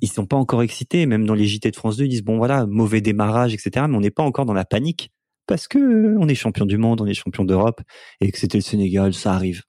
ils 0.00 0.10
sont 0.10 0.26
pas 0.26 0.36
encore 0.36 0.62
excités. 0.62 1.06
Même 1.06 1.26
dans 1.26 1.34
les 1.34 1.46
JT 1.46 1.70
de 1.70 1.76
France 1.76 1.96
2, 1.96 2.04
ils 2.04 2.08
disent 2.08 2.24
bon 2.24 2.38
voilà, 2.38 2.66
mauvais 2.66 3.00
démarrage, 3.00 3.54
etc. 3.54 3.86
Mais 3.88 3.96
on 3.96 4.00
n'est 4.00 4.10
pas 4.10 4.22
encore 4.22 4.46
dans 4.46 4.54
la 4.54 4.64
panique 4.64 5.10
parce 5.46 5.68
que 5.68 5.78
euh, 5.78 6.16
on 6.20 6.28
est 6.28 6.34
champion 6.34 6.66
du 6.66 6.78
monde, 6.78 7.00
on 7.00 7.06
est 7.06 7.14
champion 7.14 7.44
d'Europe 7.44 7.80
et 8.20 8.30
que 8.30 8.38
c'était 8.38 8.58
le 8.58 8.62
Sénégal, 8.62 9.14
ça 9.14 9.32
arrive. 9.32 9.62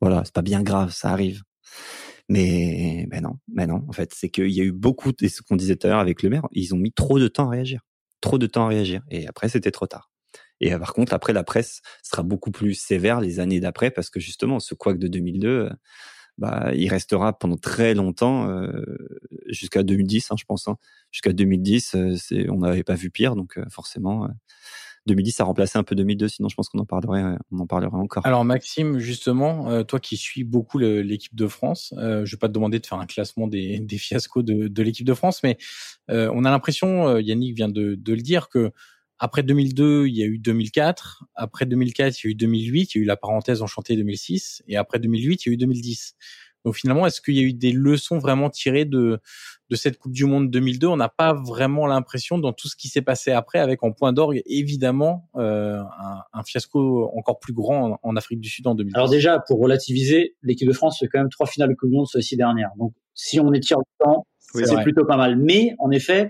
Voilà, 0.00 0.22
c'est 0.24 0.34
pas 0.34 0.42
bien 0.42 0.62
grave, 0.62 0.92
ça 0.92 1.10
arrive. 1.10 1.42
Mais, 2.28 3.06
mais 3.10 3.20
non, 3.20 3.34
mais 3.52 3.66
non. 3.66 3.84
En 3.88 3.92
fait, 3.92 4.12
c'est 4.14 4.30
qu'il 4.30 4.50
y 4.50 4.60
a 4.60 4.64
eu 4.64 4.72
beaucoup, 4.72 5.12
et 5.20 5.28
ce 5.28 5.42
qu'on 5.42 5.56
disait 5.56 5.76
tout 5.76 5.86
à 5.86 5.90
l'heure 5.90 5.98
avec 5.98 6.22
le 6.22 6.30
maire, 6.30 6.46
ils 6.52 6.74
ont 6.74 6.78
mis 6.78 6.92
trop 6.92 7.18
de 7.18 7.28
temps 7.28 7.48
à 7.48 7.50
réagir, 7.50 7.80
trop 8.20 8.38
de 8.38 8.46
temps 8.46 8.64
à 8.64 8.68
réagir, 8.68 9.02
et 9.10 9.26
après 9.26 9.48
c'était 9.48 9.70
trop 9.70 9.86
tard. 9.86 10.10
Et 10.60 10.72
euh, 10.72 10.78
par 10.78 10.94
contre, 10.94 11.12
après 11.12 11.32
la 11.32 11.44
presse 11.44 11.80
sera 12.02 12.22
beaucoup 12.22 12.50
plus 12.50 12.74
sévère 12.74 13.20
les 13.20 13.40
années 13.40 13.60
d'après 13.60 13.90
parce 13.90 14.10
que 14.10 14.20
justement, 14.20 14.60
ce 14.60 14.74
couac 14.74 14.98
de 14.98 15.08
2002, 15.08 15.70
bah, 16.38 16.70
il 16.74 16.88
restera 16.88 17.38
pendant 17.38 17.56
très 17.56 17.94
longtemps, 17.94 18.48
euh, 18.48 18.84
jusqu'à 19.48 19.82
2010, 19.82 20.30
hein, 20.30 20.34
je 20.38 20.44
pense. 20.44 20.68
Hein. 20.68 20.76
Jusqu'à 21.10 21.32
2010, 21.32 21.94
euh, 21.94 22.16
on 22.50 22.58
n'avait 22.58 22.82
pas 22.82 22.94
vu 22.94 23.10
pire, 23.10 23.36
donc 23.36 23.58
euh, 23.58 23.64
forcément, 23.70 24.28
2010, 25.06 25.32
ça 25.32 25.44
remplaçait 25.44 25.78
un 25.78 25.82
peu 25.82 25.94
2002. 25.94 26.28
Sinon, 26.28 26.48
je 26.48 26.54
pense 26.54 26.68
qu'on 26.68 26.78
en 26.78 26.86
parlerait, 26.86 27.36
on 27.50 27.58
en 27.58 27.66
parlerait 27.66 27.96
encore. 27.96 28.26
Alors 28.26 28.44
Maxime, 28.44 28.98
justement, 28.98 29.70
euh, 29.70 29.82
toi 29.82 30.00
qui 30.00 30.16
suis 30.16 30.44
beaucoup 30.44 30.78
l'équipe 30.78 31.34
de 31.34 31.46
France, 31.46 31.92
euh, 31.98 32.24
je 32.24 32.34
vais 32.34 32.38
pas 32.38 32.48
te 32.48 32.52
demander 32.52 32.78
de 32.78 32.86
faire 32.86 32.98
un 32.98 33.06
classement 33.06 33.46
des, 33.46 33.80
des 33.80 33.98
fiascos 33.98 34.42
de, 34.42 34.68
de 34.68 34.82
l'équipe 34.82 35.06
de 35.06 35.14
France, 35.14 35.42
mais 35.42 35.58
euh, 36.10 36.30
on 36.34 36.44
a 36.44 36.50
l'impression, 36.50 37.08
euh, 37.08 37.20
Yannick 37.20 37.54
vient 37.54 37.68
de, 37.68 37.94
de 37.94 38.14
le 38.14 38.22
dire, 38.22 38.48
que 38.48 38.72
après 39.18 39.42
2002, 39.42 40.06
il 40.06 40.16
y 40.16 40.22
a 40.22 40.26
eu 40.26 40.38
2004. 40.38 41.24
Après 41.34 41.66
2004, 41.66 42.22
il 42.22 42.26
y 42.26 42.28
a 42.28 42.30
eu 42.32 42.34
2008. 42.34 42.94
Il 42.94 42.98
y 42.98 43.00
a 43.00 43.02
eu 43.04 43.06
la 43.06 43.16
parenthèse 43.16 43.62
enchantée 43.62 43.96
2006. 43.96 44.62
Et 44.68 44.76
après 44.76 44.98
2008, 44.98 45.46
il 45.46 45.48
y 45.48 45.52
a 45.52 45.54
eu 45.54 45.56
2010. 45.56 46.16
Donc 46.64 46.76
finalement, 46.76 47.06
est-ce 47.06 47.20
qu'il 47.20 47.34
y 47.34 47.40
a 47.40 47.42
eu 47.42 47.52
des 47.52 47.72
leçons 47.72 48.18
vraiment 48.18 48.50
tirées 48.50 48.86
de 48.86 49.20
de 49.70 49.76
cette 49.76 49.98
Coupe 49.98 50.12
du 50.12 50.24
Monde 50.24 50.50
2002 50.50 50.86
On 50.86 50.96
n'a 50.96 51.08
pas 51.08 51.32
vraiment 51.32 51.86
l'impression 51.86 52.38
dans 52.38 52.52
tout 52.52 52.68
ce 52.68 52.76
qui 52.76 52.88
s'est 52.88 53.02
passé 53.02 53.32
après, 53.32 53.58
avec 53.58 53.82
en 53.82 53.92
point 53.92 54.12
d'orgue 54.12 54.42
évidemment 54.46 55.28
euh, 55.36 55.80
un, 55.80 56.22
un, 56.32 56.42
fiasco 56.42 57.10
encore 57.16 57.38
plus 57.38 57.54
grand 57.54 57.92
en, 57.92 58.00
en, 58.02 58.16
Afrique 58.16 58.40
du 58.40 58.48
Sud 58.48 58.66
en 58.66 58.74
2010. 58.74 58.94
Alors 58.94 59.08
déjà, 59.08 59.40
pour 59.40 59.58
relativiser, 59.58 60.36
l'équipe 60.42 60.68
de 60.68 60.72
France 60.72 60.98
fait 60.98 61.08
quand 61.08 61.18
même 61.18 61.30
trois 61.30 61.46
finales 61.46 61.70
de 61.70 61.74
Coupe 61.74 61.90
du 61.90 61.96
Monde 61.96 62.06
sur 62.06 62.18
les 62.18 62.22
six 62.22 62.36
dernières. 62.36 62.70
Donc 62.78 62.92
si 63.14 63.40
on 63.40 63.52
étire 63.52 63.78
le 63.78 64.04
temps, 64.04 64.26
oui, 64.54 64.62
c'est 64.66 64.82
plutôt 64.82 65.04
pas 65.04 65.16
mal. 65.16 65.36
Mais 65.36 65.74
en 65.78 65.90
effet, 65.90 66.28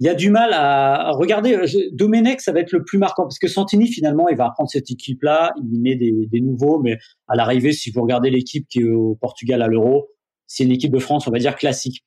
il 0.00 0.06
y 0.06 0.08
a 0.08 0.14
du 0.14 0.30
mal 0.30 0.52
à 0.54 1.10
regarder. 1.12 1.56
Domenech, 1.92 2.40
ça 2.40 2.52
va 2.52 2.60
être 2.60 2.72
le 2.72 2.82
plus 2.82 2.98
marquant 2.98 3.24
parce 3.24 3.38
que 3.38 3.48
Santini 3.48 3.86
finalement, 3.86 4.28
il 4.30 4.36
va 4.36 4.48
reprendre 4.48 4.70
cette 4.70 4.90
équipe-là, 4.90 5.52
il 5.62 5.80
met 5.80 5.94
des, 5.94 6.12
des 6.26 6.40
nouveaux, 6.40 6.80
mais 6.80 6.98
à 7.28 7.36
l'arrivée, 7.36 7.72
si 7.72 7.90
vous 7.90 8.00
regardez 8.00 8.30
l'équipe 8.30 8.66
qui 8.68 8.80
est 8.80 8.90
au 8.90 9.16
Portugal 9.20 9.60
à 9.60 9.68
l'Euro, 9.68 10.08
c'est 10.46 10.64
une 10.64 10.72
équipe 10.72 10.92
de 10.92 10.98
France, 10.98 11.28
on 11.28 11.30
va 11.30 11.38
dire 11.38 11.54
classique. 11.54 12.02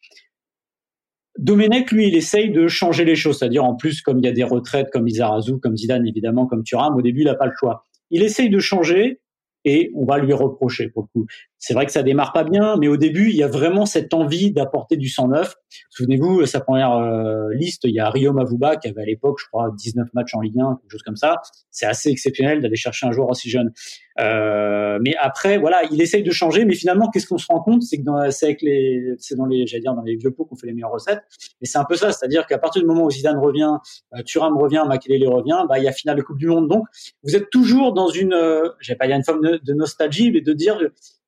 Domenech, 1.37 1.91
lui, 1.91 2.07
il 2.07 2.15
essaye 2.15 2.51
de 2.51 2.67
changer 2.67 3.05
les 3.05 3.15
choses, 3.15 3.39
c'est-à-dire 3.39 3.63
en 3.63 3.75
plus, 3.75 4.01
comme 4.01 4.19
il 4.19 4.25
y 4.25 4.27
a 4.27 4.33
des 4.33 4.43
retraites, 4.43 4.89
comme 4.91 5.07
Izarazu, 5.07 5.59
comme 5.59 5.77
Zidane 5.77 6.07
évidemment, 6.07 6.47
comme 6.47 6.63
Thuram, 6.63 6.95
au 6.95 7.01
début, 7.01 7.21
il 7.21 7.25
n'a 7.25 7.35
pas 7.35 7.45
le 7.45 7.53
choix. 7.57 7.85
Il 8.09 8.23
essaye 8.23 8.49
de 8.49 8.59
changer 8.59 9.21
et 9.65 9.91
on 9.95 10.05
va 10.05 10.17
lui 10.17 10.33
reprocher 10.33 10.89
pour 10.89 11.03
le 11.03 11.07
coup. 11.21 11.27
C'est 11.66 11.74
vrai 11.74 11.86
que 11.86 11.93
ça 11.93 12.03
démarre 12.03 12.34
pas 12.34 12.43
bien, 12.43 12.76
mais 12.76 12.89
au 12.89 12.97
début, 12.97 13.30
il 13.30 13.38
y 13.38 13.41
a 13.41 13.47
vraiment 13.47 13.86
cette 13.86 14.14
envie 14.14 14.51
d'apporter 14.51 14.97
du 14.97 15.07
sang 15.07 15.30
neuf. 15.30 15.55
Souvenez-vous, 15.91 16.45
sa 16.45 16.59
première 16.59 16.91
euh, 16.91 17.53
liste, 17.53 17.86
il 17.86 17.95
y 17.95 18.01
a 18.01 18.09
Rio 18.09 18.34
Mavuba 18.34 18.76
qui 18.76 18.89
avait 18.89 19.03
à 19.03 19.05
l'époque, 19.05 19.39
je 19.39 19.47
crois, 19.47 19.72
19 19.74 20.09
matchs 20.14 20.36
en 20.36 20.41
Ligue 20.41 20.59
1, 20.59 20.80
quelque 20.82 20.91
chose 20.91 21.03
comme 21.03 21.16
ça. 21.16 21.38
C'est 21.72 21.86
assez 21.86 22.09
exceptionnel 22.09 22.61
d'aller 22.61 22.76
chercher 22.76 23.07
un 23.07 23.14
joueur 23.14 23.30
aussi 23.30 23.49
jeune. 23.49 23.72
Euh, 24.20 24.99
mais 25.01 25.16
après, 25.22 25.57
voilà, 25.57 25.84
il 25.89 26.01
essaye 26.01 26.22
de 26.22 26.32
changer, 26.32 26.66
mais 26.66 26.76
finalement, 26.76 27.09
qu'est-ce 27.09 27.28
qu'on 27.28 27.38
se 27.38 27.47
rend 27.47 27.61
compte, 27.61 27.82
c'est 27.82 27.97
que 27.97 28.03
c'est 28.32 28.47
avec 28.47 28.61
les, 28.61 29.14
c'est 29.20 29.36
dans 29.36 29.45
les, 29.45 29.66
j'allais 29.66 29.84
dire, 29.84 29.93
dans 29.93 30.03
les 30.03 30.18
vieux 30.18 30.32
pots 30.32 30.43
qu'on 30.43 30.57
fait 30.57 30.68
les 30.68 30.74
meilleures 30.74 30.91
recettes. 30.91 31.24
Et 31.61 31.66
c'est 31.66 31.78
un 31.78 31.86
peu 31.86 31.95
ça, 31.95 32.11
c'est-à-dire 32.11 32.45
qu'à 32.45 32.57
partir 32.57 32.82
du 32.82 32.88
moment 32.89 33.05
où 33.05 33.09
Zidane 33.09 33.38
revient, 33.38 33.78
euh, 34.18 34.22
Thuram 34.24 34.57
revient, 34.57 34.84
Makelele 34.86 35.30
revient, 35.30 35.64
bah 35.70 35.80
il 35.80 35.86
y 35.86 35.88
a 35.88 35.93
finale 35.93 36.18
de 36.18 36.24
Coupe 36.24 36.39
du 36.39 36.47
Monde. 36.47 36.68
Donc, 36.68 36.84
vous 37.24 37.38
êtes 37.38 37.49
toujours 37.49 37.93
dans 37.93 38.09
une, 38.09 38.34
euh, 38.34 38.68
j'ai 38.82 38.95
pas 38.95 39.07
dire 39.07 39.16
une 39.16 39.24
forme 39.24 39.39
de, 39.41 39.61
de 39.64 39.74
nostalgie, 39.74 40.30
mais 40.30 40.41
de 40.41 40.51
dire 40.51 40.78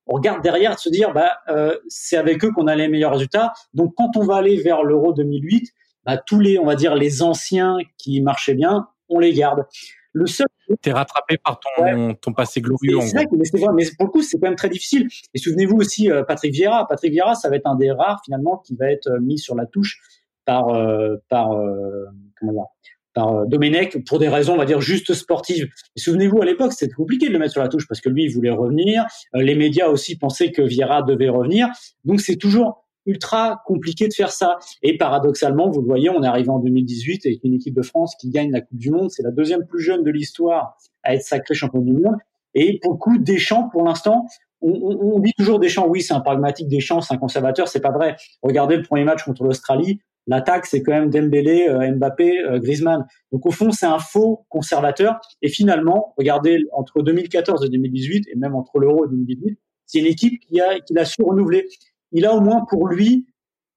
on 0.08 0.16
regarde 0.16 0.42
derrière 0.42 0.76
de 0.76 0.80
se 0.80 0.90
dire 0.90 1.14
bah 1.14 1.40
euh, 1.50 1.78
c'est 1.88 2.18
avec 2.18 2.44
eux 2.44 2.52
qu'on 2.52 2.68
a 2.68 2.76
les 2.76 2.88
meilleurs 2.88 3.14
résultats. 3.14 3.54
Donc 3.74 3.94
quand 3.96 4.18
on 4.18 4.24
va 4.24 4.36
aller 4.36 4.58
vers 4.58 4.84
l'Euro 4.84 5.14
2008, 5.14 5.72
bah, 6.06 6.18
tous 6.18 6.40
les 6.40 6.60
on 6.60 6.66
va 6.66 6.76
dire 6.76 6.96
les 6.96 7.22
anciens 7.22 7.78
qui 7.98 8.22
marchaient 8.22 8.56
bien, 8.56 8.88
on 9.10 9.20
les 9.20 9.34
garde. 9.34 9.66
Le 10.14 10.28
seul 10.28 10.48
T'es 10.82 10.92
rattrapé 10.92 11.38
par 11.38 11.60
ton, 11.60 11.84
ouais. 11.84 12.16
ton 12.22 12.34
passé 12.34 12.62
glorieux. 12.62 13.00
C'est 13.02 13.16
vrai, 13.16 13.28
mais, 13.32 13.60
vrai, 13.60 13.74
mais 13.76 13.84
pour 13.98 14.08
le 14.08 14.12
coup, 14.12 14.24
c'est 14.24 14.40
quand 14.40 14.48
même 14.48 14.56
très 14.56 14.70
difficile. 14.70 15.08
Et 15.34 15.38
souvenez-vous 15.38 15.76
aussi, 15.76 16.10
euh, 16.10 16.24
Patrick 16.24 16.54
Vieira. 16.54 16.88
Patrick 16.88 17.12
Vieira, 17.12 17.36
ça 17.36 17.50
va 17.50 17.58
être 17.58 17.68
un 17.68 17.76
des 17.76 17.92
rares 17.92 18.22
finalement 18.26 18.58
qui 18.66 18.76
va 18.76 18.90
être 18.90 19.20
mis 19.20 19.38
sur 19.38 19.56
la 19.56 19.66
touche 19.68 20.00
par 20.46 20.70
euh, 20.70 21.18
par 21.30 21.52
euh, 21.54 22.06
comment 22.40 22.54
dire, 22.54 22.95
par 23.16 23.48
Domenech 23.48 24.04
pour 24.06 24.20
des 24.20 24.28
raisons, 24.28 24.54
on 24.54 24.58
va 24.58 24.66
dire, 24.66 24.82
juste 24.82 25.14
sportives. 25.14 25.68
Souvenez-vous, 25.96 26.42
à 26.42 26.46
l'époque, 26.46 26.74
c'était 26.74 26.94
compliqué 26.94 27.28
de 27.28 27.34
le 27.34 27.40
mettre 27.40 27.54
sur 27.54 27.62
la 27.62 27.70
touche 27.70 27.88
parce 27.88 28.02
que 28.02 28.10
lui, 28.10 28.26
il 28.26 28.30
voulait 28.30 28.52
revenir. 28.52 29.06
Les 29.34 29.56
médias 29.56 29.88
aussi 29.88 30.18
pensaient 30.18 30.52
que 30.52 30.62
Vieira 30.62 31.02
devait 31.02 31.30
revenir. 31.30 31.70
Donc, 32.04 32.22
c'est 32.22 32.36
toujours 32.36 32.86
ultra 33.06 33.62
compliqué 33.66 34.08
de 34.08 34.14
faire 34.14 34.32
ça. 34.32 34.58
Et 34.84 34.98
paradoxalement, 34.98 35.70
vous 35.70 35.82
le 35.82 35.88
voyez, 35.88 36.10
on 36.10 36.22
est 36.24 36.28
arrivé 36.28 36.50
en 36.50 36.60
2018 36.60 37.26
avec 37.26 37.40
une 37.44 37.54
équipe 37.54 37.76
de 37.76 37.82
France 37.82 38.16
qui 38.20 38.30
gagne 38.30 38.52
la 38.52 38.62
Coupe 38.62 38.78
du 38.78 38.92
Monde. 38.92 39.10
C'est 39.12 39.24
la 39.24 39.32
deuxième 39.32 39.66
plus 39.66 39.82
jeune 39.82 40.04
de 40.04 40.12
l'histoire 40.12 40.78
à 41.04 41.16
être 41.16 41.24
sacré 41.24 41.56
champion 41.56 41.82
du 41.82 41.94
monde. 41.94 42.16
Et 42.54 42.80
pour 42.82 42.94
le 42.94 42.98
coup, 42.98 43.18
Deschamps, 43.18 43.70
pour 43.70 43.84
l'instant, 43.84 44.26
on, 44.62 44.72
on, 44.72 45.16
on, 45.16 45.20
dit 45.20 45.34
toujours 45.38 45.60
Deschamps, 45.60 45.88
oui, 45.88 46.02
c'est 46.02 46.14
un 46.14 46.22
pragmatique, 46.22 46.68
Deschamps, 46.68 47.02
c'est 47.02 47.14
un 47.14 47.18
conservateur, 47.18 47.68
c'est 47.68 47.82
pas 47.82 47.92
vrai. 47.92 48.16
Regardez 48.42 48.78
le 48.78 48.84
premier 48.84 49.04
match 49.04 49.24
contre 49.24 49.44
l'Australie, 49.44 50.00
l'attaque, 50.28 50.66
c'est 50.66 50.82
quand 50.82 50.92
même 50.92 51.10
Dembélé, 51.10 51.68
euh, 51.70 51.92
Mbappé, 51.92 52.40
euh, 52.46 52.60
Griezmann. 52.60 53.06
Donc 53.32 53.46
au 53.46 53.52
fond, 53.52 53.72
c'est 53.72 53.86
un 53.86 54.00
faux 54.00 54.46
conservateur. 54.50 55.20
Et 55.42 55.50
finalement, 55.50 56.14
regardez 56.18 56.60
entre 56.74 57.02
2014 57.02 57.66
et 57.66 57.70
2018, 57.70 58.28
et 58.32 58.36
même 58.36 58.56
entre 58.56 58.80
l'Euro 58.80 59.06
et 59.06 59.10
2018, 59.10 59.58
c'est 59.86 60.00
une 60.00 60.06
équipe 60.06 60.40
qui 60.40 60.60
a, 60.60 60.80
qui 60.80 60.94
l'a 60.94 61.06
su 61.06 61.22
renouveler. 61.22 61.68
Il 62.12 62.26
a 62.26 62.34
au 62.34 62.42
moins 62.42 62.66
pour 62.70 62.88
lui 62.88 63.28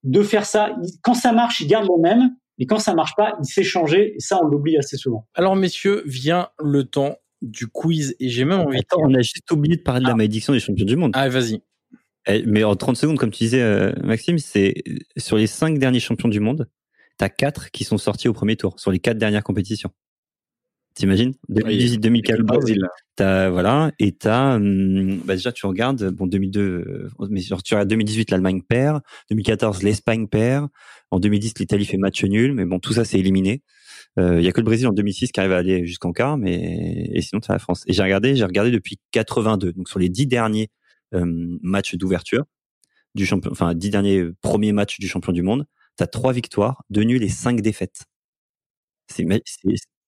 de 0.04 0.22
faire 0.22 0.46
ça. 0.46 0.76
Quand 1.02 1.14
ça 1.14 1.32
marche, 1.32 1.60
il 1.60 1.66
garde 1.66 1.86
le 1.86 2.00
même. 2.00 2.30
Mais 2.58 2.66
quand 2.66 2.78
ça 2.78 2.94
marche 2.94 3.14
pas, 3.16 3.36
il 3.40 3.46
sait 3.46 3.62
changer. 3.62 4.14
Et 4.16 4.20
ça, 4.20 4.40
on 4.42 4.46
l'oublie 4.46 4.76
assez 4.76 4.96
souvent. 4.96 5.26
Alors, 5.34 5.54
messieurs, 5.54 6.02
vient 6.06 6.48
le 6.58 6.84
temps 6.84 7.16
du 7.40 7.68
quiz. 7.68 8.16
Et 8.18 8.28
j'ai 8.28 8.44
même 8.44 8.60
envie 8.60 8.78
Attends, 8.78 9.02
on 9.02 9.14
a 9.14 9.20
juste 9.20 9.50
oublié 9.52 9.76
de 9.76 9.82
parler 9.82 10.02
de 10.02 10.08
la 10.08 10.14
malédiction 10.14 10.52
des 10.52 10.60
champions 10.60 10.84
du 10.84 10.96
monde. 10.96 11.12
Ah, 11.14 11.28
vas-y. 11.28 11.62
Mais 12.46 12.64
en 12.64 12.76
30 12.76 12.96
secondes, 12.96 13.18
comme 13.18 13.30
tu 13.30 13.44
disais, 13.44 13.62
euh, 13.62 13.92
Maxime, 14.02 14.38
c'est 14.38 14.74
sur 15.16 15.36
les 15.36 15.46
cinq 15.46 15.78
derniers 15.78 16.00
champions 16.00 16.28
du 16.28 16.40
monde, 16.40 16.68
t'as 17.16 17.28
quatre 17.28 17.70
qui 17.70 17.84
sont 17.84 17.98
sortis 17.98 18.28
au 18.28 18.32
premier 18.32 18.56
tour, 18.56 18.78
sur 18.78 18.90
les 18.90 18.98
quatre 18.98 19.18
dernières 19.18 19.42
compétitions. 19.42 19.90
T'imagines? 20.94 21.34
2018, 21.48 21.98
2014, 21.98 22.72
t'as 23.14 23.50
voilà, 23.50 23.92
et 24.00 24.12
t'as 24.12 24.56
hum, 24.56 25.20
bah 25.24 25.36
déjà 25.36 25.52
tu 25.52 25.64
regardes, 25.66 26.10
bon 26.10 26.26
2002, 26.26 26.60
euh, 26.60 27.08
mais 27.30 27.40
genre, 27.40 27.62
tu 27.62 27.74
regardes 27.74 27.88
2018 27.88 28.32
l'Allemagne 28.32 28.62
perd, 28.62 29.00
2014 29.30 29.84
l'Espagne 29.84 30.26
perd, 30.26 30.66
en 31.12 31.20
2010 31.20 31.54
l'Italie 31.60 31.84
fait 31.84 31.98
match 31.98 32.24
nul, 32.24 32.52
mais 32.52 32.64
bon 32.64 32.80
tout 32.80 32.92
ça 32.92 33.04
c'est 33.04 33.18
éliminé. 33.20 33.62
Il 34.16 34.22
euh, 34.24 34.40
y 34.40 34.48
a 34.48 34.52
que 34.52 34.60
le 34.60 34.64
Brésil 34.64 34.88
en 34.88 34.92
2006 34.92 35.30
qui 35.30 35.38
arrive 35.38 35.52
à 35.52 35.58
aller 35.58 35.86
jusqu'en 35.86 36.12
quart, 36.12 36.36
mais 36.36 37.08
et 37.12 37.22
sinon 37.22 37.40
c'est 37.46 37.52
la 37.52 37.60
France. 37.60 37.84
Et 37.86 37.92
j'ai 37.92 38.02
regardé, 38.02 38.34
j'ai 38.34 38.44
regardé 38.44 38.72
depuis 38.72 38.98
82, 39.12 39.74
donc 39.74 39.88
sur 39.88 40.00
les 40.00 40.08
dix 40.08 40.26
derniers 40.26 40.62
euh, 40.64 40.77
matchs 41.12 41.96
d'ouverture 41.96 42.44
du 43.14 43.26
champion, 43.26 43.50
enfin 43.50 43.74
dix 43.74 43.90
derniers 43.90 44.24
premiers 44.42 44.72
matchs 44.72 44.98
du 44.98 45.08
champion 45.08 45.32
du 45.32 45.42
monde, 45.42 45.66
t'as 45.96 46.06
trois 46.06 46.32
victoires, 46.32 46.84
deux 46.90 47.02
nuls 47.02 47.22
et 47.22 47.28
cinq 47.28 47.60
défaites. 47.60 48.04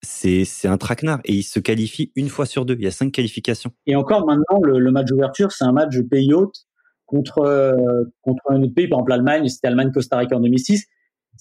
C'est 0.03 0.67
un 0.67 0.77
traquenard 0.77 1.19
et 1.25 1.33
il 1.33 1.43
se 1.43 1.59
qualifie 1.59 2.11
une 2.15 2.29
fois 2.29 2.45
sur 2.45 2.65
deux. 2.65 2.75
Il 2.75 2.83
y 2.83 2.87
a 2.87 2.91
cinq 2.91 3.11
qualifications. 3.11 3.71
Et 3.85 3.95
encore 3.95 4.25
maintenant, 4.25 4.61
le, 4.63 4.91
match 4.91 5.07
d'ouverture, 5.07 5.51
c'est 5.51 5.65
un 5.65 5.71
match 5.71 5.95
pays 6.09 6.33
hôte 6.33 6.65
contre 7.05 7.75
contre 8.21 8.43
un 8.49 8.61
autre 8.61 8.73
pays, 8.73 8.87
par 8.87 8.99
exemple 8.99 9.11
l'Allemagne. 9.11 9.47
C'était 9.47 9.67
Allemagne 9.67 9.91
Costa 9.91 10.17
Rica 10.17 10.37
en 10.37 10.39
2006. 10.39 10.85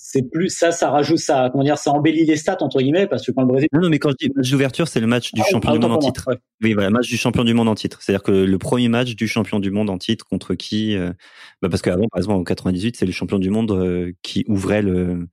C'est 0.03 0.23
plus 0.23 0.49
ça, 0.49 0.73
ça 0.73 0.91
rajoute 0.91 1.19
ça, 1.19 1.51
comment 1.53 1.63
dire, 1.63 1.77
ça 1.77 1.91
embellit 1.93 2.25
les 2.25 2.37
stats 2.37 2.57
entre 2.63 2.81
guillemets 2.81 3.07
parce 3.07 3.25
que 3.25 3.33
quand 3.33 3.43
le 3.43 3.49
Brésil. 3.49 3.69
Non, 3.73 3.83
non 3.83 3.91
mais 3.91 3.99
quand 3.99 4.11
je 4.11 4.27
dis 4.27 4.33
match 4.35 4.51
d'ouverture, 4.51 4.89
c'est 4.89 4.99
le 4.99 5.07
match 5.07 5.33
du 5.33 5.43
ah, 5.45 5.49
champion 5.51 5.73
du 5.73 5.79
monde 5.79 5.93
en 5.93 5.99
titre. 5.99 6.25
Ouais. 6.27 6.39
Oui, 6.63 6.73
voilà, 6.73 6.89
match 6.89 7.07
du 7.07 7.19
champion 7.19 7.45
du 7.45 7.53
monde 7.53 7.69
en 7.69 7.75
titre. 7.75 8.03
C'est-à-dire 8.03 8.23
que 8.23 8.33
le 8.33 8.59
premier 8.59 8.89
match 8.89 9.15
du 9.15 9.29
champion 9.29 9.61
du 9.61 9.71
monde 9.71 9.91
en 9.91 9.99
titre 9.99 10.25
contre 10.25 10.55
qui 10.55 10.97
euh, 10.97 11.13
bah 11.61 11.69
Parce 11.69 11.83
qu'avant, 11.83 12.09
par 12.09 12.19
exemple, 12.19 12.41
en 12.41 12.45
98, 12.45 12.97
c'est 12.97 13.05
le 13.05 13.13
champion 13.13 13.39
du 13.39 13.51
monde 13.51 13.73
euh, 13.73 14.13
qui 14.23 14.45
ouvrait 14.49 14.83
le 14.83 15.29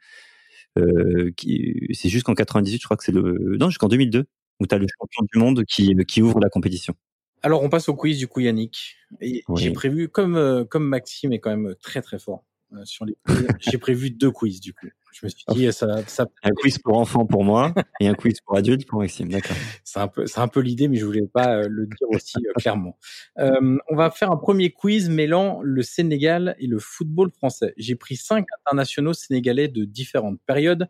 euh, 0.77 1.31
qui, 1.37 1.73
c'est 1.93 2.09
jusqu'en 2.09 2.35
98, 2.35 2.79
je 2.79 2.83
crois 2.85 2.97
que 2.97 3.05
c'est 3.05 3.13
le, 3.13 3.55
non, 3.57 3.69
jusqu'en 3.69 3.87
2002, 3.87 4.25
où 4.59 4.67
tu 4.67 4.75
as 4.75 4.77
le 4.77 4.87
champion 4.99 5.25
du 5.31 5.39
monde 5.39 5.63
qui, 5.63 5.95
qui 6.07 6.21
ouvre 6.21 6.41
la 6.41 6.49
compétition. 6.49 6.93
Alors, 7.41 7.63
on 7.63 7.69
passe 7.69 7.87
au 7.87 7.95
quiz 7.95 8.17
du 8.17 8.27
coup, 8.27 8.41
Yannick. 8.41 8.97
Oui. 9.21 9.43
J'ai 9.55 9.71
prévu, 9.71 10.09
comme, 10.09 10.65
comme 10.69 10.87
Maxime 10.87 11.31
est 11.31 11.39
quand 11.39 11.55
même 11.55 11.73
très 11.81 12.01
très 12.01 12.19
fort 12.19 12.43
sur 12.83 13.05
les 13.05 13.15
quiz, 13.25 13.47
j'ai 13.59 13.77
prévu 13.77 14.11
deux 14.11 14.31
quiz 14.31 14.59
du 14.59 14.73
coup. 14.73 14.87
Je 15.13 15.25
me 15.25 15.29
suis 15.29 15.45
dit, 15.49 15.73
ça, 15.73 16.05
ça... 16.05 16.27
Un 16.43 16.51
quiz 16.51 16.77
pour 16.77 16.97
enfants 16.97 17.25
pour 17.25 17.43
moi 17.43 17.73
et 17.99 18.07
un 18.07 18.13
quiz 18.13 18.39
pour 18.41 18.55
adultes 18.55 18.87
pour 18.87 18.99
Maxime. 18.99 19.29
D'accord. 19.29 19.55
C'est 19.83 19.99
un 19.99 20.07
peu, 20.07 20.27
c'est 20.27 20.39
un 20.39 20.47
peu 20.47 20.59
l'idée, 20.59 20.87
mais 20.87 20.97
je 20.97 21.05
voulais 21.05 21.27
pas 21.27 21.57
euh, 21.57 21.67
le 21.67 21.87
dire 21.87 22.07
aussi 22.09 22.37
euh, 22.37 22.53
clairement. 22.57 22.99
Euh, 23.39 23.77
on 23.89 23.95
va 23.95 24.11
faire 24.11 24.31
un 24.31 24.37
premier 24.37 24.71
quiz 24.71 25.09
mêlant 25.09 25.59
le 25.63 25.81
Sénégal 25.81 26.55
et 26.59 26.67
le 26.67 26.77
football 26.77 27.31
français. 27.31 27.73
J'ai 27.77 27.95
pris 27.95 28.15
cinq 28.15 28.45
internationaux 28.61 29.13
sénégalais 29.13 29.67
de 29.67 29.85
différentes 29.85 30.39
périodes 30.45 30.87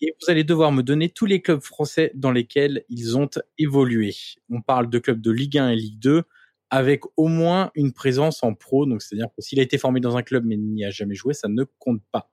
et 0.00 0.14
vous 0.20 0.30
allez 0.30 0.44
devoir 0.44 0.70
me 0.70 0.82
donner 0.82 1.08
tous 1.08 1.26
les 1.26 1.42
clubs 1.42 1.62
français 1.62 2.12
dans 2.14 2.30
lesquels 2.30 2.84
ils 2.88 3.16
ont 3.16 3.30
évolué. 3.58 4.14
On 4.50 4.60
parle 4.60 4.88
de 4.90 4.98
clubs 4.98 5.20
de 5.20 5.30
Ligue 5.30 5.58
1 5.58 5.70
et 5.70 5.76
Ligue 5.76 5.98
2 5.98 6.22
avec 6.70 7.02
au 7.16 7.28
moins 7.28 7.70
une 7.74 7.92
présence 7.92 8.42
en 8.42 8.54
pro. 8.54 8.86
Donc, 8.86 9.02
c'est-à-dire 9.02 9.28
que 9.36 9.42
s'il 9.42 9.60
a 9.60 9.62
été 9.62 9.78
formé 9.78 10.00
dans 10.00 10.16
un 10.16 10.22
club 10.22 10.44
mais 10.44 10.56
n'y 10.56 10.84
a 10.84 10.90
jamais 10.90 11.14
joué, 11.14 11.34
ça 11.34 11.48
ne 11.48 11.64
compte 11.78 12.02
pas. 12.10 12.30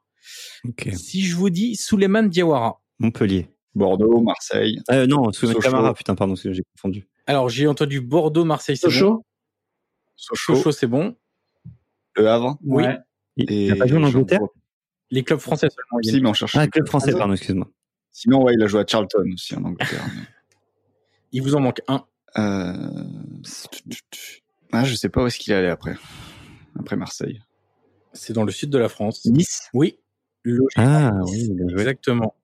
Okay. 0.67 0.95
Si 0.95 1.23
je 1.23 1.35
vous 1.35 1.49
dis 1.49 1.75
Souleymane 1.75 2.29
Diawara. 2.29 2.81
Montpellier. 2.99 3.49
Bordeaux, 3.75 4.21
Marseille. 4.21 4.79
Euh, 4.91 5.07
non, 5.07 5.31
Souleymane 5.31 5.61
Camara, 5.61 5.93
putain, 5.93 6.15
pardon, 6.15 6.35
j'ai 6.35 6.63
confondu. 6.75 7.07
Alors, 7.25 7.49
j'ai 7.49 7.67
entendu 7.67 8.01
Bordeaux, 8.01 8.45
Marseille, 8.45 8.77
c'est 8.77 8.87
bon. 8.87 9.23
Sochaux. 10.15 10.55
Sochaux, 10.55 10.71
c'est 10.71 10.87
bon. 10.87 11.15
Le 12.15 12.29
Havre. 12.29 12.57
Oui. 12.63 12.83
Ouais. 12.83 12.97
Il 13.37 13.69
n'a 13.69 13.75
pas 13.75 13.87
joué 13.87 13.97
en 13.97 14.03
Angleterre 14.03 14.41
Les 15.09 15.23
clubs 15.23 15.39
français 15.39 15.67
seulement. 15.69 16.01
Si, 16.03 16.21
mais 16.21 16.29
on 16.29 16.33
cherche. 16.33 16.55
Ah, 16.55 16.67
club 16.67 16.87
français, 16.87 17.13
pardon, 17.13 17.33
excuse-moi. 17.33 17.67
Sinon, 18.11 18.43
ouais, 18.43 18.53
il 18.55 18.61
a 18.61 18.67
joué 18.67 18.81
à 18.81 18.85
Charlton 18.87 19.23
aussi 19.33 19.55
en 19.55 19.63
Angleterre. 19.63 20.05
Il 21.35 21.41
vous 21.41 21.55
en 21.55 21.61
manque 21.61 21.81
un. 21.87 22.05
Euh... 22.37 23.03
Ah, 24.71 24.83
je 24.85 24.95
sais 24.95 25.09
pas 25.09 25.23
où 25.23 25.27
est-ce 25.27 25.37
qu'il 25.37 25.53
est 25.53 25.55
allé 25.55 25.67
après. 25.67 25.95
Après 26.79 26.95
Marseille. 26.95 27.41
C'est 28.13 28.33
dans 28.33 28.43
le 28.43 28.51
sud 28.51 28.69
de 28.69 28.77
la 28.77 28.89
France. 28.89 29.25
Nice 29.25 29.69
Oui. 29.73 29.99
Ah 30.75 31.11
oui. 31.27 31.51
Exactement. 31.69 32.35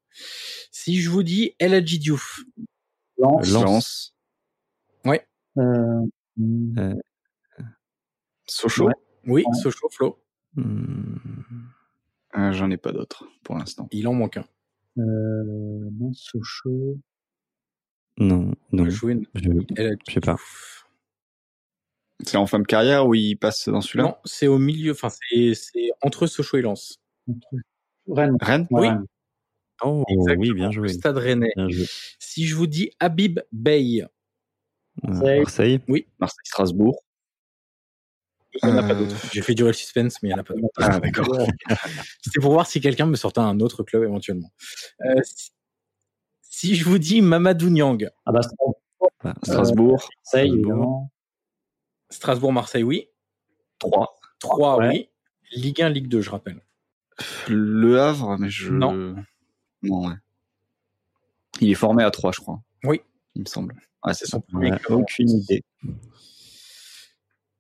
Si 0.72 1.02
je 1.02 1.10
vous 1.10 1.24
dis 1.24 1.54
El 1.60 1.74
Hadji 1.74 2.00
Diouf. 2.00 2.42
Lens. 3.18 4.14
Ouais. 5.06 5.26
Euh, 5.58 6.06
Euh, 6.78 6.94
Sochaux. 8.48 8.88
Ouais. 8.88 8.94
Oui, 9.28 9.44
Ouais. 9.46 9.60
Sochaux, 9.62 9.90
Flo. 9.90 10.20
Euh, 10.58 12.52
J'en 12.54 12.70
ai 12.72 12.78
pas 12.78 12.92
d'autres 12.92 13.26
pour 13.44 13.58
l'instant. 13.58 13.88
Il 13.92 14.08
en 14.08 14.14
manque 14.14 14.38
un. 14.38 14.46
euh, 14.98 15.90
non, 16.00 16.14
Sochaux. 16.14 16.98
Non, 18.20 18.54
non. 18.72 18.86
A 18.86 18.90
Je, 18.90 19.08
El 19.08 19.26
Hadji 19.88 20.02
je 20.08 20.14
sais 20.14 20.20
pas. 20.20 20.38
C'est 22.26 22.38
en 22.38 22.46
fin 22.48 22.60
de 22.60 22.66
carrière 22.66 23.08
où 23.08 23.16
il 23.16 23.36
passe 23.38 23.70
dans 23.70 23.82
celui-là? 23.82 24.04
Non, 24.04 24.16
c'est 24.26 24.48
au 24.48 24.60
milieu, 24.60 24.92
enfin, 24.92 25.10
c'est 25.10 25.54
c'est 25.56 25.90
entre 26.02 26.28
Sochaux 26.28 26.58
et 26.58 26.62
Lens. 26.62 27.00
Rennes. 28.08 28.38
Rennes? 28.42 28.68
Oui. 28.72 28.88
Rennes. 28.90 29.06
Oh, 29.82 30.04
Exactement, 30.10 30.42
oui, 30.42 30.54
bien 30.54 30.68
Le 30.68 30.72
joué. 30.74 30.90
stade 30.90 31.18
rennais. 31.18 31.54
Bien 31.56 31.70
joué. 31.70 31.86
Si 32.20 32.46
je 32.46 32.56
vous 32.56 32.68
dis 32.68 32.92
Habib 33.00 33.40
Bey, 33.54 34.02
Euh, 34.02 34.08
Marseille. 35.08 35.40
Marseille. 35.40 35.80
Marseille-Strasbourg. 36.20 37.02
il 38.62 38.68
n'y 38.68 38.74
en 38.74 38.78
a 38.78 38.82
pas 38.84 38.94
Euh. 38.94 39.06
d'autres. 39.06 39.16
J'ai 39.32 39.42
fait 39.42 39.54
durer 39.54 39.70
le 39.70 39.74
suspense, 39.74 40.22
mais 40.22 40.30
il 40.30 40.34
n'y 40.34 40.38
en 40.38 40.42
a 40.42 40.44
pas 40.44 40.56
d'autres. 40.56 40.74
Ah, 40.78 41.00
d'accord. 41.00 41.28
C'était 42.22 42.42
pour 42.42 42.52
voir 42.52 42.68
si 42.68 42.82
quelqu'un 42.82 43.06
me 43.06 43.16
sortait 43.16 43.40
un 43.40 43.62
autre 43.62 43.84
club 43.84 44.04
éventuellement. 44.04 44.52
Euh, 45.06 45.22
si, 45.24 45.52
si 46.60 46.76
je 46.76 46.84
vous 46.84 46.98
dis 47.00 47.22
Mamadou 47.22 47.70
Niang, 47.70 48.10
Ah 48.26 48.32
bah, 48.34 48.42
Strasbourg, 48.42 48.76
Ah, 49.24 49.34
Strasbourg. 49.44 49.92
Marseille, 49.94 50.10
Strasbourg. 50.50 50.54
évidemment. 50.56 51.12
Strasbourg-Marseille, 52.10 52.84
oui. 52.84 53.08
3. 53.80 54.20
3, 54.40 54.78
Ouais. 54.78 54.88
oui. 54.90 55.10
Ligue 55.62 55.82
1, 55.82 55.90
Ligue 55.90 56.08
2, 56.10 56.20
je 56.22 56.30
rappelle. 56.30 56.62
Le 57.48 58.00
Havre, 58.02 58.38
mais 58.38 58.50
je. 58.50 58.72
Non. 58.72 59.16
Non, 59.84 60.08
ouais. 60.08 60.16
Il 61.62 61.70
est 61.70 61.76
formé 61.76 62.04
à 62.04 62.12
3, 62.12 62.32
je 62.34 62.42
crois. 62.42 62.62
Oui. 62.84 63.02
Il 63.36 63.42
me 63.44 63.46
semble. 63.48 63.76
Ah, 64.02 64.14
c'est 64.14 64.26
son 64.26 64.42
premier 64.42 64.72
aucune 64.90 65.30
idée. 65.30 65.64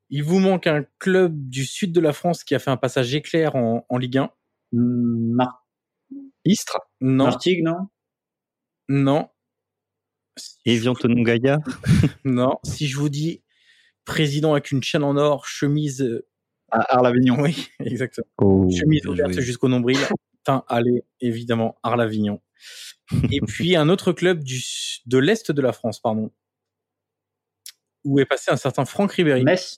Il 0.10 0.24
vous 0.24 0.39
manque 0.39 0.68
un 0.68 0.84
club 0.97 1.50
du 1.50 1.66
sud 1.66 1.91
de 1.93 2.00
la 2.02 2.12
France 2.14 2.43
qui 2.43 2.56
a 2.56 2.60
fait 2.60 2.72
un 2.72 2.78
passage 2.78 3.14
éclair 3.16 3.56
en, 3.56 3.86
en 3.88 3.97
Ligue 3.97 4.18
1 4.18 4.30
Hum, 4.74 5.32
Mar- 5.34 5.66
Istres? 6.45 6.80
Non, 7.02 7.26
Martigues, 7.26 7.64
non? 7.64 7.88
Non, 8.90 9.30
Evian 10.66 10.94
non. 12.26 12.58
Si 12.64 12.88
je 12.88 12.98
vous 12.98 13.10
dis 13.10 13.42
président 14.06 14.54
avec 14.54 14.72
une 14.72 14.84
chaîne 14.84 15.04
en 15.04 15.16
or, 15.18 15.46
chemise, 15.46 16.02
euh, 16.02 16.26
À 16.72 16.96
Arles-Avignon. 16.96 17.40
oui, 17.40 17.68
exactement. 17.80 18.28
Oh, 18.38 18.70
chemise 18.72 19.06
ouverte 19.06 19.40
jusqu'au 19.40 19.68
nombril. 19.70 19.98
Putain, 20.38 20.64
allez, 20.68 21.04
évidemment, 21.22 21.78
Arles-Avignon. 21.84 22.42
Et 23.32 23.42
puis 23.42 23.76
un 23.76 23.90
autre 23.90 24.12
club 24.12 24.44
du, 24.44 24.62
de 25.06 25.18
l'Est 25.18 25.52
de 25.52 25.62
la 25.62 25.74
France, 25.74 26.00
pardon, 26.00 26.32
où 28.04 28.20
est 28.20 28.26
passé 28.26 28.52
un 28.52 28.58
certain 28.58 28.86
Franck 28.86 29.14
Ribéry. 29.14 29.44
Metz. 29.44 29.78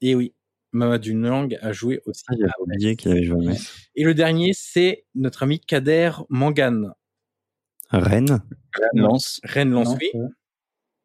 Et 0.00 0.14
oui, 0.14 0.34
Mamadou 0.72 1.12
Niang 1.12 1.56
a 1.60 1.72
joué 1.72 2.00
aussi. 2.06 2.24
Ah, 2.28 2.34
J'avais 2.38 2.50
à 2.50 2.60
oublié 2.60 2.90
Metz. 2.90 2.96
qu'il 2.98 3.10
avait 3.12 3.22
joué 3.22 3.38
à 3.46 3.48
Metz. 3.50 3.72
Et 3.94 4.04
le 4.04 4.14
dernier, 4.14 4.52
c'est 4.54 5.04
notre 5.14 5.42
ami 5.42 5.60
Kader 5.60 6.12
Mangane. 6.28 6.94
Rennes. 7.92 8.42
Lens. 8.94 9.40
Rennes-Lens, 9.44 9.88
Non, 9.90 9.98
oui. 10.00 10.10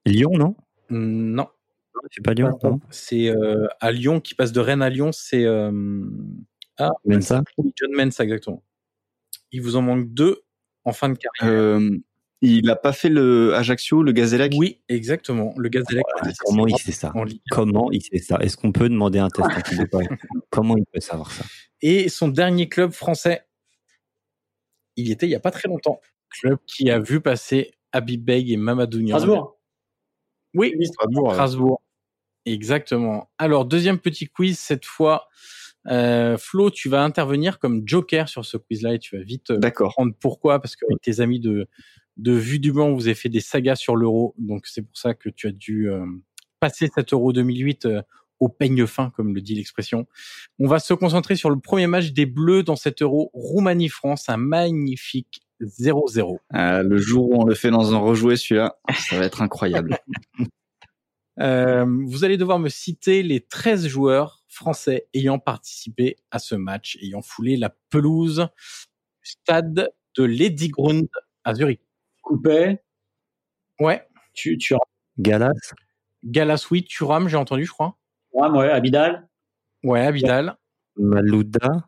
Lyon, 0.05 0.31
non? 0.37 0.55
Non, 0.89 1.47
C'est 2.11 2.23
pas 2.23 2.33
Lyon, 2.33 2.57
non? 2.63 2.79
C'est 2.89 3.29
euh, 3.29 3.67
à 3.81 3.91
Lyon, 3.91 4.21
qui 4.21 4.35
passe 4.35 4.51
de 4.51 4.59
Rennes 4.59 4.81
à 4.81 4.89
Lyon, 4.89 5.11
c'est... 5.11 5.43
euh, 5.45 5.71
Ah, 6.77 6.91
Mensa 7.05 7.43
John 7.75 7.91
Mensa, 7.93 8.23
exactement. 8.23 8.63
Il 9.51 9.61
vous 9.61 9.75
en 9.75 9.81
manque 9.81 10.13
deux 10.13 10.41
en 10.85 10.93
fin 10.93 11.09
de 11.09 11.17
carrière. 11.17 11.53
Euh, 11.53 11.97
il 12.41 12.69
a 12.69 12.75
pas 12.75 12.93
fait 12.93 13.09
le 13.09 13.55
Ajaccio, 13.55 14.03
le 14.03 14.11
Gazélec 14.11 14.53
Oui, 14.55 14.79
exactement. 14.89 15.53
Le 15.57 15.69
Gazélec. 15.69 16.05
Ah, 16.21 16.29
Comment 16.45 16.67
il 16.67 16.77
sait 16.77 16.91
ça? 16.91 17.11
Comment 17.49 17.91
il 17.91 18.01
sait 18.01 18.19
ça? 18.19 18.37
Est-ce 18.41 18.55
qu'on 18.55 18.71
peut 18.71 18.87
demander 18.89 19.19
un 19.19 19.29
test 19.29 19.47
Comment 20.51 20.77
il 20.77 20.85
peut 20.85 20.99
savoir 20.99 21.31
ça? 21.31 21.43
Et 21.81 22.09
son 22.09 22.27
dernier 22.27 22.69
club 22.69 22.91
français, 22.91 23.45
il 24.95 25.07
y 25.07 25.11
était 25.11 25.25
il 25.27 25.31
y 25.31 25.35
a 25.35 25.39
pas 25.39 25.51
très 25.51 25.67
longtemps. 25.67 25.99
Club 26.29 26.59
qui 26.65 26.89
a 26.89 26.99
vu 26.99 27.21
passer 27.21 27.71
Habib 27.91 28.23
Bey 28.23 28.51
et 28.51 28.57
Mamadou 28.57 29.01
Niang. 29.01 29.19
Strasbourg. 29.19 29.59
Oui, 30.53 30.73
Strasbourg. 30.81 31.33
Strasbourg. 31.33 31.81
Exactement. 32.45 33.29
Alors, 33.37 33.65
deuxième 33.65 33.99
petit 33.99 34.27
quiz, 34.27 34.57
cette 34.57 34.85
fois, 34.85 35.27
euh, 35.87 36.37
Flo, 36.37 36.69
tu 36.71 36.89
vas 36.89 37.03
intervenir 37.03 37.59
comme 37.59 37.83
joker 37.85 38.29
sur 38.29 38.45
ce 38.45 38.57
quiz-là 38.57 38.95
et 38.95 38.99
tu 38.99 39.17
vas 39.17 39.23
vite 39.23 39.51
euh, 39.51 39.57
D'accord. 39.57 39.89
comprendre 39.89 40.15
pourquoi, 40.19 40.59
parce 40.61 40.75
qu'avec 40.75 41.01
tes 41.01 41.19
amis 41.19 41.39
de, 41.39 41.67
de 42.17 42.31
Vue 42.31 42.59
du 42.59 42.71
Banc, 42.71 42.93
vous 42.93 43.07
avez 43.07 43.15
fait 43.15 43.29
des 43.29 43.39
sagas 43.39 43.75
sur 43.75 43.95
l'euro, 43.95 44.33
donc 44.37 44.65
c'est 44.67 44.81
pour 44.81 44.97
ça 44.97 45.13
que 45.13 45.29
tu 45.29 45.47
as 45.47 45.51
dû 45.51 45.89
euh, 45.89 46.05
passer 46.59 46.89
cet 46.93 47.13
euro 47.13 47.31
2008 47.31 47.85
euh, 47.85 48.01
au 48.39 48.49
peigne 48.49 48.85
fin, 48.85 49.11
comme 49.11 49.33
le 49.33 49.41
dit 49.41 49.55
l'expression. 49.55 50.07
On 50.59 50.67
va 50.67 50.79
se 50.79 50.93
concentrer 50.93 51.35
sur 51.35 51.49
le 51.49 51.59
premier 51.59 51.87
match 51.87 52.11
des 52.11 52.25
Bleus 52.25 52.63
dans 52.63 52.75
cet 52.75 53.01
euro 53.01 53.31
Roumanie-France, 53.33 54.29
un 54.29 54.37
magnifique 54.37 55.41
0-0. 55.61 56.39
Euh, 56.53 56.83
le 56.83 56.97
jour 56.97 57.29
où 57.29 57.41
on 57.41 57.45
le 57.45 57.55
fait 57.55 57.71
dans 57.71 57.93
un 57.93 57.97
rejoué, 57.97 58.35
celui-là, 58.35 58.77
ça 59.09 59.17
va 59.17 59.25
être 59.25 59.41
incroyable. 59.41 59.97
Euh, 61.39 61.85
vous 62.07 62.23
allez 62.23 62.35
devoir 62.35 62.57
me 62.57 62.67
citer 62.67 63.21
les 63.21 63.41
13 63.41 63.85
joueurs 63.87 64.43
français 64.47 65.07
ayant 65.13 65.37
participé 65.37 66.15
à 66.31 66.39
ce 66.39 66.55
match, 66.55 66.97
ayant 66.99 67.21
foulé 67.21 67.57
la 67.57 67.75
pelouse 67.91 68.47
du 69.23 69.29
stade 69.29 69.91
de 70.17 70.23
Lady 70.23 70.69
Grund 70.69 71.07
à 71.43 71.53
Zurich. 71.53 71.81
Coupé. 72.23 72.79
Ouais. 73.79 74.03
Tu, 74.33 74.57
tu 74.57 74.75
Galas 75.19 75.53
Galas, 76.23 76.67
oui. 76.71 76.83
Thuram, 76.83 77.27
j'ai 77.27 77.37
entendu, 77.37 77.65
je 77.65 77.71
crois. 77.71 77.97
Ouais, 78.33 78.49
ouais, 78.49 78.71
Abidal. 78.71 79.29
Ouais, 79.83 80.01
Abidal. 80.01 80.57
Malouda 80.95 81.87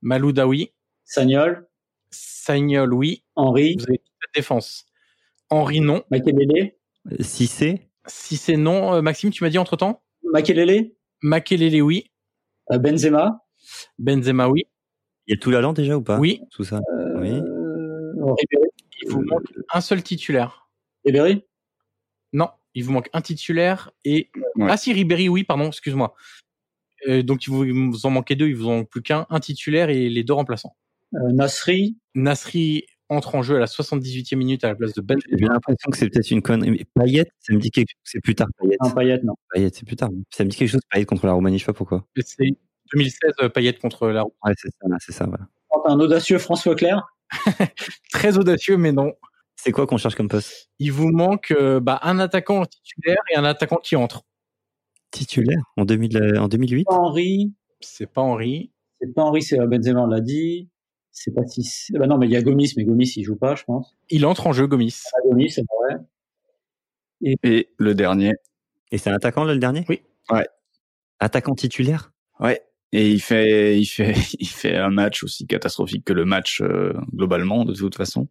Malouda, 0.00 0.46
oui. 0.46 0.72
Sagnol. 1.04 1.65
Sagnol, 2.10 2.92
oui. 2.94 3.24
Henri. 3.34 3.76
Vous 3.78 3.84
avez 3.88 3.98
toute 3.98 4.14
la 4.22 4.40
défense. 4.40 4.86
Henri, 5.50 5.80
non. 5.80 6.02
Makelele. 6.10 6.72
Cissé 7.20 7.88
Si 8.06 8.36
c'est 8.36 8.56
non, 8.56 8.94
euh, 8.94 9.02
Maxime, 9.02 9.30
tu 9.30 9.44
m'as 9.44 9.50
dit 9.50 9.58
entre-temps 9.58 10.02
Makelele. 10.32 10.92
Makelele, 11.22 11.82
oui. 11.82 12.10
Euh, 12.72 12.78
Benzema. 12.78 13.44
Benzema, 13.98 14.48
oui. 14.48 14.64
Il 15.26 15.34
y 15.34 15.36
a 15.36 15.40
tout 15.40 15.50
l'allant 15.50 15.72
déjà 15.72 15.96
ou 15.96 16.02
pas 16.02 16.18
Oui. 16.18 16.40
Tout 16.50 16.64
ça 16.64 16.80
Oui. 17.16 17.30
Euh, 17.30 18.32
Ribéry. 18.34 18.68
Il 19.02 19.10
vous 19.10 19.22
manque 19.22 19.44
un 19.72 19.80
seul 19.80 20.02
titulaire. 20.02 20.68
Ribéry. 21.04 21.44
Non, 22.32 22.48
il 22.74 22.84
vous 22.84 22.92
manque 22.92 23.08
un 23.12 23.20
titulaire 23.20 23.90
et 24.04 24.30
Ouais. 24.56 24.66
ah 24.70 24.76
si 24.76 24.92
Ribéry 24.92 25.28
oui 25.28 25.44
pardon 25.44 25.68
excuse-moi. 25.68 26.14
Euh, 27.08 27.22
donc 27.22 27.46
il 27.46 27.50
vous, 27.50 27.64
il 27.64 27.72
vous 27.72 28.06
en 28.06 28.10
manquait 28.10 28.36
deux, 28.36 28.48
il 28.48 28.56
vous 28.56 28.68
en 28.68 28.76
manque 28.78 28.88
plus 28.90 29.02
qu'un, 29.02 29.26
un 29.30 29.38
titulaire 29.40 29.90
et 29.90 30.08
les 30.08 30.24
deux 30.24 30.32
remplaçants. 30.32 30.76
Euh, 31.14 31.32
Nasri. 31.32 31.96
Nasri 32.14 32.84
entre 33.08 33.34
en 33.36 33.42
jeu 33.42 33.56
à 33.56 33.60
la 33.60 33.66
78e 33.66 34.36
minute 34.36 34.64
à 34.64 34.68
la 34.68 34.74
place 34.74 34.92
de 34.92 35.00
Ben. 35.00 35.18
J'ai 35.30 35.46
l'impression 35.46 35.90
que 35.90 35.96
c'est 35.96 36.08
peut-être 36.08 36.30
une 36.30 36.42
connerie. 36.42 36.70
Mais 36.70 36.84
Payet, 36.94 37.26
ça 37.38 37.54
me 37.54 37.60
dit 37.60 37.70
quelque 37.70 37.90
chose. 37.90 38.00
C'est 38.04 38.20
plus 38.20 38.34
tard, 38.34 38.48
Payet. 38.58 38.76
Non, 38.82 38.90
Payet, 38.90 39.20
non. 39.22 39.34
Payet, 39.52 39.70
c'est 39.72 39.86
plus 39.86 39.96
tard. 39.96 40.10
Ça 40.30 40.44
me 40.44 40.50
dit 40.50 40.56
quelque 40.56 40.70
chose, 40.70 40.80
Payet 40.90 41.04
contre 41.04 41.26
la 41.26 41.32
Roumanie, 41.32 41.58
je 41.58 41.64
sais 41.64 41.72
pas 41.72 41.76
pourquoi. 41.76 42.04
C'est 42.16 42.56
2016 42.92 43.32
euh, 43.42 43.48
Payet 43.48 43.74
contre 43.74 44.08
la 44.08 44.24
Ouais, 44.24 44.52
c'est 44.56 44.70
ça, 44.70 44.88
c'est 44.98 45.12
ça, 45.12 45.26
voilà. 45.26 45.46
Un 45.84 46.00
audacieux 46.00 46.38
François 46.38 46.74
Clair. 46.74 47.02
très 48.12 48.38
audacieux 48.38 48.76
mais 48.76 48.92
non. 48.92 49.12
C'est 49.56 49.72
quoi 49.72 49.86
qu'on 49.86 49.96
cherche 49.96 50.14
comme 50.14 50.28
poste? 50.28 50.70
Il 50.78 50.92
vous 50.92 51.10
manque 51.10 51.50
euh, 51.50 51.80
bah, 51.80 51.98
un 52.02 52.18
attaquant 52.18 52.64
titulaire 52.66 53.22
et 53.32 53.36
un 53.36 53.44
attaquant 53.44 53.76
qui 53.76 53.96
entre. 53.96 54.22
Titulaire 55.10 55.62
en, 55.76 55.84
2000, 55.84 56.16
euh, 56.16 56.40
en 56.40 56.48
2008 56.48 56.86
Henri. 56.88 57.52
C'est 57.80 58.06
pas 58.06 58.20
Henri. 58.20 58.72
C'est 59.00 59.12
pas 59.14 59.22
Henri, 59.22 59.42
c'est 59.42 59.58
Benzema, 59.58 60.02
on 60.02 60.06
l'a 60.06 60.20
dit. 60.20 60.68
C'est 61.18 61.32
pas 61.34 61.46
si. 61.46 61.66
Bah 61.94 62.06
non, 62.06 62.18
mais 62.18 62.26
il 62.26 62.32
y 62.32 62.36
a 62.36 62.42
Gomis, 62.42 62.74
mais 62.76 62.84
Gomis, 62.84 63.14
il 63.16 63.24
joue 63.24 63.36
pas, 63.36 63.54
je 63.54 63.64
pense. 63.64 63.96
Il 64.10 64.26
entre 64.26 64.46
en 64.46 64.52
jeu 64.52 64.66
Gomis. 64.66 65.00
Ah, 65.14 65.18
Gomis, 65.24 65.50
c'est 65.50 65.62
vrai. 65.62 65.96
Et 67.22 67.70
le 67.78 67.94
dernier. 67.94 68.34
Et 68.92 68.98
c'est 68.98 69.08
un 69.08 69.14
attaquant, 69.14 69.44
là, 69.44 69.54
le 69.54 69.58
dernier? 69.58 69.86
Oui. 69.88 70.02
Ouais. 70.30 70.46
Attaquant 71.18 71.54
titulaire? 71.54 72.12
Ouais. 72.38 72.62
Et 72.92 73.10
il 73.10 73.22
fait, 73.22 73.80
il 73.80 73.86
fait, 73.86 74.14
il 74.38 74.46
fait 74.46 74.76
un 74.76 74.90
match 74.90 75.24
aussi 75.24 75.46
catastrophique 75.46 76.04
que 76.04 76.12
le 76.12 76.26
match 76.26 76.60
euh, 76.60 76.92
globalement 77.14 77.64
de 77.64 77.72
toute 77.72 77.96
façon. 77.96 78.28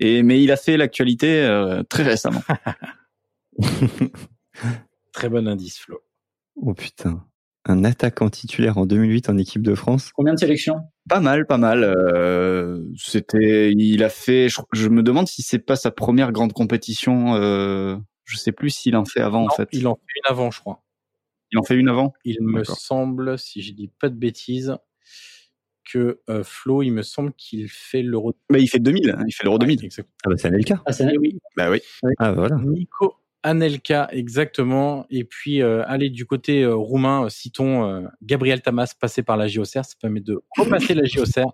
Et 0.00 0.22
mais 0.22 0.42
il 0.42 0.50
a 0.52 0.56
fait 0.56 0.78
l'actualité 0.78 1.42
euh, 1.42 1.82
très 1.82 2.02
récemment. 2.02 2.42
Très 5.12 5.28
bon 5.28 5.46
indice 5.46 5.78
Flo. 5.78 6.00
Oh 6.56 6.72
putain. 6.72 7.24
Un 7.66 7.84
attaquant 7.84 8.28
titulaire 8.30 8.78
en 8.78 8.86
2008 8.86 9.28
en 9.30 9.38
équipe 9.38 9.62
de 9.62 9.74
France. 9.74 10.10
Combien 10.14 10.34
de 10.34 10.38
sélections? 10.38 10.76
Pas 11.08 11.20
mal, 11.20 11.46
pas 11.46 11.58
mal. 11.58 11.82
Euh, 11.84 12.82
c'était, 12.96 13.72
il 13.72 14.02
a 14.04 14.08
fait. 14.08 14.48
Je, 14.48 14.60
je 14.72 14.88
me 14.88 15.02
demande 15.02 15.26
si 15.28 15.42
c'est 15.42 15.58
pas 15.58 15.76
sa 15.76 15.90
première 15.90 16.32
grande 16.32 16.52
compétition. 16.52 17.34
Euh, 17.36 17.96
je 18.24 18.36
sais 18.36 18.52
plus 18.52 18.70
s'il 18.70 18.96
en 18.96 19.04
fait 19.04 19.20
avant 19.20 19.40
Non, 19.40 19.46
en 19.46 19.54
fait. 19.54 19.68
Il 19.72 19.86
en 19.86 19.94
fait 19.94 20.02
une 20.16 20.30
avant, 20.32 20.50
je 20.50 20.60
crois. 20.60 20.82
Il 21.52 21.58
en 21.58 21.62
fait 21.62 21.76
une 21.76 21.88
avant? 21.88 22.12
Il 22.24 22.38
me 22.42 22.64
semble, 22.64 23.38
si 23.38 23.62
je 23.62 23.72
dis 23.72 23.88
pas 24.00 24.08
de 24.08 24.16
bêtises, 24.16 24.76
que 25.90 26.20
euh, 26.28 26.42
Flo, 26.42 26.82
il 26.82 26.90
me 26.90 27.02
semble 27.02 27.32
qu'il 27.34 27.68
fait 27.68 28.02
l'Euro. 28.02 28.34
Bah, 28.50 28.58
il 28.58 28.66
fait 28.68 28.78
2000. 28.78 29.10
hein, 29.10 29.22
il 29.26 29.32
fait 29.32 29.44
l'Euro 29.44 29.58
2000. 29.58 29.84
Exact. 29.84 30.08
Ah 30.24 30.30
bah 30.30 30.36
c'est 30.36 30.48
Anelka. 30.48 30.82
Ah, 30.86 30.92
c'est 30.92 31.16
oui. 31.18 31.38
Bah 31.56 31.70
oui. 31.70 31.80
Ah 32.18 32.32
voilà. 32.32 32.56
Nico 32.56 33.14
Anelka, 33.44 34.08
exactement. 34.10 35.06
Et 35.10 35.22
puis, 35.22 35.62
euh, 35.62 35.84
allez, 35.86 36.10
du 36.10 36.24
côté 36.26 36.62
euh, 36.62 36.74
roumain, 36.74 37.24
euh, 37.26 37.28
citons 37.28 37.84
euh, 37.88 38.00
Gabriel 38.22 38.62
Tamas, 38.62 38.94
passé 38.98 39.22
par 39.22 39.36
la 39.36 39.46
JOCR, 39.46 39.84
ça 39.84 39.94
permet 40.00 40.20
de 40.20 40.40
repasser 40.56 40.94
la 40.94 41.04
JOCR. 41.04 41.52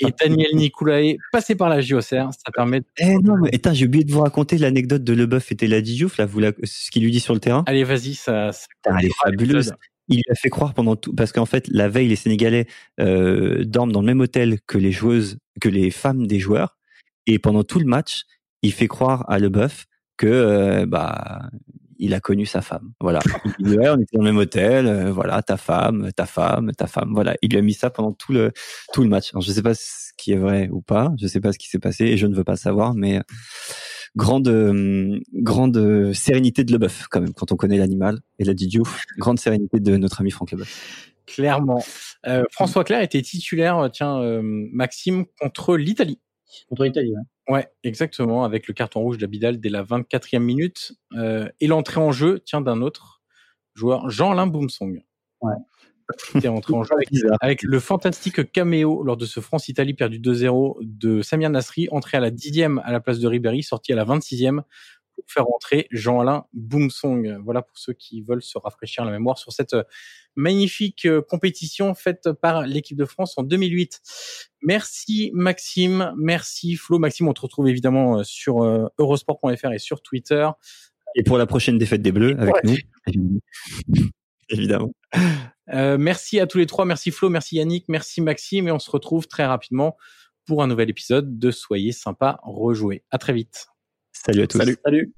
Et 0.00 0.06
Daniel 0.20 0.54
Nicolae, 0.54 1.16
passé 1.32 1.54
par 1.56 1.68
la 1.70 1.80
JOCR, 1.80 2.30
ça 2.32 2.52
permet... 2.54 2.80
de- 2.80 2.86
Eh 2.98 3.16
non, 3.16 3.36
mais 3.42 3.54
attends, 3.54 3.72
j'ai 3.74 3.86
oublié 3.86 4.04
de 4.04 4.12
vous 4.12 4.20
raconter 4.20 4.58
l'anecdote 4.58 5.02
de 5.02 5.12
Leboeuf 5.14 5.50
et 5.50 5.56
Teladi 5.56 5.94
Diouf, 5.94 6.18
là, 6.18 6.26
vous 6.26 6.40
la- 6.40 6.52
ce 6.62 6.90
qu'il 6.90 7.02
lui 7.02 7.10
dit 7.10 7.20
sur 7.20 7.34
le 7.34 7.40
terrain. 7.40 7.64
Allez, 7.66 7.84
vas-y, 7.84 8.14
ça... 8.14 8.52
ça- 8.52 8.66
elle 8.84 9.06
est 9.06 9.14
fabuleuse. 9.24 9.72
Il 10.10 10.16
lui 10.16 10.22
a 10.30 10.34
fait 10.34 10.48
croire 10.50 10.72
pendant 10.74 10.96
tout, 10.96 11.14
parce 11.14 11.32
qu'en 11.32 11.44
fait, 11.46 11.68
la 11.68 11.88
veille, 11.88 12.08
les 12.08 12.16
Sénégalais 12.16 12.66
euh, 13.00 13.64
dorment 13.64 13.92
dans 13.92 14.00
le 14.00 14.06
même 14.06 14.20
hôtel 14.20 14.58
que 14.66 14.78
les 14.78 14.92
joueuses, 14.92 15.38
que 15.60 15.68
les 15.68 15.90
femmes 15.90 16.26
des 16.26 16.38
joueurs, 16.38 16.78
et 17.26 17.38
pendant 17.38 17.62
tout 17.64 17.78
le 17.78 17.84
match, 17.84 18.22
il 18.62 18.72
fait 18.72 18.88
croire 18.88 19.24
à 19.30 19.38
Leboeuf 19.38 19.84
que 20.18 20.26
euh, 20.26 20.86
bah 20.86 21.48
il 21.98 22.14
a 22.14 22.20
connu 22.20 22.46
sa 22.46 22.60
femme. 22.60 22.92
Voilà. 23.00 23.20
Il 23.58 23.66
dit 23.66 23.76
ouais, 23.76 23.88
on 23.90 23.96
était 23.96 24.16
dans 24.16 24.22
le 24.22 24.30
même 24.30 24.38
hôtel, 24.38 24.86
euh, 24.86 25.12
voilà, 25.12 25.42
ta 25.42 25.56
femme, 25.56 26.10
ta 26.14 26.26
femme, 26.26 26.72
ta 26.72 26.86
femme. 26.86 27.10
Voilà. 27.12 27.36
Il 27.42 27.50
lui 27.50 27.58
a 27.58 27.62
mis 27.62 27.74
ça 27.74 27.90
pendant 27.90 28.12
tout 28.12 28.32
le 28.32 28.52
tout 28.92 29.02
le 29.02 29.08
match. 29.08 29.30
Alors, 29.32 29.42
je 29.42 29.50
sais 29.50 29.62
pas 29.62 29.74
ce 29.74 30.12
qui 30.16 30.32
est 30.32 30.36
vrai 30.36 30.68
ou 30.70 30.80
pas, 30.80 31.12
je 31.20 31.26
sais 31.26 31.40
pas 31.40 31.52
ce 31.52 31.58
qui 31.58 31.68
s'est 31.68 31.78
passé 31.78 32.04
et 32.04 32.16
je 32.16 32.26
ne 32.26 32.34
veux 32.34 32.44
pas 32.44 32.56
savoir, 32.56 32.94
mais 32.94 33.18
euh, 33.18 33.22
grande 34.16 34.48
euh, 34.48 35.18
grande 35.34 36.12
sérénité 36.14 36.64
de 36.64 36.72
Leboeuf 36.72 37.08
quand 37.08 37.20
même 37.20 37.32
quand 37.32 37.52
on 37.52 37.56
connaît 37.56 37.78
l'animal 37.78 38.20
et 38.38 38.44
la 38.44 38.54
Diouf, 38.54 39.04
grande 39.18 39.38
sérénité 39.38 39.80
de 39.80 39.96
notre 39.96 40.20
ami 40.20 40.30
Franck 40.30 40.52
Leboeuf. 40.52 41.12
Clairement. 41.26 41.84
Euh, 42.26 42.42
François 42.50 42.84
Clair 42.84 43.02
était 43.02 43.20
titulaire, 43.20 43.90
tiens, 43.92 44.20
Maxime, 44.72 45.26
contre 45.38 45.76
l'Italie. 45.76 46.18
Contre 46.68 46.84
l'Italie, 46.84 47.12
ouais. 47.12 47.54
Ouais, 47.54 47.68
exactement, 47.82 48.44
avec 48.44 48.68
le 48.68 48.74
carton 48.74 49.00
rouge 49.00 49.18
d'Abidal 49.18 49.58
dès 49.58 49.70
la 49.70 49.82
24e 49.82 50.40
minute. 50.40 50.92
Euh, 51.14 51.48
et 51.60 51.66
l'entrée 51.66 52.00
en 52.00 52.12
jeu, 52.12 52.40
tiens, 52.44 52.60
d'un 52.60 52.82
autre 52.82 53.22
joueur, 53.74 54.10
Jean-Alain 54.10 54.46
Boumsong. 54.46 55.02
Ouais. 55.40 55.54
Qui 56.32 56.46
est 56.46 56.48
entré 56.48 56.74
en 56.74 56.82
jeu 56.84 56.94
avec, 56.94 57.08
avec 57.40 57.62
le 57.62 57.80
fantastique 57.80 58.50
caméo 58.50 59.02
lors 59.02 59.16
de 59.16 59.26
ce 59.26 59.40
France-Italie 59.40 59.94
perdu 59.94 60.18
2-0 60.18 60.76
de 60.80 61.22
Samir 61.22 61.50
Nasri, 61.50 61.88
entré 61.90 62.16
à 62.16 62.20
la 62.20 62.30
10e 62.30 62.80
à 62.82 62.92
la 62.92 63.00
place 63.00 63.18
de 63.18 63.26
Ribéry, 63.26 63.62
sorti 63.62 63.92
à 63.92 63.96
la 63.96 64.04
26e 64.04 64.62
pour 65.22 65.32
faire 65.32 65.48
entrer 65.54 65.86
Jean-Alain 65.90 66.44
Boumsong. 66.52 67.38
Voilà 67.44 67.62
pour 67.62 67.78
ceux 67.78 67.92
qui 67.92 68.22
veulent 68.22 68.42
se 68.42 68.58
rafraîchir 68.58 69.04
la 69.04 69.10
mémoire 69.10 69.38
sur 69.38 69.52
cette 69.52 69.74
euh, 69.74 69.82
magnifique 70.36 71.04
euh, 71.06 71.20
compétition 71.22 71.94
faite 71.94 72.30
par 72.32 72.62
l'équipe 72.62 72.96
de 72.96 73.04
France 73.04 73.34
en 73.38 73.42
2008. 73.42 74.00
Merci 74.62 75.30
Maxime, 75.34 76.12
merci 76.16 76.76
Flo. 76.76 76.98
Maxime, 76.98 77.28
on 77.28 77.32
te 77.34 77.40
retrouve 77.40 77.68
évidemment 77.68 78.18
euh, 78.20 78.22
sur 78.24 78.62
eurosport.fr 78.98 79.72
et 79.72 79.78
sur 79.78 80.02
Twitter. 80.02 80.48
Et 81.14 81.22
pour 81.22 81.38
la 81.38 81.46
prochaine 81.46 81.78
défaite 81.78 82.02
des 82.02 82.12
Bleus 82.12 82.36
avec 82.38 82.54
Ouais. 82.54 82.78
nous, 83.06 83.40
évidemment. 84.50 84.92
Euh, 85.72 85.98
merci 85.98 86.38
à 86.40 86.46
tous 86.46 86.58
les 86.58 86.66
trois, 86.66 86.84
merci 86.84 87.10
Flo, 87.10 87.28
merci 87.28 87.56
Yannick, 87.56 87.86
merci 87.88 88.20
Maxime 88.20 88.68
et 88.68 88.72
on 88.72 88.78
se 88.78 88.90
retrouve 88.90 89.26
très 89.26 89.44
rapidement 89.46 89.96
pour 90.46 90.62
un 90.62 90.66
nouvel 90.66 90.88
épisode 90.88 91.38
de 91.38 91.50
Soyez 91.50 91.92
sympa, 91.92 92.40
rejouer. 92.42 93.04
À 93.10 93.18
très 93.18 93.32
vite. 93.34 93.66
Salut 94.26 94.42
à 94.42 94.46
tous. 94.46 94.58
Salut. 94.58 94.76
Salut. 94.84 95.12